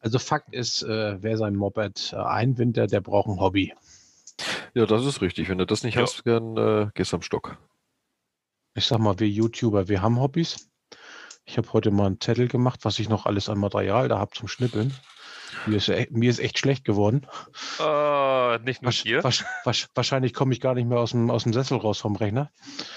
Also 0.00 0.18
Fakt 0.18 0.54
ist, 0.54 0.82
äh, 0.82 1.22
wer 1.22 1.38
sein 1.38 1.56
Moped 1.56 2.12
äh, 2.12 2.16
einwintert, 2.16 2.92
der 2.92 3.00
braucht 3.00 3.28
ein 3.28 3.40
Hobby. 3.40 3.72
Ja, 4.74 4.84
das 4.84 5.06
ist 5.06 5.22
richtig. 5.22 5.48
Wenn 5.48 5.58
du 5.58 5.64
das 5.66 5.82
nicht 5.82 5.94
Ja. 5.96 6.02
hast, 6.02 6.26
dann 6.26 6.56
äh, 6.56 6.90
gehst 6.94 7.12
du 7.12 7.16
am 7.16 7.22
Stock. 7.22 7.56
Ich 8.76 8.86
sag 8.86 8.98
mal, 8.98 9.18
wir 9.18 9.28
YouTuber, 9.28 9.88
wir 9.88 10.02
haben 10.02 10.20
Hobbys. 10.20 10.68
Ich 11.46 11.56
habe 11.56 11.72
heute 11.72 11.90
mal 11.90 12.06
einen 12.06 12.20
Zettel 12.20 12.46
gemacht, 12.46 12.80
was 12.82 12.98
ich 12.98 13.08
noch 13.08 13.24
alles 13.24 13.48
an 13.48 13.58
Material 13.58 14.08
da 14.08 14.18
habe 14.18 14.32
zum 14.32 14.48
Schnippeln. 14.48 14.92
Mir 15.64 15.76
ist, 15.76 15.88
e- 15.88 16.08
mir 16.10 16.28
ist 16.28 16.40
echt 16.40 16.58
schlecht 16.58 16.84
geworden. 16.84 17.26
Äh, 17.80 18.58
nicht 18.58 18.82
nur 18.82 18.92
hier. 18.92 19.24
wasch, 19.24 19.44
wasch, 19.64 19.86
wahrscheinlich 19.94 20.34
komme 20.34 20.52
ich 20.52 20.60
gar 20.60 20.74
nicht 20.74 20.86
mehr 20.86 20.98
aus 20.98 21.12
dem, 21.12 21.30
aus 21.30 21.44
dem 21.44 21.54
Sessel 21.54 21.78
raus 21.78 21.98
vom 22.00 22.16
Rechner. 22.16 22.50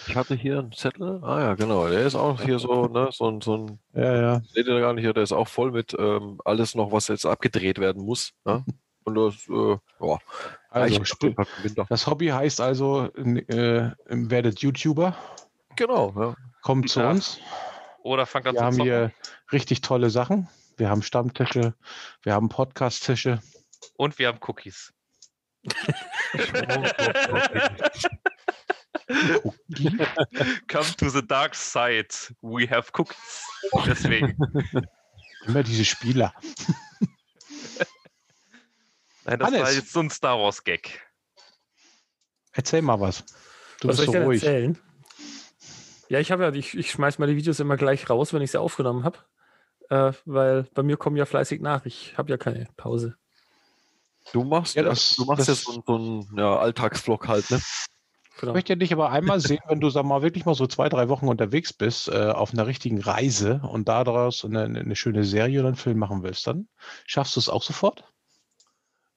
Ich 0.08 0.16
hatte 0.18 0.36
hier 0.36 0.60
einen 0.60 0.74
Zettel. 0.74 1.24
Ah 1.24 1.40
ja, 1.40 1.54
genau. 1.54 1.88
Der 1.88 2.06
ist 2.06 2.16
auch 2.16 2.42
hier 2.42 2.60
so, 2.60 2.88
ne, 2.88 3.10
so 3.14 3.30
ein, 3.30 3.40
so 3.40 3.56
ein 3.56 3.80
Ja, 3.94 4.22
ja. 4.22 4.42
seht 4.54 4.68
ihr 4.68 4.80
gar 4.82 4.94
nicht, 4.94 5.04
hier, 5.04 5.14
der 5.14 5.24
ist 5.24 5.32
auch 5.32 5.48
voll 5.48 5.72
mit 5.72 5.96
ähm, 5.98 6.42
alles 6.44 6.76
noch, 6.76 6.92
was 6.92 7.08
jetzt 7.08 7.26
abgedreht 7.26 7.80
werden 7.80 8.04
muss. 8.04 8.34
Ne? 8.44 8.66
Und 9.06 9.16
das, 9.16 9.36
äh, 9.48 9.78
ja, 10.06 10.18
Also, 10.72 11.02
das 11.88 12.08
Hobby 12.08 12.28
heißt 12.28 12.60
also, 12.60 13.06
äh, 13.16 13.92
werdet 14.08 14.60
YouTuber, 14.60 15.16
Genau, 15.80 16.14
ja. 16.18 16.36
kommt 16.62 16.90
zu 16.90 17.00
Ja. 17.00 17.10
uns. 17.12 17.40
Oder 18.04 18.26
fangt 18.26 18.48
an 18.48 18.54
Wir 18.56 18.60
zu 18.60 18.66
haben 18.66 18.76
zocken. 18.76 18.92
hier 18.92 19.12
richtig 19.54 19.80
tolle 19.82 20.10
Sachen. 20.10 20.50
Wir 20.76 20.90
haben 20.90 21.02
Stammtische, 21.02 21.74
wir 22.24 22.34
haben 22.34 22.50
Podcast-Tische. 22.50 23.42
Und 23.96 24.20
wir 24.20 24.28
haben 24.28 24.40
Cookies. 24.46 24.94
Come 30.68 30.96
to 30.98 31.10
the 31.10 31.22
dark 31.26 31.56
side. 31.56 32.10
We 32.42 32.68
have 32.70 32.92
cookies. 32.94 33.42
Deswegen. 33.86 34.38
Immer 35.48 35.64
diese 35.64 35.86
Spieler. 35.86 36.34
Nein, 39.26 39.40
das 39.40 39.52
war 39.52 39.60
Hannes. 39.60 39.76
jetzt 39.76 39.94
so 39.94 40.00
ein 40.02 40.10
Star 40.10 40.38
Wars 40.38 40.64
Gag. 40.64 41.02
Erzähl 42.52 42.82
mal 42.82 43.00
was. 43.00 43.24
Du 43.80 43.88
Was 43.88 43.98
soll 43.98 43.98
bist 43.98 44.00
ich 44.02 44.06
so 44.08 44.12
denn 44.14 44.24
ruhig. 44.24 44.44
erzählen? 44.44 44.80
Ja, 46.10 46.20
ich 46.20 46.32
habe 46.32 46.43
ja, 46.43 46.51
ich, 46.53 46.76
ich 46.78 46.91
schmeiß 46.91 47.20
meine 47.20 47.36
Videos 47.36 47.60
immer 47.60 47.78
gleich 47.78 48.10
raus, 48.10 48.34
wenn 48.34 48.41
ich 48.41 48.51
sie 48.51 48.60
aufgenommen 48.60 49.03
habe. 49.03 49.20
Äh, 49.89 50.14
weil 50.26 50.64
bei 50.74 50.84
mir 50.84 50.97
kommen 50.97 51.16
ja 51.16 51.26
fleißig 51.26 51.62
nach. 51.62 51.86
Ich 51.86 52.18
habe 52.18 52.30
ja 52.30 52.38
keine 52.38 52.68
Pause. 52.78 53.16
Du 54.34 54.43
machst, 54.43 54.76
Ja, 54.76 54.84
ja, 54.84 54.89
das- 54.89 55.16
du 55.16 55.26
machst 55.26 55.47
das- 55.47 55.47
jetzt 55.47 55.66
so, 55.66 55.84
so 55.86 55.95
einen 55.95 56.38
ja, 56.38 56.57
Alltagsvlog 56.57 57.28
halt, 57.28 57.49
ne? 57.51 57.60
Genau. 58.39 58.51
Ich 58.51 58.55
möchte 58.55 58.78
dich 58.78 58.93
aber 58.93 59.10
einmal 59.12 59.39
sehen, 59.39 59.60
wenn 59.68 59.82
du 59.82 59.89
sag 59.89 60.05
mal 60.05 60.22
wirklich 60.22 60.45
mal 60.45 60.55
so 60.55 60.66
zwei, 60.66 60.88
drei 60.88 61.10
Wochen 61.10 61.28
unterwegs 61.28 61.74
bist, 61.74 62.07
äh, 62.07 62.30
auf 62.32 62.53
einer 62.53 62.68
richtigen 62.68 63.01
Reise 63.01 63.62
und 63.70 63.89
daraus 63.89 64.45
eine, 64.45 64.64
eine 64.64 64.95
schöne 64.95 65.26
Serie 65.26 65.60
oder 65.60 65.68
einen 65.70 65.76
Film 65.78 65.97
machen 65.97 66.24
willst, 66.24 66.47
dann 66.47 66.70
schaffst 67.05 67.36
du 67.36 67.39
es 67.41 67.49
auch 67.49 67.64
sofort? 67.64 68.05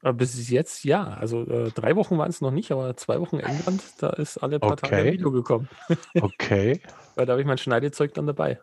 Aber 0.02 0.14
bis 0.14 0.50
jetzt 0.50 0.84
ja. 0.84 1.04
Also 1.04 1.42
äh, 1.48 1.70
drei 1.70 1.94
Wochen 1.96 2.18
waren 2.18 2.28
es 2.28 2.40
noch 2.40 2.50
nicht, 2.50 2.72
aber 2.72 2.96
zwei 2.96 3.20
Wochen 3.20 3.38
England, 3.38 3.82
da 3.98 4.10
ist 4.10 4.36
alle 4.38 4.58
paar 4.58 4.76
Tage 4.76 4.96
ein 4.96 5.02
Okay. 5.02 5.12
Video 5.12 5.30
gekommen. 5.30 5.68
Okay. 6.20 6.80
Weil 7.14 7.26
da 7.26 7.32
habe 7.32 7.40
ich 7.40 7.46
mein 7.46 7.58
Schneidezeug 7.58 8.12
dann 8.14 8.26
dabei. 8.26 8.58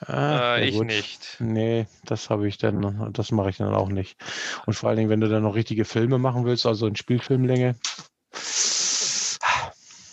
Ah, 0.00 0.56
Äh, 0.56 0.68
ich 0.68 0.76
gut. 0.76 0.86
nicht. 0.86 1.36
Nee, 1.38 1.86
das 2.04 2.28
habe 2.28 2.48
ich 2.48 2.58
dann, 2.58 3.12
das 3.12 3.30
mache 3.30 3.50
ich 3.50 3.58
dann 3.58 3.72
auch 3.72 3.88
nicht. 3.88 4.16
Und 4.66 4.74
vor 4.74 4.88
allen 4.88 4.98
Dingen, 4.98 5.10
wenn 5.10 5.20
du 5.20 5.28
dann 5.28 5.44
noch 5.44 5.54
richtige 5.54 5.84
Filme 5.84 6.18
machen 6.18 6.44
willst, 6.44 6.66
also 6.66 6.86
in 6.86 6.96
Spielfilmlänge. 6.96 7.76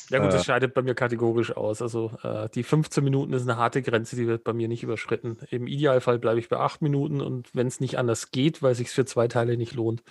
Ja 0.10 0.20
gut, 0.20 0.30
Äh. 0.30 0.32
das 0.32 0.46
scheidet 0.46 0.74
bei 0.74 0.82
mir 0.82 0.96
kategorisch 0.96 1.56
aus. 1.56 1.82
Also 1.82 2.12
äh, 2.24 2.50
die 2.50 2.64
15 2.64 3.04
Minuten 3.04 3.34
ist 3.34 3.44
eine 3.44 3.58
harte 3.58 3.82
Grenze, 3.82 4.16
die 4.16 4.28
wird 4.28 4.44
bei 4.44 4.54
mir 4.54 4.68
nicht 4.68 4.84
überschritten. 4.84 5.38
Im 5.50 5.68
Idealfall 5.68 6.20
bleibe 6.20 6.40
ich 6.40 6.50
bei 6.50 6.58
8 6.58 6.82
Minuten 6.82 7.22
und 7.22 7.54
wenn 7.54 7.68
es 7.68 7.80
nicht 7.80 7.98
anders 7.98 8.32
geht, 8.32 8.62
weil 8.62 8.72
es 8.74 8.80
sich 8.80 8.90
für 8.90 9.06
zwei 9.06 9.28
Teile 9.28 9.58
nicht 9.58 9.74
lohnt, 9.74 10.04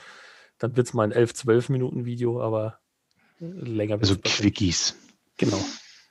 dann 0.59 0.77
wird 0.77 0.86
es 0.86 0.94
mal 0.94 1.05
ein 1.05 1.12
11, 1.12 1.35
12 1.35 1.68
Minuten 1.68 2.05
Video, 2.05 2.40
aber 2.40 2.78
äh, 3.40 3.44
länger 3.47 3.98
Also. 3.98 4.16
Quickies. 4.23 4.97
Genau. 5.36 5.59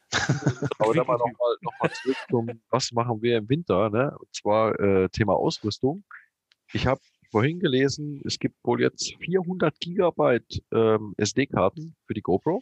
Aber 0.79 0.93
dann 0.93 1.05
mal 1.05 1.17
nochmal 1.17 1.57
noch 1.61 1.73
mal 1.81 1.91
zurück 1.91 2.15
zum, 2.29 2.61
was 2.69 2.93
machen 2.93 3.21
wir 3.21 3.37
im 3.37 3.49
Winter, 3.49 3.89
ne? 3.89 4.15
Und 4.17 4.33
zwar 4.33 4.79
äh, 4.79 5.09
Thema 5.09 5.33
Ausrüstung. 5.33 6.05
Ich 6.71 6.87
habe 6.87 7.01
vorhin 7.29 7.59
gelesen, 7.59 8.21
es 8.23 8.39
gibt 8.39 8.55
wohl 8.63 8.79
jetzt 8.81 9.13
400 9.19 9.77
Gigabyte 9.81 10.63
ähm, 10.71 11.13
SD-Karten 11.17 11.97
für 12.05 12.13
die 12.13 12.21
GoPro. 12.21 12.61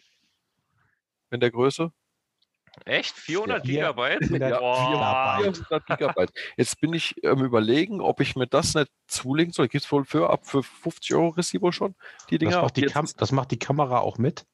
In 1.32 1.40
der 1.40 1.52
Größe. 1.52 1.92
Echt? 2.86 3.16
400 3.16 3.66
Ja. 3.66 3.92
Gigabyte? 3.94 4.26
400 4.28 4.60
Boah. 4.60 5.38
Gigabyte. 5.42 5.58
400 5.58 5.86
Gigabyte. 5.88 6.32
Jetzt 6.58 6.82
bin 6.82 6.94
ich 6.94 7.16
ähm, 7.24 7.44
überlegen, 7.46 8.02
ob 8.02 8.20
ich 8.20 8.36
mir 8.36 8.48
das 8.48 8.74
nicht 8.76 8.92
zulegen 9.08 9.54
soll. 9.54 9.68
Gibt 9.70 9.86
es 9.86 9.92
wohl 9.92 10.04
für 10.04 10.30
ab 10.30 10.42
für 10.46 10.62
50 10.62 11.16
Euro 11.16 11.30
Receiver 11.30 11.72
schon, 11.72 11.96
die 12.30 12.38
Dinger. 12.38 12.52
Das 12.52 12.62
macht, 12.64 12.78
die 12.78 12.82
jetzt- 12.82 12.94
Kam 12.94 13.08
das 13.18 13.32
macht 13.32 13.52
die 13.52 13.60
Kamera 13.60 14.00
auch 14.00 14.18
mit. 14.18 14.46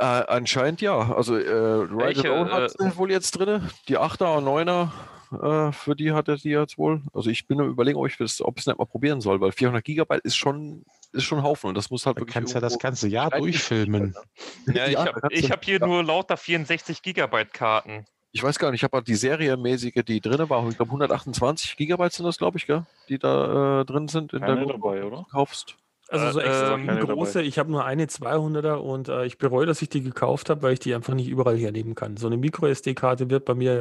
Äh, 0.00 0.04
anscheinend 0.04 0.80
ja. 0.80 1.12
Also 1.14 1.36
äh, 1.36 1.50
Ride 1.50 1.96
Welche, 1.98 2.28
äh, 2.28 2.68
sie 2.68 2.96
wohl 2.96 3.10
jetzt 3.10 3.32
drin. 3.32 3.68
Die 3.88 3.98
8er 3.98 4.36
und 4.38 4.44
9er, 4.44 4.90
äh, 5.32 5.72
für 5.72 5.94
die 5.94 6.12
hat 6.12 6.28
er 6.28 6.36
die 6.36 6.50
jetzt 6.50 6.78
wohl. 6.78 7.02
Also 7.12 7.30
ich 7.30 7.46
bin 7.46 7.58
nur 7.58 7.66
überlegen, 7.66 7.98
ob 7.98 8.06
ich 8.06 8.16
das, 8.16 8.40
ob 8.40 8.56
ich 8.56 8.62
es 8.62 8.66
nicht 8.66 8.78
mal 8.78 8.86
probieren 8.86 9.20
soll, 9.20 9.40
weil 9.40 9.52
400 9.52 9.84
Gigabyte 9.84 10.24
ist 10.24 10.36
schon, 10.36 10.84
ist 11.12 11.24
schon 11.24 11.38
ein 11.38 11.44
Haufen 11.44 11.68
und 11.68 11.76
das 11.76 11.90
muss 11.90 12.06
halt 12.06 12.16
Da 12.16 12.20
wirklich 12.20 12.34
kannst 12.34 12.52
du 12.52 12.56
ja 12.56 12.60
das 12.60 12.78
ganze 12.78 13.08
Jahr 13.08 13.30
durchfilmen. 13.30 14.14
Ja, 14.66 14.86
ich 14.86 14.96
habe 14.96 15.20
hab 15.20 15.64
hier 15.64 15.78
ja. 15.80 15.86
nur 15.86 16.04
lauter 16.04 16.36
64 16.36 17.02
Gigabyte 17.02 17.52
Karten. 17.52 18.04
Ich 18.32 18.42
weiß 18.42 18.58
gar 18.58 18.70
nicht, 18.70 18.80
ich 18.80 18.84
habe 18.84 18.98
halt 18.98 19.08
die 19.08 19.14
serienmäßige, 19.14 20.04
die 20.06 20.20
drin 20.20 20.48
war. 20.50 20.68
Ich 20.68 20.76
glaube 20.76 20.90
128 20.90 21.76
Gigabyte 21.76 22.12
sind 22.12 22.26
das, 22.26 22.36
glaube 22.36 22.58
ich, 22.58 22.66
gell? 22.66 22.86
die 23.08 23.18
da 23.18 23.80
äh, 23.80 23.84
drin 23.84 24.08
sind 24.08 24.32
in 24.34 24.40
Keine 24.40 24.66
der 24.66 24.74
dabei, 24.74 25.02
oder? 25.04 25.18
du 25.18 25.24
kaufst. 25.24 25.76
Also 26.10 26.30
so 26.32 26.40
Äh, 26.40 26.44
extra 26.44 26.74
ähm, 26.74 26.86
große, 27.06 27.34
dabei. 27.34 27.46
ich 27.46 27.58
habe 27.58 27.70
nur 27.70 27.84
eine 27.84 28.06
200er 28.06 28.74
und 28.76 29.08
äh, 29.08 29.26
ich 29.26 29.36
bereue, 29.38 29.66
dass 29.66 29.82
ich 29.82 29.88
die 29.90 30.02
gekauft 30.02 30.48
habe, 30.50 30.62
weil 30.62 30.72
ich 30.72 30.80
die 30.80 30.94
einfach 30.94 31.12
nicht 31.14 31.28
überall 31.28 31.56
hernehmen 31.58 31.94
kann. 31.94 32.16
So 32.16 32.26
eine 32.28 32.36
Micro-SD-Karte 32.38 33.28
wird 33.30 33.44
bei 33.44 33.54
mir 33.54 33.74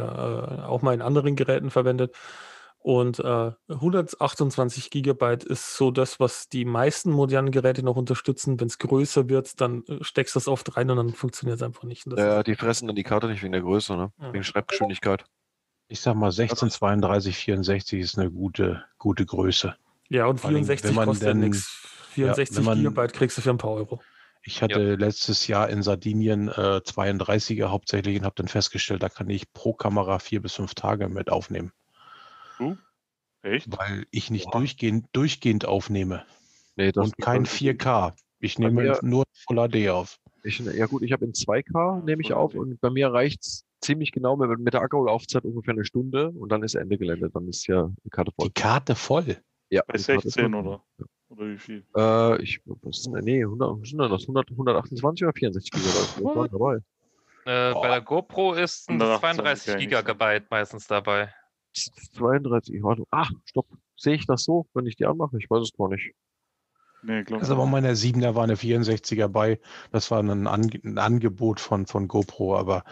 äh, 0.61 0.61
auch 0.65 0.81
mal 0.81 0.93
in 0.93 1.01
anderen 1.01 1.35
Geräten 1.37 1.69
verwendet 1.69 2.15
Und 2.79 3.19
äh, 3.19 3.51
128 3.69 4.89
Gigabyte 4.91 5.43
ist 5.43 5.75
so 5.75 5.91
das, 5.91 6.19
was 6.19 6.47
die 6.49 6.63
meisten 6.65 7.11
modernen 7.11 7.51
Geräte 7.51 7.83
noch 7.83 7.95
unterstützen. 7.95 8.59
Wenn 8.59 8.67
es 8.67 8.77
größer 8.77 9.27
wird, 9.29 9.59
dann 9.61 9.83
äh, 9.87 10.03
steckst 10.03 10.35
du 10.35 10.39
es 10.39 10.47
oft 10.47 10.75
rein 10.77 10.89
und 10.91 10.97
dann 10.97 11.09
funktioniert 11.13 11.57
es 11.57 11.63
einfach 11.63 11.83
nicht. 11.83 12.05
Das 12.07 12.19
Ja, 12.19 12.43
die 12.43 12.55
fressen 12.55 12.87
dann 12.87 12.95
die 12.95 13.03
Karte 13.03 13.27
nicht 13.27 13.41
wegen 13.43 13.51
der 13.53 13.61
Größe, 13.61 13.95
ne? 13.95 14.11
Ja. 14.19 14.33
Wegen 14.33 14.43
Schreibgeschwindigkeit. 14.43 15.25
Ich 15.89 16.01
sag 16.01 16.15
mal, 16.15 16.31
16, 16.31 16.69
32, 16.69 17.35
64 17.37 17.99
ist 18.01 18.17
eine 18.19 18.29
gute, 18.29 18.83
gute 18.97 19.25
Größe. 19.25 19.75
ja, 20.09 20.25
und 20.25 20.39
vor 20.39 20.49
allem, 20.49 20.65
64 20.65 20.89
wenn 20.89 20.95
man 20.95 21.05
kostet 21.07 21.27
denn- 21.29 21.39
nichts. 21.39 21.83
64 22.26 22.57
wenn 22.57 22.65
man- 22.65 22.77
Gigabyte 22.80 23.14
kriegst 23.14 23.38
du 23.38 23.41
für 23.41 23.49
ein 23.49 23.57
paar 23.57 23.72
Euro. 23.72 24.02
Ich 24.44 24.61
hatte 24.61 24.95
letztes 24.95 25.48
Jahr 25.48 25.69
in 25.69 25.81
Sardinien 25.84 26.48
äh, 26.48 26.81
32er 26.84 27.65
hauptsächlich 27.69 28.18
und 28.18 28.23
habe 28.26 28.35
dann 28.35 28.48
festgestellt, 28.48 29.03
da 29.03 29.10
kann 29.10 29.30
ich 29.30 29.52
pro 29.52 29.73
Kamera 29.73 30.19
vier 30.19 30.41
bis 30.41 30.53
fünf 30.53 30.73
Tage 30.73 31.10
mit 31.10 31.30
aufnehmen, 31.30 31.72
Echt? 33.41 33.68
weil 33.77 34.06
ich 34.11 34.31
nicht 34.31 34.45
Boah. 34.45 34.60
durchgehend, 34.60 35.07
durchgehend 35.14 35.65
aufnehme 35.65 36.26
Nee, 36.76 36.91
das 36.91 37.06
und 37.07 37.18
kein 37.18 37.44
das- 37.44 37.53
4K. 37.53 38.15
Ich 38.39 38.60
nehme 38.60 38.84
mir- 38.84 38.99
nur 39.02 39.23
Full 39.48 39.57
HD 39.57 39.89
auf. 39.89 40.19
Ich, 40.44 40.60
ja 40.60 40.85
gut, 40.85 41.02
ich 41.02 41.11
habe 41.11 41.26
in 41.26 41.34
2K, 41.34 42.02
nehme 42.06 42.22
ich 42.22 42.34
auf 42.34 42.53
und 42.53 42.80
bei 42.80 42.89
mir 42.91 43.11
reicht's 43.11 43.65
ziemlich 43.81 44.11
genau 44.11 44.38
mit, 44.38 44.60
mit 44.60 44.73
der 44.73 44.81
Akkulaufzeit 44.81 45.44
ungefähr 45.44 45.73
eine 45.73 45.85
Stunde 45.85 46.30
und 46.30 46.49
dann 46.52 46.61
ist 46.64 46.76
Ende 46.76 46.98
Gelände. 46.98 47.30
Dann 47.31 47.48
ist 47.48 47.65
ja 47.68 47.89
die 48.03 48.10
Karte 48.10 48.31
voll. 48.31 48.48
Die 48.48 48.53
Karte 48.53 48.95
voll. 48.95 49.38
Ja, 49.69 49.81
Bei 49.88 49.98
die 49.98 50.03
Karte 50.03 50.27
ist 50.27 50.34
16 50.35 50.52
voll. 50.53 50.56
oder? 50.65 50.84
Oder 51.29 51.47
wie 51.47 51.57
viel? 51.57 51.83
Äh, 51.95 52.41
ich, 52.41 52.61
was 52.65 52.97
ist 52.97 53.05
denn, 53.05 53.23
nee, 53.23 53.43
100, 53.43 53.81
was 53.81 53.89
sind 53.89 53.99
denn 53.99 54.09
das? 54.09 54.21
100, 54.23 54.51
128 54.51 55.25
oder 55.25 55.33
64 55.33 55.71
Gigabyte? 55.71 56.23
Was 56.23 56.35
waren 56.35 56.49
dabei? 56.51 56.75
Äh, 57.45 57.73
bei 57.73 57.87
der 57.87 58.01
GoPro 58.01 58.53
ist 58.53 58.89
ein 58.89 59.01
128 59.01 59.63
32 59.63 59.65
kann 59.65 59.79
ich 59.79 59.87
nicht 59.89 59.97
Gigabyte 59.97 60.51
meistens 60.51 60.87
dabei. 60.87 61.33
32, 61.73 62.81
warte, 62.83 63.03
ach, 63.11 63.31
stopp. 63.45 63.67
Sehe 63.95 64.15
ich 64.15 64.25
das 64.25 64.43
so, 64.43 64.67
wenn 64.73 64.85
ich 64.85 64.95
die 64.95 65.05
anmache? 65.05 65.37
Ich 65.37 65.49
weiß 65.49 65.63
es 65.63 65.73
gar 65.73 65.89
nicht. 65.89 66.13
Nee, 67.03 67.24
Also 67.40 67.56
bei 67.56 67.65
meiner 67.65 67.95
7er 67.95 68.36
war 68.36 68.44
eine 68.44 68.56
64er 68.56 69.28
bei. 69.28 69.60
Das 69.91 70.10
war 70.11 70.22
ein, 70.22 70.48
Ange 70.48 70.80
ein 70.84 70.98
Angebot 70.98 71.60
von, 71.60 71.86
von 71.86 72.07
GoPro, 72.07 72.57
aber 72.57 72.84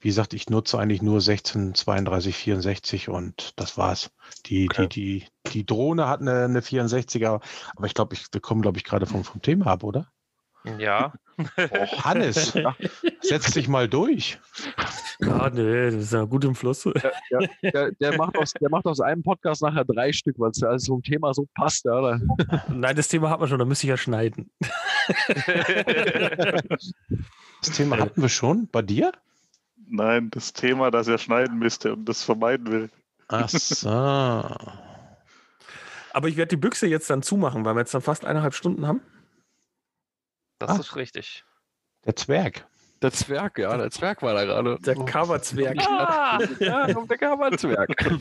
wie 0.00 0.08
gesagt, 0.08 0.34
ich 0.34 0.50
nutze 0.50 0.78
eigentlich 0.78 1.02
nur 1.02 1.20
16, 1.20 1.74
32, 1.74 2.36
64 2.36 3.08
und 3.08 3.52
das 3.56 3.78
war's. 3.78 4.10
Die, 4.46 4.66
Okay. 4.66 4.88
die, 4.88 5.22
die, 5.22 5.26
die 5.52 5.66
Drohne 5.66 6.08
hat 6.08 6.20
eine, 6.20 6.44
eine 6.44 6.60
64er, 6.60 7.40
aber 7.76 7.86
ich 7.86 7.94
glaube, 7.94 8.14
ich, 8.14 8.26
wir 8.32 8.40
kommen, 8.40 8.62
glaube 8.62 8.78
ich, 8.78 8.84
gerade 8.84 9.06
vom, 9.06 9.24
vom 9.24 9.40
Thema 9.40 9.66
ab, 9.68 9.84
oder? 9.84 10.08
Ja. 10.78 11.12
Oh, 11.36 12.04
Hannes, 12.04 12.56
setz 13.20 13.50
dich 13.52 13.68
mal 13.68 13.88
durch. 13.88 14.38
Ja, 15.20 15.50
nee, 15.50 15.86
das 15.86 15.94
ist 15.94 16.12
ja 16.12 16.24
gut 16.24 16.44
im 16.44 16.54
Fluss. 16.54 16.84
Ja, 16.84 16.92
der, 17.62 17.90
der, 17.92 18.12
macht 18.18 18.36
aus, 18.38 18.52
der 18.52 18.70
macht 18.70 18.86
aus 18.86 19.00
einem 19.00 19.22
Podcast 19.22 19.62
nachher 19.62 19.84
drei 19.84 20.12
Stück, 20.12 20.36
weil 20.38 20.50
es 20.50 20.60
ja 20.60 20.68
also 20.68 20.94
zum 20.94 21.02
Thema 21.02 21.34
so 21.34 21.46
passt. 21.54 21.84
Ja, 21.84 22.00
da- 22.00 22.64
Nein, 22.68 22.96
das 22.96 23.08
Thema 23.08 23.30
hat 23.30 23.40
man 23.40 23.48
schon, 23.48 23.58
da 23.58 23.64
müsste 23.64 23.86
ich 23.86 23.90
ja 23.90 23.96
schneiden. 23.96 24.50
Das 27.60 27.76
Thema 27.76 27.98
hatten 27.98 28.20
wir 28.20 28.28
schon 28.28 28.68
bei 28.70 28.82
dir? 28.82 29.12
Nein, 29.86 30.30
das 30.30 30.52
Thema, 30.52 30.90
das 30.90 31.08
er 31.08 31.18
schneiden 31.18 31.58
müsste 31.58 31.94
und 31.94 32.04
das 32.06 32.22
vermeiden 32.22 32.70
will. 32.70 32.90
Ach 33.28 33.48
so. 33.48 33.88
Aber 33.88 34.68
ich 36.28 36.36
werde 36.36 36.50
die 36.50 36.56
Büchse 36.56 36.86
jetzt 36.86 37.08
dann 37.10 37.22
zumachen, 37.22 37.64
weil 37.64 37.74
wir 37.74 37.80
jetzt 37.80 37.94
dann 37.94 38.02
fast 38.02 38.24
eineinhalb 38.24 38.54
Stunden 38.54 38.86
haben. 38.86 39.00
Das 40.58 40.70
Ah. 40.70 40.76
ist 40.80 40.96
richtig. 40.96 41.44
Der 42.04 42.16
Zwerg. 42.16 42.66
Der 43.02 43.12
Zwerg, 43.12 43.58
ja, 43.58 43.76
der 43.76 43.90
Zwerg 43.90 44.22
war 44.22 44.34
da 44.34 44.44
gerade. 44.44 44.78
Der 44.80 44.94
Coverzwerg. 44.94 45.78
Ah! 45.86 46.38
Ja, 46.60 46.86
der 46.86 47.18
Kammerzwerg. 47.18 47.90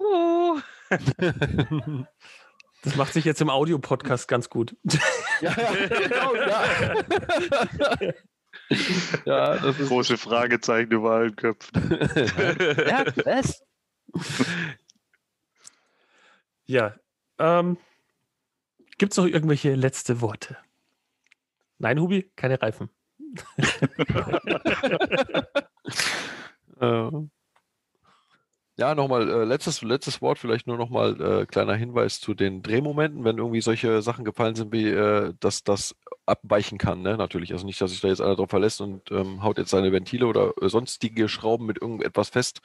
Uh. 0.00 0.60
Das 2.82 2.94
macht 2.94 3.12
sich 3.12 3.24
jetzt 3.24 3.40
im 3.40 3.50
Audio-Podcast 3.50 4.28
ganz 4.28 4.48
gut. 4.48 4.76
ja, 5.40 5.52
genau, 5.52 6.34
ja. 6.36 6.64
ja, 9.24 9.56
das 9.56 9.80
ist. 9.80 9.88
Große 9.88 10.16
Fragezeichen 10.16 10.92
über 10.92 11.10
allen 11.10 11.34
Köpfen. 11.34 11.98
Ja, 12.86 13.04
was? 13.24 13.64
Ja. 16.66 16.94
Ähm, 17.40 17.78
Gibt 18.98 19.12
es 19.12 19.16
noch 19.16 19.26
irgendwelche 19.26 19.74
letzte 19.74 20.20
Worte? 20.20 20.56
Nein, 21.78 22.00
Hubi, 22.00 22.30
keine 22.36 22.60
Reifen. 22.60 22.90
Ja, 28.78 28.94
nochmal, 28.94 29.28
äh, 29.28 29.44
letztes, 29.44 29.82
letztes 29.82 30.22
Wort, 30.22 30.38
vielleicht 30.38 30.68
nur 30.68 30.76
nochmal 30.76 31.20
äh, 31.20 31.46
kleiner 31.46 31.74
Hinweis 31.74 32.20
zu 32.20 32.32
den 32.32 32.62
Drehmomenten, 32.62 33.24
wenn 33.24 33.36
irgendwie 33.36 33.60
solche 33.60 34.02
Sachen 34.02 34.24
gefallen 34.24 34.54
sind, 34.54 34.70
wie 34.72 34.86
äh, 34.88 35.34
dass 35.40 35.64
das 35.64 35.96
abweichen 36.26 36.78
kann, 36.78 37.02
ne? 37.02 37.16
Natürlich. 37.16 37.52
Also 37.52 37.66
nicht, 37.66 37.80
dass 37.80 37.90
sich 37.90 38.00
da 38.00 38.06
jetzt 38.06 38.20
einer 38.20 38.36
drauf 38.36 38.50
verlässt 38.50 38.80
und 38.80 39.10
ähm, 39.10 39.42
haut 39.42 39.58
jetzt 39.58 39.70
seine 39.70 39.90
Ventile 39.90 40.28
oder 40.28 40.52
äh, 40.62 40.68
sonstige 40.68 41.28
Schrauben 41.28 41.66
mit 41.66 41.82
irgendetwas 41.82 42.28
fest, 42.28 42.60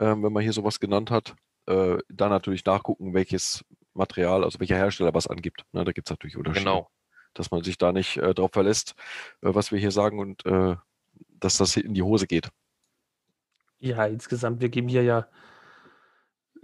ähm, 0.00 0.24
wenn 0.24 0.32
man 0.32 0.42
hier 0.42 0.52
sowas 0.52 0.80
genannt 0.80 1.12
hat. 1.12 1.36
Äh, 1.66 1.98
dann 2.08 2.30
natürlich 2.30 2.64
nachgucken, 2.64 3.14
welches 3.14 3.64
Material, 3.94 4.44
also 4.44 4.60
welcher 4.60 4.76
Hersteller 4.76 5.14
was 5.14 5.26
angibt. 5.26 5.64
Ne? 5.72 5.84
Da 5.84 5.92
gibt 5.92 6.08
es 6.08 6.10
natürlich 6.10 6.36
Unterschiede. 6.36 6.64
Genau. 6.64 6.90
Dass 7.32 7.50
man 7.50 7.64
sich 7.64 7.78
da 7.78 7.92
nicht 7.92 8.16
äh, 8.18 8.34
drauf 8.34 8.50
verlässt, 8.52 8.94
äh, 9.42 9.54
was 9.54 9.72
wir 9.72 9.78
hier 9.78 9.90
sagen 9.90 10.18
und 10.18 10.44
äh, 10.46 10.76
dass 11.40 11.56
das 11.56 11.76
in 11.76 11.94
die 11.94 12.02
Hose 12.02 12.26
geht. 12.26 12.48
Ja, 13.78 14.06
insgesamt, 14.06 14.60
wir 14.60 14.68
geben 14.68 14.88
hier 14.88 15.02
ja 15.02 15.26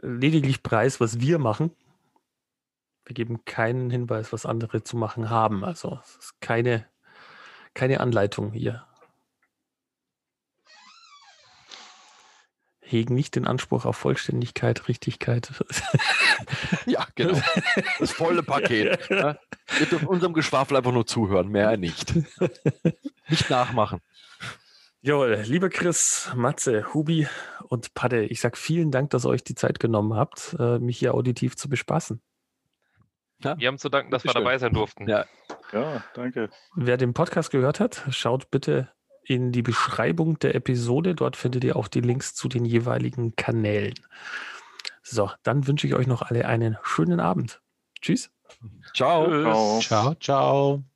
lediglich 0.01 0.63
Preis, 0.63 1.01
was 1.01 1.21
wir 1.21 1.39
machen. 1.39 1.73
Wir 3.05 3.15
geben 3.15 3.45
keinen 3.45 3.91
Hinweis, 3.91 4.33
was 4.33 4.47
andere 4.47 4.83
zu 4.83 4.97
machen 4.97 5.31
haben. 5.31 5.65
Also 5.65 5.99
es 6.03 6.17
ist 6.17 6.41
keine, 6.41 6.87
keine 7.75 8.01
Anleitung 8.01 8.53
hier. 8.53 8.87
Hegen 12.91 13.15
nicht 13.15 13.37
den 13.37 13.47
Anspruch 13.47 13.85
auf 13.85 13.97
Vollständigkeit, 13.97 14.89
Richtigkeit. 14.89 15.51
Ja, 16.87 17.07
genau. 17.15 17.39
Das 17.99 18.13
volle 18.13 18.43
Paket. 18.43 19.11
ne? 19.11 19.39
Ihr 19.79 19.87
dürft 19.87 20.07
unserem 20.07 20.33
Geschwafel 20.33 20.77
einfach 20.77 20.93
nur 20.93 21.07
zuhören, 21.07 21.49
mehr 21.49 21.77
nicht. 21.77 22.15
Nicht 23.29 23.51
nachmachen. 23.51 24.01
Jawohl, 25.03 25.43
lieber 25.47 25.69
Chris, 25.69 26.31
Matze, 26.35 26.93
Hubi 26.95 27.29
und 27.69 27.95
Padde, 27.95 28.25
ich 28.25 28.41
sage 28.41 28.57
vielen 28.57 28.91
Dank, 28.91 29.11
dass 29.11 29.25
ihr 29.25 29.29
euch 29.31 29.45
die 29.45 29.55
Zeit 29.55 29.79
genommen 29.81 30.15
habt, 30.15 30.57
äh, 30.59 30.79
mich 30.79 30.99
hier 30.99 31.15
auditiv 31.15 31.57
zu 31.57 31.69
bespaßen. 31.69 32.21
Wir 33.39 33.69
haben 33.69 33.79
zu 33.79 33.89
danken, 33.89 34.11
dass 34.11 34.25
wir 34.25 34.29
Bitteschön. 34.29 34.45
dabei 34.45 34.59
sein 34.59 34.73
durften. 34.75 35.09
Ja. 35.09 35.25
Ja, 35.73 36.05
danke. 36.15 36.51
Wer 36.75 36.97
den 36.97 37.15
Podcast 37.15 37.51
gehört 37.51 37.81
hat, 37.81 38.03
schaut 38.11 38.51
bitte 38.51 38.91
in 39.31 39.53
die 39.53 39.63
Beschreibung 39.63 40.41
der 40.41 40.57
Episode. 40.57 41.15
Dort 41.15 41.37
findet 41.37 41.63
ihr 41.63 41.77
auch 41.77 41.87
die 41.87 42.01
Links 42.01 42.35
zu 42.35 42.49
den 42.49 42.65
jeweiligen 42.65 43.37
Kanälen. 43.37 43.95
So, 45.03 45.31
dann 45.45 45.69
wünsche 45.69 45.87
ich 45.87 45.95
euch 45.95 46.09
noch 46.09 46.23
alle 46.23 46.47
einen 46.47 46.77
schönen 46.83 47.21
Abend. 47.21 47.63
Tschüss. 48.03 48.31
Ciao. 48.93 49.27
Tschüss. 49.27 49.45
Ciao. 49.45 49.81
Ciao, 49.81 50.15
ciao. 50.15 50.90